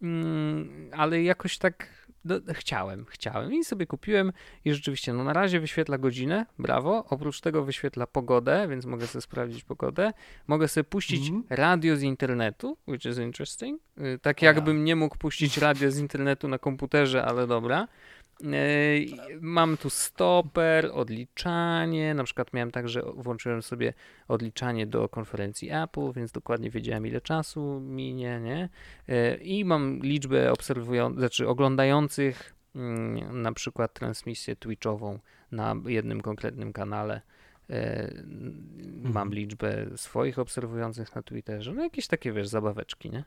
mm, 0.01 0.89
ale 0.91 1.23
jakoś 1.23 1.57
tak 1.57 2.07
no, 2.25 2.35
chciałem, 2.53 3.05
chciałem 3.05 3.53
i 3.53 3.63
sobie 3.63 3.85
kupiłem 3.85 4.33
i 4.65 4.73
rzeczywiście, 4.73 5.13
no 5.13 5.23
na 5.23 5.33
razie 5.33 5.59
wyświetla 5.59 5.97
godzinę, 5.97 6.45
brawo, 6.59 7.05
oprócz 7.09 7.41
tego 7.41 7.63
wyświetla 7.63 8.07
pogodę, 8.07 8.67
więc 8.69 8.85
mogę 8.85 9.07
sobie 9.07 9.21
sprawdzić 9.21 9.63
pogodę, 9.63 10.13
mogę 10.47 10.67
sobie 10.67 10.83
puścić 10.83 11.29
mm. 11.29 11.43
radio 11.49 11.95
z 11.95 12.01
internetu, 12.01 12.77
which 12.87 13.05
is 13.05 13.17
interesting, 13.17 13.81
y, 13.97 14.19
tak 14.21 14.41
jakbym 14.41 14.83
nie 14.83 14.95
mógł 14.95 15.17
puścić 15.17 15.57
radio 15.57 15.91
z 15.91 15.97
internetu 15.97 16.47
na 16.47 16.59
komputerze, 16.59 17.25
ale 17.25 17.47
dobra, 17.47 17.87
Mam 19.41 19.77
tu 19.77 19.89
stoper, 19.89 20.89
odliczanie. 20.93 22.13
Na 22.13 22.23
przykład 22.23 22.53
miałem 22.53 22.71
tak, 22.71 22.89
że 22.89 23.01
włączyłem 23.15 23.61
sobie 23.61 23.93
odliczanie 24.27 24.87
do 24.87 25.09
konferencji 25.09 25.69
Apple, 25.71 26.11
więc 26.15 26.31
dokładnie 26.31 26.69
wiedziałem, 26.69 27.07
ile 27.07 27.21
czasu 27.21 27.79
minie, 27.79 28.39
nie? 28.43 28.69
I 29.41 29.65
mam 29.65 29.99
liczbę 29.99 30.51
obserwujących, 30.51 31.19
znaczy 31.19 31.47
oglądających 31.47 32.55
mm, 32.75 33.41
na 33.41 33.51
przykład 33.51 33.93
transmisję 33.93 34.55
Twitchową 34.55 35.19
na 35.51 35.75
jednym 35.85 36.21
konkretnym 36.21 36.73
kanale. 36.73 37.21
Mam 39.03 39.07
mhm. 39.07 39.33
liczbę 39.33 39.85
swoich 39.95 40.39
obserwujących 40.39 41.15
na 41.15 41.23
Twitterze. 41.23 41.73
No 41.73 41.83
jakieś 41.83 42.07
takie, 42.07 42.31
wiesz, 42.33 42.47
zabaweczki, 42.47 43.09
nie? 43.09 43.23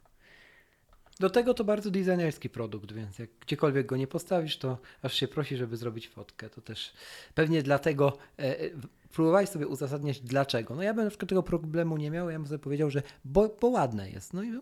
Do 1.21 1.31
tego 1.31 1.55
to 1.55 1.64
bardzo 1.64 1.91
designerski 1.91 2.51
produkt, 2.51 2.93
więc 2.93 3.18
jak 3.18 3.31
gdziekolwiek 3.41 3.87
go 3.87 3.97
nie 3.97 4.07
postawisz, 4.07 4.59
to 4.59 4.79
aż 5.03 5.14
się 5.14 5.29
prosi, 5.29 5.57
żeby 5.57 5.77
zrobić 5.77 6.09
fotkę. 6.09 6.51
To 6.51 6.61
też 6.61 6.93
pewnie 7.35 7.62
dlatego 7.62 8.18
e, 8.39 8.61
e 8.61 8.71
próbowałeś 9.12 9.49
sobie 9.49 9.66
uzasadniać 9.66 10.21
dlaczego. 10.21 10.75
No 10.75 10.83
ja 10.83 10.95
bym 10.95 11.05
na 11.05 11.11
przykład 11.11 11.29
tego 11.29 11.43
problemu 11.43 11.97
nie 11.97 12.11
miał, 12.11 12.31
ja 12.31 12.39
bym 12.39 12.47
sobie 12.47 12.59
powiedział, 12.59 12.91
że 12.91 13.03
bo, 13.25 13.57
bo 13.61 13.68
ładne 13.68 14.11
jest. 14.11 14.35
No 14.35 14.43
i, 14.43 14.61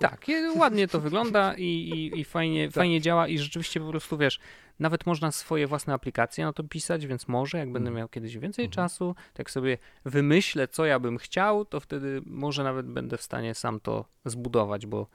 tak, 0.00 0.26
ładnie 0.56 0.88
to 0.88 1.00
wygląda 1.00 1.54
i, 1.54 1.64
i, 1.64 2.20
i 2.20 2.24
fajnie, 2.24 2.68
tak. 2.68 2.74
fajnie 2.74 3.00
działa 3.00 3.28
i 3.28 3.38
rzeczywiście 3.38 3.80
po 3.80 3.90
prostu 3.90 4.18
wiesz, 4.18 4.40
nawet 4.78 5.06
można 5.06 5.32
swoje 5.32 5.66
własne 5.66 5.94
aplikacje 5.94 6.44
na 6.44 6.52
to 6.52 6.64
pisać, 6.64 7.06
więc 7.06 7.28
może 7.28 7.58
jak 7.58 7.72
będę 7.72 7.88
mm. 7.88 7.98
miał 7.98 8.08
kiedyś 8.08 8.38
więcej 8.38 8.64
mhm. 8.64 8.72
czasu, 8.72 9.14
tak 9.34 9.50
sobie 9.50 9.78
wymyślę, 10.04 10.68
co 10.68 10.84
ja 10.84 10.98
bym 10.98 11.18
chciał, 11.18 11.64
to 11.64 11.80
wtedy 11.80 12.22
może 12.26 12.64
nawet 12.64 12.86
będę 12.86 13.16
w 13.16 13.22
stanie 13.22 13.54
sam 13.54 13.80
to 13.80 14.04
zbudować, 14.24 14.86
bo 14.86 15.06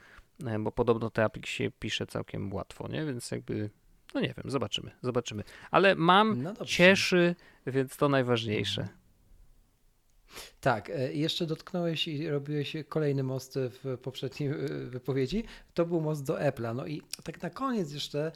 bo 0.59 0.71
podobno 0.71 1.09
te 1.09 1.23
aplik 1.23 1.45
się 1.45 1.71
pisze 1.79 2.07
całkiem 2.07 2.53
łatwo, 2.53 2.87
nie? 2.87 3.05
Więc 3.05 3.31
jakby, 3.31 3.69
no 4.13 4.21
nie 4.21 4.33
wiem, 4.37 4.51
zobaczymy, 4.51 4.91
zobaczymy. 5.01 5.43
Ale 5.71 5.95
mam, 5.95 6.43
no 6.43 6.65
cieszy, 6.65 7.35
więc 7.67 7.97
to 7.97 8.09
najważniejsze. 8.09 8.81
Mhm. 8.81 9.05
Tak, 10.61 10.89
e, 10.89 11.13
jeszcze 11.13 11.45
dotknąłeś 11.45 12.07
i 12.07 12.29
robiłeś 12.29 12.75
kolejny 12.89 13.23
most 13.23 13.59
w 13.59 13.97
poprzedniej 13.97 14.49
e, 14.49 14.55
wypowiedzi. 14.85 15.43
To 15.73 15.85
był 15.85 16.01
most 16.01 16.23
do 16.23 16.33
Apple'a. 16.33 16.75
No 16.75 16.87
i 16.87 17.01
tak 17.23 17.41
na 17.41 17.49
koniec 17.49 17.93
jeszcze 17.93 18.31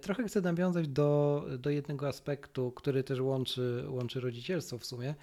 trochę 0.00 0.24
chcę 0.24 0.40
nawiązać 0.40 0.88
do, 0.88 1.44
do 1.58 1.70
jednego 1.70 2.08
aspektu, 2.08 2.72
który 2.72 3.04
też 3.04 3.20
łączy, 3.20 3.84
łączy 3.88 4.20
rodzicielstwo 4.20 4.78
w 4.78 4.86
sumie 4.86 5.14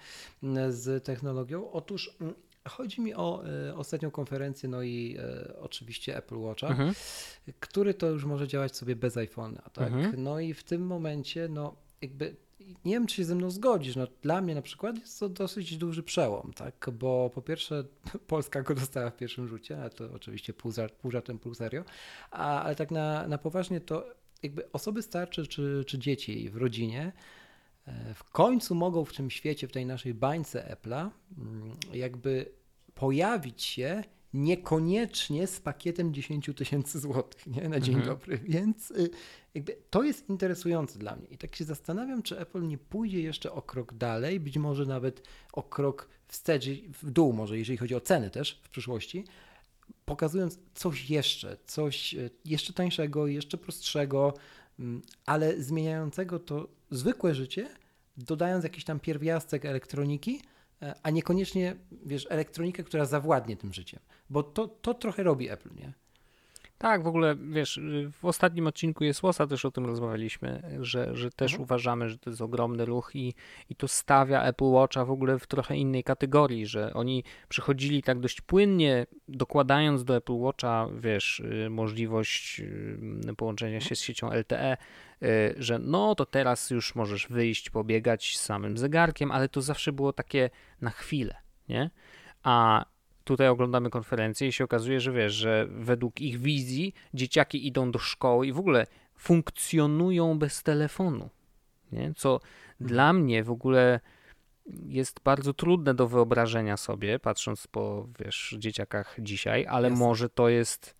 z 0.68 1.04
technologią. 1.04 1.70
Otóż 1.70 2.16
Chodzi 2.68 3.00
mi 3.00 3.14
o 3.14 3.42
e, 3.68 3.74
ostatnią 3.74 4.10
konferencję, 4.10 4.68
no 4.68 4.82
i 4.82 5.16
e, 5.20 5.54
oczywiście 5.60 6.16
Apple 6.16 6.36
Watcha, 6.36 6.68
mhm. 6.68 6.94
który 7.60 7.94
to 7.94 8.06
już 8.06 8.24
może 8.24 8.48
działać 8.48 8.76
sobie 8.76 8.96
bez 8.96 9.16
iPhone'a, 9.16 9.70
tak? 9.70 9.92
Mhm. 9.92 10.22
No 10.22 10.40
i 10.40 10.54
w 10.54 10.64
tym 10.64 10.86
momencie, 10.86 11.48
no 11.48 11.76
jakby 12.02 12.36
nie 12.84 12.92
wiem, 12.92 13.06
czy 13.06 13.16
się 13.16 13.24
ze 13.24 13.34
mną 13.34 13.50
zgodzisz. 13.50 13.96
No, 13.96 14.06
dla 14.22 14.40
mnie 14.40 14.54
na 14.54 14.62
przykład 14.62 14.98
jest 14.98 15.20
to 15.20 15.28
dosyć 15.28 15.76
duży 15.76 16.02
przełom, 16.02 16.52
tak? 16.56 16.90
Bo 16.92 17.30
po 17.34 17.42
pierwsze 17.42 17.84
Polska 18.26 18.62
go 18.62 18.74
dostała 18.74 19.10
w 19.10 19.16
pierwszym 19.16 19.48
rzucie, 19.48 19.80
ale 19.80 19.90
to 19.90 20.12
oczywiście 20.12 20.52
pół, 20.52 20.72
za, 20.72 20.88
pół 20.88 21.10
żartem, 21.10 21.38
pół 21.38 21.54
serio, 21.54 21.84
a, 22.30 22.62
ale 22.62 22.74
tak 22.74 22.90
na, 22.90 23.28
na 23.28 23.38
poważnie 23.38 23.80
to 23.80 24.06
jakby 24.42 24.72
osoby 24.72 25.02
starsze 25.02 25.46
czy, 25.46 25.84
czy 25.86 25.98
dzieci 25.98 26.50
w 26.50 26.56
rodzinie 26.56 27.12
e, 27.86 28.14
w 28.14 28.24
końcu 28.24 28.74
mogą 28.74 29.04
w 29.04 29.12
tym 29.12 29.30
świecie, 29.30 29.68
w 29.68 29.72
tej 29.72 29.86
naszej 29.86 30.14
bańce 30.14 30.76
Apple'a 30.76 31.10
mm, 31.38 31.76
jakby 31.92 32.57
pojawić 32.98 33.62
się 33.62 34.04
niekoniecznie 34.32 35.46
z 35.46 35.60
pakietem 35.60 36.14
10 36.14 36.50
tysięcy 36.56 36.98
złotych 37.00 37.46
nie? 37.46 37.68
na 37.68 37.80
dzień 37.80 37.94
mhm. 37.94 38.14
dobry. 38.14 38.38
Więc 38.38 38.90
y, 38.90 39.10
jakby 39.54 39.76
to 39.90 40.02
jest 40.02 40.28
interesujące 40.28 40.98
dla 40.98 41.16
mnie. 41.16 41.28
I 41.28 41.38
tak 41.38 41.56
się 41.56 41.64
zastanawiam, 41.64 42.22
czy 42.22 42.38
Apple 42.38 42.66
nie 42.66 42.78
pójdzie 42.78 43.20
jeszcze 43.20 43.52
o 43.52 43.62
krok 43.62 43.94
dalej, 43.94 44.40
być 44.40 44.58
może 44.58 44.86
nawet 44.86 45.28
o 45.52 45.62
krok 45.62 46.08
wstecz, 46.28 46.64
w 47.02 47.10
dół 47.10 47.32
może, 47.32 47.58
jeżeli 47.58 47.76
chodzi 47.76 47.94
o 47.94 48.00
ceny 48.00 48.30
też 48.30 48.60
w 48.62 48.68
przyszłości, 48.68 49.24
pokazując 50.04 50.58
coś 50.74 51.10
jeszcze, 51.10 51.56
coś 51.66 52.14
y, 52.14 52.30
jeszcze 52.44 52.72
tańszego, 52.72 53.26
jeszcze 53.26 53.58
prostszego, 53.58 54.34
mm, 54.78 55.02
ale 55.26 55.62
zmieniającego 55.62 56.38
to 56.38 56.68
zwykłe 56.90 57.34
życie, 57.34 57.68
dodając 58.16 58.64
jakiś 58.64 58.84
tam 58.84 59.00
pierwiastek 59.00 59.64
elektroniki, 59.64 60.40
a 61.02 61.10
niekoniecznie, 61.10 61.76
wiesz, 62.06 62.26
elektronikę, 62.30 62.84
która 62.84 63.04
zawładnie 63.04 63.56
tym 63.56 63.72
życiem. 63.72 64.00
Bo 64.30 64.42
to, 64.42 64.68
to 64.68 64.94
trochę 64.94 65.22
robi 65.22 65.48
Apple, 65.48 65.74
nie? 65.74 65.92
Tak, 66.78 67.02
w 67.02 67.06
ogóle 67.06 67.36
wiesz, 67.36 67.80
w 68.12 68.24
ostatnim 68.24 68.66
odcinku 68.66 69.04
jest 69.04 69.22
Łosa 69.22 69.46
też 69.46 69.64
o 69.64 69.70
tym 69.70 69.86
rozmawialiśmy, 69.86 70.78
że, 70.80 71.16
że 71.16 71.30
też 71.30 71.52
mhm. 71.52 71.62
uważamy, 71.62 72.08
że 72.08 72.18
to 72.18 72.30
jest 72.30 72.42
ogromny 72.42 72.84
ruch 72.84 73.10
i, 73.14 73.34
i 73.70 73.74
to 73.76 73.88
stawia 73.88 74.42
Apple 74.42 74.64
Watcha 74.64 75.04
w 75.04 75.10
ogóle 75.10 75.38
w 75.38 75.46
trochę 75.46 75.76
innej 75.76 76.04
kategorii, 76.04 76.66
że 76.66 76.94
oni 76.94 77.24
przychodzili 77.48 78.02
tak 78.02 78.20
dość 78.20 78.40
płynnie, 78.40 79.06
dokładając 79.28 80.04
do 80.04 80.16
Apple 80.16 80.32
Watcha, 80.32 80.88
wiesz, 81.00 81.40
y, 81.40 81.70
możliwość 81.70 82.60
y, 82.60 83.34
połączenia 83.36 83.80
się 83.80 83.96
z 83.96 84.00
siecią 84.00 84.30
LTE, 84.32 84.76
y, 85.22 85.54
że 85.56 85.78
no 85.78 86.14
to 86.14 86.26
teraz 86.26 86.70
już 86.70 86.94
możesz 86.94 87.26
wyjść, 87.28 87.70
pobiegać 87.70 88.36
z 88.36 88.40
samym 88.40 88.78
zegarkiem, 88.78 89.30
ale 89.30 89.48
to 89.48 89.62
zawsze 89.62 89.92
było 89.92 90.12
takie 90.12 90.50
na 90.80 90.90
chwilę, 90.90 91.34
nie? 91.68 91.90
A 92.42 92.84
tutaj 93.28 93.48
oglądamy 93.48 93.90
konferencję 93.90 94.48
i 94.48 94.52
się 94.52 94.64
okazuje, 94.64 95.00
że 95.00 95.12
wiesz, 95.12 95.32
że 95.32 95.66
według 95.70 96.20
ich 96.20 96.38
wizji 96.38 96.94
dzieciaki 97.14 97.66
idą 97.66 97.90
do 97.90 97.98
szkoły 97.98 98.46
i 98.46 98.52
w 98.52 98.58
ogóle 98.58 98.86
funkcjonują 99.16 100.38
bez 100.38 100.62
telefonu. 100.62 101.30
Nie? 101.92 102.14
Co 102.16 102.40
hmm. 102.40 102.88
dla 102.88 103.12
mnie 103.12 103.44
w 103.44 103.50
ogóle 103.50 104.00
jest 104.86 105.20
bardzo 105.24 105.54
trudne 105.54 105.94
do 105.94 106.08
wyobrażenia 106.08 106.76
sobie, 106.76 107.18
patrząc 107.18 107.66
po 107.66 108.08
wiesz, 108.18 108.56
dzieciakach 108.58 109.16
dzisiaj, 109.18 109.66
ale 109.66 109.88
Jasne. 109.88 110.04
może 110.04 110.28
to 110.28 110.48
jest, 110.48 110.94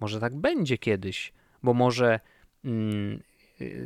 może 0.00 0.20
tak 0.20 0.36
będzie 0.36 0.78
kiedyś, 0.78 1.32
bo 1.62 1.74
może 1.74 2.20
mm, 2.64 3.22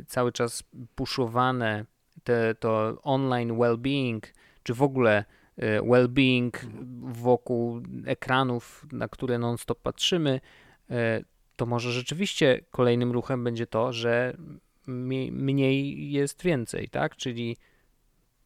cały 0.07 0.31
czas 0.31 0.63
puszowane 0.95 1.85
te, 2.23 2.55
to 2.55 2.97
online 3.03 3.51
well-being, 3.51 4.19
czy 4.63 4.73
w 4.73 4.81
ogóle 4.81 5.25
well-being 5.59 6.51
wokół 7.01 7.81
ekranów, 8.05 8.85
na 8.91 9.07
które 9.07 9.37
non-stop 9.37 9.81
patrzymy, 9.81 10.41
e, 10.89 11.21
to 11.55 11.65
może 11.65 11.91
rzeczywiście 11.91 12.61
kolejnym 12.71 13.11
ruchem 13.11 13.43
będzie 13.43 13.67
to, 13.67 13.93
że 13.93 14.37
mniej 14.87 16.11
jest 16.11 16.43
więcej, 16.43 16.89
tak? 16.89 17.15
Czyli 17.15 17.57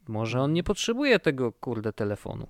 może 0.07 0.41
on 0.41 0.53
nie 0.53 0.63
potrzebuje 0.63 1.19
tego 1.19 1.51
kurde 1.51 1.93
telefonu, 1.93 2.47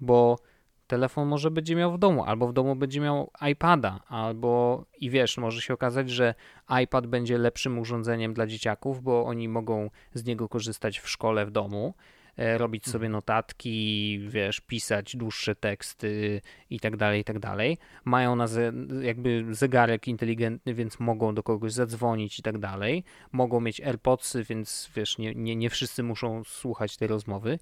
bo 0.00 0.38
telefon 0.86 1.28
może 1.28 1.50
będzie 1.50 1.76
miał 1.76 1.92
w 1.92 1.98
domu, 1.98 2.24
albo 2.24 2.48
w 2.48 2.52
domu 2.52 2.76
będzie 2.76 3.00
miał 3.00 3.30
iPada, 3.50 4.00
albo 4.08 4.84
i 5.00 5.10
wiesz, 5.10 5.38
może 5.38 5.60
się 5.60 5.74
okazać, 5.74 6.10
że 6.10 6.34
iPad 6.82 7.06
będzie 7.06 7.38
lepszym 7.38 7.78
urządzeniem 7.78 8.34
dla 8.34 8.46
dzieciaków, 8.46 9.02
bo 9.02 9.24
oni 9.24 9.48
mogą 9.48 9.90
z 10.14 10.24
niego 10.24 10.48
korzystać 10.48 10.98
w 10.98 11.08
szkole, 11.08 11.46
w 11.46 11.50
domu, 11.50 11.94
E, 11.94 12.23
robić 12.36 12.88
sobie 12.88 13.08
notatki, 13.08 14.18
wiesz, 14.28 14.60
pisać 14.60 15.16
dłuższe 15.16 15.54
teksty 15.54 16.40
i 16.70 16.80
tak 16.80 16.96
dalej, 16.96 17.20
i 17.20 17.24
tak 17.24 17.38
dalej. 17.38 17.78
Mają 18.04 18.36
na 18.36 18.46
ze, 18.46 18.72
jakby 19.02 19.44
zegarek 19.50 20.08
inteligentny, 20.08 20.74
więc 20.74 21.00
mogą 21.00 21.34
do 21.34 21.42
kogoś 21.42 21.72
zadzwonić 21.72 22.38
i 22.38 22.42
tak 22.42 22.58
dalej. 22.58 23.04
Mogą 23.32 23.60
mieć 23.60 23.80
AirPodsy, 23.80 24.44
więc 24.44 24.90
wiesz, 24.96 25.18
nie, 25.18 25.34
nie, 25.34 25.56
nie 25.56 25.70
wszyscy 25.70 26.02
muszą 26.02 26.44
słuchać 26.44 26.96
tej 26.96 27.08
rozmowy. 27.08 27.58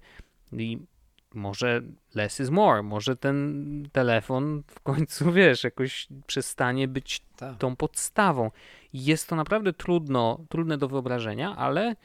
I 0.51 0.79
może 1.33 1.81
less 2.15 2.39
is 2.39 2.49
more, 2.49 2.83
może 2.83 3.15
ten 3.15 3.87
telefon 3.91 4.63
w 4.67 4.79
końcu, 4.79 5.31
wiesz, 5.31 5.63
jakoś 5.63 6.07
przestanie 6.27 6.87
być 6.87 7.21
Ta. 7.35 7.53
tą 7.53 7.75
podstawą. 7.75 8.51
Jest 8.93 9.29
to 9.29 9.35
naprawdę 9.35 9.73
trudno, 9.73 10.45
trudne 10.49 10.77
do 10.77 10.87
wyobrażenia, 10.87 11.55
ale 11.55 11.95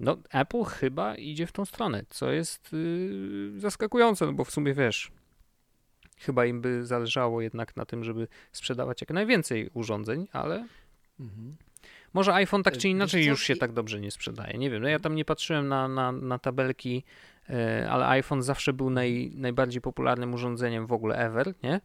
no, 0.00 0.16
Apple 0.30 0.64
chyba 0.64 1.14
idzie 1.14 1.46
w 1.46 1.52
tą 1.52 1.64
stronę, 1.64 2.02
co 2.08 2.32
jest 2.32 2.72
yy, 2.72 3.60
zaskakujące, 3.60 4.26
no 4.26 4.32
bo 4.32 4.44
w 4.44 4.50
sumie 4.50 4.74
wiesz, 4.74 5.12
chyba 6.18 6.46
im 6.46 6.60
by 6.60 6.86
zależało 6.86 7.40
jednak 7.40 7.76
na 7.76 7.84
tym, 7.84 8.04
żeby 8.04 8.28
sprzedawać 8.52 9.00
jak 9.00 9.10
najwięcej 9.10 9.70
urządzeń, 9.74 10.28
ale 10.32 10.66
mhm. 11.20 11.56
może 12.12 12.34
iPhone 12.34 12.62
tak 12.62 12.78
czy 12.78 12.88
inaczej 12.88 13.26
już 13.26 13.42
się 13.42 13.56
tak 13.56 13.72
dobrze 13.72 14.00
nie 14.00 14.10
sprzedaje. 14.10 14.58
Nie 14.58 14.70
wiem, 14.70 14.82
no 14.82 14.88
ja 14.88 14.98
tam 14.98 15.14
nie 15.14 15.24
patrzyłem 15.24 15.68
na, 15.68 15.88
na, 15.88 16.12
na 16.12 16.38
tabelki, 16.38 17.04
yy, 17.48 17.90
ale 17.90 18.08
iPhone 18.08 18.42
zawsze 18.42 18.72
był 18.72 18.90
naj, 18.90 19.32
najbardziej 19.34 19.80
popularnym 19.80 20.34
urządzeniem 20.34 20.86
w 20.86 20.92
ogóle 20.92 21.16
ever, 21.16 21.54
nie? 21.62 21.80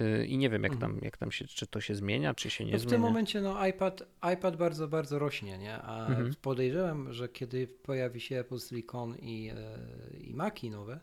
Y, 0.00 0.26
I 0.26 0.38
nie 0.38 0.50
wiem, 0.50 0.62
jak 0.62 0.76
tam, 0.76 0.98
jak 1.02 1.16
tam 1.16 1.32
się, 1.32 1.44
czy 1.44 1.66
to 1.66 1.80
się 1.80 1.94
zmienia, 1.94 2.34
czy 2.34 2.50
się 2.50 2.64
nie 2.64 2.72
no 2.72 2.78
w 2.78 2.80
zmienia. 2.80 2.90
W 2.90 2.92
tym 2.92 3.02
momencie 3.02 3.40
no, 3.40 3.66
iPad, 3.66 4.02
iPad 4.34 4.56
bardzo, 4.56 4.88
bardzo 4.88 5.18
rośnie, 5.18 5.58
nie? 5.58 5.82
A 5.82 6.06
mhm. 6.06 6.34
podejrzewam, 6.42 7.12
że 7.12 7.28
kiedy 7.28 7.66
pojawi 7.66 8.20
się 8.20 8.38
Apple 8.38 8.58
Silicon 8.58 9.16
i, 9.16 9.50
e, 9.54 9.78
i 10.20 10.34
Maci 10.34 10.70
nowe 10.70 11.00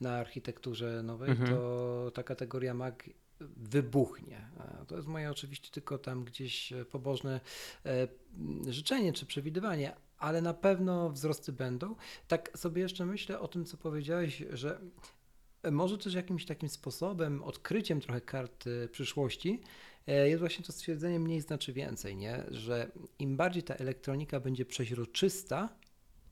na 0.00 0.16
architekturze 0.16 1.02
nowej, 1.02 1.30
mhm. 1.30 1.50
to 1.50 2.10
ta 2.14 2.22
kategoria 2.22 2.74
Mac 2.74 2.94
wybuchnie. 3.40 4.48
To 4.86 4.96
jest 4.96 5.08
moje 5.08 5.30
oczywiście 5.30 5.70
tylko 5.70 5.98
tam 5.98 6.24
gdzieś 6.24 6.72
pobożne 6.90 7.40
e, 7.86 8.08
życzenie 8.68 9.12
czy 9.12 9.26
przewidywanie, 9.26 9.96
ale 10.18 10.42
na 10.42 10.54
pewno 10.54 11.10
wzrosty 11.10 11.52
będą. 11.52 11.94
Tak 12.28 12.58
sobie 12.58 12.82
jeszcze 12.82 13.06
myślę 13.06 13.40
o 13.40 13.48
tym, 13.48 13.64
co 13.64 13.76
powiedziałeś, 13.76 14.44
że 14.52 14.80
może 15.70 15.98
też 15.98 16.14
jakimś 16.14 16.46
takim 16.46 16.68
sposobem, 16.68 17.42
odkryciem 17.42 18.00
trochę 18.00 18.20
karty 18.20 18.88
przyszłości 18.92 19.60
e, 20.06 20.28
jest 20.28 20.40
właśnie 20.40 20.64
to 20.64 20.72
stwierdzenie 20.72 21.20
mniej 21.20 21.40
znaczy 21.40 21.72
więcej, 21.72 22.16
nie? 22.16 22.44
że 22.50 22.90
im 23.18 23.36
bardziej 23.36 23.62
ta 23.62 23.74
elektronika 23.74 24.40
będzie 24.40 24.64
przeźroczysta, 24.64 25.68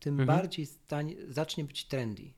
tym 0.00 0.20
mhm. 0.20 0.38
bardziej 0.38 0.66
zacznie 1.28 1.64
być 1.64 1.84
trendy. 1.84 2.32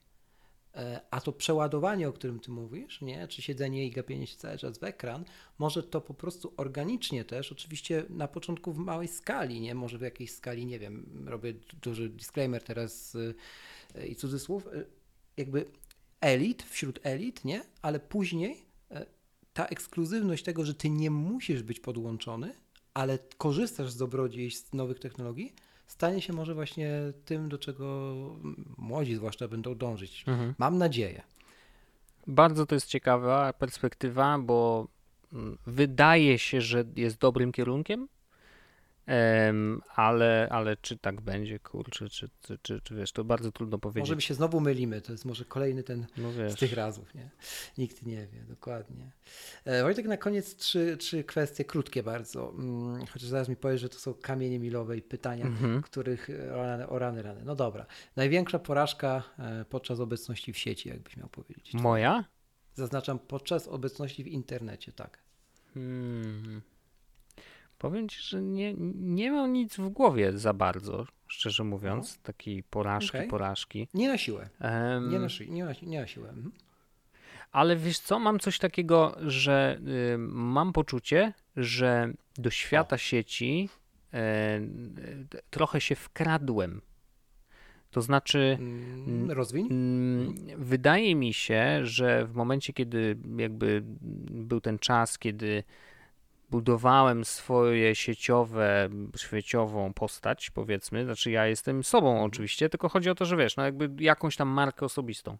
E, 0.74 1.00
a 1.10 1.20
to 1.20 1.32
przeładowanie, 1.32 2.08
o 2.08 2.12
którym 2.12 2.40
ty 2.40 2.50
mówisz, 2.50 3.00
nie? 3.00 3.28
czy 3.28 3.42
siedzenie 3.42 3.86
i 3.86 3.90
gapienie 3.90 4.26
się 4.26 4.36
cały 4.36 4.58
czas 4.58 4.78
w 4.78 4.84
ekran, 4.84 5.24
może 5.58 5.82
to 5.82 6.00
po 6.00 6.14
prostu 6.14 6.54
organicznie 6.56 7.24
też, 7.24 7.52
oczywiście 7.52 8.04
na 8.08 8.28
początku 8.28 8.72
w 8.72 8.78
małej 8.78 9.08
skali, 9.08 9.60
nie? 9.60 9.74
Może 9.74 9.98
w 9.98 10.02
jakiejś 10.02 10.32
skali, 10.32 10.66
nie 10.66 10.78
wiem, 10.78 11.24
robię 11.26 11.54
duży 11.82 12.08
disclaimer 12.08 12.62
teraz 12.62 13.16
e, 13.94 14.06
i 14.06 14.16
cudzysłów, 14.16 14.68
jakby 15.36 15.64
elit, 16.20 16.62
wśród 16.62 17.00
elit, 17.02 17.44
nie? 17.44 17.62
Ale 17.82 18.00
później 18.00 18.64
e, 18.90 19.06
ta 19.52 19.66
ekskluzywność 19.66 20.44
tego, 20.44 20.64
że 20.64 20.74
ty 20.74 20.90
nie 20.90 21.10
musisz 21.10 21.62
być 21.62 21.80
podłączony, 21.80 22.54
ale 22.94 23.18
korzystasz 23.38 23.90
z 23.90 23.96
dobrodziejstw 23.96 24.74
nowych 24.74 24.98
technologii, 24.98 25.54
stanie 25.86 26.20
się 26.20 26.32
może 26.32 26.54
właśnie 26.54 26.90
tym, 27.24 27.48
do 27.48 27.58
czego 27.58 28.14
młodzi 28.78 29.14
zwłaszcza 29.14 29.48
będą 29.48 29.74
dążyć. 29.74 30.24
Mhm. 30.26 30.54
Mam 30.58 30.78
nadzieję. 30.78 31.22
Bardzo 32.26 32.66
to 32.66 32.74
jest 32.74 32.86
ciekawa 32.86 33.52
perspektywa, 33.52 34.38
bo 34.38 34.88
mm, 35.32 35.58
wydaje 35.66 36.38
się, 36.38 36.60
że 36.60 36.84
jest 36.96 37.18
dobrym 37.18 37.52
kierunkiem, 37.52 38.08
ale, 39.94 40.48
ale 40.50 40.76
czy 40.76 40.98
tak 40.98 41.20
będzie, 41.20 41.58
kurczę, 41.58 42.08
czy, 42.08 42.30
czy, 42.40 42.58
czy, 42.62 42.80
czy, 42.80 42.94
wiesz, 42.94 43.12
to 43.12 43.24
bardzo 43.24 43.52
trudno 43.52 43.78
powiedzieć. 43.78 44.00
Może 44.00 44.14
my 44.14 44.22
się 44.22 44.34
znowu 44.34 44.60
mylimy, 44.60 45.00
to 45.00 45.12
jest 45.12 45.24
może 45.24 45.44
kolejny 45.44 45.82
ten 45.82 46.06
no 46.16 46.32
z 46.32 46.54
tych 46.54 46.72
razów, 46.72 47.14
nie? 47.14 47.30
Nikt 47.78 48.06
nie 48.06 48.26
wie, 48.26 48.40
dokładnie. 48.48 49.12
E, 49.64 49.82
Wojtek, 49.82 50.06
na 50.06 50.16
koniec 50.16 50.56
trzy, 50.56 50.96
trzy 50.96 51.24
kwestie 51.24 51.64
krótkie 51.64 52.02
bardzo, 52.02 52.52
mm, 52.58 53.06
chociaż 53.06 53.28
zaraz 53.28 53.48
mi 53.48 53.56
powiesz, 53.56 53.80
że 53.80 53.88
to 53.88 53.98
są 53.98 54.14
kamienie 54.14 54.58
milowe 54.58 54.96
i 54.96 55.02
pytania, 55.02 55.44
mhm. 55.44 55.82
których 55.82 56.28
o 56.54 56.62
rany, 56.62 56.88
o 56.88 56.98
rany, 56.98 57.22
rany. 57.22 57.40
No 57.44 57.54
dobra. 57.54 57.86
Największa 58.16 58.58
porażka 58.58 59.22
e, 59.38 59.64
podczas 59.64 60.00
obecności 60.00 60.52
w 60.52 60.58
sieci, 60.58 60.88
jakbyś 60.88 61.16
miał 61.16 61.28
powiedzieć. 61.28 61.74
Moja? 61.74 62.24
Zaznaczam, 62.74 63.18
podczas 63.18 63.68
obecności 63.68 64.24
w 64.24 64.26
internecie, 64.26 64.92
tak. 64.92 65.18
Hmm. 65.74 66.62
Powiem 67.78 68.08
ci, 68.08 68.22
że 68.22 68.42
nie, 68.42 68.74
nie 68.94 69.32
mam 69.32 69.52
nic 69.52 69.76
w 69.76 69.88
głowie 69.88 70.38
za 70.38 70.52
bardzo, 70.52 71.06
szczerze 71.26 71.64
mówiąc, 71.64 72.16
no. 72.16 72.22
takiej 72.22 72.62
porażki, 72.62 73.18
okay. 73.18 73.28
porażki. 73.28 73.88
Nie 73.94 74.08
na 74.08 74.18
siłę. 74.18 74.48
Um, 74.60 75.10
nie, 75.10 75.18
na, 75.18 75.26
nie, 75.48 75.64
na, 75.64 75.72
nie 75.82 76.00
na 76.00 76.06
siłę. 76.06 76.28
Mhm. 76.28 76.52
Ale 77.52 77.76
wiesz 77.76 77.98
co, 77.98 78.18
mam 78.18 78.38
coś 78.38 78.58
takiego, 78.58 79.16
że 79.26 79.80
y, 80.14 80.18
mam 80.18 80.72
poczucie, 80.72 81.32
że 81.56 82.12
do 82.38 82.50
świata 82.50 82.94
o. 82.94 82.98
sieci 82.98 83.68
y, 84.14 84.18
trochę 85.50 85.80
się 85.80 85.94
wkradłem. 85.94 86.80
To 87.90 88.02
znaczy, 88.02 88.56
mm, 88.60 89.30
rozwiń. 89.30 89.68
wydaje 90.56 91.14
mi 91.14 91.34
się, 91.34 91.86
że 91.86 92.26
w 92.26 92.34
momencie, 92.34 92.72
kiedy 92.72 93.18
jakby 93.36 93.82
był 94.30 94.60
ten 94.60 94.78
czas, 94.78 95.18
kiedy 95.18 95.64
budowałem 96.50 97.24
swoje 97.24 97.94
sieciowe, 97.94 98.88
sieciową 99.16 99.92
postać, 99.92 100.50
powiedzmy, 100.50 101.04
znaczy 101.04 101.30
ja 101.30 101.46
jestem 101.46 101.84
sobą 101.84 102.10
mhm. 102.10 102.26
oczywiście, 102.26 102.68
tylko 102.68 102.88
chodzi 102.88 103.10
o 103.10 103.14
to, 103.14 103.24
że 103.24 103.36
wiesz, 103.36 103.56
no 103.56 103.64
jakby 103.64 104.04
jakąś 104.04 104.36
tam 104.36 104.48
markę 104.48 104.86
osobistą, 104.86 105.38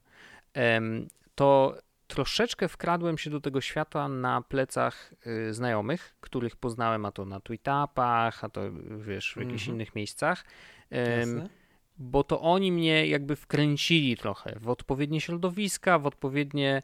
to 1.34 1.78
troszeczkę 2.06 2.68
wkradłem 2.68 3.18
się 3.18 3.30
do 3.30 3.40
tego 3.40 3.60
świata 3.60 4.08
na 4.08 4.42
plecach 4.42 5.14
y, 5.26 5.54
znajomych, 5.54 6.16
których 6.20 6.56
poznałem, 6.56 7.04
a 7.06 7.12
to 7.12 7.24
na 7.24 7.40
tweetupach, 7.40 8.44
a 8.44 8.48
to 8.48 8.60
wiesz, 8.98 9.32
w 9.32 9.36
jakichś 9.36 9.62
mhm. 9.62 9.76
innych 9.76 9.94
miejscach. 9.94 10.44
bo 11.98 12.24
to 12.24 12.40
oni 12.40 12.72
mnie 12.72 13.06
jakby 13.06 13.36
wkręcili 13.36 14.16
trochę 14.16 14.56
w 14.60 14.68
odpowiednie 14.68 15.20
środowiska, 15.20 15.98
w 15.98 16.06
odpowiednie 16.06 16.82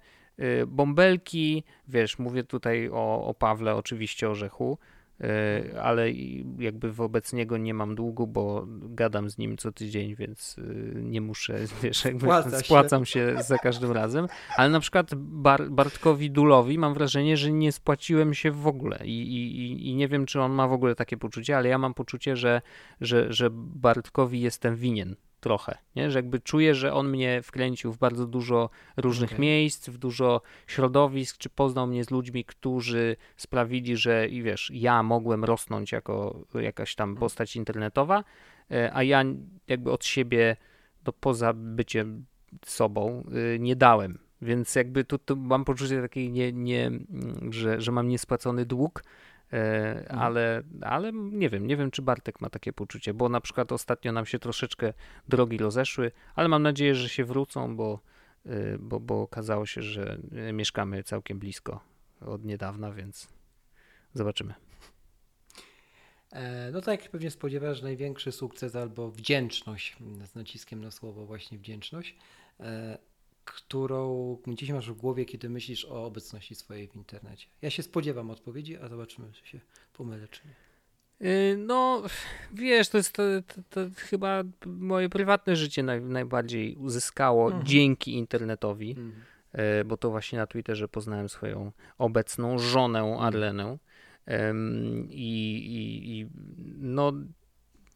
bąbelki, 0.67 1.65
wiesz, 1.89 2.19
mówię 2.19 2.45
tutaj 2.45 2.89
o, 2.93 3.25
o 3.27 3.35
Pawle, 3.35 3.75
oczywiście 3.75 4.31
orzechu, 4.31 4.79
y, 5.21 5.81
ale 5.81 6.13
jakby 6.59 6.93
wobec 6.93 7.33
niego 7.33 7.57
nie 7.57 7.75
mam 7.75 7.95
długu, 7.95 8.27
bo 8.27 8.65
gadam 8.69 9.31
z 9.31 9.39
nim 9.39 9.57
co 9.57 9.73
tydzień, 9.73 10.15
więc 10.15 10.59
y, 10.59 10.93
nie 11.03 11.21
muszę, 11.21 11.59
wiesz, 11.83 12.05
jakby 12.05 12.21
Spłaca 12.21 12.59
spłacam 12.59 13.05
się. 13.05 13.13
się 13.37 13.43
za 13.43 13.59
każdym 13.59 13.93
razem. 13.93 14.27
Ale 14.57 14.71
na 14.71 14.81
przykład 14.81 15.15
Bar 15.15 15.71
Bartkowi 15.71 16.31
Dulowi 16.31 16.79
mam 16.79 16.95
wrażenie, 16.95 17.37
że 17.37 17.53
nie 17.53 17.73
spłaciłem 17.73 18.35
się 18.35 18.51
w 18.51 18.67
ogóle 18.67 18.99
I, 19.05 19.35
i, 19.35 19.89
i 19.89 19.95
nie 19.95 20.09
wiem, 20.09 20.27
czy 20.27 20.41
on 20.41 20.53
ma 20.53 20.69
w 20.69 20.73
ogóle 20.73 20.95
takie 20.95 21.17
poczucie, 21.17 21.57
ale 21.57 21.69
ja 21.69 21.79
mam 21.79 21.95
poczucie, 21.95 22.37
że, 22.37 22.63
że, 23.01 23.33
że 23.33 23.49
Bartkowi 23.53 24.41
jestem 24.41 24.77
winien 24.77 25.17
trochę, 25.45 25.79
nie? 25.97 26.11
że 26.11 26.19
jakby 26.19 26.41
czuję, 26.41 26.75
że 26.75 26.93
on 26.93 27.09
mnie 27.09 27.43
wkręcił 27.43 27.93
w 27.93 27.99
bardzo 27.99 28.27
dużo 28.27 28.71
różnych 28.97 29.31
okay. 29.31 29.41
miejsc, 29.41 29.89
w 29.89 29.99
dużo 29.99 30.41
środowisk, 30.67 31.39
czy 31.39 31.49
poznał 31.49 31.87
mnie 31.87 32.05
z 32.05 32.11
ludźmi, 32.11 32.45
którzy 32.45 33.17
sprawili, 33.37 33.97
że 33.97 34.29
i 34.29 34.43
wiesz, 34.43 34.71
ja 34.75 35.03
mogłem 35.03 35.45
rosnąć 35.45 35.93
jako 35.93 36.45
jakaś 36.55 36.95
tam 36.95 37.09
mhm. 37.09 37.21
postać 37.21 37.57
internetowa, 37.57 38.25
e, 38.71 38.91
a 38.95 39.03
ja 39.03 39.25
jakby 39.69 39.93
od 39.93 40.05
siebie, 40.05 40.57
no 41.07 41.13
poza 41.13 41.53
byciem 41.53 42.25
sobą, 42.67 43.25
y, 43.55 43.59
nie 43.61 43.77
dałem. 43.77 44.19
Więc 44.43 44.75
jakby 44.75 45.05
tu, 45.05 45.19
tu 45.19 45.37
mam 45.37 45.65
poczucie 45.65 46.03
takiej, 46.03 46.33
nie, 46.33 46.53
nie, 46.53 46.91
że, 47.51 47.81
że 47.81 47.93
mam 47.93 48.09
niespłacony 48.09 48.67
dług. 48.67 49.05
Ale, 50.09 50.63
ale 50.81 51.13
nie 51.13 51.49
wiem, 51.49 51.67
nie 51.67 51.77
wiem, 51.77 51.91
czy 51.91 52.03
Bartek 52.03 52.41
ma 52.41 52.51
takie 52.51 52.73
poczucie, 52.73 53.15
bo 53.15 53.29
na 53.29 53.41
przykład 53.41 53.73
ostatnio 53.73 54.13
nam 54.13 54.27
się 54.27 54.39
troszeczkę 54.39 54.93
drogi 55.29 55.59
rozeszły, 55.59 56.13
ale 56.35 56.49
mam 56.49 56.63
nadzieję, 56.63 56.95
że 56.95 57.09
się 57.09 57.25
wrócą, 57.25 57.77
bo, 57.77 58.01
e, 58.47 58.79
bo, 58.79 59.01
bo 59.01 59.23
okazało 59.23 59.67
się, 59.67 59.83
że 59.83 60.19
mieszkamy 60.53 61.03
całkiem 61.03 61.39
blisko 61.39 61.81
od 62.21 62.45
niedawna, 62.45 62.93
więc 62.93 63.29
zobaczymy. 64.15 64.55
E, 66.33 66.71
no 66.73 66.81
tak, 66.81 67.03
jak 67.03 67.11
pewnie 67.11 67.31
spodziewasz, 67.31 67.83
największy 67.83 68.33
sukces 68.33 68.77
albo 68.77 69.11
wdzięczność, 69.11 69.97
z 70.25 70.35
naciskiem 70.35 70.81
na 70.81 70.91
słowo 70.91 71.27
właśnie 71.27 71.59
wdzięczność, 71.59 72.17
którą 73.45 74.37
gdzieś 74.47 74.71
masz 74.71 74.91
w 74.91 74.95
głowie, 74.95 75.25
kiedy 75.25 75.51
myślisz 75.51 75.85
o 75.85 76.05
obecności 76.05 76.55
swojej 76.55 76.89
w 76.89 76.97
internecie? 76.97 77.47
Ja 77.63 77.71
się 77.71 77.83
spodziewam 77.83 78.31
odpowiedzi, 78.31 78.77
a 78.77 78.89
zobaczymy, 78.89 79.33
czy 79.33 79.47
się 79.47 79.61
pomylę, 79.93 80.29
czy 80.29 80.41
nie. 80.47 80.55
Y, 81.29 81.57
no, 81.57 82.03
wiesz, 82.53 82.89
to 82.89 82.97
jest 82.97 83.13
to, 83.13 83.23
to, 83.47 83.63
to 83.71 83.81
chyba 83.97 84.43
moje 84.67 85.09
prywatne 85.09 85.57
życie 85.57 85.83
naj, 85.83 86.01
najbardziej 86.01 86.77
uzyskało 86.77 87.47
mhm. 87.47 87.67
dzięki 87.67 88.15
internetowi, 88.15 88.91
mhm. 88.91 89.13
Y, 89.81 89.85
bo 89.85 89.97
to 89.97 90.11
właśnie 90.11 90.39
na 90.39 90.47
Twitterze 90.47 90.89
poznałem 90.89 91.29
swoją 91.29 91.73
obecną 91.99 92.59
żonę 92.59 93.01
mhm. 93.01 93.21
Arlenę. 93.21 93.79
I, 95.09 95.57
i, 95.57 96.11
I 96.11 96.27
no, 96.79 97.13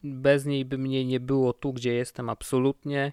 bez 0.05 0.47
niej 0.47 0.65
by 0.65 0.79
mnie 0.79 1.05
nie 1.05 1.21
było 1.21 1.53
tu, 1.53 1.73
gdzie 1.73 1.95
jestem 1.95 2.29
absolutnie. 2.29 3.13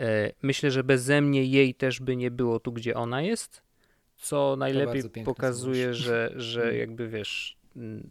E, 0.00 0.32
myślę, 0.42 0.70
że 0.70 0.84
beze 0.84 1.20
mnie 1.20 1.44
jej 1.44 1.74
też 1.74 2.00
by 2.00 2.16
nie 2.16 2.30
było 2.30 2.60
tu, 2.60 2.72
gdzie 2.72 2.94
ona 2.94 3.22
jest, 3.22 3.62
co 4.16 4.56
najlepiej 4.58 5.02
pokazuje, 5.24 5.94
że, 5.94 6.32
że 6.36 6.62
mm. 6.62 6.78
jakby 6.78 7.08
wiesz, 7.08 7.56
mm, 7.76 8.08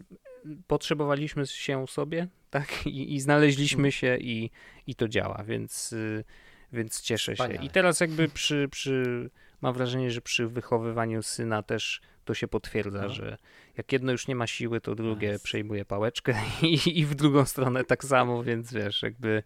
potrzebowaliśmy 0.68 1.47
się 1.47 1.88
sobie, 1.88 2.27
tak, 2.49 2.88
i, 2.88 3.15
i 3.15 3.19
znaleźliśmy 3.19 3.91
się 3.91 4.18
i, 4.18 4.49
i 4.88 4.95
to 4.95 5.07
działa, 5.07 5.43
więc, 5.43 5.93
y, 5.93 6.23
więc 6.73 7.01
cieszę 7.01 7.35
się. 7.35 7.53
I 7.61 7.69
teraz 7.69 7.99
jakby 7.99 8.27
przy, 8.30 8.68
przy, 8.72 9.30
mam 9.61 9.73
wrażenie, 9.73 10.11
że 10.11 10.22
przy 10.22 10.47
wychowywaniu 10.47 11.23
syna 11.23 11.64
też 11.64 12.01
to 12.26 12.34
się 12.34 12.47
potwierdza, 12.47 13.01
no. 13.01 13.09
że 13.09 13.38
jak 13.77 13.91
jedno 13.91 14.11
już 14.11 14.27
nie 14.27 14.35
ma 14.35 14.47
siły, 14.47 14.81
to 14.81 14.95
drugie 14.95 15.31
nice. 15.31 15.43
przejmuje 15.43 15.85
pałeczkę 15.85 16.35
i, 16.61 16.99
i 16.99 17.05
w 17.05 17.15
drugą 17.15 17.45
stronę 17.45 17.84
tak 17.84 18.03
samo, 18.03 18.43
więc 18.43 18.73
wiesz, 18.73 19.03
jakby 19.03 19.43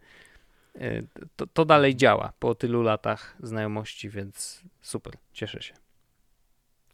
to, 1.36 1.46
to 1.46 1.64
dalej 1.64 1.96
działa 1.96 2.32
po 2.38 2.54
tylu 2.54 2.82
latach 2.82 3.36
znajomości, 3.42 4.10
więc 4.10 4.62
super, 4.80 5.12
cieszę 5.32 5.62
się. 5.62 5.74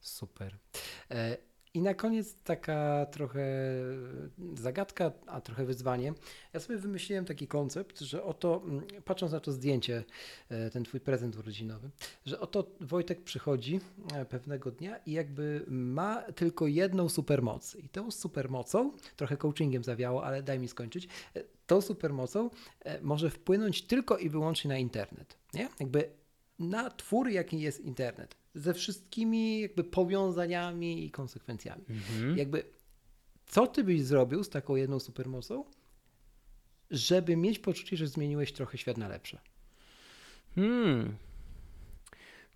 Super. 0.01 0.57
E, 1.75 1.79
I 1.79 1.83
na 1.83 1.95
koniec 1.95 2.35
taka 2.43 3.07
trochę 3.07 3.45
zagadka, 4.55 5.13
a 5.27 5.41
trochę 5.41 5.65
wyzwanie. 5.65 6.13
Ja 6.53 6.61
sobie 6.61 6.79
wymyśliłem 6.79 7.25
taki 7.25 7.47
koncept, 7.47 8.01
że 8.01 8.25
oto, 8.25 8.63
mm, 8.65 8.83
patrząc 9.05 9.33
na 9.33 9.41
to 9.41 9.53
zdjęcie, 9.53 10.05
e, 10.49 10.71
ten 10.71 10.85
twój 10.85 11.01
prezent 11.01 11.37
urodzinowy, 11.37 11.91
że 12.27 12.41
oto 12.41 12.67
Wojtek 12.81 13.23
przychodzi 13.23 13.81
pewnego 14.29 14.71
dnia 14.71 14.97
i 15.07 15.13
jakby 15.13 15.65
ma 15.69 16.23
tylko 16.23 16.67
jedną 16.67 17.09
supermoc. 17.09 17.75
I 17.75 17.89
tą 17.89 18.11
supermocą, 18.11 18.93
trochę 19.17 19.37
coachingiem 19.37 19.85
zawiało, 19.85 20.25
ale 20.25 20.43
daj 20.43 20.59
mi 20.59 20.69
skończyć, 20.69 21.09
tą 21.69 21.81
supermocą 21.81 22.51
e, 22.85 23.01
może 23.03 23.31
wpłynąć 23.31 23.83
tylko 23.83 24.19
i 24.19 24.29
wyłącznie 24.29 24.69
na 24.69 24.79
internet. 24.79 25.37
Nie? 25.55 25.69
Jakby 25.81 26.11
na 26.59 26.91
twór, 26.91 27.29
jaki 27.29 27.61
jest 27.61 27.81
internet, 27.81 28.37
ze 28.59 28.75
wszystkimi 28.75 29.61
jakby 29.61 29.85
powiązaniami 29.85 31.05
i 31.05 31.11
konsekwencjami. 31.11 31.85
Mhm. 31.89 32.39
Jakby 32.39 32.65
co 33.47 33.67
ty 33.67 33.85
byś 33.85 34.03
zrobił 34.03 34.45
z 34.45 34.51
taką 34.51 34.77
jedną 34.77 34.99
supermocą, 34.99 35.65
żeby 36.91 37.37
mieć 37.37 37.59
poczucie, 37.59 37.97
że 37.97 38.07
zmieniłeś 38.07 38.53
trochę 38.53 38.79
świat 38.79 38.97
na 38.97 39.09
lepsze? 39.09 39.39
Hmm. 40.55 41.17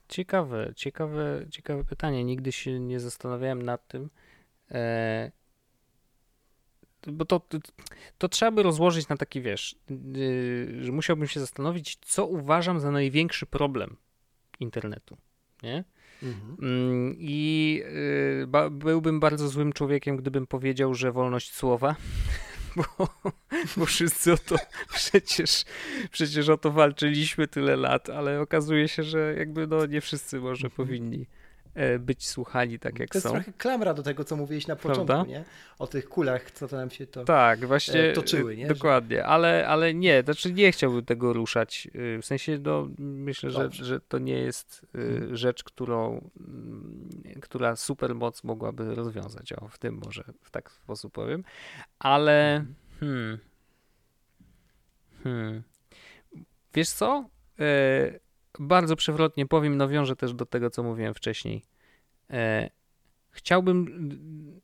Ciekawe, 0.08 0.72
ciekawe, 0.76 1.46
ciekawe 1.50 1.84
pytanie. 1.84 2.24
Nigdy 2.24 2.52
się 2.52 2.80
nie 2.80 3.00
zastanawiałem 3.00 3.62
nad 3.62 3.88
tym. 3.88 4.10
E, 4.70 5.32
bo 7.06 7.24
to, 7.24 7.40
to 8.18 8.28
trzeba 8.28 8.50
by 8.50 8.62
rozłożyć 8.62 9.08
na 9.08 9.16
taki, 9.16 9.40
wiesz, 9.40 9.76
yy, 10.14 10.84
że 10.84 10.92
musiałbym 10.92 11.28
się 11.28 11.40
zastanowić, 11.40 11.98
co 12.00 12.26
uważam 12.26 12.80
za 12.80 12.90
największy 12.90 13.46
problem 13.46 13.96
internetu, 14.60 15.16
nie? 15.62 15.84
Mhm. 16.22 16.56
Mm, 16.62 17.14
I 17.18 17.82
yy, 18.38 18.46
ba, 18.46 18.70
byłbym 18.70 19.20
bardzo 19.20 19.48
złym 19.48 19.72
człowiekiem, 19.72 20.16
gdybym 20.16 20.46
powiedział, 20.46 20.94
że 20.94 21.12
wolność 21.12 21.54
słowa, 21.54 21.96
bo, 22.76 23.08
bo 23.76 23.86
wszyscy 23.86 24.32
o 24.32 24.38
to 24.38 24.56
przecież, 24.94 25.64
przecież 26.10 26.48
o 26.48 26.58
to 26.58 26.70
walczyliśmy 26.70 27.48
tyle 27.48 27.76
lat, 27.76 28.10
ale 28.10 28.40
okazuje 28.40 28.88
się, 28.88 29.02
że 29.02 29.34
jakby 29.38 29.66
no 29.66 29.86
nie 29.86 30.00
wszyscy 30.00 30.40
może 30.40 30.66
mhm. 30.66 30.70
powinni 30.76 31.26
być 31.98 32.28
słuchani 32.28 32.78
tak 32.78 32.98
jak 32.98 33.14
są. 33.14 33.20
To 33.20 33.28
jest 33.28 33.44
trochę 33.44 33.58
klamra 33.58 33.94
do 33.94 34.02
tego, 34.02 34.24
co 34.24 34.36
mówiłeś 34.36 34.66
na 34.66 34.76
początku, 34.76 35.06
Prawda? 35.06 35.30
nie? 35.30 35.44
O 35.78 35.86
tych 35.86 36.08
kulach, 36.08 36.50
co 36.50 36.68
to 36.68 36.76
nam 36.76 36.90
się 36.90 37.06
to 37.06 37.24
Tak, 37.24 37.66
właśnie 37.66 38.10
e, 38.10 38.12
toczyły, 38.12 38.56
nie? 38.56 38.66
Dokładnie, 38.66 39.24
ale, 39.24 39.68
ale 39.68 39.94
nie, 39.94 40.22
znaczy 40.22 40.52
nie 40.52 40.72
chciałbym 40.72 41.04
tego 41.04 41.32
ruszać. 41.32 41.88
W 41.94 42.24
sensie, 42.24 42.58
no, 42.62 42.88
myślę, 42.98 43.50
że, 43.50 43.68
że 43.72 44.00
to 44.00 44.18
nie 44.18 44.38
jest 44.38 44.86
mhm. 44.94 45.36
rzecz, 45.36 45.64
którą, 45.64 46.30
mm, 46.40 47.10
która 47.40 47.76
super 47.76 48.14
moc 48.14 48.44
mogłaby 48.44 48.94
rozwiązać. 48.94 49.52
O, 49.52 49.68
w 49.68 49.78
tym 49.78 50.00
może 50.04 50.24
w 50.42 50.50
tak 50.50 50.70
sposób 50.70 51.12
powiem. 51.12 51.44
Ale 51.98 52.56
mhm. 52.56 52.74
hmm, 53.00 53.38
hmm. 55.22 55.62
Wiesz 56.74 56.90
co? 56.90 57.28
E, 57.58 58.20
bardzo 58.58 58.96
przewrotnie 58.96 59.46
powiem, 59.46 59.76
no 59.76 59.88
wiąże 59.88 60.16
też 60.16 60.34
do 60.34 60.46
tego, 60.46 60.70
co 60.70 60.82
mówiłem 60.82 61.14
wcześniej. 61.14 61.64
E, 62.30 62.70
chciałbym. 63.30 64.60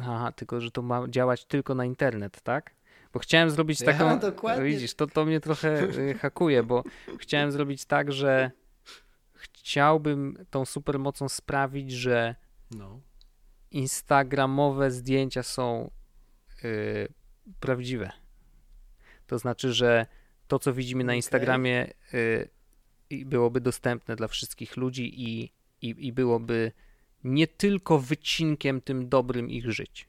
Aha, 0.00 0.32
tylko 0.32 0.60
że 0.60 0.70
to 0.70 0.82
ma 0.82 1.08
działać 1.08 1.44
tylko 1.44 1.74
na 1.74 1.84
internet, 1.84 2.40
tak? 2.42 2.74
Bo 3.12 3.20
chciałem 3.20 3.50
zrobić 3.50 3.78
taką. 3.78 4.06
Ja, 4.06 4.16
dokładnie. 4.16 4.64
Widzisz, 4.64 4.94
to, 4.94 5.06
to 5.06 5.24
mnie 5.24 5.40
trochę 5.40 5.88
e, 6.10 6.14
hakuje, 6.14 6.62
bo 6.62 6.84
chciałem 7.18 7.52
zrobić 7.52 7.84
tak, 7.84 8.12
że 8.12 8.50
chciałbym 9.34 10.46
tą 10.50 10.64
supermocą 10.64 11.28
sprawić, 11.28 11.92
że 11.92 12.34
no. 12.70 13.00
instagramowe 13.70 14.90
zdjęcia 14.90 15.42
są 15.42 15.90
y, 16.64 17.08
prawdziwe. 17.60 18.10
To 19.26 19.38
znaczy, 19.38 19.72
że 19.72 20.06
to, 20.48 20.58
co 20.58 20.72
widzimy 20.72 21.04
na 21.04 21.14
Instagramie, 21.14 21.92
y, 22.14 22.48
i 23.10 23.24
byłoby 23.24 23.60
dostępne 23.60 24.16
dla 24.16 24.28
wszystkich 24.28 24.76
ludzi 24.76 25.22
i, 25.22 25.50
i, 25.82 26.06
i 26.06 26.12
byłoby 26.12 26.72
nie 27.24 27.46
tylko 27.46 27.98
wycinkiem 27.98 28.80
tym 28.80 29.08
dobrym 29.08 29.50
ich 29.50 29.72
żyć, 29.72 30.08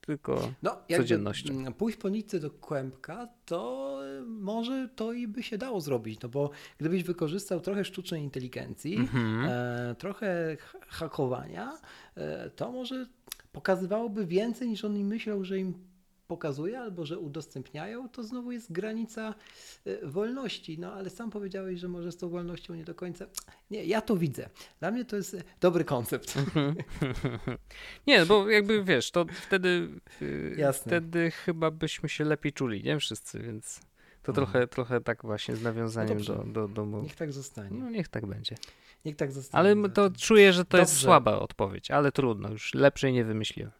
tylko 0.00 0.52
no, 0.62 0.78
codziennością. 0.96 1.72
Pójść 1.74 1.98
po 1.98 2.08
nitce 2.08 2.40
do 2.40 2.50
kłębka, 2.50 3.28
to 3.44 4.00
może 4.26 4.88
to 4.96 5.12
i 5.12 5.28
by 5.28 5.42
się 5.42 5.58
dało 5.58 5.80
zrobić, 5.80 6.20
no 6.20 6.28
bo 6.28 6.50
gdybyś 6.78 7.02
wykorzystał 7.02 7.60
trochę 7.60 7.84
sztucznej 7.84 8.22
inteligencji, 8.22 8.98
mm-hmm. 8.98 9.46
e, 9.48 9.94
trochę 9.98 10.56
hakowania, 10.88 11.78
e, 12.14 12.50
to 12.50 12.72
może 12.72 13.06
pokazywałoby 13.52 14.26
więcej 14.26 14.68
niż 14.68 14.84
oni 14.84 15.04
myślał, 15.04 15.44
że 15.44 15.58
im 15.58 15.74
pokazuje 16.26 16.80
albo 16.80 17.06
że 17.06 17.18
udostępniają, 17.18 18.08
to 18.08 18.22
znowu 18.22 18.52
jest 18.52 18.72
granica 18.72 19.34
y, 19.86 20.00
wolności. 20.02 20.78
No 20.78 20.92
ale 20.92 21.10
sam 21.10 21.30
powiedziałeś, 21.30 21.80
że 21.80 21.88
może 21.88 22.12
z 22.12 22.16
tą 22.16 22.28
wolnością 22.28 22.74
nie 22.74 22.84
do 22.84 22.94
końca. 22.94 23.26
Nie, 23.70 23.84
ja 23.84 24.00
to 24.00 24.16
widzę. 24.16 24.48
Dla 24.80 24.90
mnie 24.90 25.04
to 25.04 25.16
jest 25.16 25.36
dobry 25.60 25.84
koncept. 25.84 26.36
Mhm. 26.36 26.74
nie, 28.06 28.26
bo 28.26 28.50
jakby 28.50 28.84
wiesz, 28.84 29.10
to 29.10 29.26
wtedy, 29.46 29.88
y, 30.22 30.54
Jasne. 30.58 30.90
wtedy 30.90 31.30
chyba 31.30 31.70
byśmy 31.70 32.08
się 32.08 32.24
lepiej 32.24 32.52
czuli, 32.52 32.82
nie 32.82 32.98
wszyscy, 32.98 33.40
więc 33.40 33.80
to 34.22 34.32
mhm. 34.32 34.34
trochę, 34.34 34.66
trochę 34.66 35.00
tak 35.00 35.22
właśnie 35.22 35.56
z 35.56 35.62
nawiązaniem 35.62 36.18
no 36.28 36.44
do, 36.44 36.68
do, 36.68 36.86
do... 36.86 37.00
Niech 37.02 37.16
tak 37.16 37.32
zostanie. 37.32 37.78
No 37.78 37.90
niech 37.90 38.08
tak 38.08 38.26
będzie. 38.26 38.56
Niech 39.04 39.16
tak 39.16 39.32
zostanie. 39.32 39.58
Ale 39.58 39.88
to 39.88 40.10
czuję, 40.10 40.52
że 40.52 40.64
to 40.64 40.78
Dobrze. 40.78 40.80
jest 40.80 40.96
słaba 40.96 41.38
odpowiedź, 41.38 41.90
ale 41.90 42.12
trudno, 42.12 42.50
już 42.50 42.74
lepszej 42.74 43.12
nie 43.12 43.24
wymyśliłem. 43.24 43.70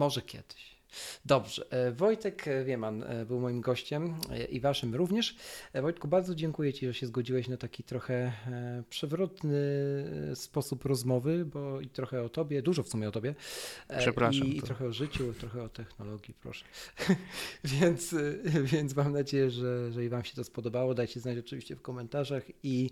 Może 0.00 0.22
kiedyś. 0.22 0.76
Dobrze. 1.24 1.72
E, 1.72 1.92
Wojtek 1.92 2.44
Wieman 2.64 3.02
e, 3.02 3.26
był 3.26 3.40
moim 3.40 3.60
gościem 3.60 4.14
e, 4.30 4.44
i 4.44 4.60
waszym 4.60 4.94
również. 4.94 5.36
Wojtku, 5.74 6.08
bardzo 6.08 6.34
dziękuję 6.34 6.72
Ci, 6.72 6.86
że 6.86 6.94
się 6.94 7.06
zgodziłeś 7.06 7.48
na 7.48 7.56
taki 7.56 7.84
trochę 7.84 8.32
przewrotny 8.90 9.60
sposób 10.34 10.84
rozmowy, 10.84 11.44
bo 11.44 11.80
i 11.80 11.88
trochę 11.88 12.22
o 12.22 12.28
Tobie, 12.28 12.62
dużo 12.62 12.82
w 12.82 12.88
sumie 12.88 13.08
o 13.08 13.10
Tobie. 13.10 13.34
Przepraszam. 13.98 14.46
I, 14.46 14.56
i 14.56 14.62
trochę 14.62 14.86
o 14.86 14.92
życiu, 14.92 15.34
trochę 15.34 15.62
o 15.62 15.68
technologii, 15.68 16.34
proszę. 16.34 16.64
więc, 17.64 18.14
więc 18.72 18.96
mam 18.96 19.12
nadzieję, 19.12 19.50
że, 19.50 19.92
że 19.92 20.04
i 20.04 20.08
Wam 20.08 20.24
się 20.24 20.34
to 20.34 20.44
spodobało. 20.44 20.94
Dajcie 20.94 21.20
znać 21.20 21.38
oczywiście 21.38 21.76
w 21.76 21.82
komentarzach 21.82 22.42
i 22.62 22.90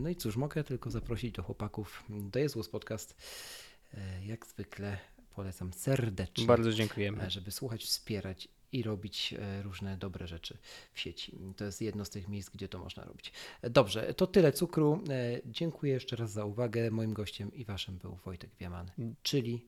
no 0.00 0.08
i 0.08 0.16
cóż, 0.16 0.36
mogę 0.36 0.64
tylko 0.64 0.90
zaprosić 0.90 1.32
do 1.32 1.42
chłopaków 1.42 2.04
do 2.08 2.38
Jezus 2.38 2.68
Podcast. 2.68 3.16
Jak 4.26 4.46
zwykle 4.46 4.98
polecam 5.38 5.72
serdecznie. 5.72 6.46
Bardzo 6.46 6.72
dziękujemy. 6.72 7.22
E, 7.22 7.30
żeby 7.30 7.50
słuchać, 7.50 7.84
wspierać 7.84 8.48
i 8.72 8.82
robić 8.82 9.34
e, 9.38 9.62
różne 9.62 9.96
dobre 9.96 10.26
rzeczy 10.26 10.58
w 10.92 11.00
sieci. 11.00 11.38
To 11.56 11.64
jest 11.64 11.82
jedno 11.82 12.04
z 12.04 12.10
tych 12.10 12.28
miejsc, 12.28 12.50
gdzie 12.50 12.68
to 12.68 12.78
można 12.78 13.04
robić. 13.04 13.32
E, 13.62 13.70
dobrze, 13.70 14.14
to 14.14 14.26
tyle 14.26 14.52
cukru. 14.52 15.02
Dziękuję 15.46 15.92
jeszcze 15.92 16.16
raz 16.16 16.32
za 16.32 16.44
uwagę. 16.44 16.90
Moim 16.90 17.12
gościem 17.12 17.54
i 17.54 17.64
waszym 17.64 17.98
był 17.98 18.18
Wojtek 18.24 18.50
Wiaman, 18.60 18.90
czyli... 19.22 19.66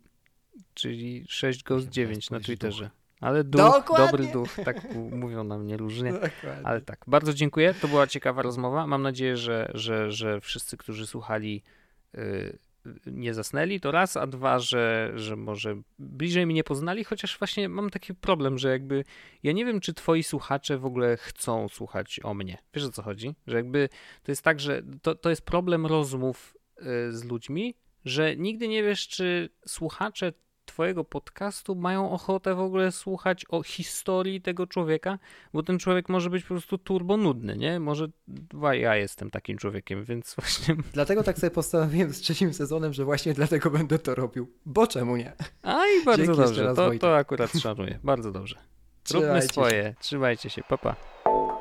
Czyli 0.75 1.25
6 1.29 1.63
Ghost 1.63 1.89
9 1.89 2.31
na 2.31 2.41
Twitterze. 2.41 2.85
Duch. 2.85 2.93
Ale 3.21 3.45
duch, 3.45 3.61
Dokładnie. 3.61 4.07
dobry 4.07 4.27
duch, 4.33 4.57
tak 4.65 4.95
mówią 4.95 5.45
na 5.45 5.59
mnie 5.59 5.77
różnie. 5.77 6.13
Dokładnie. 6.13 6.65
Ale 6.65 6.81
tak, 6.81 7.05
bardzo 7.07 7.35
dziękuję. 7.35 7.75
To 7.75 7.89
była 7.89 8.07
ciekawa 8.07 8.43
rozmowa. 8.43 8.87
Mam 8.87 9.03
nadzieję, 9.03 9.37
że, 9.37 9.71
że, 9.75 10.13
że 10.13 10.41
wszyscy, 10.41 10.77
którzy 10.77 11.07
słuchali, 11.07 11.63
yy, 12.15 12.59
nie 13.07 13.35
zasnęli, 13.35 13.81
to 13.81 13.91
raz, 13.91 14.17
a 14.17 14.27
dwa, 14.27 14.59
że, 14.59 15.13
że 15.15 15.37
może 15.37 15.77
bliżej 15.99 16.47
mnie 16.47 16.65
poznali, 16.65 17.05
chociaż 17.05 17.39
właśnie 17.39 17.69
mam 17.69 17.91
taki 17.91 18.15
problem, 18.15 18.59
że 18.59 18.71
jakby 18.71 19.05
ja 19.43 19.53
nie 19.53 19.65
wiem, 19.65 19.81
czy 19.81 19.95
twoi 19.95 20.23
słuchacze 20.23 20.79
w 20.79 20.85
ogóle 20.85 21.17
chcą 21.17 21.69
słuchać 21.69 22.21
o 22.23 22.35
mnie. 22.35 22.59
Wiesz 22.75 22.85
o 22.85 22.91
co 22.91 23.03
chodzi? 23.03 23.35
Że 23.47 23.57
jakby 23.57 23.89
to 24.23 24.33
jest 24.33 24.43
tak, 24.43 24.61
że 24.61 24.83
to, 25.03 25.15
to 25.15 25.31
jest 25.31 25.43
problem 25.43 25.87
rozmów 25.87 26.57
y, 26.79 27.13
z 27.13 27.25
ludźmi, 27.25 27.75
że 28.05 28.37
nigdy 28.37 28.69
nie 28.69 28.83
wiesz, 28.83 29.09
czy 29.09 29.49
słuchacze 29.67 30.33
Twojego 30.71 31.05
podcastu 31.05 31.75
mają 31.75 32.11
ochotę 32.11 32.55
w 32.55 32.61
ogóle 32.61 32.93
słuchać 32.93 33.45
o 33.49 33.63
historii 33.63 34.41
tego 34.41 34.67
człowieka, 34.67 35.19
bo 35.53 35.63
ten 35.63 35.79
człowiek 35.79 36.09
może 36.09 36.31
być 36.31 36.43
po 36.43 36.49
prostu 36.49 36.79
turbo 36.79 37.17
nudny, 37.17 37.57
nie? 37.57 37.81
Może 37.81 38.09
ja 38.73 38.97
jestem 38.97 39.31
takim 39.31 39.59
człowiekiem, 39.59 40.05
więc 40.11 40.35
właśnie. 40.35 40.77
Dlatego 40.93 41.23
tak 41.23 41.39
sobie 41.39 41.51
postanowiłem 41.51 42.13
z 42.13 42.21
trzecim 42.21 42.55
sezonem, 42.55 42.93
że 42.93 43.05
właśnie 43.05 43.35
dlatego 43.35 43.71
będę 43.71 43.99
to 43.99 44.15
robił. 44.15 44.53
Bo 44.67 44.87
czemu 44.87 45.17
nie? 45.17 45.33
A 45.63 45.87
i 45.87 46.05
bardzo 46.05 46.27
Dzięki 46.27 46.41
dobrze. 46.41 46.75
To, 46.75 46.91
to 46.99 47.17
akurat 47.17 47.53
szanuję. 47.53 47.99
Bardzo 48.05 48.33
dobrze. 48.33 48.57
Róbmy 49.15 49.43
swoje. 49.43 49.95
Trzymajcie 50.01 50.51
się. 50.51 50.63
Papa. 50.63 50.97
Pa. 51.25 51.60